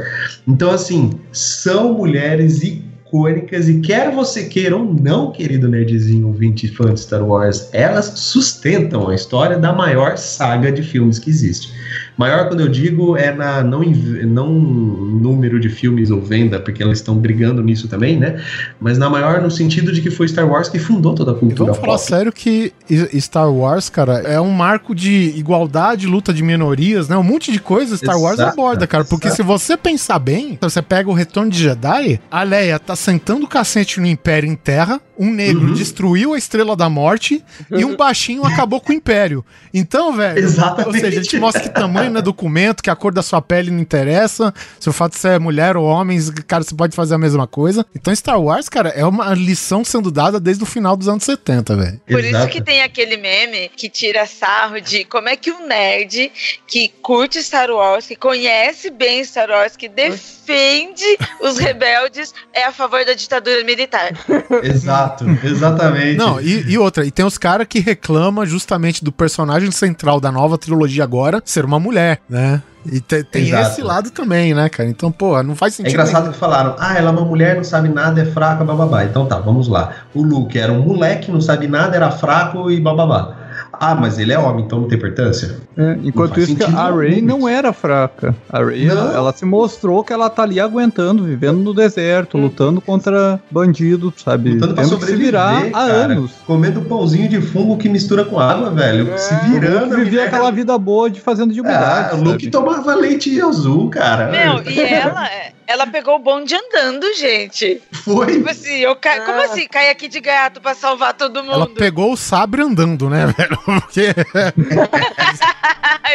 Então, 0.47 0.71
assim, 0.71 1.19
são 1.33 1.95
mulheres 1.95 2.63
icônicas 3.11 3.69
e 3.69 3.81
quer 3.81 4.13
você 4.13 4.45
queira 4.45 4.77
ou 4.77 4.85
não, 4.85 5.33
querido 5.33 5.69
nerdzinho 5.69 6.29
ouvinte 6.29 6.69
fã 6.69 6.95
de 6.95 7.01
Star 7.01 7.27
Wars, 7.27 7.69
elas 7.73 8.13
sustentam 8.17 9.09
a 9.09 9.15
história 9.15 9.59
da 9.59 9.73
maior 9.73 10.17
saga 10.17 10.71
de 10.71 10.83
filmes 10.83 11.19
que 11.19 11.29
existe. 11.29 11.73
Maior, 12.17 12.49
quando 12.49 12.61
eu 12.61 12.69
digo, 12.69 13.17
é 13.17 13.33
na 13.33 13.63
não, 13.63 13.83
não 13.83 14.53
número 14.53 15.59
de 15.59 15.69
filmes 15.69 16.11
ou 16.11 16.21
venda, 16.21 16.61
porque 16.61 16.83
elas 16.83 16.99
estão 16.99 17.17
brigando 17.17 17.63
nisso 17.63 17.89
também, 17.89 18.19
né? 18.19 18.41
Mas 18.79 18.99
na 18.99 19.09
maior 19.09 19.41
no 19.41 19.51
sentido 19.51 19.91
de 19.93 20.01
que 20.01 20.11
foi 20.11 20.29
Star 20.29 20.49
Wars 20.49 20.69
que 20.69 20.79
fundou 20.79 21.15
toda 21.15 21.33
a 21.33 21.35
cultura 21.35 21.73
Vamos 21.73 21.79
falar 21.79 21.97
pop. 21.97 22.07
sério 22.07 22.33
que 22.33 22.73
Star 23.19 23.53
Wars, 23.53 23.89
cara, 23.89 24.19
é 24.19 24.41
um 24.41 24.51
marco 24.51 24.95
de 24.95 25.33
igualdade, 25.37 26.07
luta 26.07 26.33
de 26.33 26.43
minorias, 26.43 27.09
né? 27.09 27.17
Um 27.17 27.23
monte 27.23 27.51
de 27.51 27.59
coisa 27.59 27.97
Star 27.97 28.21
Wars 28.21 28.39
Exato, 28.39 28.53
aborda, 28.53 28.87
cara. 28.87 29.05
Porque 29.05 29.29
exato. 29.29 29.43
se 29.43 29.47
você 29.47 29.77
pensar 29.77 30.19
bem, 30.19 30.59
você 30.61 30.83
pega 30.83 31.09
o 31.09 31.15
Retorno 31.15 31.51
de 31.51 31.59
Jedi, 31.59 32.21
a 32.31 32.43
Leia 32.43 32.79
tá 32.79 32.95
sentando 33.01 33.45
o 33.47 33.49
cacete 33.49 33.99
no 34.01 34.07
Império 34.07 34.49
em 34.49 34.55
terra, 34.55 35.01
um 35.19 35.31
negro 35.31 35.69
Uhum. 35.69 35.75
destruiu 35.75 36.33
a 36.35 36.39
Estrela 36.39 36.75
da 36.77 36.89
Morte 36.89 37.45
e 37.71 37.85
um 37.85 37.95
baixinho 37.97 38.45
acabou 38.45 38.81
com 38.81 38.91
o 38.93 38.95
Império. 38.95 39.45
Então, 39.73 40.13
velho, 40.15 40.39
Exatamente. 40.39 40.87
ou 40.87 40.93
seja, 40.93 41.07
ele 41.19 41.27
te 41.27 41.39
mostra 41.39 41.63
que 41.63 41.69
tamanho 41.69 42.11
não 42.11 42.21
é 42.21 42.23
documento, 42.23 42.83
que 42.83 42.89
a 42.91 42.97
cor 42.97 43.13
da 43.13 43.23
sua 43.23 43.41
pele 43.43 43.71
não 43.71 43.79
interessa, 43.81 44.53
se 44.79 44.89
o 44.89 44.93
fato 44.93 45.13
de 45.13 45.19
ser 45.19 45.39
mulher 45.41 45.77
ou 45.77 45.85
homem, 45.85 46.19
cara, 46.47 46.63
você 46.63 46.75
pode 46.75 46.95
fazer 46.97 47.15
a 47.15 47.19
mesma 47.19 47.47
coisa. 47.47 47.85
Então 47.95 48.15
Star 48.15 48.41
Wars, 48.41 48.69
cara, 48.69 48.89
é 48.91 49.05
uma 49.05 49.35
lição 49.35 49.85
sendo 49.85 50.11
dada 50.11 50.41
desde 50.41 50.63
o 50.63 50.67
final 50.67 50.97
dos 50.97 51.09
anos 51.09 51.25
70, 51.25 51.77
velho. 51.77 52.01
Por 52.09 52.25
isso 52.25 52.49
que 52.49 52.63
tem 52.63 52.83
aquele 52.83 53.17
meme 53.17 53.71
que 53.77 53.89
tira 53.89 54.27
sarro 54.27 54.81
de 54.81 55.05
como 55.05 55.29
é 55.29 55.37
que 55.37 55.51
um 55.53 55.67
nerd 55.67 56.33
que 56.67 56.89
curte 57.03 57.43
Star 57.43 57.71
Wars, 57.71 58.07
que 58.07 58.17
conhece 58.17 58.91
bem 58.91 59.23
Star 59.25 59.49
Wars, 59.51 59.77
que 59.77 59.89
defende 59.89 61.05
os 61.41 61.59
rebeldes, 61.59 62.33
é 62.53 62.65
a 62.65 62.73
favor 62.73 62.90
da 63.05 63.15
ditadura 63.15 63.65
militar. 63.65 64.13
Exato, 64.63 65.25
exatamente. 65.45 66.17
Não, 66.17 66.41
e, 66.41 66.71
e 66.73 66.79
outra, 66.79 67.05
e 67.05 67.11
tem 67.11 67.25
os 67.25 67.39
caras 67.39 67.67
que 67.69 67.81
reclamam 67.81 68.45
justamente 68.45 69.05
do 69.05 69.13
personagem 69.13 69.71
central 69.71 70.21
da 70.21 70.31
nova 70.33 70.57
trilogia 70.59 71.05
agora 71.05 71.43
ser 71.45 71.65
uma 71.65 71.79
mulher, 71.79 72.21
né? 72.29 72.63
E 72.87 72.99
te- 72.99 73.23
tem 73.25 73.47
Exato. 73.49 73.71
esse 73.73 73.83
lado 73.83 74.11
também, 74.11 74.55
né, 74.55 74.69
cara? 74.71 74.89
Então, 74.89 75.13
pô, 75.13 75.43
não 75.43 75.55
faz 75.55 75.75
É 75.75 75.77
sentido. 75.79 75.93
engraçado 75.93 76.33
que 76.33 76.39
falaram, 76.39 76.77
ah, 76.79 76.97
ela 76.97 77.11
é 77.11 77.13
uma 77.13 77.25
mulher, 77.27 77.55
não 77.57 77.63
sabe 77.65 77.91
nada, 77.91 78.23
é 78.23 78.25
fraca, 78.25 78.65
bababá. 78.65 79.05
Então 79.05 79.27
tá, 79.27 79.39
vamos 79.39 79.69
lá. 79.69 79.93
O 80.15 80.23
Luke 80.23 80.59
era 80.59 80.73
um 80.73 80.81
moleque, 80.83 81.31
não 81.31 81.43
sabe 81.43 81.69
nada, 81.69 81.95
era 81.95 82.11
fraco 82.11 82.71
e 82.71 82.81
bababá. 82.81 83.37
Ah, 83.83 83.95
mas 83.95 84.19
ele 84.19 84.31
é 84.31 84.39
homem, 84.39 84.67
então 84.67 84.81
não 84.81 84.89
tem 84.89 84.99
importância? 84.99 85.57
É, 85.75 85.97
enquanto 86.05 86.39
isso, 86.39 86.55
que 86.55 86.63
a. 86.63 86.91
Ray 86.91 87.23
não 87.23 87.49
era 87.49 87.73
fraca. 87.73 88.37
A 88.51 88.63
Ray, 88.63 88.87
ela, 88.87 89.15
ela 89.15 89.33
se 89.33 89.47
mostrou 89.47 90.05
que 90.05 90.13
ela 90.13 90.29
tá 90.29 90.43
ali 90.43 90.61
aguentando, 90.61 91.25
vivendo 91.25 91.61
no 91.61 91.73
deserto, 91.73 92.37
lutando 92.37 92.79
contra 92.83 93.41
bandido, 93.51 94.13
sabe? 94.23 94.51
Lutando 94.53 94.75
pra 94.75 94.85
Tendo 94.85 94.99
que 94.99 95.05
se 95.07 95.13
sobreviver, 95.13 95.33
virar 95.33 95.67
há 95.69 95.71
cara. 95.71 95.93
anos. 95.95 96.33
Comendo 96.47 96.83
pãozinho 96.83 97.27
de 97.27 97.41
fungo 97.41 97.79
que 97.79 97.89
mistura 97.89 98.23
com 98.23 98.39
água, 98.39 98.69
velho. 98.71 99.17
Se 99.17 99.35
virando. 99.49 99.97
Vivia 99.97 100.27
aquela 100.27 100.51
vida 100.51 100.77
boa 100.77 101.09
de 101.09 101.19
fazendo 101.19 101.55
de 101.55 101.63
humildade. 101.63 102.11
Ah, 102.13 102.17
o 102.17 102.23
Luke 102.23 102.51
tomava 102.51 102.95
leite 102.95 103.41
azul, 103.41 103.89
cara. 103.89 104.31
Meu, 104.31 104.63
e 104.71 104.79
ela, 104.93 105.27
ela 105.71 105.87
pegou 105.87 106.17
o 106.17 106.19
bonde 106.19 106.55
andando, 106.55 107.07
gente. 107.15 107.81
Foi. 107.93 108.35
Tipo 108.35 108.51
assim, 108.51 108.79
eu 108.79 108.97
ca... 108.97 109.21
como 109.21 109.41
assim? 109.41 109.69
Cai 109.69 109.89
aqui 109.89 110.09
de 110.09 110.21
gato 110.21 110.61
pra 110.61 110.75
salvar 110.75 111.15
todo 111.15 111.45
mundo? 111.45 111.55
Ela 111.55 111.69
pegou 111.69 112.13
o 112.13 112.17
sabre 112.17 112.63
andando, 112.63 113.09
né, 113.09 113.33
velho? 113.39 113.57
Porque 113.65 114.09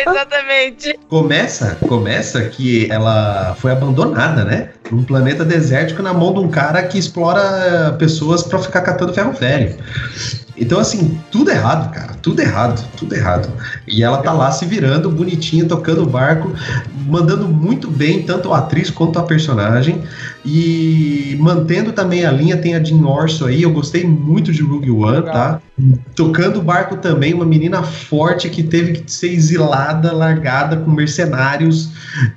Exatamente. 0.05 0.99
Começa, 1.07 1.77
começa 1.87 2.43
que 2.49 2.91
ela 2.91 3.55
foi 3.55 3.71
abandonada, 3.71 4.43
né? 4.43 4.71
Num 4.91 5.03
planeta 5.03 5.45
desértico 5.45 6.03
na 6.03 6.13
mão 6.13 6.33
de 6.33 6.41
um 6.41 6.49
cara 6.49 6.83
que 6.83 6.97
explora 6.97 7.95
pessoas 7.97 8.43
pra 8.43 8.59
ficar 8.59 8.81
catando 8.81 9.13
ferro 9.13 9.31
velho. 9.31 9.77
Então, 10.57 10.79
assim, 10.79 11.19
tudo 11.31 11.51
errado, 11.51 11.91
cara. 11.93 12.13
Tudo 12.21 12.39
errado, 12.41 12.83
tudo 12.97 13.13
errado. 13.13 13.49
E 13.87 14.03
ela 14.03 14.17
tá 14.19 14.31
lá 14.31 14.51
se 14.51 14.65
virando, 14.65 15.09
bonitinha, 15.11 15.65
tocando 15.65 16.03
o 16.03 16.05
barco, 16.05 16.51
mandando 17.07 17.47
muito 17.47 17.89
bem 17.91 18.23
tanto 18.23 18.53
a 18.53 18.59
atriz 18.59 18.89
quanto 18.89 19.19
a 19.19 19.23
personagem. 19.23 20.01
E 20.45 21.35
mantendo 21.39 21.91
também 21.91 22.25
a 22.25 22.31
linha, 22.31 22.55
tem 22.57 22.73
a 22.75 22.83
Jean 22.83 23.05
Orso 23.05 23.45
aí. 23.45 23.63
Eu 23.63 23.71
gostei 23.71 24.05
muito 24.07 24.51
de 24.53 24.61
Rogue 24.61 24.91
One, 24.91 25.23
tá? 25.25 25.61
Tocando 26.15 26.59
o 26.59 26.61
barco 26.61 26.95
também, 26.97 27.33
uma 27.33 27.45
menina 27.45 27.83
forte 27.83 28.49
que 28.49 28.63
teve 28.63 28.93
que 28.93 29.11
ser 29.11 29.33
exilada, 29.33 30.13
largada 30.13 30.77
com 30.77 30.89
mercenários, 30.91 31.89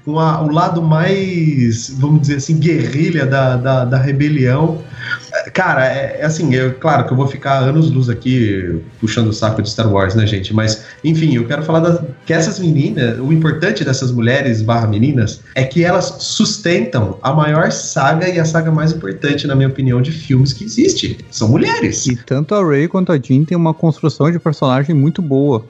com 0.05 0.19
a- 0.19 0.43
o 0.43 0.51
lado 0.51 0.83
mais, 0.83 1.91
vamos 1.99 2.23
dizer 2.23 2.37
assim, 2.37 2.59
guerrilha 2.59 3.25
da, 3.27 3.57
da, 3.57 3.85
da 3.85 3.99
rebelião. 3.99 4.83
Cara, 5.53 5.87
é, 5.87 6.19
é 6.21 6.25
assim, 6.25 6.55
eu, 6.55 6.75
claro 6.75 7.07
que 7.07 7.13
eu 7.13 7.17
vou 7.17 7.27
ficar 7.27 7.59
anos 7.59 7.91
luz 7.91 8.09
aqui 8.09 8.81
puxando 9.01 9.29
o 9.29 9.33
saco 9.33 9.63
de 9.63 9.71
Star 9.71 9.91
Wars, 9.93 10.15
né, 10.15 10.27
gente? 10.27 10.55
Mas, 10.55 10.85
enfim, 11.05 11.35
eu 11.35 11.47
quero 11.47 11.63
falar 11.63 11.81
da- 11.81 12.03
que 12.27 12.33
essas 12.33 12.59
meninas, 12.59 13.19
o 13.19 13.33
importante 13.33 13.85
dessas 13.85 14.11
mulheres 14.13 14.63
barra 14.63 14.87
meninas 14.87 15.41
é 15.55 15.65
que 15.65 15.85
elas 15.85 16.17
sustentam 16.21 17.19
a 17.23 17.33
maior 17.33 17.71
saga 17.73 18.29
e 18.29 18.39
a 18.39 18.45
saga 18.45 18.71
mais 18.71 18.93
importante, 18.93 19.47
na 19.47 19.55
minha 19.55 19.69
opinião, 19.69 20.01
de 20.03 20.11
filmes 20.11 20.53
que 20.53 20.65
existe. 20.65 21.19
São 21.31 21.49
mulheres. 21.49 22.07
E 22.07 22.17
tanto 22.17 22.55
a 22.55 22.65
Ray 22.65 22.89
quanto 22.89 23.13
a 23.13 23.19
Jean 23.19 23.45
tem 23.45 23.57
uma 23.57 23.75
construção 23.75 24.31
de 24.31 24.39
personagem 24.39 24.95
muito 24.95 25.21
boa. 25.23 25.65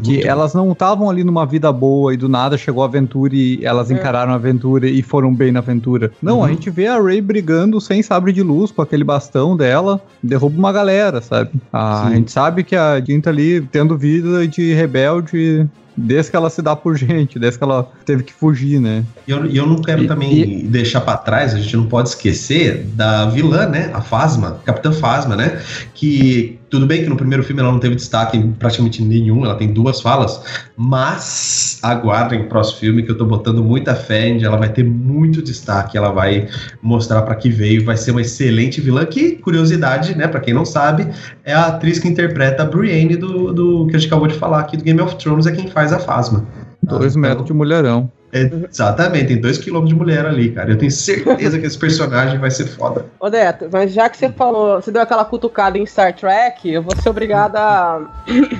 Porque 0.00 0.22
elas 0.26 0.54
não 0.54 0.72
estavam 0.72 1.10
ali 1.10 1.22
numa 1.22 1.44
vida 1.44 1.70
boa 1.72 2.14
e 2.14 2.16
do 2.16 2.28
nada 2.28 2.56
chegou 2.56 2.82
a 2.82 2.86
aventura 2.86 3.34
e 3.34 3.60
elas 3.64 3.90
encararam 3.90 4.32
a 4.32 4.36
aventura 4.36 4.88
e 4.88 5.02
foram 5.02 5.34
bem 5.34 5.52
na 5.52 5.58
aventura. 5.60 6.10
Não, 6.22 6.38
Uhum. 6.38 6.44
a 6.44 6.48
gente 6.48 6.70
vê 6.70 6.86
a 6.86 7.00
Ray 7.00 7.20
brigando 7.20 7.80
sem 7.80 8.02
sabre 8.02 8.32
de 8.32 8.42
luz 8.42 8.70
com 8.70 8.80
aquele 8.82 9.04
bastão 9.04 9.56
dela, 9.56 10.00
derruba 10.22 10.56
uma 10.58 10.72
galera, 10.72 11.20
sabe? 11.20 11.50
A, 11.72 12.04
Sim. 12.08 12.14
gente 12.16 12.32
sabe 12.32 12.64
que 12.64 12.74
a 12.74 13.00
Jean 13.00 13.20
tá 13.20 13.30
ali 13.30 13.60
tendo 13.60 13.96
vida 13.98 14.46
de 14.48 14.72
rebelde 14.72 15.66
desde 15.94 16.30
que 16.30 16.36
ela 16.38 16.48
se 16.48 16.62
dá 16.62 16.74
por 16.74 16.96
gente, 16.96 17.38
desde 17.38 17.58
que 17.58 17.64
ela 17.64 17.86
teve 18.06 18.22
que 18.22 18.32
fugir, 18.32 18.80
né? 18.80 19.04
E 19.28 19.30
eu, 19.30 19.44
e 19.44 19.56
eu 19.58 19.66
não 19.66 19.76
quero 19.76 20.04
E- 20.04 20.06
também 20.08 20.66
deixar 20.66 21.02
pra 21.02 21.18
trás, 21.18 21.54
a 21.54 21.58
gente 21.58 21.76
não 21.76 21.84
pode 21.84 22.08
esquecer 22.08 22.84
da 22.94 23.26
vilã, 23.26 23.66
né? 23.66 23.90
A 23.92 24.00
Fasma, 24.00 24.58
Capitã 24.64 24.90
Fasma, 24.90 25.36
né? 25.36 25.60
Que 25.94 26.58
tudo 26.72 26.86
bem 26.86 27.02
que 27.04 27.10
no 27.10 27.16
primeiro 27.18 27.44
filme 27.44 27.60
ela 27.60 27.70
não 27.70 27.78
teve 27.78 27.94
destaque 27.94 28.42
praticamente 28.58 29.02
nenhum, 29.02 29.44
ela 29.44 29.54
tem 29.54 29.74
duas 29.74 30.00
falas, 30.00 30.42
mas 30.74 31.78
aguardem 31.82 32.40
o 32.40 32.48
próximo 32.48 32.78
filme 32.78 33.02
que 33.02 33.10
eu 33.10 33.18
tô 33.18 33.26
botando 33.26 33.62
muita 33.62 33.94
fé 33.94 34.28
em, 34.28 34.42
ela 34.42 34.56
vai 34.56 34.70
ter 34.70 34.82
muito 34.82 35.42
destaque, 35.42 35.98
ela 35.98 36.10
vai 36.10 36.48
mostrar 36.80 37.20
pra 37.22 37.34
que 37.34 37.50
veio, 37.50 37.84
vai 37.84 37.98
ser 37.98 38.12
uma 38.12 38.22
excelente 38.22 38.80
vilã 38.80 39.04
que, 39.04 39.32
curiosidade, 39.32 40.16
né, 40.16 40.26
Pra 40.26 40.40
quem 40.40 40.54
não 40.54 40.64
sabe, 40.64 41.06
é 41.44 41.52
a 41.52 41.66
atriz 41.66 41.98
que 41.98 42.08
interpreta 42.08 42.62
a 42.62 42.66
Brienne 42.66 43.16
do, 43.16 43.52
do 43.52 43.86
que 43.88 43.96
a 43.96 43.98
gente 43.98 44.08
acabou 44.08 44.26
de 44.26 44.34
falar 44.34 44.60
aqui 44.60 44.78
do 44.78 44.82
Game 44.82 45.00
of 45.02 45.16
Thrones, 45.16 45.46
é 45.46 45.52
quem 45.52 45.68
faz 45.68 45.92
a 45.92 45.98
Fasma. 45.98 46.46
Dois 46.82 47.14
metros 47.16 47.46
de 47.46 47.52
mulherão. 47.52 48.10
É, 48.34 48.50
exatamente, 48.70 49.26
tem 49.26 49.40
dois 49.40 49.58
quilômetros 49.58 49.90
de 49.92 49.94
mulher 49.94 50.24
ali, 50.24 50.50
cara. 50.52 50.70
Eu 50.70 50.78
tenho 50.78 50.90
certeza 50.90 51.58
que 51.58 51.66
esse 51.66 51.76
personagem 51.78 52.38
vai 52.38 52.50
ser 52.50 52.66
foda. 52.66 53.04
Ô, 53.20 53.28
Neto, 53.28 53.68
mas 53.70 53.92
já 53.92 54.08
que 54.08 54.16
você 54.16 54.30
falou, 54.30 54.80
você 54.80 54.90
deu 54.90 55.02
aquela 55.02 55.22
cutucada 55.22 55.76
em 55.76 55.84
Star 55.84 56.14
Trek, 56.16 56.66
eu 56.72 56.82
vou 56.82 56.96
ser 56.96 57.10
obrigada 57.10 57.58
a. 57.60 58.00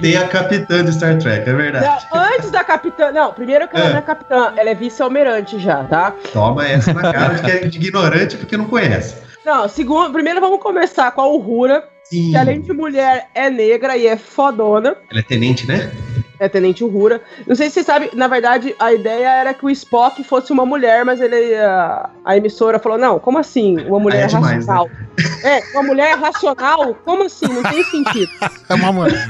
Tem 0.03 0.15
a 0.19 0.29
capitã 0.29 0.85
de 0.85 0.93
Star 0.93 1.17
Trek, 1.19 1.49
é 1.49 1.55
verdade. 1.55 1.87
Não, 2.13 2.21
antes 2.21 2.51
da 2.51 2.63
capitã. 2.63 3.11
Não, 3.13 3.33
primeiro 3.33 3.67
que 3.67 3.75
ela 3.75 3.87
É. 3.87 3.91
não 3.93 3.99
é 3.99 4.03
capitã, 4.03 4.53
ela 4.59 4.69
é 4.69 4.75
vice-almirante 4.75 5.59
já, 5.59 5.83
tá? 5.85 6.15
Toma 6.35 6.69
essa 6.69 6.93
na 6.93 7.11
cara 7.11 7.35
de 7.37 7.43
que 7.43 7.51
é 7.51 7.59
de 7.67 7.79
ignorante 7.79 8.37
porque 8.37 8.59
não 8.59 8.67
conhece. 8.67 9.17
Não, 9.45 9.67
segundo, 9.71 10.13
primeiro 10.13 10.39
vamos 10.39 10.61
começar 10.61 11.11
com 11.13 11.23
a 11.23 11.27
Uhura, 11.29 11.83
Sim. 12.05 12.31
que 12.31 12.37
além 12.37 12.61
de 12.61 12.75
mulher 12.75 13.27
é 13.35 13.49
negra 13.49 13.97
e 13.97 14.07
é 14.07 14.17
fodona. 14.19 14.97
Ela 15.11 15.21
é 15.21 15.23
tenente, 15.23 15.67
né? 15.67 15.91
É 16.43 16.49
Tenente 16.49 16.83
Uhura. 16.83 17.21
Não 17.47 17.55
sei 17.55 17.69
se 17.69 17.75
você 17.75 17.85
sabe, 17.85 18.11
na 18.15 18.27
verdade, 18.27 18.75
a 18.79 18.93
ideia 18.93 19.29
era 19.29 19.55
que 19.55 19.65
o 19.65 19.71
Spock 19.71 20.25
fosse 20.25 20.53
uma 20.53 20.67
mulher, 20.67 21.05
mas 21.05 21.21
ele 21.21 21.55
a, 21.55 22.11
a 22.25 22.37
emissora 22.37 22.81
falou: 22.81 22.99
não, 22.99 23.21
como 23.21 23.39
assim? 23.39 23.79
Uma 23.87 24.01
mulher 24.01 24.25
é 24.25 24.27
demais, 24.27 24.67
racional. 24.67 24.91
É, 25.45 25.63
uma 25.73 25.83
mulher 25.83 26.19
racional? 26.19 26.97
Como 27.05 27.23
assim? 27.25 27.47
Não 27.47 27.63
tem 27.63 27.85
sentido. 27.85 28.31
é 28.69 28.75
uma 28.75 28.91
mulher. 28.93 29.29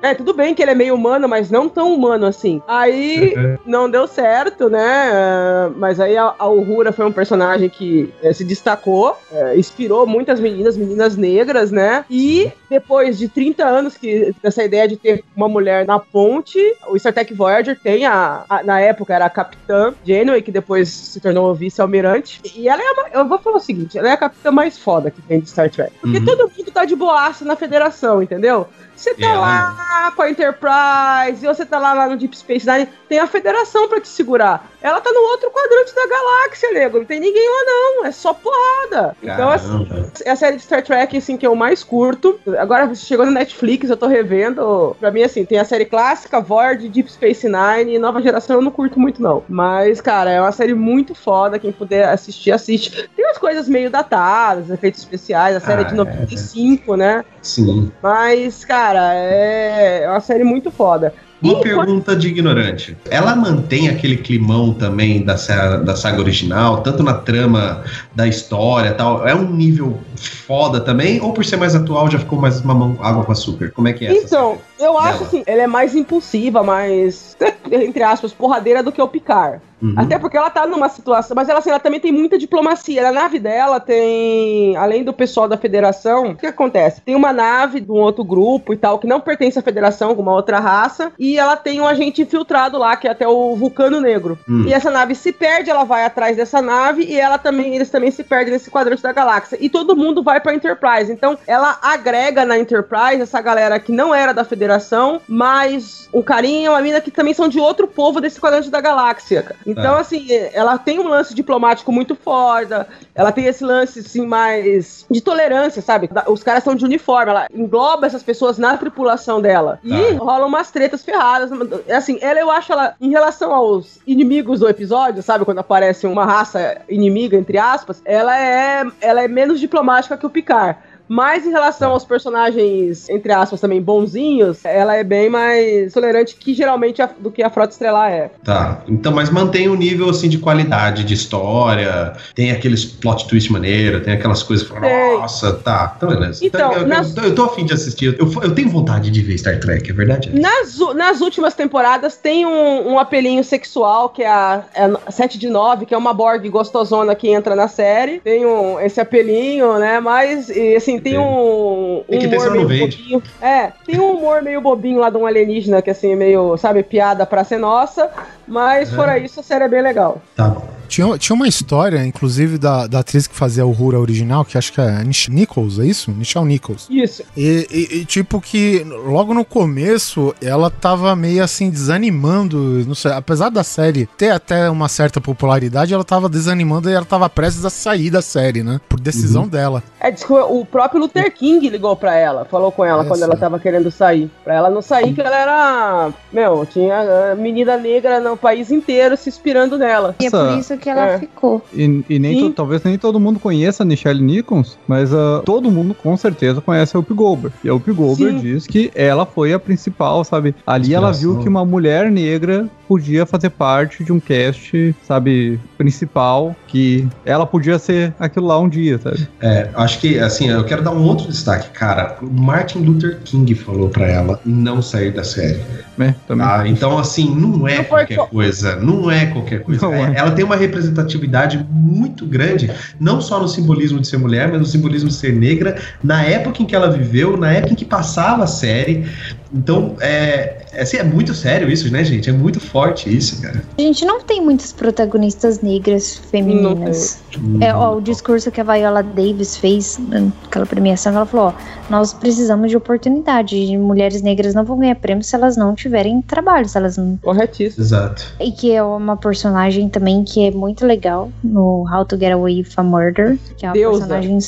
É, 0.00 0.14
tudo 0.14 0.32
bem 0.32 0.54
que 0.54 0.62
ele 0.62 0.70
é 0.70 0.74
meio 0.74 0.94
humano, 0.94 1.28
mas 1.28 1.50
não 1.50 1.68
tão 1.68 1.92
humano 1.92 2.26
assim. 2.26 2.62
Aí 2.66 3.34
não 3.66 3.90
deu 3.90 4.06
certo, 4.06 4.70
né? 4.70 5.10
Ah, 5.12 5.70
Mas 5.76 6.00
aí 6.00 6.16
a, 6.16 6.34
a 6.38 6.48
Uhura 6.48 6.92
foi 6.92 7.04
um 7.06 7.12
personagem 7.12 7.68
que 7.68 8.12
eh, 8.22 8.32
se 8.32 8.44
destacou, 8.44 9.16
eh, 9.32 9.56
inspirou 9.56 10.06
muitas 10.06 10.40
meninas, 10.40 10.76
meninas 10.76 11.16
negras, 11.16 11.70
né? 11.70 12.04
E 12.10 12.50
depois 12.68 13.18
de 13.18 13.28
30 13.28 13.64
anos 13.64 13.96
que 13.96 14.34
dessa 14.42 14.62
ideia 14.62 14.86
de 14.88 14.96
ter 14.96 15.24
uma 15.36 15.48
mulher 15.48 15.86
na 15.86 15.98
ponte, 16.18 16.60
o 16.86 16.96
Star 16.96 17.12
Trek 17.12 17.34
Voyager 17.34 17.76
tem 17.76 18.06
a, 18.06 18.44
a- 18.48 18.62
na 18.62 18.78
época 18.80 19.12
era 19.12 19.24
a 19.26 19.30
Capitã 19.30 19.92
Janeway, 20.06 20.40
que 20.42 20.52
depois 20.52 20.88
se 20.88 21.18
tornou 21.20 21.52
vice-almirante. 21.52 22.40
E 22.54 22.68
ela 22.68 22.80
é 22.80 22.86
a, 22.86 22.94
ma- 22.94 23.08
eu 23.12 23.28
vou 23.28 23.36
falar 23.40 23.56
o 23.56 23.60
seguinte, 23.60 23.98
ela 23.98 24.08
é 24.08 24.12
a 24.12 24.16
capitã 24.16 24.52
mais 24.52 24.78
foda 24.78 25.10
que 25.10 25.20
tem 25.22 25.40
de 25.40 25.50
Star 25.50 25.68
Trek. 25.68 25.92
Porque 26.00 26.18
Uhum. 26.18 26.24
todo 26.24 26.48
mundo 26.56 26.70
tá 26.70 26.84
de 26.84 26.94
boaça 26.94 27.44
na 27.44 27.56
federação, 27.56 28.22
entendeu? 28.22 28.68
Você 28.96 29.14
tá 29.14 29.34
lá 29.34 30.12
com 30.14 30.22
a 30.22 30.30
Enterprise, 30.30 31.46
ou 31.46 31.54
você 31.54 31.66
tá 31.66 31.78
lá, 31.78 31.92
lá 31.92 32.08
no 32.08 32.16
Deep 32.16 32.36
Space 32.36 32.66
Nine, 32.66 32.88
tem 33.08 33.18
a 33.18 33.26
Federação 33.26 33.88
pra 33.88 34.00
te 34.00 34.08
segurar. 34.08 34.70
Ela 34.80 35.00
tá 35.00 35.10
no 35.10 35.20
outro 35.30 35.50
quadrante 35.50 35.94
da 35.94 36.06
galáxia, 36.06 36.72
nego. 36.72 36.98
Não 36.98 37.04
tem 37.04 37.18
ninguém 37.18 37.48
lá, 37.48 37.64
não. 37.66 38.06
É 38.06 38.12
só 38.12 38.34
porrada. 38.34 39.16
Então, 39.22 39.48
assim, 39.48 39.88
é 40.24 40.30
a 40.30 40.36
série 40.36 40.56
de 40.56 40.62
Star 40.62 40.82
Trek, 40.82 41.16
assim, 41.16 41.36
que 41.36 41.46
eu 41.46 41.54
mais 41.54 41.82
curto. 41.82 42.38
Agora 42.58 42.94
chegou 42.94 43.24
no 43.24 43.32
Netflix, 43.32 43.88
eu 43.88 43.96
tô 43.96 44.06
revendo. 44.06 44.94
Pra 45.00 45.10
mim, 45.10 45.22
assim, 45.22 45.44
tem 45.44 45.58
a 45.58 45.64
série 45.64 45.86
clássica, 45.86 46.40
Void, 46.40 46.88
Deep 46.88 47.10
Space 47.10 47.46
Nine, 47.46 47.94
e 47.94 47.98
Nova 47.98 48.20
Geração 48.20 48.56
eu 48.56 48.62
não 48.62 48.70
curto 48.70 49.00
muito, 49.00 49.22
não. 49.22 49.42
Mas, 49.48 50.00
cara, 50.00 50.30
é 50.30 50.40
uma 50.40 50.52
série 50.52 50.74
muito 50.74 51.14
foda. 51.14 51.58
Quem 51.58 51.72
puder 51.72 52.08
assistir, 52.08 52.52
assiste. 52.52 53.08
Tem 53.16 53.24
umas 53.24 53.38
coisas 53.38 53.68
meio 53.68 53.90
datadas, 53.90 54.70
efeitos 54.70 55.00
especiais. 55.00 55.56
A 55.56 55.60
série 55.60 55.80
é 55.82 55.84
de 55.84 55.94
95, 55.94 56.94
né? 56.94 57.24
Sim. 57.40 57.90
Mas, 58.02 58.64
cara, 58.64 58.83
é 58.92 60.06
uma 60.08 60.20
série 60.20 60.44
muito 60.44 60.70
foda. 60.70 61.14
Uma 61.42 61.60
pergunta 61.60 62.16
de 62.16 62.28
ignorante. 62.28 62.96
Ela 63.10 63.36
mantém 63.36 63.88
aquele 63.88 64.16
climão 64.16 64.72
também 64.72 65.22
da, 65.22 65.34
da 65.76 65.94
saga 65.94 66.18
original, 66.20 66.78
tanto 66.78 67.02
na 67.02 67.14
trama 67.14 67.84
da 68.14 68.26
história 68.26 68.88
e 68.88 68.94
tal? 68.94 69.28
É 69.28 69.34
um 69.34 69.52
nível 69.52 70.00
foda 70.28 70.80
também? 70.80 71.20
Ou 71.20 71.32
por 71.32 71.44
ser 71.44 71.56
mais 71.56 71.74
atual 71.74 72.10
já 72.10 72.18
ficou 72.18 72.38
mais 72.38 72.62
mamão 72.62 72.96
água 73.00 73.24
com 73.24 73.32
açúcar? 73.32 73.70
Como 73.70 73.88
é 73.88 73.92
que 73.92 74.06
é 74.06 74.10
essa? 74.10 74.26
Então, 74.26 74.58
eu 74.78 74.98
acho 74.98 75.18
dela? 75.18 75.26
assim, 75.26 75.42
ela 75.46 75.62
é 75.62 75.66
mais 75.66 75.94
impulsiva, 75.94 76.62
mais, 76.62 77.36
entre 77.70 78.02
aspas, 78.02 78.32
porradeira 78.32 78.82
do 78.82 78.92
que 78.92 79.00
o 79.00 79.08
Picard. 79.08 79.60
Uhum. 79.84 79.94
Até 79.96 80.18
porque 80.18 80.36
ela 80.36 80.48
tá 80.48 80.66
numa 80.66 80.88
situação, 80.88 81.34
mas 81.34 81.48
ela, 81.48 81.58
assim, 81.58 81.68
ela 81.68 81.78
também 81.78 82.00
tem 82.00 82.10
muita 82.10 82.38
diplomacia. 82.38 83.02
Na 83.02 83.12
nave 83.12 83.38
dela 83.38 83.78
tem, 83.78 84.74
além 84.76 85.04
do 85.04 85.12
pessoal 85.12 85.46
da 85.46 85.58
federação, 85.58 86.30
o 86.30 86.36
que 86.36 86.46
acontece? 86.46 87.02
Tem 87.02 87.14
uma 87.14 87.34
nave 87.34 87.80
de 87.80 87.90
um 87.90 87.96
outro 87.96 88.24
grupo 88.24 88.72
e 88.72 88.76
tal, 88.78 88.98
que 88.98 89.06
não 89.06 89.20
pertence 89.20 89.58
à 89.58 89.62
federação, 89.62 90.14
com 90.14 90.22
uma 90.22 90.32
outra 90.32 90.58
raça, 90.58 91.12
e 91.18 91.38
ela 91.38 91.54
tem 91.54 91.82
um 91.82 91.86
agente 91.86 92.22
infiltrado 92.22 92.78
lá, 92.78 92.96
que 92.96 93.06
é 93.06 93.10
até 93.10 93.28
o 93.28 93.54
Vulcano 93.56 94.00
Negro. 94.00 94.38
Hum. 94.48 94.64
E 94.66 94.72
essa 94.72 94.90
nave 94.90 95.14
se 95.14 95.32
perde, 95.32 95.70
ela 95.70 95.84
vai 95.84 96.04
atrás 96.04 96.34
dessa 96.34 96.62
nave, 96.62 97.04
e 97.04 97.20
ela 97.20 97.36
também, 97.36 97.74
eles 97.74 97.90
também 97.90 98.10
se 98.10 98.24
perdem 98.24 98.54
nesse 98.54 98.70
quadrante 98.70 99.02
da 99.02 99.12
galáxia. 99.12 99.58
E 99.60 99.68
todo 99.68 99.94
mundo 99.96 100.13
vai 100.22 100.40
pra 100.40 100.54
Enterprise. 100.54 101.10
Então, 101.12 101.36
ela 101.46 101.78
agrega 101.82 102.44
na 102.44 102.58
Enterprise 102.58 103.20
essa 103.22 103.40
galera 103.40 103.78
que 103.80 103.92
não 103.92 104.14
era 104.14 104.32
da 104.32 104.44
federação, 104.44 105.20
mas 105.28 106.08
o 106.12 106.22
carinho 106.22 106.64
e 106.64 106.68
uma 106.68 106.80
mina 106.80 107.00
que 107.00 107.10
também 107.10 107.34
são 107.34 107.48
de 107.48 107.58
outro 107.58 107.86
povo 107.88 108.20
desse 108.20 108.40
quadrante 108.40 108.70
da 108.70 108.80
galáxia. 108.80 109.54
Então, 109.66 109.94
Ah. 109.96 110.00
assim, 110.00 110.26
ela 110.52 110.78
tem 110.78 110.98
um 111.00 111.08
lance 111.08 111.34
diplomático 111.34 111.90
muito 111.90 112.14
foda, 112.14 112.86
ela 113.14 113.32
tem 113.32 113.46
esse 113.46 113.64
lance, 113.64 114.00
assim, 114.00 114.26
mais 114.26 115.04
de 115.10 115.20
tolerância, 115.20 115.80
sabe? 115.82 116.08
Os 116.28 116.42
caras 116.42 116.62
são 116.64 116.74
de 116.74 116.84
uniforme, 116.84 117.30
ela 117.30 117.46
engloba 117.52 118.06
essas 118.06 118.22
pessoas 118.22 118.58
na 118.58 118.76
tripulação 118.76 119.40
dela. 119.40 119.78
E 119.82 120.12
rolam 120.14 120.48
umas 120.48 120.70
tretas 120.70 121.02
ferradas. 121.04 121.50
Assim, 121.90 122.18
ela, 122.20 122.38
eu 122.40 122.50
acho 122.50 122.72
ela, 122.72 122.94
em 123.00 123.10
relação 123.10 123.52
aos 123.54 123.98
inimigos 124.06 124.60
do 124.60 124.68
episódio, 124.68 125.22
sabe? 125.22 125.44
Quando 125.44 125.58
aparece 125.58 126.06
uma 126.06 126.24
raça 126.24 126.78
inimiga, 126.88 127.36
entre 127.36 127.58
aspas, 127.58 128.00
ela 128.04 128.38
é, 128.38 128.84
ela 129.00 129.22
é 129.22 129.28
menos 129.28 129.58
diplomática 129.60 129.93
que 130.18 130.26
o 130.26 130.30
Picard. 130.30 130.78
Mas 131.08 131.46
em 131.46 131.50
relação 131.50 131.90
aos 131.92 132.04
personagens, 132.04 133.08
entre 133.08 133.32
aspas, 133.32 133.60
também 133.60 133.80
bonzinhos, 133.80 134.64
ela 134.64 134.96
é 134.96 135.04
bem 135.04 135.28
mais 135.28 135.92
tolerante 135.92 136.34
que 136.36 136.54
geralmente 136.54 137.02
a- 137.02 137.10
do 137.18 137.30
que 137.30 137.42
a 137.42 137.50
Frota 137.50 137.72
Estelar 137.72 138.10
é. 138.10 138.30
Tá, 138.44 138.82
então, 138.88 139.12
mas 139.12 139.30
mantém 139.30 139.68
um 139.68 139.74
nível 139.74 140.08
assim 140.08 140.28
de 140.28 140.38
qualidade 140.38 141.04
de 141.04 141.14
história, 141.14 142.14
tem 142.34 142.50
aqueles 142.50 142.84
plot 142.84 143.26
twist 143.28 143.52
maneiro, 143.52 144.00
tem 144.02 144.14
aquelas 144.14 144.42
coisas 144.42 144.66
que 144.68 144.74
nossa, 145.18 145.52
tá, 145.52 145.94
então 145.96 146.08
beleza. 146.08 146.44
Então, 146.44 146.72
eu, 146.72 146.80
eu- 146.80 146.86
nas- 146.86 147.16
eu, 147.16 147.34
tô 147.34 147.44
afim 147.44 147.64
de 147.64 147.72
assistir, 147.74 148.16
eu, 148.18 148.30
eu 148.42 148.54
tenho 148.54 148.68
vontade 148.68 149.10
de 149.10 149.20
ver 149.22 149.36
Star 149.38 149.58
Trek, 149.60 149.90
é 149.90 149.92
verdade? 149.94 150.30
Nas, 150.38 150.78
nas 150.94 151.20
últimas 151.20 151.54
temporadas 151.54 152.16
tem 152.16 152.46
um, 152.46 152.92
um 152.92 152.98
apelinho 152.98 153.44
sexual, 153.44 154.08
que 154.08 154.22
é 154.22 154.28
a, 154.28 154.62
é 154.74 154.84
a 155.06 155.10
7 155.10 155.38
de 155.38 155.48
9, 155.48 155.86
que 155.86 155.94
é 155.94 155.98
uma 155.98 156.12
Borg 156.14 156.48
gostosona 156.48 157.14
que 157.14 157.28
entra 157.28 157.54
na 157.54 157.68
série. 157.68 158.20
Tem 158.20 158.44
um, 158.46 158.80
esse 158.80 159.00
apelinho, 159.00 159.78
né? 159.78 160.00
Mas, 160.00 160.48
e, 160.48 160.74
assim, 160.76 160.93
tem 161.00 161.18
um, 161.18 162.02
Tem 162.08 162.18
que 162.20 162.26
um 162.26 162.30
ter, 162.30 162.36
humor 162.38 162.50
meio 162.52 162.68
bobinho. 162.86 163.22
É, 163.40 163.72
tem 163.86 163.98
um 164.00 164.12
humor 164.12 164.42
meio 164.42 164.60
bobinho 164.60 165.00
lá 165.00 165.10
de 165.10 165.16
um 165.16 165.26
alienígena, 165.26 165.82
que 165.82 165.90
assim, 165.90 166.12
é 166.12 166.16
meio, 166.16 166.56
sabe, 166.56 166.82
piada 166.82 167.24
pra 167.26 167.44
ser 167.44 167.58
nossa. 167.58 168.10
Mas, 168.46 168.92
É. 168.92 168.96
fora 168.96 169.18
isso, 169.18 169.40
a 169.40 169.42
série 169.42 169.64
é 169.64 169.68
bem 169.68 169.82
legal. 169.82 170.20
Tá. 170.36 170.56
Tinha, 170.94 171.18
tinha 171.18 171.34
uma 171.34 171.48
história, 171.48 172.06
inclusive, 172.06 172.56
da, 172.56 172.86
da 172.86 173.00
atriz 173.00 173.26
que 173.26 173.34
fazia 173.34 173.66
o 173.66 173.70
Hura 173.72 173.98
original, 173.98 174.44
que 174.44 174.56
acho 174.56 174.72
que 174.72 174.80
é 174.80 175.02
Nish 175.02 175.28
Nichols, 175.28 175.80
é 175.80 175.86
isso? 175.86 176.12
Nichelle 176.12 176.46
Nichols. 176.46 176.86
Isso. 176.88 177.24
E, 177.36 177.66
e- 177.68 177.98
e, 178.00 178.04
tipo 178.04 178.40
que 178.40 178.84
logo 179.06 179.34
no 179.34 179.44
começo 179.44 180.32
ela 180.40 180.70
tava 180.70 181.16
meio 181.16 181.42
assim 181.42 181.68
desanimando, 181.70 182.84
não 182.86 182.94
sei, 182.94 183.12
apesar 183.12 183.48
da 183.50 183.64
série 183.64 184.06
ter 184.16 184.30
até 184.30 184.70
uma 184.70 184.88
certa 184.88 185.20
popularidade, 185.20 185.92
ela 185.92 186.04
tava 186.04 186.28
desanimando 186.28 186.88
e 186.88 186.92
ela 186.92 187.04
tava 187.04 187.28
prestes 187.28 187.64
a 187.64 187.70
sair 187.70 188.10
da 188.10 188.22
série, 188.22 188.62
né? 188.62 188.80
Por 188.88 189.00
decisão 189.00 189.48
dela. 189.48 189.82
É, 190.00 190.12
que 190.12 190.32
o 190.32 190.64
próprio 190.64 191.00
Luther 191.00 191.32
King 191.34 191.68
ligou 191.70 191.96
pra 191.96 192.14
ela, 192.14 192.44
falou 192.44 192.70
com 192.70 192.84
ela 192.84 193.04
quando 193.04 193.22
ela 193.22 193.36
tava 193.36 193.58
querendo 193.58 193.90
sair. 193.90 194.30
Pra 194.44 194.54
ela 194.54 194.70
não 194.70 194.82
sair, 194.82 195.12
que 195.14 195.20
ela 195.20 195.36
era. 195.36 196.10
Meu, 196.32 196.64
tinha 196.66 197.32
a 197.32 197.34
menina 197.34 197.76
negra 197.76 198.20
no 198.20 198.36
país 198.36 198.70
inteiro 198.70 199.16
se 199.16 199.28
inspirando 199.28 199.76
nela. 199.78 200.14
E 200.20 200.26
é 200.26 200.30
por 200.30 200.58
isso 200.58 200.76
que 200.76 200.83
ela 200.88 201.06
É. 201.12 201.18
ficou. 201.18 201.62
E, 201.72 202.04
e 202.08 202.18
nem 202.18 202.40
to- 202.40 202.50
talvez 202.50 202.82
nem 202.82 202.98
todo 202.98 203.18
mundo 203.20 203.38
conheça 203.38 203.82
a 203.82 203.86
Michelle 203.86 204.22
Nichols, 204.22 204.78
mas 204.86 205.12
ah, 205.12 205.42
todo 205.44 205.70
mundo 205.70 205.94
com 205.94 206.16
certeza 206.16 206.60
conhece 206.60 206.96
a 206.96 207.00
Whoopi 207.00 207.14
Goldberg. 207.14 207.56
E 207.64 207.68
a 207.68 207.72
Goldberg 207.92 208.38
Sim. 208.38 208.42
diz 208.42 208.66
que 208.66 208.90
ela 208.94 209.24
foi 209.26 209.52
a 209.52 209.58
principal, 209.58 210.24
sabe? 210.24 210.54
Ali 210.66 210.94
ela 210.94 211.10
viu 211.10 211.30
Inspiração. 211.30 211.42
que 211.42 211.48
uma 211.48 211.64
mulher 211.64 212.10
negra 212.10 212.68
podia 212.86 213.24
fazer 213.26 213.50
parte 213.50 214.04
de 214.04 214.12
um 214.12 214.20
cast, 214.20 214.94
sabe, 215.06 215.58
principal, 215.78 216.54
que 216.68 217.06
ela 217.24 217.46
podia 217.46 217.78
ser 217.78 218.12
aquilo 218.18 218.46
lá 218.46 218.58
um 218.60 218.68
dia, 218.68 218.98
sabe? 218.98 219.28
É, 219.40 219.68
acho 219.74 219.98
que, 220.00 220.18
assim, 220.18 220.48
eu 220.50 220.64
quero 220.64 220.82
dar 220.82 220.90
um 220.92 221.02
outro 221.04 221.26
destaque, 221.28 221.70
cara. 221.70 222.16
O 222.22 222.26
Martin 222.26 222.78
Luther 222.80 223.18
King 223.24 223.54
falou 223.54 223.88
pra 223.88 224.06
ela 224.06 224.40
não 224.44 224.82
sair 224.82 225.12
da 225.12 225.24
série. 225.24 225.60
É, 225.98 226.14
também. 226.26 226.44
Ah, 226.46 226.64
então, 226.66 226.98
assim, 226.98 227.32
não 227.34 227.68
é 227.68 227.76
Não 227.78 227.84
foi 227.84 227.98
qualquer 228.00 228.14
só- 228.16 228.26
coisa. 228.26 228.76
Não 228.76 229.10
é 229.10 229.26
qualquer 229.26 229.60
coisa. 229.62 229.86
É. 229.86 230.12
Ela 230.16 230.32
tem 230.32 230.44
uma 230.44 230.56
representatividade 230.56 231.64
muito 231.70 232.26
grande, 232.26 232.70
não 232.98 233.20
só 233.20 233.38
no 233.40 233.48
simbolismo 233.48 234.00
de 234.00 234.08
ser 234.08 234.16
mulher, 234.18 234.48
mas 234.50 234.58
no 234.58 234.66
simbolismo 234.66 235.08
de 235.08 235.14
ser 235.14 235.32
negra, 235.32 235.76
na 236.02 236.22
época 236.24 236.62
em 236.62 236.66
que 236.66 236.74
ela 236.74 236.90
viveu, 236.90 237.36
na 237.36 237.52
época 237.52 237.72
em 237.72 237.76
que 237.76 237.84
passava 237.84 238.44
a 238.44 238.46
série. 238.48 239.06
Então, 239.52 239.96
é, 240.00 240.63
é, 240.74 240.82
assim, 240.82 240.96
é 240.96 241.02
muito 241.04 241.34
sério 241.34 241.70
isso, 241.70 241.90
né, 241.90 242.04
gente? 242.04 242.28
É 242.28 242.32
muito 242.32 242.60
forte 242.60 243.14
isso, 243.14 243.40
cara. 243.40 243.62
A 243.76 243.80
gente 243.80 244.04
não 244.04 244.20
tem 244.20 244.40
muitas 244.40 244.72
protagonistas 244.72 245.60
negras 245.60 246.16
femininas. 246.30 247.22
É, 247.60 247.74
ó, 247.74 247.96
o 247.96 248.00
discurso 248.00 248.50
que 248.50 248.60
a 248.60 248.64
Viola 248.64 249.02
Davis 249.02 249.56
fez 249.56 249.98
naquela 249.98 250.66
premiação, 250.66 251.14
ela 251.14 251.26
falou: 251.26 251.46
ó, 251.48 251.52
nós 251.90 252.12
precisamos 252.12 252.70
de 252.70 252.76
oportunidade. 252.76 253.76
Mulheres 253.76 254.22
negras 254.22 254.54
não 254.54 254.64
vão 254.64 254.78
ganhar 254.78 254.94
prêmio 254.96 255.22
se 255.22 255.34
elas 255.34 255.56
não 255.56 255.74
tiverem 255.74 256.22
trabalho, 256.22 256.68
se 256.68 256.76
elas 256.78 256.96
não. 256.96 257.18
Corretíssimo. 257.22 257.84
Exato. 257.84 258.24
E 258.40 258.52
que 258.52 258.72
é 258.72 258.82
uma 258.82 259.16
personagem 259.16 259.88
também 259.88 260.24
que 260.24 260.46
é 260.46 260.50
muito 260.50 260.86
legal 260.86 261.30
no 261.42 261.84
How 261.90 262.04
to 262.04 262.16
Get 262.16 262.32
Away 262.32 262.58
with 262.58 262.68
a 262.76 262.82
Murder. 262.82 263.38
Que 263.56 263.66
é 263.66 263.68
uma 263.68 263.74
Deusa. 263.74 264.06
personagem. 264.06 264.38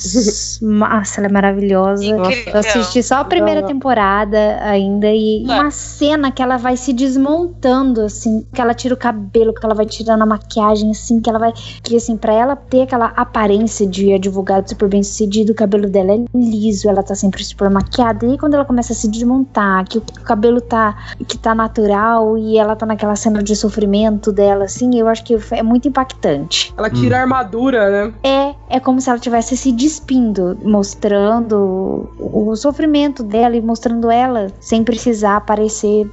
Nossa, 0.63 1.21
ela 1.21 1.29
é 1.29 1.33
maravilhosa. 1.33 2.05
Incrível. 2.05 2.53
Eu 2.53 2.61
assisti 2.61 3.03
só 3.03 3.17
a 3.17 3.25
primeira 3.25 3.61
Não. 3.61 3.69
temporada 3.69 4.59
ainda. 4.63 5.09
E 5.09 5.43
uma 5.45 5.71
cena 5.71 6.16
que 6.31 6.43
ela 6.43 6.57
vai 6.57 6.77
se 6.77 6.93
desmontando, 6.93 8.03
assim. 8.03 8.47
Que 8.53 8.61
ela 8.61 8.75
tira 8.75 8.95
o 8.95 8.97
cabelo, 8.97 9.55
que 9.55 9.65
ela 9.65 9.75
vai 9.75 9.87
tirando 9.87 10.23
a 10.23 10.27
maquiagem, 10.27 10.91
assim. 10.91 11.21
Que 11.21 11.31
ela 11.31 11.39
vai. 11.39 11.53
Que 11.83 11.97
assim, 11.97 12.17
pra 12.17 12.33
ela 12.33 12.57
ter 12.57 12.83
aquela 12.83 13.07
aparência 13.17 13.87
de 13.87 14.13
advogado 14.13 14.69
super 14.69 14.89
bem 14.89 15.03
sucedido, 15.03 15.53
o 15.53 15.55
cabelo 15.55 15.89
dela 15.89 16.13
é 16.13 16.25
liso, 16.35 16.89
ela 16.89 17.03
tá 17.03 17.15
sempre 17.15 17.45
super 17.45 17.71
maquiada. 17.71 18.27
E 18.27 18.31
aí, 18.31 18.39
quando 18.39 18.55
ela 18.55 18.65
começa 18.65 18.93
a 18.93 18.97
se 18.97 19.09
desmontar, 19.09 19.85
que 19.89 19.99
o 19.99 20.03
cabelo 20.25 20.61
tá. 20.61 20.97
que 21.27 21.39
tá 21.39 21.55
natural 21.55 22.37
e 22.39 22.59
ela 22.59 22.75
tá 22.77 22.87
naquela 22.87 23.17
cena 23.17 23.43
de 23.43 23.55
sofrimento 23.55 24.33
dela, 24.33 24.65
assim, 24.65 24.99
eu 24.99 25.09
acho 25.09 25.25
que 25.25 25.37
é 25.53 25.63
muito 25.63 25.89
impactante. 25.89 26.73
Ela 26.77 26.91
tira 26.91 27.19
a 27.19 27.21
armadura, 27.21 27.91
né? 27.91 28.15
É, 28.23 28.77
é 28.77 28.81
como 28.81 29.01
se 29.01 29.09
ela 29.09 29.17
estivesse 29.17 29.57
se 29.57 29.73
despindo, 29.73 30.59
mostrando 30.63 32.09
o 32.19 32.55
sofrimento 32.57 33.23
dela 33.23 33.57
e 33.57 33.61
mostrando 33.61 34.11
ela 34.11 34.49
sem 34.61 34.85
precisar 34.85 35.41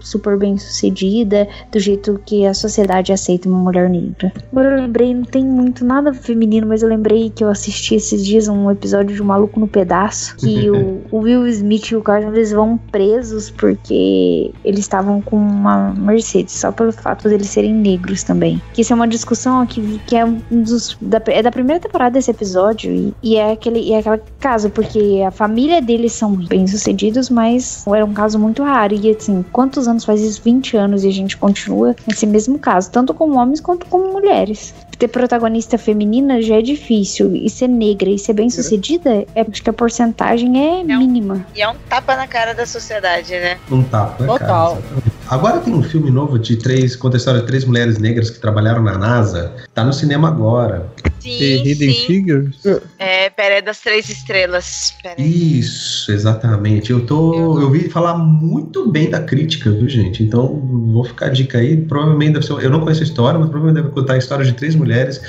super 0.01 0.37
bem 0.37 0.57
sucedida, 0.57 1.47
do 1.71 1.79
jeito 1.79 2.19
que 2.25 2.45
a 2.45 2.53
sociedade 2.53 3.11
aceita 3.11 3.47
uma 3.47 3.59
mulher 3.59 3.89
negra. 3.89 4.31
Agora 4.51 4.71
eu 4.71 4.81
lembrei, 4.81 5.13
não 5.13 5.23
tem 5.23 5.43
muito 5.43 5.85
nada 5.85 6.13
feminino, 6.13 6.67
mas 6.67 6.83
eu 6.83 6.89
lembrei 6.89 7.29
que 7.29 7.43
eu 7.43 7.49
assisti 7.49 7.95
esses 7.95 8.25
dias 8.25 8.47
um 8.47 8.69
episódio 8.69 9.15
de 9.15 9.21
um 9.21 9.25
Maluco 9.25 9.59
no 9.59 9.67
Pedaço, 9.67 10.35
que 10.37 10.69
o, 10.71 11.01
o 11.11 11.19
Will 11.19 11.47
Smith 11.47 11.91
e 11.91 11.95
o 11.95 12.01
Carson 12.01 12.29
eles 12.29 12.51
vão 12.51 12.77
presos 12.77 13.49
porque 13.49 14.51
eles 14.63 14.79
estavam 14.79 15.21
com 15.21 15.37
uma 15.37 15.93
Mercedes, 15.93 16.53
só 16.53 16.71
pelo 16.71 16.91
fato 16.91 17.29
deles 17.29 17.49
serem 17.49 17.73
negros 17.73 18.23
também. 18.23 18.61
Que 18.73 18.81
isso 18.81 18.93
é 18.93 18.95
uma 18.95 19.07
discussão 19.07 19.65
que, 19.65 19.99
que 20.05 20.15
é 20.15 20.25
um 20.25 20.41
dos. 20.51 20.97
Da, 21.01 21.21
é 21.27 21.41
da 21.41 21.51
primeira 21.51 21.79
temporada 21.79 22.11
desse 22.11 22.31
episódio 22.31 22.91
e, 22.91 23.13
e 23.23 23.35
é 23.35 23.51
aquele 23.51 23.91
é 23.91 23.99
aquele 23.99 24.21
caso, 24.39 24.69
porque 24.69 25.23
a 25.25 25.31
família 25.31 25.81
deles 25.81 26.13
são 26.13 26.31
bem-sucedidos, 26.35 27.29
mas 27.29 27.85
era 27.87 28.05
um 28.05 28.13
caso 28.13 28.39
muito 28.39 28.63
raro. 28.63 28.93
E 28.93 29.09
assim, 29.09 29.43
quantos 29.51 29.82
anos 29.87 30.03
faz 30.03 30.21
isso? 30.21 30.41
20 30.43 30.77
anos 30.77 31.03
e 31.03 31.07
a 31.07 31.11
gente 31.11 31.37
continua 31.37 31.95
nesse 32.07 32.25
mesmo 32.25 32.59
caso, 32.59 32.91
tanto 32.91 33.13
com 33.13 33.37
homens 33.37 33.59
quanto 33.59 33.85
com 33.85 34.11
mulheres. 34.11 34.73
Ter 34.97 35.07
protagonista 35.07 35.77
feminina 35.77 36.41
já 36.41 36.55
é 36.55 36.61
difícil, 36.61 37.35
e 37.35 37.49
ser 37.49 37.67
negra 37.67 38.09
e 38.09 38.17
ser 38.17 38.33
bem-sucedida, 38.33 39.25
é, 39.35 39.45
acho 39.49 39.61
que 39.61 39.69
a 39.69 39.73
porcentagem 39.73 40.79
é 40.79 40.83
mínima. 40.83 41.45
E 41.55 41.61
é 41.61 41.67
um 41.67 41.75
tapa 41.89 42.15
na 42.15 42.27
cara 42.27 42.53
da 42.53 42.65
sociedade, 42.65 43.31
né? 43.31 43.57
Um 43.69 43.83
tapa, 43.83 44.25
Total. 44.25 44.75
cara? 44.75 45.12
Agora 45.33 45.59
tem 45.61 45.73
um 45.73 45.81
filme 45.81 46.11
novo 46.11 46.37
de 46.37 46.55
três, 46.57 46.95
conta 46.95 47.15
a 47.15 47.17
história 47.17 47.41
de 47.41 47.47
três 47.47 47.65
mulheres 47.65 47.97
negras 47.97 48.29
que 48.29 48.39
trabalharam 48.39 48.83
na 48.83 48.95
NASA. 48.99 49.51
Tá 49.73 49.83
no 49.83 49.91
cinema 49.91 50.27
agora. 50.27 50.85
Sim, 51.19 51.37
The 51.39 51.45
Hidden 51.69 51.93
sim. 51.93 52.05
Figures? 52.05 52.55
É, 52.99 53.31
Pera 53.31 53.59
das 53.59 53.79
Três 53.79 54.07
Estrelas. 54.09 54.93
Isso, 55.17 56.11
exatamente. 56.11 56.91
Eu 56.91 57.03
tô. 57.03 57.33
Eu 57.59 57.63
ouvi 57.65 57.89
falar 57.89 58.15
muito 58.15 58.91
bem 58.91 59.09
da 59.09 59.21
crítica, 59.21 59.71
viu, 59.71 59.89
gente? 59.89 60.21
Então, 60.21 60.61
vou 60.93 61.03
ficar 61.03 61.27
a 61.27 61.29
dica 61.29 61.57
aí. 61.57 61.77
Provavelmente 61.77 62.33
deve 62.33 62.45
ser. 62.45 62.53
Eu 62.63 62.69
não 62.69 62.81
conheço 62.81 63.01
a 63.01 63.05
história, 63.05 63.39
mas 63.39 63.49
provavelmente 63.49 63.81
deve 63.83 63.95
contar 63.95 64.13
a 64.13 64.17
história 64.17 64.45
de 64.45 64.53
três 64.53 64.75
mulheres 64.75 65.19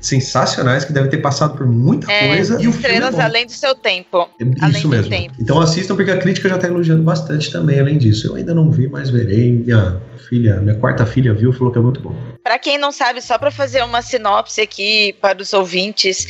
sensacionais 0.00 0.84
que 0.84 0.92
devem 0.92 1.10
ter 1.10 1.18
passado 1.18 1.56
por 1.56 1.66
muita 1.66 2.12
É, 2.12 2.28
coisa. 2.28 2.62
E 2.62 2.68
o 2.68 2.72
filme 2.72 2.86
é 2.86 2.92
Estrelas 2.92 3.14
bom. 3.16 3.20
além 3.22 3.46
do 3.46 3.52
seu 3.52 3.74
tempo. 3.74 4.28
além 4.60 4.72
Isso 4.76 4.82
do 4.82 4.88
mesmo. 4.88 5.10
tempo. 5.10 5.34
Então 5.40 5.58
assistam 5.60 5.96
porque 5.96 6.10
a 6.12 6.18
crítica 6.18 6.48
já 6.48 6.58
tá 6.58 6.68
elogiando 6.68 7.02
bastante 7.02 7.50
também, 7.50 7.80
além 7.80 7.98
disso. 7.98 8.28
Eu 8.28 8.36
ainda 8.36 8.54
não 8.54 8.70
vi, 8.70 8.86
mas 8.88 9.10
verei. 9.10 9.47
Minha 9.52 10.00
filha, 10.28 10.60
minha 10.60 10.76
quarta 10.76 11.06
filha 11.06 11.32
viu, 11.32 11.52
falou 11.52 11.72
que 11.72 11.78
é 11.78 11.82
muito 11.82 12.00
bom. 12.00 12.14
Pra 12.48 12.58
quem 12.58 12.78
não 12.78 12.90
sabe, 12.90 13.20
só 13.20 13.36
pra 13.36 13.50
fazer 13.50 13.84
uma 13.84 14.00
sinopse 14.00 14.62
aqui 14.62 15.14
para 15.20 15.42
os 15.42 15.52
ouvintes, 15.52 16.26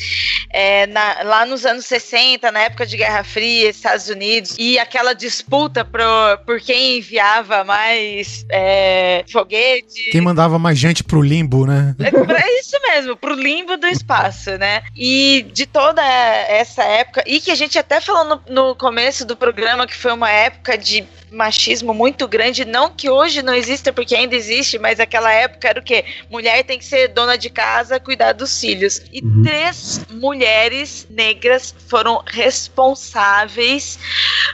é, 0.50 0.84
na- 0.88 1.22
lá 1.22 1.46
nos 1.46 1.64
anos 1.64 1.86
60, 1.86 2.50
na 2.50 2.58
época 2.62 2.84
de 2.84 2.96
Guerra 2.96 3.22
Fria, 3.22 3.70
Estados 3.70 4.08
Unidos, 4.08 4.56
e 4.58 4.80
aquela 4.80 5.12
disputa 5.12 5.84
pro, 5.84 6.02
por 6.44 6.60
quem 6.60 6.98
enviava 6.98 7.62
mais 7.62 8.44
é, 8.50 9.22
foguete. 9.30 10.10
Quem 10.10 10.20
mandava 10.20 10.58
mais 10.58 10.76
gente 10.76 11.04
pro 11.04 11.22
limbo, 11.22 11.64
né? 11.64 11.94
É 12.00 12.58
isso 12.60 12.76
mesmo, 12.82 13.14
pro 13.16 13.34
limbo 13.34 13.76
do 13.76 13.86
espaço, 13.86 14.50
né? 14.58 14.82
E 14.96 15.46
de 15.52 15.66
toda 15.66 16.02
essa 16.04 16.82
época, 16.82 17.22
e 17.28 17.40
que 17.40 17.52
a 17.52 17.54
gente 17.54 17.78
até 17.78 18.00
falou 18.00 18.24
no, 18.24 18.42
no 18.68 18.74
começo 18.74 19.24
do 19.24 19.36
programa 19.36 19.86
que 19.86 19.94
foi 19.94 20.10
uma 20.12 20.28
época 20.32 20.76
de 20.76 21.06
machismo 21.30 21.92
muito 21.92 22.26
grande, 22.26 22.64
não 22.64 22.90
que 22.90 23.08
hoje 23.10 23.42
não 23.42 23.54
exista, 23.54 23.92
porque 23.92 24.16
ainda 24.16 24.34
existe, 24.34 24.78
mas 24.78 24.98
aquela 24.98 25.30
época 25.30 25.68
era 25.68 25.78
o 25.78 25.82
quê? 25.82 26.02
Mulher 26.30 26.62
tem 26.64 26.78
que 26.78 26.84
ser 26.84 27.08
dona 27.08 27.36
de 27.36 27.50
casa, 27.50 28.00
cuidar 28.00 28.32
dos 28.32 28.60
filhos. 28.60 29.02
E 29.12 29.22
três 29.42 30.00
mulheres 30.10 31.06
negras 31.10 31.74
foram 31.88 32.22
responsáveis 32.26 33.98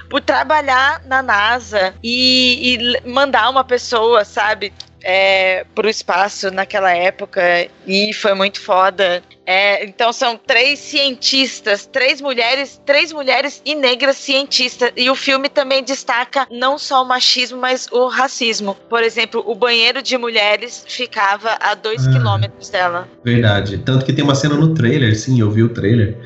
por 0.08 0.20
trabalhar 0.20 1.02
na 1.06 1.22
NASA 1.22 1.94
e, 2.02 2.74
e 2.74 3.08
mandar 3.08 3.50
uma 3.50 3.64
pessoa, 3.64 4.24
sabe? 4.24 4.72
É, 5.06 5.66
pro 5.74 5.86
espaço 5.88 6.50
naquela 6.50 6.90
época 6.90 7.68
e 7.86 8.12
foi 8.14 8.32
muito 8.32 8.58
foda. 8.58 9.22
É, 9.46 9.84
então 9.84 10.12
são 10.12 10.38
três 10.46 10.78
cientistas, 10.78 11.86
três 11.86 12.20
mulheres, 12.20 12.80
três 12.86 13.12
mulheres 13.12 13.60
e 13.64 13.74
negras 13.74 14.16
cientistas. 14.16 14.90
E 14.96 15.10
o 15.10 15.14
filme 15.14 15.48
também 15.48 15.82
destaca 15.82 16.46
não 16.50 16.78
só 16.78 17.02
o 17.02 17.06
machismo, 17.06 17.60
mas 17.60 17.86
o 17.92 18.08
racismo. 18.08 18.76
Por 18.88 19.02
exemplo, 19.02 19.42
o 19.46 19.54
banheiro 19.54 20.02
de 20.02 20.16
mulheres 20.16 20.84
ficava 20.88 21.56
a 21.60 21.74
dois 21.74 22.06
Ah. 22.06 22.12
quilômetros 22.12 22.70
dela. 22.70 23.08
Verdade. 23.22 23.78
Tanto 23.78 24.04
que 24.04 24.12
tem 24.12 24.24
uma 24.24 24.34
cena 24.34 24.54
no 24.54 24.72
trailer, 24.74 25.14
sim, 25.18 25.40
eu 25.40 25.50
vi 25.50 25.62
o 25.62 25.68
trailer, 25.68 26.16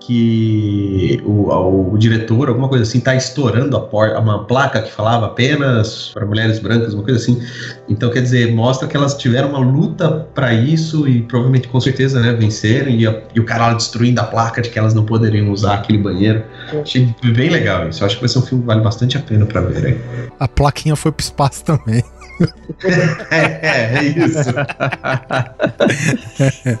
que 0.00 1.20
o, 1.24 1.50
o, 1.50 1.94
o 1.94 1.98
diretor, 1.98 2.48
alguma 2.48 2.68
coisa 2.68 2.84
assim, 2.84 3.00
tá 3.00 3.14
estourando 3.14 3.76
a 3.76 3.80
porta, 3.80 4.18
uma 4.18 4.44
placa 4.44 4.82
que 4.82 4.90
falava 4.90 5.26
apenas 5.26 6.10
para 6.12 6.26
mulheres 6.26 6.58
brancas, 6.58 6.94
uma 6.94 7.02
coisa 7.02 7.18
assim. 7.18 7.42
Então, 7.88 8.10
quer 8.10 8.22
dizer, 8.22 8.52
mostra 8.52 8.86
que 8.88 8.96
elas 8.96 9.16
tiveram 9.16 9.50
uma 9.50 9.58
luta 9.58 10.26
para 10.34 10.52
isso 10.52 11.08
e 11.08 11.22
provavelmente, 11.22 11.68
com 11.68 11.80
certeza, 11.80 12.20
né, 12.20 12.32
venceram. 12.32 12.57
E, 12.66 13.06
a- 13.06 13.22
e 13.34 13.40
o 13.40 13.44
cara 13.44 13.72
destruindo 13.74 14.20
a 14.20 14.24
placa 14.24 14.60
de 14.62 14.70
que 14.70 14.78
elas 14.78 14.94
não 14.94 15.04
poderiam 15.04 15.50
usar 15.50 15.74
aquele 15.74 15.98
banheiro. 15.98 16.42
Achei 16.82 17.14
bem 17.22 17.50
legal 17.50 17.88
isso. 17.88 18.02
Eu 18.02 18.06
acho 18.06 18.16
que 18.16 18.22
vai 18.22 18.28
ser 18.28 18.38
um 18.38 18.42
filme 18.42 18.62
que 18.62 18.66
vale 18.66 18.80
bastante 18.80 19.16
a 19.16 19.20
pena 19.20 19.46
para 19.46 19.60
ver. 19.60 19.86
Hein? 19.88 20.00
A 20.40 20.48
plaquinha 20.48 20.96
foi 20.96 21.12
pro 21.12 21.22
espaço 21.24 21.64
também. 21.64 22.02
é, 23.30 23.96
é 23.98 24.02
isso. 24.02 24.50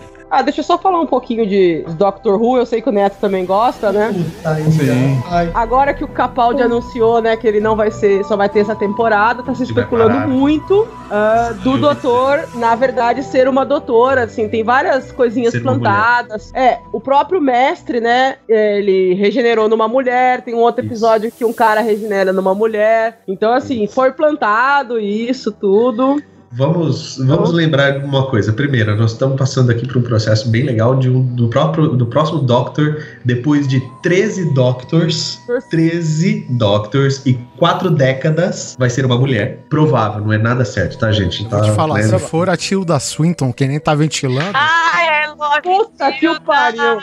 Ah, 0.30 0.42
deixa 0.42 0.60
eu 0.60 0.64
só 0.64 0.76
falar 0.76 1.00
um 1.00 1.06
pouquinho 1.06 1.46
de 1.46 1.84
Doctor 1.96 2.40
Who, 2.40 2.58
eu 2.58 2.66
sei 2.66 2.82
que 2.82 2.88
o 2.88 2.92
Neto 2.92 3.16
também 3.20 3.46
gosta, 3.46 3.90
né? 3.92 4.12
Sim. 4.12 5.22
Agora 5.54 5.94
que 5.94 6.04
o 6.04 6.08
Capaldi 6.08 6.62
anunciou, 6.62 7.22
né, 7.22 7.36
que 7.36 7.46
ele 7.46 7.60
não 7.60 7.74
vai 7.74 7.90
ser, 7.90 8.24
só 8.24 8.36
vai 8.36 8.48
ter 8.48 8.60
essa 8.60 8.76
temporada, 8.76 9.42
tá 9.42 9.54
se 9.54 9.62
especulando 9.62 10.28
muito 10.28 10.86
ah, 11.10 11.54
do 11.62 11.78
doutor, 11.78 12.46
na 12.54 12.74
verdade, 12.74 13.22
ser 13.22 13.48
uma 13.48 13.64
doutora, 13.64 14.24
assim, 14.24 14.48
tem 14.48 14.62
várias 14.62 15.10
coisinhas 15.12 15.52
Ser 15.52 15.62
plantadas. 15.62 16.52
É, 16.54 16.78
o 16.92 17.00
próprio 17.00 17.40
mestre, 17.40 18.00
né, 18.00 18.36
ele 18.48 19.14
regenerou 19.14 19.68
numa 19.68 19.88
mulher, 19.88 20.42
tem 20.42 20.54
um 20.54 20.58
outro 20.58 20.84
episódio 20.84 21.32
que 21.32 21.44
um 21.44 21.52
cara 21.52 21.80
regenera 21.80 22.32
numa 22.32 22.54
mulher. 22.54 23.20
Então, 23.26 23.52
assim, 23.52 23.86
foi 23.86 24.12
plantado 24.12 24.98
isso 24.98 25.50
tudo. 25.52 26.22
Vamos, 26.52 27.18
vamos 27.18 27.52
lembrar 27.52 27.98
de 27.98 28.04
uma 28.04 28.26
coisa. 28.26 28.52
Primeiro, 28.52 28.96
nós 28.96 29.12
estamos 29.12 29.36
passando 29.36 29.70
aqui 29.70 29.86
por 29.86 29.98
um 29.98 30.02
processo 30.02 30.48
bem 30.48 30.62
legal 30.62 30.96
de 30.96 31.08
um, 31.10 31.22
do, 31.22 31.48
próprio, 31.48 31.88
do 31.88 32.06
próximo 32.06 32.40
Doctor, 32.40 33.02
depois 33.24 33.68
de 33.68 33.80
13 34.02 34.54
Doctors, 34.54 35.38
13 35.70 36.46
Doctors 36.50 37.24
e 37.26 37.34
4 37.58 37.90
décadas, 37.90 38.76
vai 38.78 38.88
ser 38.88 39.04
uma 39.04 39.18
mulher. 39.18 39.66
Provável, 39.68 40.24
não 40.24 40.32
é 40.32 40.38
nada 40.38 40.64
certo, 40.64 40.98
tá, 40.98 41.12
gente? 41.12 41.46
Tá, 41.48 41.58
Vou 41.58 41.70
te 41.70 41.76
falar, 41.76 41.98
né? 41.98 42.02
se 42.04 42.18
for 42.18 42.48
a 42.48 42.56
Tilda 42.56 42.98
Swinton, 42.98 43.52
que 43.52 43.66
nem 43.66 43.78
tá 43.78 43.94
ventilando, 43.94 44.52
Ah, 44.54 45.02
é 45.04 45.26
lógico. 45.28 45.84
Puta 45.84 46.12
que 46.12 46.28
o 46.28 46.40
pariu. 46.40 46.98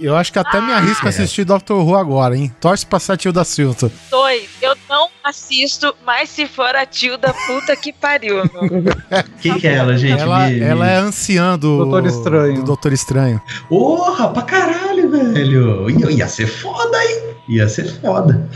Eu 0.00 0.16
acho 0.16 0.32
que 0.32 0.38
até 0.38 0.60
me 0.60 0.72
arrisco 0.72 1.06
a 1.06 1.08
assistir 1.08 1.44
Doctor 1.44 1.84
Who 1.86 1.96
agora, 1.96 2.36
hein? 2.36 2.52
Torce 2.60 2.84
pra 2.86 2.98
ser 2.98 3.12
a 3.12 3.16
Tilda 3.16 3.44
Swinton. 3.44 3.90
Dois, 4.10 4.48
eu 4.62 4.76
não 4.88 5.08
assisto, 5.24 5.94
mas 6.06 6.28
se 6.30 6.46
for 6.46 6.74
a 6.74 6.86
Tilda, 6.86 7.34
puta 7.46 7.74
que 7.76 7.92
pariu, 7.92 8.36
meu. 8.36 8.84
Quem 9.40 9.58
que 9.58 9.66
é 9.68 9.74
ela, 9.74 9.96
gente? 9.96 10.20
Ela, 10.20 10.46
Me- 10.48 10.54
me- 10.54 10.60
ela 10.60 10.88
é 10.88 10.96
anciã 10.96 11.58
do 11.58 11.78
Doutor 11.84 12.06
Estranho. 12.06 12.54
do 12.56 12.62
Doutor 12.64 12.92
Estranho. 12.92 13.40
Porra, 13.68 14.28
pra 14.28 14.42
caralho, 14.42 15.10
velho. 15.10 15.90
Ia, 15.90 16.10
ia 16.10 16.28
ser 16.28 16.46
foda, 16.46 16.96
hein? 17.04 17.20
Ia 17.48 17.68
ser 17.68 17.84
foda. 18.00 18.48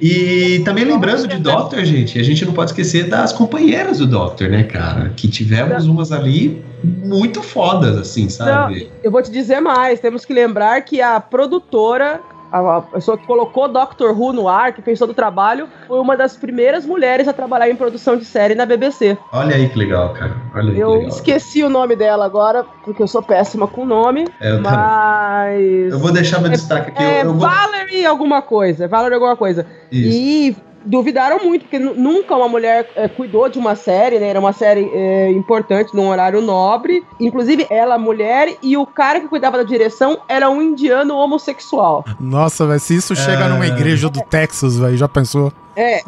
E 0.00 0.60
também 0.64 0.84
lembrando 0.84 1.28
de 1.28 1.38
Doctor, 1.38 1.84
gente, 1.84 2.18
a 2.18 2.22
gente 2.24 2.44
não 2.44 2.52
pode 2.52 2.70
esquecer 2.72 3.08
das 3.08 3.32
companheiras 3.32 3.98
do 3.98 4.06
Doctor, 4.06 4.48
né, 4.48 4.64
cara? 4.64 5.10
Que 5.16 5.28
tivemos 5.28 5.86
umas 5.86 6.10
ali 6.12 6.64
muito 6.82 7.42
fodas, 7.42 7.96
assim, 7.96 8.28
sabe? 8.28 8.90
Eu 9.02 9.10
vou 9.10 9.22
te 9.22 9.30
dizer 9.30 9.60
mais, 9.60 10.00
temos 10.00 10.24
que 10.24 10.32
lembrar 10.32 10.80
que 10.82 11.00
a 11.00 11.20
produtora, 11.20 12.20
a, 12.50 12.80
pessoa 12.82 13.16
que 13.16 13.26
colocou 13.26 13.68
Doctor 13.68 14.18
Who 14.18 14.32
no 14.32 14.48
ar, 14.48 14.72
que 14.72 14.82
fez 14.82 14.98
todo 14.98 15.10
o 15.10 15.14
trabalho, 15.14 15.68
foi 15.86 15.98
uma 16.00 16.16
das 16.16 16.36
primeiras 16.36 16.84
mulheres 16.84 17.28
a 17.28 17.32
trabalhar 17.32 17.70
em 17.70 17.76
produção 17.76 18.16
de 18.16 18.24
série 18.24 18.54
na 18.54 18.66
BBC. 18.66 19.16
Olha 19.32 19.56
aí 19.56 19.68
que 19.68 19.78
legal, 19.78 20.12
cara. 20.12 20.36
Olha 20.54 20.72
aí 20.72 20.80
Eu 20.80 21.02
esqueci 21.02 21.62
o 21.62 21.68
nome 21.68 21.96
dela 21.96 22.24
agora, 22.24 22.64
porque 22.84 23.02
eu 23.02 23.08
sou 23.08 23.22
péssima 23.22 23.66
com 23.66 23.84
nome, 23.84 24.26
É, 24.40 24.52
eu 24.52 24.60
mas... 24.60 25.92
Eu 25.92 25.98
vou 25.98 26.12
deixar 26.12 26.40
meu 26.40 26.50
destaque 26.50 26.90
aqui. 26.90 27.02
É 27.02 27.22
eu, 27.22 27.26
eu 27.26 27.34
vou... 27.34 27.48
Valerie 27.48 28.04
alguma 28.04 28.42
coisa, 28.42 28.88
Valerie 28.88 29.14
alguma 29.14 29.36
coisa. 29.36 29.66
E 29.90 30.56
duvidaram 30.84 31.44
muito, 31.44 31.62
porque 31.62 31.78
nu- 31.78 31.94
nunca 31.94 32.34
uma 32.36 32.48
mulher 32.48 32.90
eh, 32.96 33.08
cuidou 33.08 33.48
de 33.48 33.58
uma 33.58 33.74
série, 33.74 34.18
né? 34.18 34.28
Era 34.28 34.40
uma 34.40 34.52
série 34.52 34.90
eh, 34.92 35.30
importante, 35.30 35.94
num 35.94 36.08
horário 36.08 36.40
nobre. 36.40 37.04
Inclusive, 37.20 37.66
ela, 37.70 37.98
mulher, 37.98 38.56
e 38.62 38.76
o 38.76 38.86
cara 38.86 39.20
que 39.20 39.28
cuidava 39.28 39.56
da 39.58 39.62
direção 39.64 40.18
era 40.28 40.48
um 40.50 40.60
indiano 40.62 41.14
homossexual. 41.16 42.04
Nossa, 42.20 42.66
velho, 42.66 42.80
se 42.80 42.96
isso 42.96 43.14
chega 43.16 43.44
É. 43.44 43.48
numa 43.48 43.66
igreja 43.66 44.08
do 44.08 44.20
Texas, 44.22 44.78
velho, 44.78 44.96
já 44.96 45.08
pensou? 45.08 45.52
É, 45.74 46.02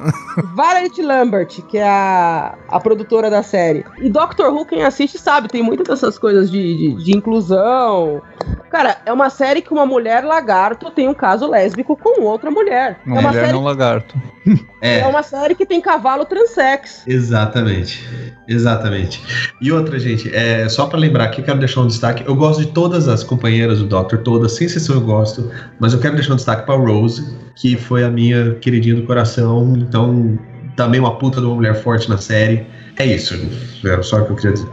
Valerie 0.55 1.03
Lambert, 1.03 1.63
que 1.67 1.79
é 1.79 1.89
a, 1.89 2.55
a 2.69 2.79
produtora 2.81 3.31
da 3.31 3.43
série. 3.43 3.83
E 3.99 4.11
Doctor 4.11 4.53
Who, 4.53 4.67
quem 4.67 4.85
assiste 4.85 5.17
sabe, 5.19 5.49
tem 5.49 5.63
muitas 5.63 5.89
dessas 5.89 6.19
coisas 6.19 6.51
de, 6.51 6.77
de, 6.77 7.03
de 7.05 7.17
inclusão. 7.17 8.21
Cara, 8.71 8.99
é 9.07 9.13
uma 9.13 9.31
série 9.31 9.63
que 9.63 9.73
uma 9.73 9.87
mulher 9.87 10.23
lagarto 10.23 10.91
tem 10.91 11.09
um 11.09 11.15
caso 11.15 11.49
lésbico 11.49 11.97
com 11.97 12.23
outra 12.25 12.51
mulher. 12.51 13.01
Uma 13.07 13.17
é 13.17 13.21
uma 13.21 13.29
mulher 13.31 13.41
série 13.47 13.53
não 13.55 13.65
lagarto. 13.65 14.15
É. 14.81 15.01
É 15.01 15.07
uma 15.07 15.23
série 15.23 15.55
que 15.55 15.65
tem 15.65 15.81
cavalo 15.81 16.25
transex. 16.25 17.03
Exatamente. 17.07 18.05
Exatamente. 18.47 19.23
E 19.61 19.73
outra, 19.73 19.99
gente, 19.99 20.35
é, 20.35 20.69
só 20.69 20.87
pra 20.87 20.99
lembrar 20.99 21.25
aqui, 21.25 21.41
eu 21.41 21.45
quero 21.45 21.59
deixar 21.59 21.81
um 21.81 21.87
destaque. 21.87 22.25
Eu 22.27 22.35
gosto 22.35 22.61
de 22.61 22.73
todas 22.73 23.09
as 23.09 23.25
companheiras 23.25 23.79
do 23.79 23.87
Doctor, 23.87 24.19
todas, 24.19 24.53
sem 24.53 24.67
exceção 24.67 24.97
eu 24.97 25.01
gosto, 25.01 25.51
mas 25.79 25.93
eu 25.93 26.01
quero 26.01 26.15
deixar 26.15 26.35
um 26.35 26.37
destaque 26.37 26.67
pra 26.67 26.75
Rose, 26.75 27.37
que 27.57 27.77
foi 27.77 28.05
a 28.05 28.11
minha 28.11 28.55
queridinha 28.57 28.95
do 28.95 29.03
coração, 29.03 29.75
então 29.77 30.39
também 30.77 31.01
uma 31.01 31.17
puta 31.17 31.41
de 31.41 31.47
uma 31.47 31.55
mulher 31.55 31.75
forte 31.75 32.09
na 32.09 32.19
série. 32.19 32.67
É 32.99 33.07
isso, 33.07 33.35
era 33.85 34.03
só 34.03 34.19
o 34.21 34.27
que 34.27 34.33
eu 34.33 34.37
queria 34.37 34.53
dizer. 34.53 34.69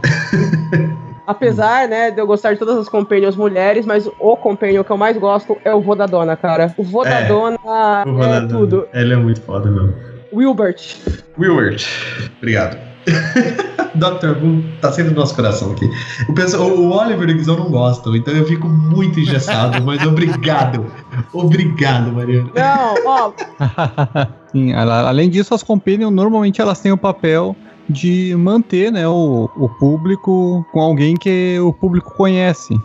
Apesar, 1.26 1.88
né, 1.88 2.10
de 2.10 2.20
eu 2.20 2.26
gostar 2.26 2.52
de 2.52 2.58
todas 2.58 2.76
as 2.76 2.88
companions 2.88 3.36
mulheres, 3.36 3.86
mas 3.86 4.08
o 4.18 4.36
companion 4.36 4.82
que 4.82 4.90
eu 4.90 4.96
mais 4.96 5.16
gosto 5.16 5.56
é 5.64 5.72
o 5.74 5.80
vô 5.80 5.94
da 5.94 6.06
dona, 6.06 6.36
cara. 6.36 6.74
O 6.76 6.82
vô 6.82 7.04
da 7.04 7.20
É. 7.20 7.28
dona 7.28 7.58
é 8.04 8.46
tudo. 8.48 8.86
Ele 8.92 9.12
é 9.14 9.16
muito 9.16 9.40
foda 9.42 9.70
mesmo. 9.70 9.94
Wilbert. 10.32 10.96
Wilbert. 11.38 11.84
Obrigado. 12.38 12.76
Dr. 13.94 14.34
Boom 14.40 14.62
tá 14.80 14.90
sendo 14.90 15.10
no 15.10 15.16
nosso 15.20 15.34
coração 15.34 15.72
aqui. 15.72 15.88
O, 16.28 16.32
pessoal, 16.34 16.68
o 16.70 16.90
Oliver 16.96 17.28
e 17.28 17.32
o 17.32 17.36
Guizão 17.36 17.56
não 17.56 17.70
gostam, 17.70 18.16
então 18.16 18.32
eu 18.34 18.46
fico 18.46 18.66
muito 18.66 19.20
engessado, 19.20 19.82
mas 19.84 20.02
obrigado. 20.06 20.86
Obrigado, 21.32 22.10
Mariana. 22.12 22.48
Não, 22.54 22.94
ó, 23.06 23.32
Sim, 24.50 24.72
além 24.74 25.28
disso, 25.28 25.54
as 25.54 25.62
companion 25.62 26.10
normalmente 26.10 26.60
elas 26.60 26.80
têm 26.80 26.92
o 26.92 26.96
papel 26.96 27.54
de 27.92 28.34
manter 28.36 28.90
né, 28.90 29.06
o, 29.06 29.48
o 29.56 29.68
público 29.68 30.64
com 30.72 30.80
alguém 30.80 31.14
que 31.16 31.58
o 31.60 31.72
público 31.72 32.14
conhece. 32.14 32.80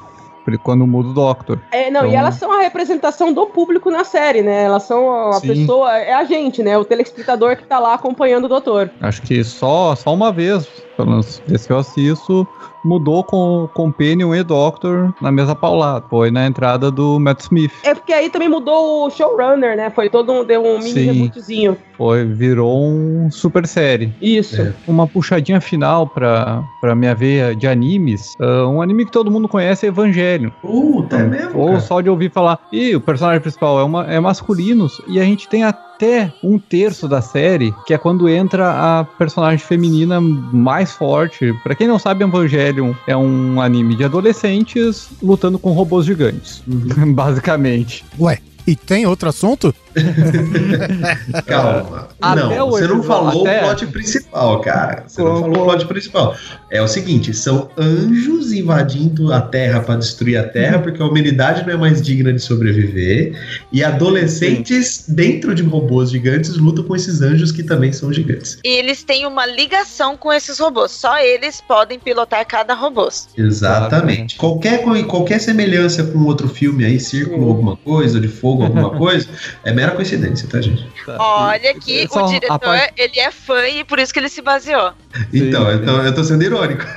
Quando 0.63 0.87
muda 0.87 1.09
o 1.09 1.13
Doctor. 1.13 1.59
É, 1.73 1.91
não, 1.91 2.05
e 2.05 2.07
Então- 2.07 2.19
elas 2.19 2.35
são 2.35 2.49
a 2.49 2.61
representação 2.61 3.33
do 3.33 3.47
público 3.47 3.91
na 3.91 4.05
série, 4.05 4.41
né? 4.41 4.63
Elas 4.63 4.83
são 4.83 5.29
a 5.29 5.33
Sim. 5.41 5.47
pessoa, 5.49 5.97
é 5.97 6.13
a 6.13 6.23
gente, 6.23 6.63
né? 6.63 6.77
O 6.77 6.85
telespectador 6.85 7.57
que 7.57 7.65
tá 7.65 7.79
lá 7.79 7.95
acompanhando 7.95 8.45
o 8.45 8.47
doutor. 8.47 8.89
Acho 9.01 9.21
que 9.23 9.43
só, 9.43 9.93
só 9.93 10.13
uma 10.13 10.31
vez, 10.31 10.65
pelo 10.97 11.11
menos 11.11 11.41
desde 11.47 11.67
que 11.67 11.73
eu 11.73 11.77
assisto, 11.77 12.47
mudou 12.83 13.23
com 13.23 13.69
Companion 13.73 14.33
e 14.33 14.43
Doctor 14.43 15.13
na 15.21 15.31
mesma 15.31 15.55
paulada. 15.55 16.05
Foi 16.09 16.31
na 16.31 16.47
entrada 16.47 16.89
do 16.89 17.19
Matt 17.19 17.41
Smith. 17.41 17.71
É 17.83 17.93
porque 17.93 18.11
aí 18.11 18.29
também 18.29 18.49
mudou 18.49 19.05
o 19.05 19.09
showrunner, 19.09 19.77
né? 19.77 19.89
Foi 19.91 20.09
todo 20.09 20.31
um, 20.31 20.43
deu 20.43 20.63
um 20.63 20.79
mini 20.79 20.91
Sim. 20.91 21.11
rebootzinho. 21.11 21.77
Foi, 21.97 22.25
virou 22.25 22.83
um 22.83 23.29
super 23.31 23.67
série. 23.67 24.13
Isso. 24.21 24.73
Uma 24.87 25.07
puxadinha 25.07 25.61
final 25.61 26.07
pra, 26.07 26.63
pra 26.81 26.95
minha 26.95 27.13
veia 27.13 27.55
de 27.55 27.67
animes. 27.67 28.35
Ah, 28.39 28.67
um 28.67 28.81
anime 28.81 29.05
que 29.05 29.11
todo 29.11 29.31
mundo 29.31 29.47
conhece 29.47 29.85
é 29.85 29.89
Evangelho. 29.89 30.51
Puta, 30.61 31.17
é 31.17 31.23
mesmo? 31.23 31.59
Ou 31.59 31.67
cara? 31.67 31.79
só 31.79 32.01
de 32.01 32.09
ouvir 32.09 32.31
falar, 32.31 32.59
e 32.71 32.95
o 32.95 33.01
personagem 33.01 33.41
principal 33.41 33.79
é, 33.79 33.83
uma, 33.83 34.05
é 34.05 34.19
masculino, 34.19 34.87
e 35.07 35.19
a 35.19 35.23
gente 35.23 35.47
tem 35.47 35.63
até 35.97 36.31
um 36.43 36.59
terço 36.59 37.07
da 37.07 37.23
série, 37.23 37.73
que 37.87 37.93
é 37.93 37.97
quando 37.97 38.29
entra 38.29 38.99
a 38.99 39.03
personagem 39.03 39.57
feminina 39.57 40.21
mais 40.21 40.91
forte. 40.91 41.51
Pra 41.63 41.73
quem 41.73 41.87
não 41.87 41.97
sabe, 41.97 42.23
Evangelion 42.23 42.93
é 43.07 43.17
um 43.17 43.59
anime 43.59 43.95
de 43.95 44.03
adolescentes 44.03 45.09
lutando 45.21 45.57
com 45.57 45.71
robôs 45.71 46.05
gigantes, 46.05 46.61
basicamente. 47.15 48.05
Ué, 48.19 48.37
e 48.67 48.75
tem 48.75 49.07
outro 49.07 49.29
assunto? 49.29 49.73
Calma. 51.45 52.09
Até 52.21 52.41
não, 52.41 52.67
o 52.67 52.71
você 52.71 52.87
não 52.87 53.03
falou 53.03 53.45
até- 53.45 53.61
o 53.61 53.65
plot 53.65 53.87
principal, 53.87 54.61
cara. 54.61 55.03
Você 55.07 55.21
não 55.23 55.39
falou 55.41 55.61
o 55.61 55.65
plot 55.65 55.85
principal. 55.85 56.35
É 56.71 56.81
o 56.81 56.87
seguinte: 56.87 57.33
são 57.33 57.69
anjos 57.77 58.51
invadindo 58.51 59.31
a 59.31 59.41
Terra 59.41 59.79
pra 59.81 59.95
destruir 59.95 60.37
a. 60.37 60.43
Terra, 60.47 60.79
porque 60.79 61.01
a 61.01 61.05
humanidade 61.05 61.65
não 61.65 61.73
é 61.73 61.77
mais 61.77 62.01
digna 62.01 62.31
de 62.33 62.39
sobreviver. 62.41 63.33
E 63.71 63.83
adolescentes, 63.83 65.05
dentro 65.07 65.53
de 65.53 65.61
robôs 65.63 66.09
gigantes, 66.09 66.55
lutam 66.57 66.83
com 66.83 66.95
esses 66.95 67.21
anjos 67.21 67.51
que 67.51 67.63
também 67.63 67.91
são 67.91 68.11
gigantes. 68.11 68.57
E 68.63 68.69
eles 68.79 69.03
têm 69.03 69.25
uma 69.25 69.45
ligação 69.45 70.15
com 70.17 70.31
esses 70.31 70.57
robôs. 70.59 70.91
Só 70.91 71.19
eles 71.19 71.61
podem 71.61 71.99
pilotar 71.99 72.45
cada 72.47 72.73
robô. 72.73 72.97
Exatamente. 73.37 74.35
Qualquer, 74.37 74.83
qualquer 75.05 75.39
semelhança 75.39 76.03
com 76.03 76.19
outro 76.25 76.49
filme 76.49 76.83
aí, 76.83 76.99
Círculo 76.99 77.47
alguma 77.47 77.77
coisa, 77.77 78.19
de 78.19 78.27
fogo 78.27 78.63
alguma 78.63 78.89
coisa, 78.97 79.27
é 79.63 79.71
mera 79.71 79.86
coincidência, 79.91 80.47
tá, 80.49 80.61
gente? 80.61 80.85
Olha 81.19 81.73
que 81.73 82.07
Só 82.07 82.25
o 82.25 82.29
diretor, 82.29 82.59
parte- 82.59 82.93
ele 82.97 83.19
é 83.19 83.31
fã 83.31 83.67
e 83.67 83.83
por 83.83 83.99
isso 83.99 84.13
que 84.13 84.19
ele 84.19 84.29
se 84.29 84.41
baseou. 84.41 84.91
Então, 85.33 85.69
eu 85.69 85.85
tô, 85.85 85.91
eu 86.01 86.13
tô 86.13 86.23
sendo 86.23 86.43
irônico. 86.43 86.83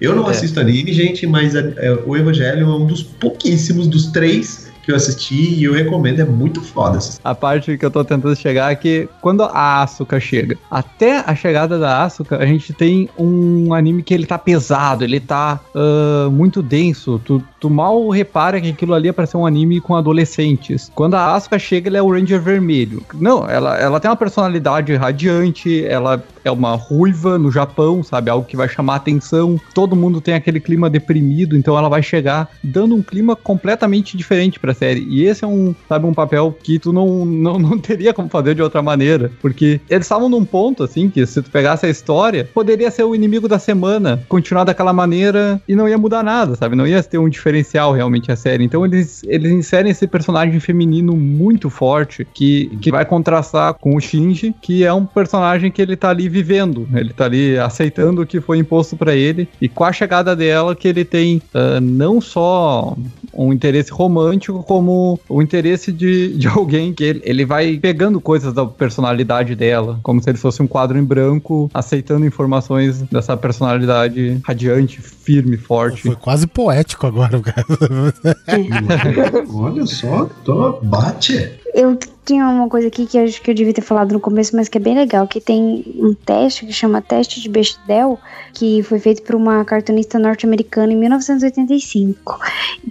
eu 0.00 0.14
não 0.14 0.26
É. 0.28 0.30
assisto 0.30 0.60
anime, 0.60 0.92
gente, 0.92 1.26
mas 1.26 1.54
é, 1.54 1.72
é, 1.76 1.92
o 2.06 2.16
Evangelho 2.16 2.66
é 2.66 2.76
um 2.76 2.86
dos 2.86 3.02
pouquíssimos, 3.02 3.86
dos 3.86 4.06
três 4.06 4.70
que 4.82 4.90
eu 4.90 4.96
assisti 4.96 5.54
e 5.54 5.62
eu 5.64 5.72
recomendo, 5.72 6.20
é 6.20 6.24
muito 6.24 6.60
foda. 6.60 6.98
A 7.22 7.34
parte 7.36 7.78
que 7.78 7.86
eu 7.86 7.90
tô 7.90 8.04
tentando 8.04 8.34
chegar 8.34 8.72
é 8.72 8.74
que 8.74 9.08
quando 9.20 9.44
a 9.44 9.82
Asuka 9.82 10.18
chega, 10.18 10.58
até 10.68 11.18
a 11.24 11.36
chegada 11.36 11.78
da 11.78 12.02
Asuka, 12.02 12.36
a 12.36 12.44
gente 12.44 12.72
tem 12.72 13.08
um 13.16 13.72
anime 13.72 14.02
que 14.02 14.12
ele 14.12 14.26
tá 14.26 14.36
pesado, 14.36 15.04
ele 15.04 15.20
tá 15.20 15.60
ah, 15.72 16.28
muito 16.32 16.60
denso. 16.60 17.20
Tu, 17.24 17.40
tu 17.62 17.70
mal 17.70 18.08
repara 18.08 18.60
que 18.60 18.70
aquilo 18.70 18.92
ali 18.92 19.08
é 19.08 19.12
pra 19.12 19.24
ser 19.24 19.36
um 19.36 19.46
anime 19.46 19.80
com 19.80 19.94
adolescentes. 19.94 20.90
Quando 20.96 21.14
a 21.14 21.32
Asuka 21.32 21.60
chega, 21.60 21.88
ele 21.88 21.96
é 21.96 22.02
o 22.02 22.10
Ranger 22.10 22.40
Vermelho. 22.40 23.04
Não, 23.14 23.48
ela, 23.48 23.78
ela 23.78 24.00
tem 24.00 24.10
uma 24.10 24.16
personalidade 24.16 24.92
radiante, 24.96 25.84
ela 25.86 26.20
é 26.44 26.50
uma 26.50 26.74
ruiva 26.74 27.38
no 27.38 27.52
Japão, 27.52 28.02
sabe? 28.02 28.30
Algo 28.30 28.44
que 28.44 28.56
vai 28.56 28.68
chamar 28.68 28.96
atenção. 28.96 29.60
Todo 29.72 29.94
mundo 29.94 30.20
tem 30.20 30.34
aquele 30.34 30.58
clima 30.58 30.90
deprimido, 30.90 31.56
então 31.56 31.78
ela 31.78 31.88
vai 31.88 32.02
chegar 32.02 32.50
dando 32.64 32.96
um 32.96 33.02
clima 33.02 33.36
completamente 33.36 34.16
diferente 34.16 34.58
pra 34.58 34.74
série. 34.74 35.06
E 35.08 35.24
esse 35.24 35.44
é 35.44 35.46
um, 35.46 35.72
sabe, 35.88 36.06
um 36.06 36.14
papel 36.14 36.56
que 36.62 36.80
tu 36.80 36.92
não, 36.92 37.24
não, 37.24 37.60
não 37.60 37.78
teria 37.78 38.12
como 38.12 38.28
fazer 38.28 38.56
de 38.56 38.62
outra 38.62 38.82
maneira. 38.82 39.30
Porque 39.40 39.80
eles 39.88 40.06
estavam 40.06 40.28
num 40.28 40.44
ponto, 40.44 40.82
assim, 40.82 41.08
que 41.08 41.24
se 41.24 41.40
tu 41.40 41.50
pegasse 41.50 41.86
a 41.86 41.88
história, 41.90 42.48
poderia 42.52 42.90
ser 42.90 43.04
o 43.04 43.14
inimigo 43.14 43.46
da 43.46 43.60
semana, 43.60 44.24
continuar 44.28 44.64
daquela 44.64 44.92
maneira 44.92 45.62
e 45.68 45.76
não 45.76 45.88
ia 45.88 45.98
mudar 45.98 46.24
nada, 46.24 46.56
sabe? 46.56 46.74
Não 46.74 46.86
ia 46.86 47.02
ter 47.02 47.18
um 47.18 47.28
diferencial 47.52 47.92
realmente 47.92 48.32
a 48.32 48.36
série. 48.36 48.64
Então 48.64 48.84
eles, 48.84 49.22
eles 49.26 49.52
inserem 49.52 49.90
esse 49.90 50.06
personagem 50.06 50.58
feminino 50.58 51.14
muito 51.14 51.68
forte 51.68 52.26
que, 52.32 52.76
que 52.80 52.90
vai 52.90 53.04
contrastar 53.04 53.74
com 53.74 53.94
o 53.94 54.00
Shinji, 54.00 54.54
que 54.60 54.84
é 54.84 54.92
um 54.92 55.04
personagem 55.04 55.70
que 55.70 55.82
ele 55.82 55.96
tá 55.96 56.10
ali 56.10 56.28
vivendo, 56.28 56.88
ele 56.94 57.12
tá 57.12 57.26
ali 57.26 57.58
aceitando 57.58 58.22
o 58.22 58.26
que 58.26 58.40
foi 58.40 58.58
imposto 58.58 58.96
pra 58.96 59.14
ele 59.14 59.48
e 59.60 59.68
com 59.68 59.84
a 59.84 59.92
chegada 59.92 60.34
dela 60.34 60.74
que 60.74 60.88
ele 60.88 61.04
tem 61.04 61.42
ah, 61.52 61.80
não 61.80 62.20
só 62.20 62.96
um 63.34 63.52
interesse 63.52 63.90
romântico 63.90 64.62
como 64.62 65.18
o 65.28 65.42
interesse 65.42 65.92
de, 65.92 66.36
de 66.36 66.48
alguém 66.48 66.92
que 66.92 67.04
ele, 67.04 67.22
ele 67.24 67.44
vai 67.44 67.78
pegando 67.78 68.20
coisas 68.20 68.52
da 68.52 68.66
personalidade 68.66 69.54
dela, 69.54 69.98
como 70.02 70.22
se 70.22 70.30
ele 70.30 70.38
fosse 70.38 70.62
um 70.62 70.66
quadro 70.66 70.98
em 70.98 71.04
branco, 71.04 71.70
aceitando 71.72 72.26
informações 72.26 73.02
dessa 73.02 73.36
personalidade 73.36 74.40
radiante, 74.44 75.00
firme, 75.00 75.56
forte. 75.56 76.02
Foi 76.02 76.16
quase 76.16 76.46
poético 76.46 77.06
agora, 77.06 77.41
Olha 79.52 79.86
só, 79.86 80.26
tô 80.44 80.78
bate. 80.82 81.58
Eu 81.74 81.98
tinha 82.24 82.46
uma 82.46 82.68
coisa 82.68 82.88
aqui 82.88 83.06
que 83.06 83.18
eu 83.18 83.24
acho 83.24 83.42
que 83.42 83.50
eu 83.50 83.54
devia 83.54 83.72
ter 83.72 83.80
falado 83.80 84.12
no 84.12 84.20
começo, 84.20 84.54
mas 84.54 84.68
que 84.68 84.78
é 84.78 84.80
bem 84.80 84.94
legal, 84.94 85.26
que 85.26 85.40
tem 85.40 85.84
um 85.98 86.14
teste 86.14 86.66
que 86.66 86.72
chama 86.72 87.00
teste 87.00 87.40
de 87.40 87.48
Bechdel, 87.48 88.18
que 88.52 88.82
foi 88.82 88.98
feito 88.98 89.22
por 89.22 89.34
uma 89.34 89.64
cartunista 89.64 90.18
norte-americana 90.18 90.92
em 90.92 90.96
1985, 90.96 92.38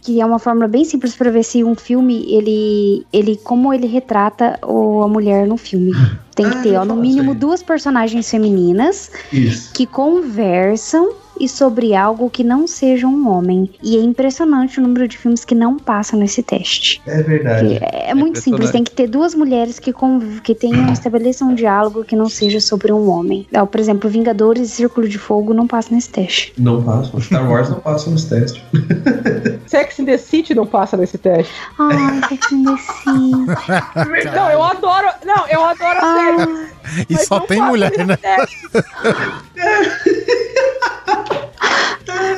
que 0.01 0.19
é 0.19 0.25
uma 0.25 0.39
fórmula 0.39 0.67
bem 0.67 0.83
simples 0.83 1.15
para 1.15 1.31
ver 1.31 1.43
se 1.43 1.63
um 1.63 1.75
filme 1.75 2.25
ele 2.33 3.05
ele 3.13 3.37
como 3.37 3.73
ele 3.73 3.87
retrata 3.87 4.59
o, 4.65 5.03
a 5.03 5.07
mulher 5.07 5.47
no 5.47 5.57
filme. 5.57 5.91
Tem 6.35 6.49
que 6.49 6.63
ter, 6.63 6.75
ó, 6.75 6.85
no 6.85 6.95
mínimo 6.95 7.35
duas 7.35 7.61
personagens 7.61 8.29
femininas 8.29 9.11
Isso. 9.31 9.73
que 9.73 9.85
conversam 9.85 11.13
e 11.43 11.49
sobre 11.49 11.95
algo 11.95 12.29
que 12.29 12.43
não 12.43 12.67
seja 12.67 13.07
um 13.07 13.27
homem. 13.29 13.69
E 13.81 13.97
é 13.97 14.01
impressionante 14.01 14.79
o 14.79 14.83
número 14.83 15.07
de 15.07 15.17
filmes 15.17 15.43
que 15.43 15.55
não 15.55 15.77
passam 15.77 16.19
nesse 16.19 16.43
teste. 16.43 17.01
É 17.07 17.21
verdade. 17.23 17.79
É, 17.81 18.09
é 18.11 18.13
muito 18.13 18.39
simples, 18.39 18.71
tem 18.71 18.83
que 18.83 18.91
ter 18.91 19.07
duas 19.07 19.33
mulheres 19.35 19.79
que, 19.79 19.91
conv- 19.91 20.39
que 20.41 20.53
tenham, 20.55 20.91
estabeleçam 20.93 21.49
um 21.49 21.55
diálogo 21.55 22.03
que 22.03 22.15
não 22.15 22.29
seja 22.29 22.59
sobre 22.59 22.91
um 22.91 23.09
homem. 23.09 23.45
Ó, 23.55 23.65
por 23.65 23.79
exemplo, 23.79 24.09
Vingadores 24.09 24.67
e 24.69 24.71
Círculo 24.71 25.07
de 25.07 25.17
Fogo 25.17 25.53
não 25.53 25.67
passam 25.67 25.95
nesse 25.95 26.09
teste. 26.09 26.53
Não 26.57 26.81
passa. 26.83 27.19
Star 27.19 27.49
Wars 27.49 27.69
não 27.69 27.79
passa 27.79 28.09
nos 28.09 28.25
testes. 28.25 28.61
Sex 29.71 29.99
in 29.99 30.05
the 30.05 30.17
City 30.17 30.53
não 30.53 30.67
passa 30.67 30.97
nesse 30.97 31.17
teste. 31.17 31.53
Ai, 31.79 32.19
Sex 32.27 32.51
and 32.51 32.65
the 32.65 32.77
City. 32.77 34.35
Não, 34.35 34.49
eu 34.49 34.61
adoro. 34.61 35.07
Não, 35.25 35.47
eu 35.47 35.63
adoro 35.63 35.97
a 35.97 36.13
série. 36.13 36.71
E 37.09 37.13
Mas 37.13 37.25
só 37.25 37.39
tem 37.39 37.61
mulher, 37.61 37.93
né? 38.05 38.17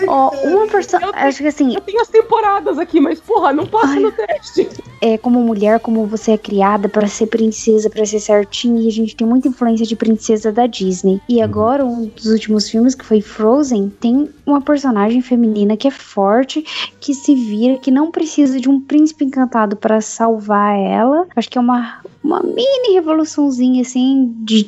Ó, 0.07 0.29
uma 0.43 0.67
personagem. 0.67 1.15
Acho 1.15 1.39
que 1.39 1.47
assim. 1.47 1.73
Eu 1.73 1.81
tenho 1.81 2.01
as 2.01 2.07
temporadas 2.07 2.77
aqui, 2.77 2.99
mas 2.99 3.19
porra, 3.19 3.51
não 3.51 3.65
passa 3.65 3.99
no 3.99 4.11
teste. 4.11 4.69
é, 5.01 5.17
como 5.17 5.41
mulher, 5.41 5.79
como 5.79 6.05
você 6.05 6.31
é 6.31 6.37
criada 6.37 6.87
pra 6.87 7.07
ser 7.07 7.27
princesa, 7.27 7.89
pra 7.89 8.05
ser 8.05 8.19
certinha, 8.19 8.81
e 8.81 8.87
a 8.87 8.91
gente 8.91 9.15
tem 9.15 9.27
muita 9.27 9.47
influência 9.47 9.85
de 9.85 9.95
princesa 9.95 10.51
da 10.51 10.67
Disney. 10.67 11.21
E 11.27 11.41
agora, 11.41 11.85
um 11.85 12.05
dos 12.05 12.27
últimos 12.27 12.69
filmes, 12.69 12.95
que 12.95 13.05
foi 13.05 13.21
Frozen, 13.21 13.91
tem 13.99 14.29
uma 14.45 14.61
personagem 14.61 15.21
feminina 15.21 15.75
que 15.75 15.87
é 15.87 15.91
forte, 15.91 16.63
que 16.99 17.13
se 17.23 17.35
vira, 17.35 17.77
que 17.77 17.89
não 17.91 18.11
precisa 18.11 18.59
de 18.59 18.69
um 18.69 18.79
príncipe 18.79 19.23
encantado 19.25 19.75
pra 19.75 20.01
salvar 20.01 20.77
ela. 20.77 21.25
Acho 21.35 21.49
que 21.49 21.57
é 21.57 21.61
uma, 21.61 21.95
uma 22.23 22.41
mini 22.41 22.93
revoluçãozinha, 22.93 23.81
assim, 23.81 24.33
de 24.39 24.67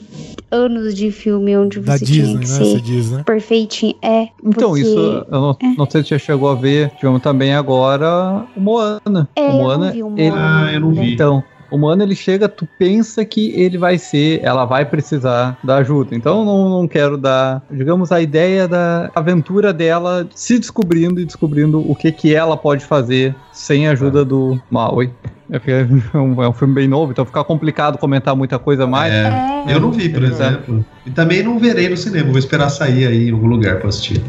anos 0.52 0.94
de 0.96 1.12
filme, 1.12 1.58
onde 1.58 1.80
Da 1.80 1.98
você 1.98 2.06
tinha 2.06 2.24
Disney, 2.26 2.40
que 2.40 2.48
né? 2.50 2.56
ser 2.56 2.66
Você 2.66 2.82
diz, 2.82 3.12
né? 3.12 3.24
perfeitinho. 3.26 3.96
É, 4.02 4.30
Então, 4.44 4.70
porque- 4.70 4.82
isso, 4.82 4.98
eu 4.98 5.26
não, 5.42 5.58
não 5.78 5.90
sei 5.90 6.02
se 6.02 6.10
você 6.10 6.16
já 6.16 6.20
chegou 6.20 6.50
a 6.50 6.56
ver, 6.56 6.92
tivemos 6.92 7.22
também 7.22 7.54
agora 7.54 8.46
o 8.56 8.60
Moana. 8.62 9.28
É, 9.36 9.42
o 9.42 9.46
eu 9.46 9.52
não 9.54 9.58
Moana, 9.64 9.92
vi 9.92 10.04
o 10.04 10.14
ele- 10.18 10.30
Moana 10.32 10.66
Ah, 10.68 10.74
eu 10.74 10.80
não 10.80 10.92
vi. 10.94 11.14
Então, 11.14 11.44
O 11.70 11.78
mano, 11.78 12.04
ele 12.04 12.16
chega, 12.16 12.48
tu 12.48 12.68
pensa 12.78 13.26
que 13.26 13.52
ele 13.52 13.78
vai 13.78 13.98
ser, 13.98 14.40
ela 14.44 14.66
vai 14.66 14.86
precisar 14.86 15.58
da 15.64 15.78
ajuda. 15.78 16.16
Então, 16.16 16.46
não, 16.46 16.70
não 16.70 16.88
quero 16.88 17.18
dar, 17.18 17.62
digamos, 17.72 18.12
a 18.12 18.22
ideia 18.22 18.68
da 18.68 19.12
aventura 19.16 19.74
dela 19.74 20.28
se 20.36 20.60
descobrindo 20.60 21.20
e 21.20 21.26
descobrindo 21.26 21.80
o 21.80 21.96
que 21.96 22.12
que 22.12 22.34
ela 22.34 22.56
pode 22.56 22.86
fazer 22.86 23.36
sem 23.52 23.88
a 23.88 23.92
ajuda 23.92 24.24
do 24.24 24.60
Maui. 24.70 25.12
É, 25.50 25.60
porque 25.60 25.72
é 25.72 26.18
um, 26.18 26.42
é 26.42 26.50
um 26.50 26.54
filme 26.54 26.74
bem 26.74 26.88
novo, 26.88 27.12
então 27.12 27.26
fica 27.26 27.44
complicado 27.44 27.98
comentar 27.98 28.36
muita 28.36 28.58
coisa 28.58 28.88
mais. 28.88 29.14
É, 29.14 29.64
eu 29.68 29.80
não 29.80 29.92
vi, 29.92 30.10
por 30.10 30.24
É. 30.24 30.28
exemplo. 30.28 30.84
E 31.06 31.12
também 31.12 31.44
não 31.44 31.60
verei 31.60 31.88
no 31.88 31.96
cinema, 31.96 32.30
vou 32.30 32.40
esperar 32.40 32.70
sair 32.70 33.06
aí 33.06 33.30
em 33.30 33.32
algum 33.32 33.46
lugar 33.48 33.78
pra 33.80 33.90
assistir. 33.90 34.24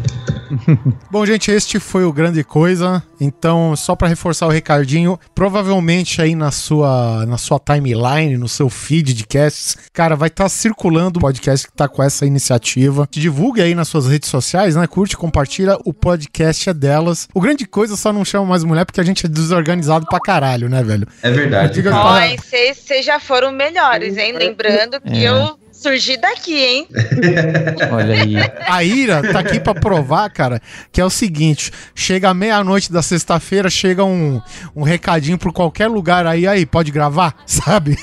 Bom, 1.10 1.24
gente, 1.24 1.50
este 1.50 1.78
foi 1.80 2.04
o 2.04 2.12
Grande 2.12 2.44
Coisa. 2.44 3.02
Então, 3.20 3.74
só 3.76 3.96
pra 3.96 4.08
reforçar 4.08 4.46
o 4.46 4.50
recadinho, 4.50 5.18
provavelmente 5.34 6.20
aí 6.20 6.34
na 6.34 6.50
sua, 6.50 7.24
na 7.26 7.38
sua 7.38 7.58
timeline, 7.58 8.36
no 8.36 8.46
seu 8.48 8.68
feed 8.68 9.14
de 9.14 9.26
casts, 9.26 9.76
cara, 9.92 10.14
vai 10.14 10.28
estar 10.28 10.48
circulando 10.50 11.18
o 11.18 11.22
podcast 11.22 11.66
que 11.66 11.72
tá 11.72 11.88
com 11.88 12.02
essa 12.02 12.26
iniciativa. 12.26 13.08
Divulgue 13.10 13.62
aí 13.62 13.74
nas 13.74 13.88
suas 13.88 14.06
redes 14.06 14.28
sociais, 14.28 14.76
né? 14.76 14.86
Curte, 14.86 15.16
compartilha, 15.16 15.78
o 15.84 15.94
podcast 15.94 16.68
é 16.68 16.74
delas. 16.74 17.26
O 17.34 17.40
Grande 17.40 17.64
Coisa 17.66 17.96
só 17.96 18.12
não 18.12 18.24
chama 18.24 18.44
mais 18.46 18.62
mulher 18.64 18.84
porque 18.84 19.00
a 19.00 19.04
gente 19.04 19.24
é 19.24 19.28
desorganizado 19.28 20.04
pra 20.06 20.20
caralho, 20.20 20.68
né, 20.68 20.82
velho? 20.82 21.05
É 21.22 21.30
verdade. 21.30 21.82
Pra- 21.82 22.04
Ó, 22.04 22.20
vocês 22.36 23.04
já 23.04 23.18
foram 23.18 23.50
melhores, 23.52 24.16
hein? 24.16 24.32
Lembrando 24.32 25.00
que 25.00 25.24
É. 25.24 25.28
eu 25.30 25.58
surgi 25.76 26.16
daqui, 26.16 26.56
hein? 26.56 26.88
Olha 27.92 28.22
aí. 28.22 28.34
A 28.66 28.82
Ira 28.82 29.22
tá 29.32 29.40
aqui 29.40 29.60
pra 29.60 29.74
provar, 29.74 30.28
cara, 30.30 30.60
que 30.90 31.00
é 31.00 31.04
o 31.04 31.10
seguinte: 31.10 31.70
chega 31.94 32.30
à 32.30 32.34
meia-noite 32.34 32.90
da 32.92 33.02
sexta-feira, 33.02 33.68
chega 33.68 34.04
um, 34.04 34.40
um 34.74 34.82
recadinho 34.82 35.38
por 35.38 35.52
qualquer 35.52 35.88
lugar 35.88 36.26
aí, 36.26 36.46
aí, 36.46 36.64
pode 36.64 36.90
gravar? 36.90 37.34
Sabe? 37.46 37.96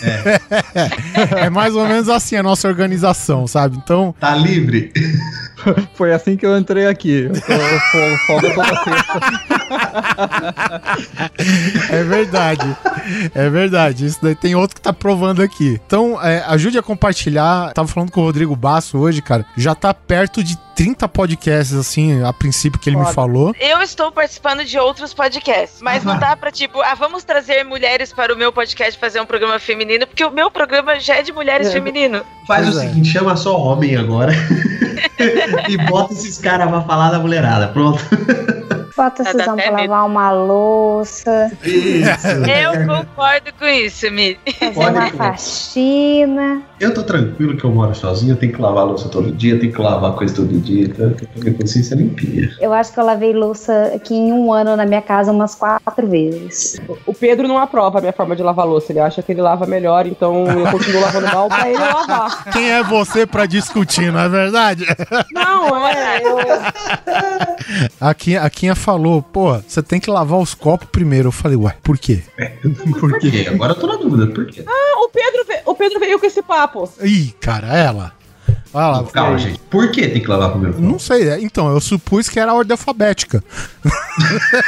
É. 1.35 1.49
mais 1.49 1.75
ou 1.75 1.87
menos 1.87 2.09
assim 2.09 2.35
a 2.35 2.43
nossa 2.43 2.67
organização, 2.67 3.47
sabe? 3.47 3.77
Então. 3.77 4.13
Tá 4.19 4.35
livre? 4.35 4.91
Foi 5.95 6.13
assim 6.13 6.35
que 6.35 6.45
eu 6.45 6.57
entrei 6.57 6.87
aqui. 6.87 7.29
Eu 7.29 8.17
folga 8.27 8.53
toda 8.53 8.83
sexta. 8.83 9.19
É 11.89 12.03
verdade. 12.03 12.77
É 13.33 13.49
verdade. 13.49 14.05
Isso 14.05 14.19
daí 14.21 14.35
tem 14.35 14.55
outro 14.55 14.75
que 14.75 14.81
tá 14.81 14.91
provando 14.91 15.41
aqui. 15.41 15.79
Então, 15.85 16.21
é, 16.21 16.43
ajude 16.47 16.77
a 16.77 16.83
compartilhar. 16.83 17.62
Tava 17.71 17.87
falando 17.87 18.11
com 18.11 18.21
o 18.21 18.23
Rodrigo 18.25 18.55
Basso 18.55 18.97
hoje, 18.97 19.21
cara. 19.21 19.45
Já 19.55 19.73
tá 19.75 19.93
perto 19.93 20.43
de 20.43 20.57
30 20.75 21.07
podcasts, 21.07 21.75
assim, 21.75 22.23
a 22.23 22.33
princípio 22.33 22.79
que 22.79 22.89
ele 22.89 22.97
me 22.97 23.05
falou. 23.13 23.53
Eu 23.59 23.81
estou 23.81 24.11
participando 24.11 24.65
de 24.65 24.77
outros 24.79 25.13
podcasts, 25.13 25.81
mas 25.81 26.03
não 26.03 26.17
dá 26.17 26.35
pra, 26.35 26.51
tipo, 26.51 26.81
ah, 26.81 26.95
vamos 26.95 27.23
trazer 27.23 27.63
mulheres 27.63 28.11
para 28.11 28.33
o 28.33 28.37
meu 28.37 28.51
podcast 28.51 28.99
fazer 28.99 29.21
um 29.21 29.25
programa 29.25 29.59
feminino, 29.59 30.07
porque 30.07 30.25
o 30.25 30.31
meu 30.31 30.49
programa 30.49 30.99
já 30.99 31.15
é 31.17 31.21
de 31.21 31.31
mulheres 31.31 31.67
É. 31.67 31.71
feminino. 31.71 32.23
Faz 32.47 32.63
Pois 32.65 32.75
o 32.77 32.79
é. 32.81 32.87
seguinte, 32.87 33.09
chama 33.09 33.35
só 33.35 33.55
homem 33.57 33.95
agora. 33.95 34.31
e 35.69 35.77
bota 35.77 36.13
esses 36.13 36.37
caras 36.39 36.67
pra 36.69 36.81
falar 36.81 37.11
da 37.11 37.19
mulherada. 37.19 37.67
Pronto. 37.67 37.99
Bota 38.95 39.23
a 39.23 39.25
Suzão 39.25 39.55
pra 39.55 39.71
lavar 39.71 40.05
uma 40.05 40.31
louça, 40.31 41.51
Eu 41.63 42.85
concordo 42.85 43.51
com 43.57 43.65
isso, 43.65 44.09
Mi. 44.11 44.37
fazer 44.59 44.89
uma 44.89 45.09
faxina. 45.11 46.61
Eu 46.79 46.93
tô 46.93 47.01
tranquilo 47.03 47.57
que 47.57 47.63
eu 47.63 47.71
moro 47.71 47.95
sozinho, 47.95 48.33
eu 48.33 48.37
tenho 48.37 48.53
que 48.53 48.61
lavar 48.61 48.83
a 48.83 48.85
louça 48.85 49.09
todo 49.09 49.31
dia, 49.31 49.59
tenho 49.59 49.71
que 49.71 49.81
lavar 49.81 50.13
coisa 50.13 50.35
todo 50.35 50.59
dia, 50.59 50.85
então 50.85 51.05
eu 51.07 51.15
minha 51.35 51.53
consciência 51.53 51.95
limpinha. 51.95 52.51
Eu 52.59 52.73
acho 52.73 52.93
que 52.93 52.99
eu 52.99 53.05
lavei 53.05 53.33
louça 53.33 53.91
aqui 53.95 54.13
em 54.13 54.31
um 54.31 54.51
ano 54.51 54.75
na 54.75 54.85
minha 54.85 55.01
casa 55.01 55.31
umas 55.31 55.55
quatro 55.55 56.07
vezes. 56.07 56.79
O 57.05 57.13
Pedro 57.13 57.47
não 57.47 57.57
aprova 57.57 57.99
a 57.99 58.01
minha 58.01 58.13
forma 58.13 58.35
de 58.35 58.43
lavar 58.43 58.65
louça. 58.65 58.91
Ele 58.91 58.99
acha 58.99 59.23
que 59.23 59.31
ele 59.31 59.41
lava 59.41 59.65
melhor, 59.65 60.05
então 60.05 60.45
eu 60.47 60.69
continuo 60.71 61.01
lavando 61.01 61.27
mal 61.27 61.47
pra 61.47 61.69
ele 61.69 61.79
lavar. 61.79 62.43
Quem 62.51 62.69
é 62.69 62.83
você 62.83 63.25
pra 63.25 63.45
discutir, 63.45 64.11
não 64.11 64.19
é 64.19 64.29
verdade? 64.29 64.85
Não, 65.33 65.87
é. 65.87 66.21
Eu... 66.23 66.37
A 67.99 68.13
Quinha, 68.13 68.41
a 68.41 68.49
Quinha 68.49 68.75
falou, 68.83 69.21
pô, 69.21 69.53
você 69.59 69.81
tem 69.81 69.99
que 69.99 70.09
lavar 70.09 70.39
os 70.39 70.53
copos 70.53 70.87
primeiro. 70.91 71.29
Eu 71.29 71.31
falei, 71.31 71.57
ué, 71.57 71.75
por 71.81 71.97
quê? 71.97 72.21
Por 72.99 73.17
quê? 73.19 73.47
Agora 73.49 73.71
eu 73.71 73.75
tô 73.79 73.87
na 73.87 73.95
dúvida, 73.95 74.27
por 74.33 74.45
quê? 74.45 74.63
Ah, 74.67 74.99
o 75.03 75.09
Pedro, 75.09 75.45
o 75.65 75.75
Pedro 75.75 75.99
veio 75.99 76.19
com 76.19 76.25
esse 76.25 76.41
papo. 76.41 76.89
Ih, 77.01 77.33
cara, 77.39 77.67
ela. 77.75 78.11
Olha 78.73 78.87
lá. 78.87 79.03
Calma, 79.05 79.37
gente. 79.37 79.59
Por 79.69 79.91
que 79.91 80.07
tem 80.07 80.21
que 80.21 80.27
lavar 80.27 80.51
primeiro? 80.51 80.81
Não 80.81 80.97
sei, 80.99 81.29
é, 81.29 81.39
então, 81.41 81.71
eu 81.71 81.79
supus 81.79 82.27
que 82.27 82.39
era 82.39 82.51
a 82.51 82.55
ordem 82.55 82.73
alfabética. 82.73 83.43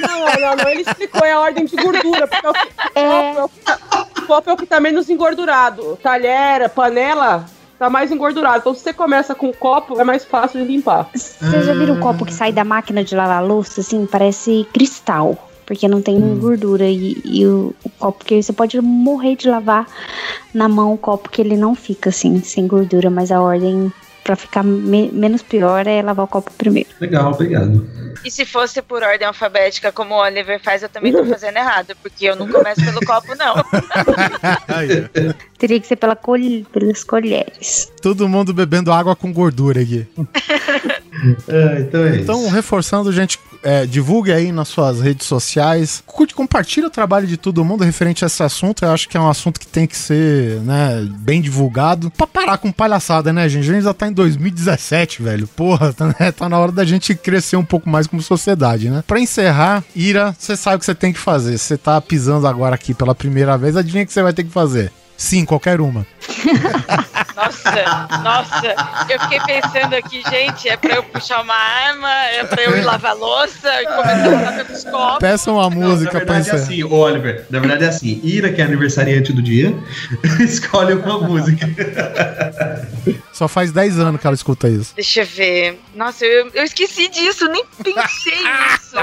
Não, 0.00 0.20
não, 0.40 0.56
não. 0.56 0.68
Ele 0.70 0.82
explicou 0.82 1.24
é 1.26 1.32
a 1.32 1.40
ordem 1.40 1.64
de 1.64 1.74
gordura. 1.74 2.28
Porque 2.28 2.46
é 2.46 2.50
o, 2.50 2.52
que- 2.54 2.68
copo 2.94 3.40
é 3.40 3.44
o 3.44 3.48
que 3.48 3.60
tá- 3.64 3.78
o 4.22 4.26
copo 4.26 4.50
é 4.50 4.52
o 4.52 4.56
que 4.56 4.66
tá 4.66 4.78
menos 4.80 5.10
engordurado. 5.10 5.98
Talher, 6.00 6.68
panela, 6.70 7.46
tá 7.78 7.88
mais 7.88 8.10
engordurado. 8.10 8.58
Então 8.58 8.74
se 8.74 8.80
você 8.80 8.92
começa 8.92 9.34
com 9.34 9.48
o 9.48 9.56
copo, 9.56 10.00
é 10.00 10.04
mais 10.04 10.24
fácil 10.24 10.60
de 10.60 10.66
limpar. 10.66 11.08
Vocês 11.14 11.66
já 11.66 11.74
viram 11.74 11.96
o 11.96 12.00
copo 12.00 12.24
que 12.24 12.34
sai 12.34 12.52
da 12.52 12.64
máquina 12.64 13.04
de 13.04 13.14
lavar 13.14 13.44
louça, 13.44 13.80
assim? 13.80 14.06
Parece 14.06 14.66
cristal. 14.72 15.36
Porque 15.64 15.86
não 15.86 16.00
tem 16.00 16.18
gordura. 16.38 16.86
E, 16.86 17.20
e 17.24 17.46
o, 17.46 17.74
o 17.84 17.90
copo 17.90 18.24
que 18.24 18.42
você 18.42 18.52
pode 18.52 18.80
morrer 18.80 19.36
de 19.36 19.48
lavar 19.50 19.86
na 20.52 20.66
mão 20.66 20.94
o 20.94 20.98
copo 20.98 21.28
que 21.28 21.42
ele 21.42 21.58
não 21.58 21.74
fica 21.74 22.08
assim, 22.08 22.42
sem 22.42 22.66
gordura. 22.66 23.10
Mas 23.10 23.30
a 23.30 23.40
ordem 23.40 23.92
pra 24.28 24.36
ficar 24.36 24.62
me- 24.62 25.10
menos 25.10 25.40
pior 25.40 25.86
é 25.86 26.02
lavar 26.02 26.26
o 26.26 26.28
copo 26.28 26.52
primeiro. 26.52 26.90
Legal, 27.00 27.32
obrigado. 27.32 27.88
E 28.22 28.30
se 28.30 28.44
fosse 28.44 28.82
por 28.82 29.02
ordem 29.02 29.26
alfabética, 29.26 29.90
como 29.90 30.14
o 30.14 30.18
Oliver 30.18 30.60
faz, 30.62 30.82
eu 30.82 30.88
também 30.90 31.12
tô 31.12 31.24
fazendo 31.32 31.56
errado, 31.56 31.96
porque 32.02 32.26
eu 32.26 32.36
não 32.36 32.46
começo 32.46 32.84
pelo 32.84 33.00
copo, 33.06 33.34
não. 33.36 33.54
Teria 35.58 35.80
que 35.80 35.86
ser 35.86 35.96
pela 35.96 36.14
col 36.14 36.36
pelas 36.70 37.02
colheres. 37.04 37.90
Todo 38.02 38.28
mundo 38.28 38.52
bebendo 38.52 38.92
água 38.92 39.16
com 39.16 39.32
gordura 39.32 39.80
aqui. 39.80 40.06
É, 41.48 41.80
então 41.80 42.04
é 42.04 42.16
Então, 42.16 42.48
reforçando, 42.48 43.12
gente, 43.12 43.38
é, 43.62 43.86
divulgue 43.86 44.32
aí 44.32 44.52
nas 44.52 44.68
suas 44.68 45.00
redes 45.00 45.26
sociais. 45.26 46.02
Curte, 46.06 46.34
compartilha 46.34 46.86
o 46.86 46.90
trabalho 46.90 47.26
de 47.26 47.36
todo 47.36 47.64
mundo 47.64 47.84
referente 47.84 48.24
a 48.24 48.26
esse 48.26 48.42
assunto. 48.42 48.84
Eu 48.84 48.92
acho 48.92 49.08
que 49.08 49.16
é 49.16 49.20
um 49.20 49.28
assunto 49.28 49.58
que 49.58 49.66
tem 49.66 49.86
que 49.86 49.96
ser, 49.96 50.60
né, 50.60 51.06
bem 51.18 51.40
divulgado. 51.40 52.10
Pra 52.10 52.26
parar 52.26 52.58
com 52.58 52.70
palhaçada, 52.70 53.32
né, 53.32 53.48
gente? 53.48 53.70
A 53.70 53.74
gente 53.74 53.84
já 53.84 53.94
tá 53.94 54.08
em 54.08 54.12
2017, 54.12 55.22
velho. 55.22 55.46
Porra, 55.48 55.92
tá, 55.92 56.06
né? 56.18 56.32
tá 56.32 56.48
na 56.48 56.58
hora 56.58 56.72
da 56.72 56.84
gente 56.84 57.14
crescer 57.14 57.56
um 57.56 57.64
pouco 57.64 57.88
mais 57.88 58.06
como 58.06 58.22
sociedade, 58.22 58.90
né? 58.90 59.02
Pra 59.06 59.20
encerrar, 59.20 59.82
Ira, 59.94 60.34
você 60.38 60.56
sabe 60.56 60.76
o 60.76 60.78
que 60.78 60.84
você 60.84 60.94
tem 60.94 61.12
que 61.12 61.18
fazer. 61.18 61.58
Você 61.58 61.76
tá 61.76 62.00
pisando 62.00 62.46
agora 62.46 62.74
aqui 62.74 62.94
pela 62.94 63.14
primeira 63.14 63.56
vez, 63.56 63.76
adivinha 63.76 64.04
o 64.04 64.06
que 64.06 64.12
você 64.12 64.22
vai 64.22 64.32
ter 64.32 64.44
que 64.44 64.50
fazer? 64.50 64.92
Sim, 65.18 65.44
qualquer 65.44 65.80
uma. 65.80 66.06
Nossa, 67.34 68.08
nossa, 68.22 68.74
eu 69.10 69.20
fiquei 69.22 69.40
pensando 69.40 69.94
aqui, 69.94 70.22
gente, 70.30 70.68
é 70.68 70.76
pra 70.76 70.94
eu 70.94 71.02
puxar 71.02 71.42
uma 71.42 71.54
arma, 71.54 72.08
é 72.26 72.44
pra 72.44 72.62
eu 72.62 72.78
ir 72.78 72.82
lavar 72.82 73.16
louça 73.16 73.68
e 73.82 73.86
começar 73.86 74.48
a 74.48 74.64
pelos 74.64 74.84
copos. 74.84 75.18
Peça 75.18 75.50
uma 75.50 75.68
música 75.68 76.20
na 76.20 76.24
pra 76.24 76.34
verdade 76.34 76.50
é 76.50 76.54
assim, 76.54 76.84
Oliver. 76.84 77.44
Na 77.50 77.58
verdade 77.58 77.84
é 77.84 77.88
assim, 77.88 78.20
Ira, 78.22 78.52
que 78.52 78.62
é 78.62 78.64
aniversariante 78.64 79.32
do 79.32 79.42
dia, 79.42 79.74
escolhe 80.38 80.94
uma 80.94 81.18
música. 81.18 81.66
Só 83.38 83.46
faz 83.46 83.70
10 83.70 84.00
anos 84.00 84.20
que 84.20 84.26
ela 84.26 84.34
escuta 84.34 84.68
isso. 84.68 84.92
Deixa 84.96 85.20
eu 85.20 85.26
ver. 85.26 85.80
Nossa, 85.94 86.26
eu, 86.26 86.50
eu 86.52 86.64
esqueci 86.64 87.06
disso, 87.06 87.46
nem 87.46 87.64
pensei 87.84 88.32
nisso. 88.42 88.96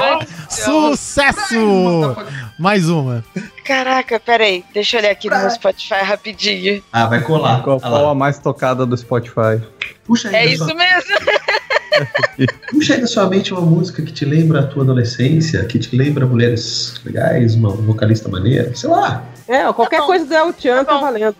Sucesso! 0.50 2.16
Mais 2.60 2.90
uma. 2.90 3.24
Caraca, 3.64 4.20
peraí, 4.20 4.66
deixa 4.74 4.98
eu 4.98 5.00
olhar 5.00 5.12
aqui 5.12 5.30
no 5.30 5.38
meu 5.38 5.50
Spotify 5.52 6.02
rapidinho. 6.04 6.84
Ah, 6.92 7.06
vai 7.06 7.22
colar. 7.22 7.64
Qual, 7.64 7.80
qual 7.80 8.10
a 8.10 8.14
mais 8.14 8.38
tocada 8.38 8.86
do 8.86 8.98
Spotify? 8.98 9.62
Puxa 10.04 10.28
aí, 10.28 10.36
É 10.36 10.46
isso 10.48 10.66
sua- 10.66 10.76
mesmo. 10.76 11.16
Puxa 12.72 12.96
aí 12.96 13.00
da 13.02 13.08
sua 13.08 13.30
mente 13.30 13.54
uma 13.54 13.62
música 13.62 14.02
que 14.02 14.12
te 14.12 14.26
lembra 14.26 14.60
a 14.60 14.68
tua 14.68 14.84
adolescência, 14.84 15.64
que 15.64 15.80
te 15.80 15.96
lembra 15.96 16.26
mulheres 16.26 16.96
legais, 17.06 17.56
uma 17.56 17.70
vocalista 17.70 18.28
maneira, 18.28 18.76
sei 18.76 18.90
lá. 18.90 19.24
É, 19.48 19.72
qualquer 19.72 20.02
coisa 20.02 20.26
do 20.26 20.34
El 20.34 20.54
Chan 20.60 20.84
tá 20.84 20.98
valendo. 20.98 21.36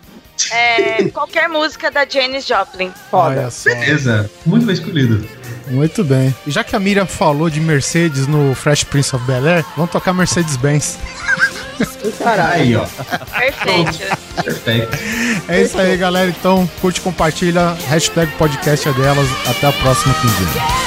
É, 0.50 1.04
qualquer 1.10 1.48
música 1.48 1.90
da 1.90 2.06
Janis 2.08 2.46
Joplin. 2.46 2.92
Olha 3.12 3.50
só. 3.50 3.70
Beleza, 3.70 4.30
muito 4.44 4.66
bem 4.66 4.74
escolhido. 4.74 5.28
Muito 5.68 6.04
bem. 6.04 6.34
E 6.46 6.50
já 6.50 6.62
que 6.62 6.76
a 6.76 6.78
Miriam 6.78 7.06
falou 7.06 7.50
de 7.50 7.60
Mercedes 7.60 8.26
no 8.26 8.54
Fresh 8.54 8.84
Prince 8.84 9.14
of 9.16 9.24
Bel 9.24 9.46
Air, 9.46 9.64
vamos 9.76 9.90
tocar 9.90 10.12
Mercedes-Benz. 10.12 10.98
Caralho. 12.18 12.52
Aí, 12.52 12.76
ó. 12.76 12.86
Perfeito. 13.38 14.16
Perfeito. 14.42 14.98
É 15.48 15.62
isso 15.62 15.78
aí, 15.78 15.96
galera. 15.96 16.28
Então, 16.28 16.68
curte, 16.80 17.00
compartilha. 17.00 17.76
Hashtag 17.88 18.32
podcast 18.36 18.88
é 18.88 18.92
delas. 18.92 19.28
Até 19.46 19.66
a 19.66 19.72
próxima 19.72 20.14
quinzena. 20.14 20.86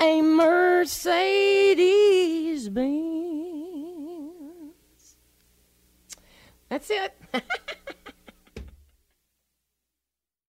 a 0.00 0.22
Mercedes 0.22 1.78
Benz? 2.68 2.96
That's 6.68 6.90
it. 6.90 7.14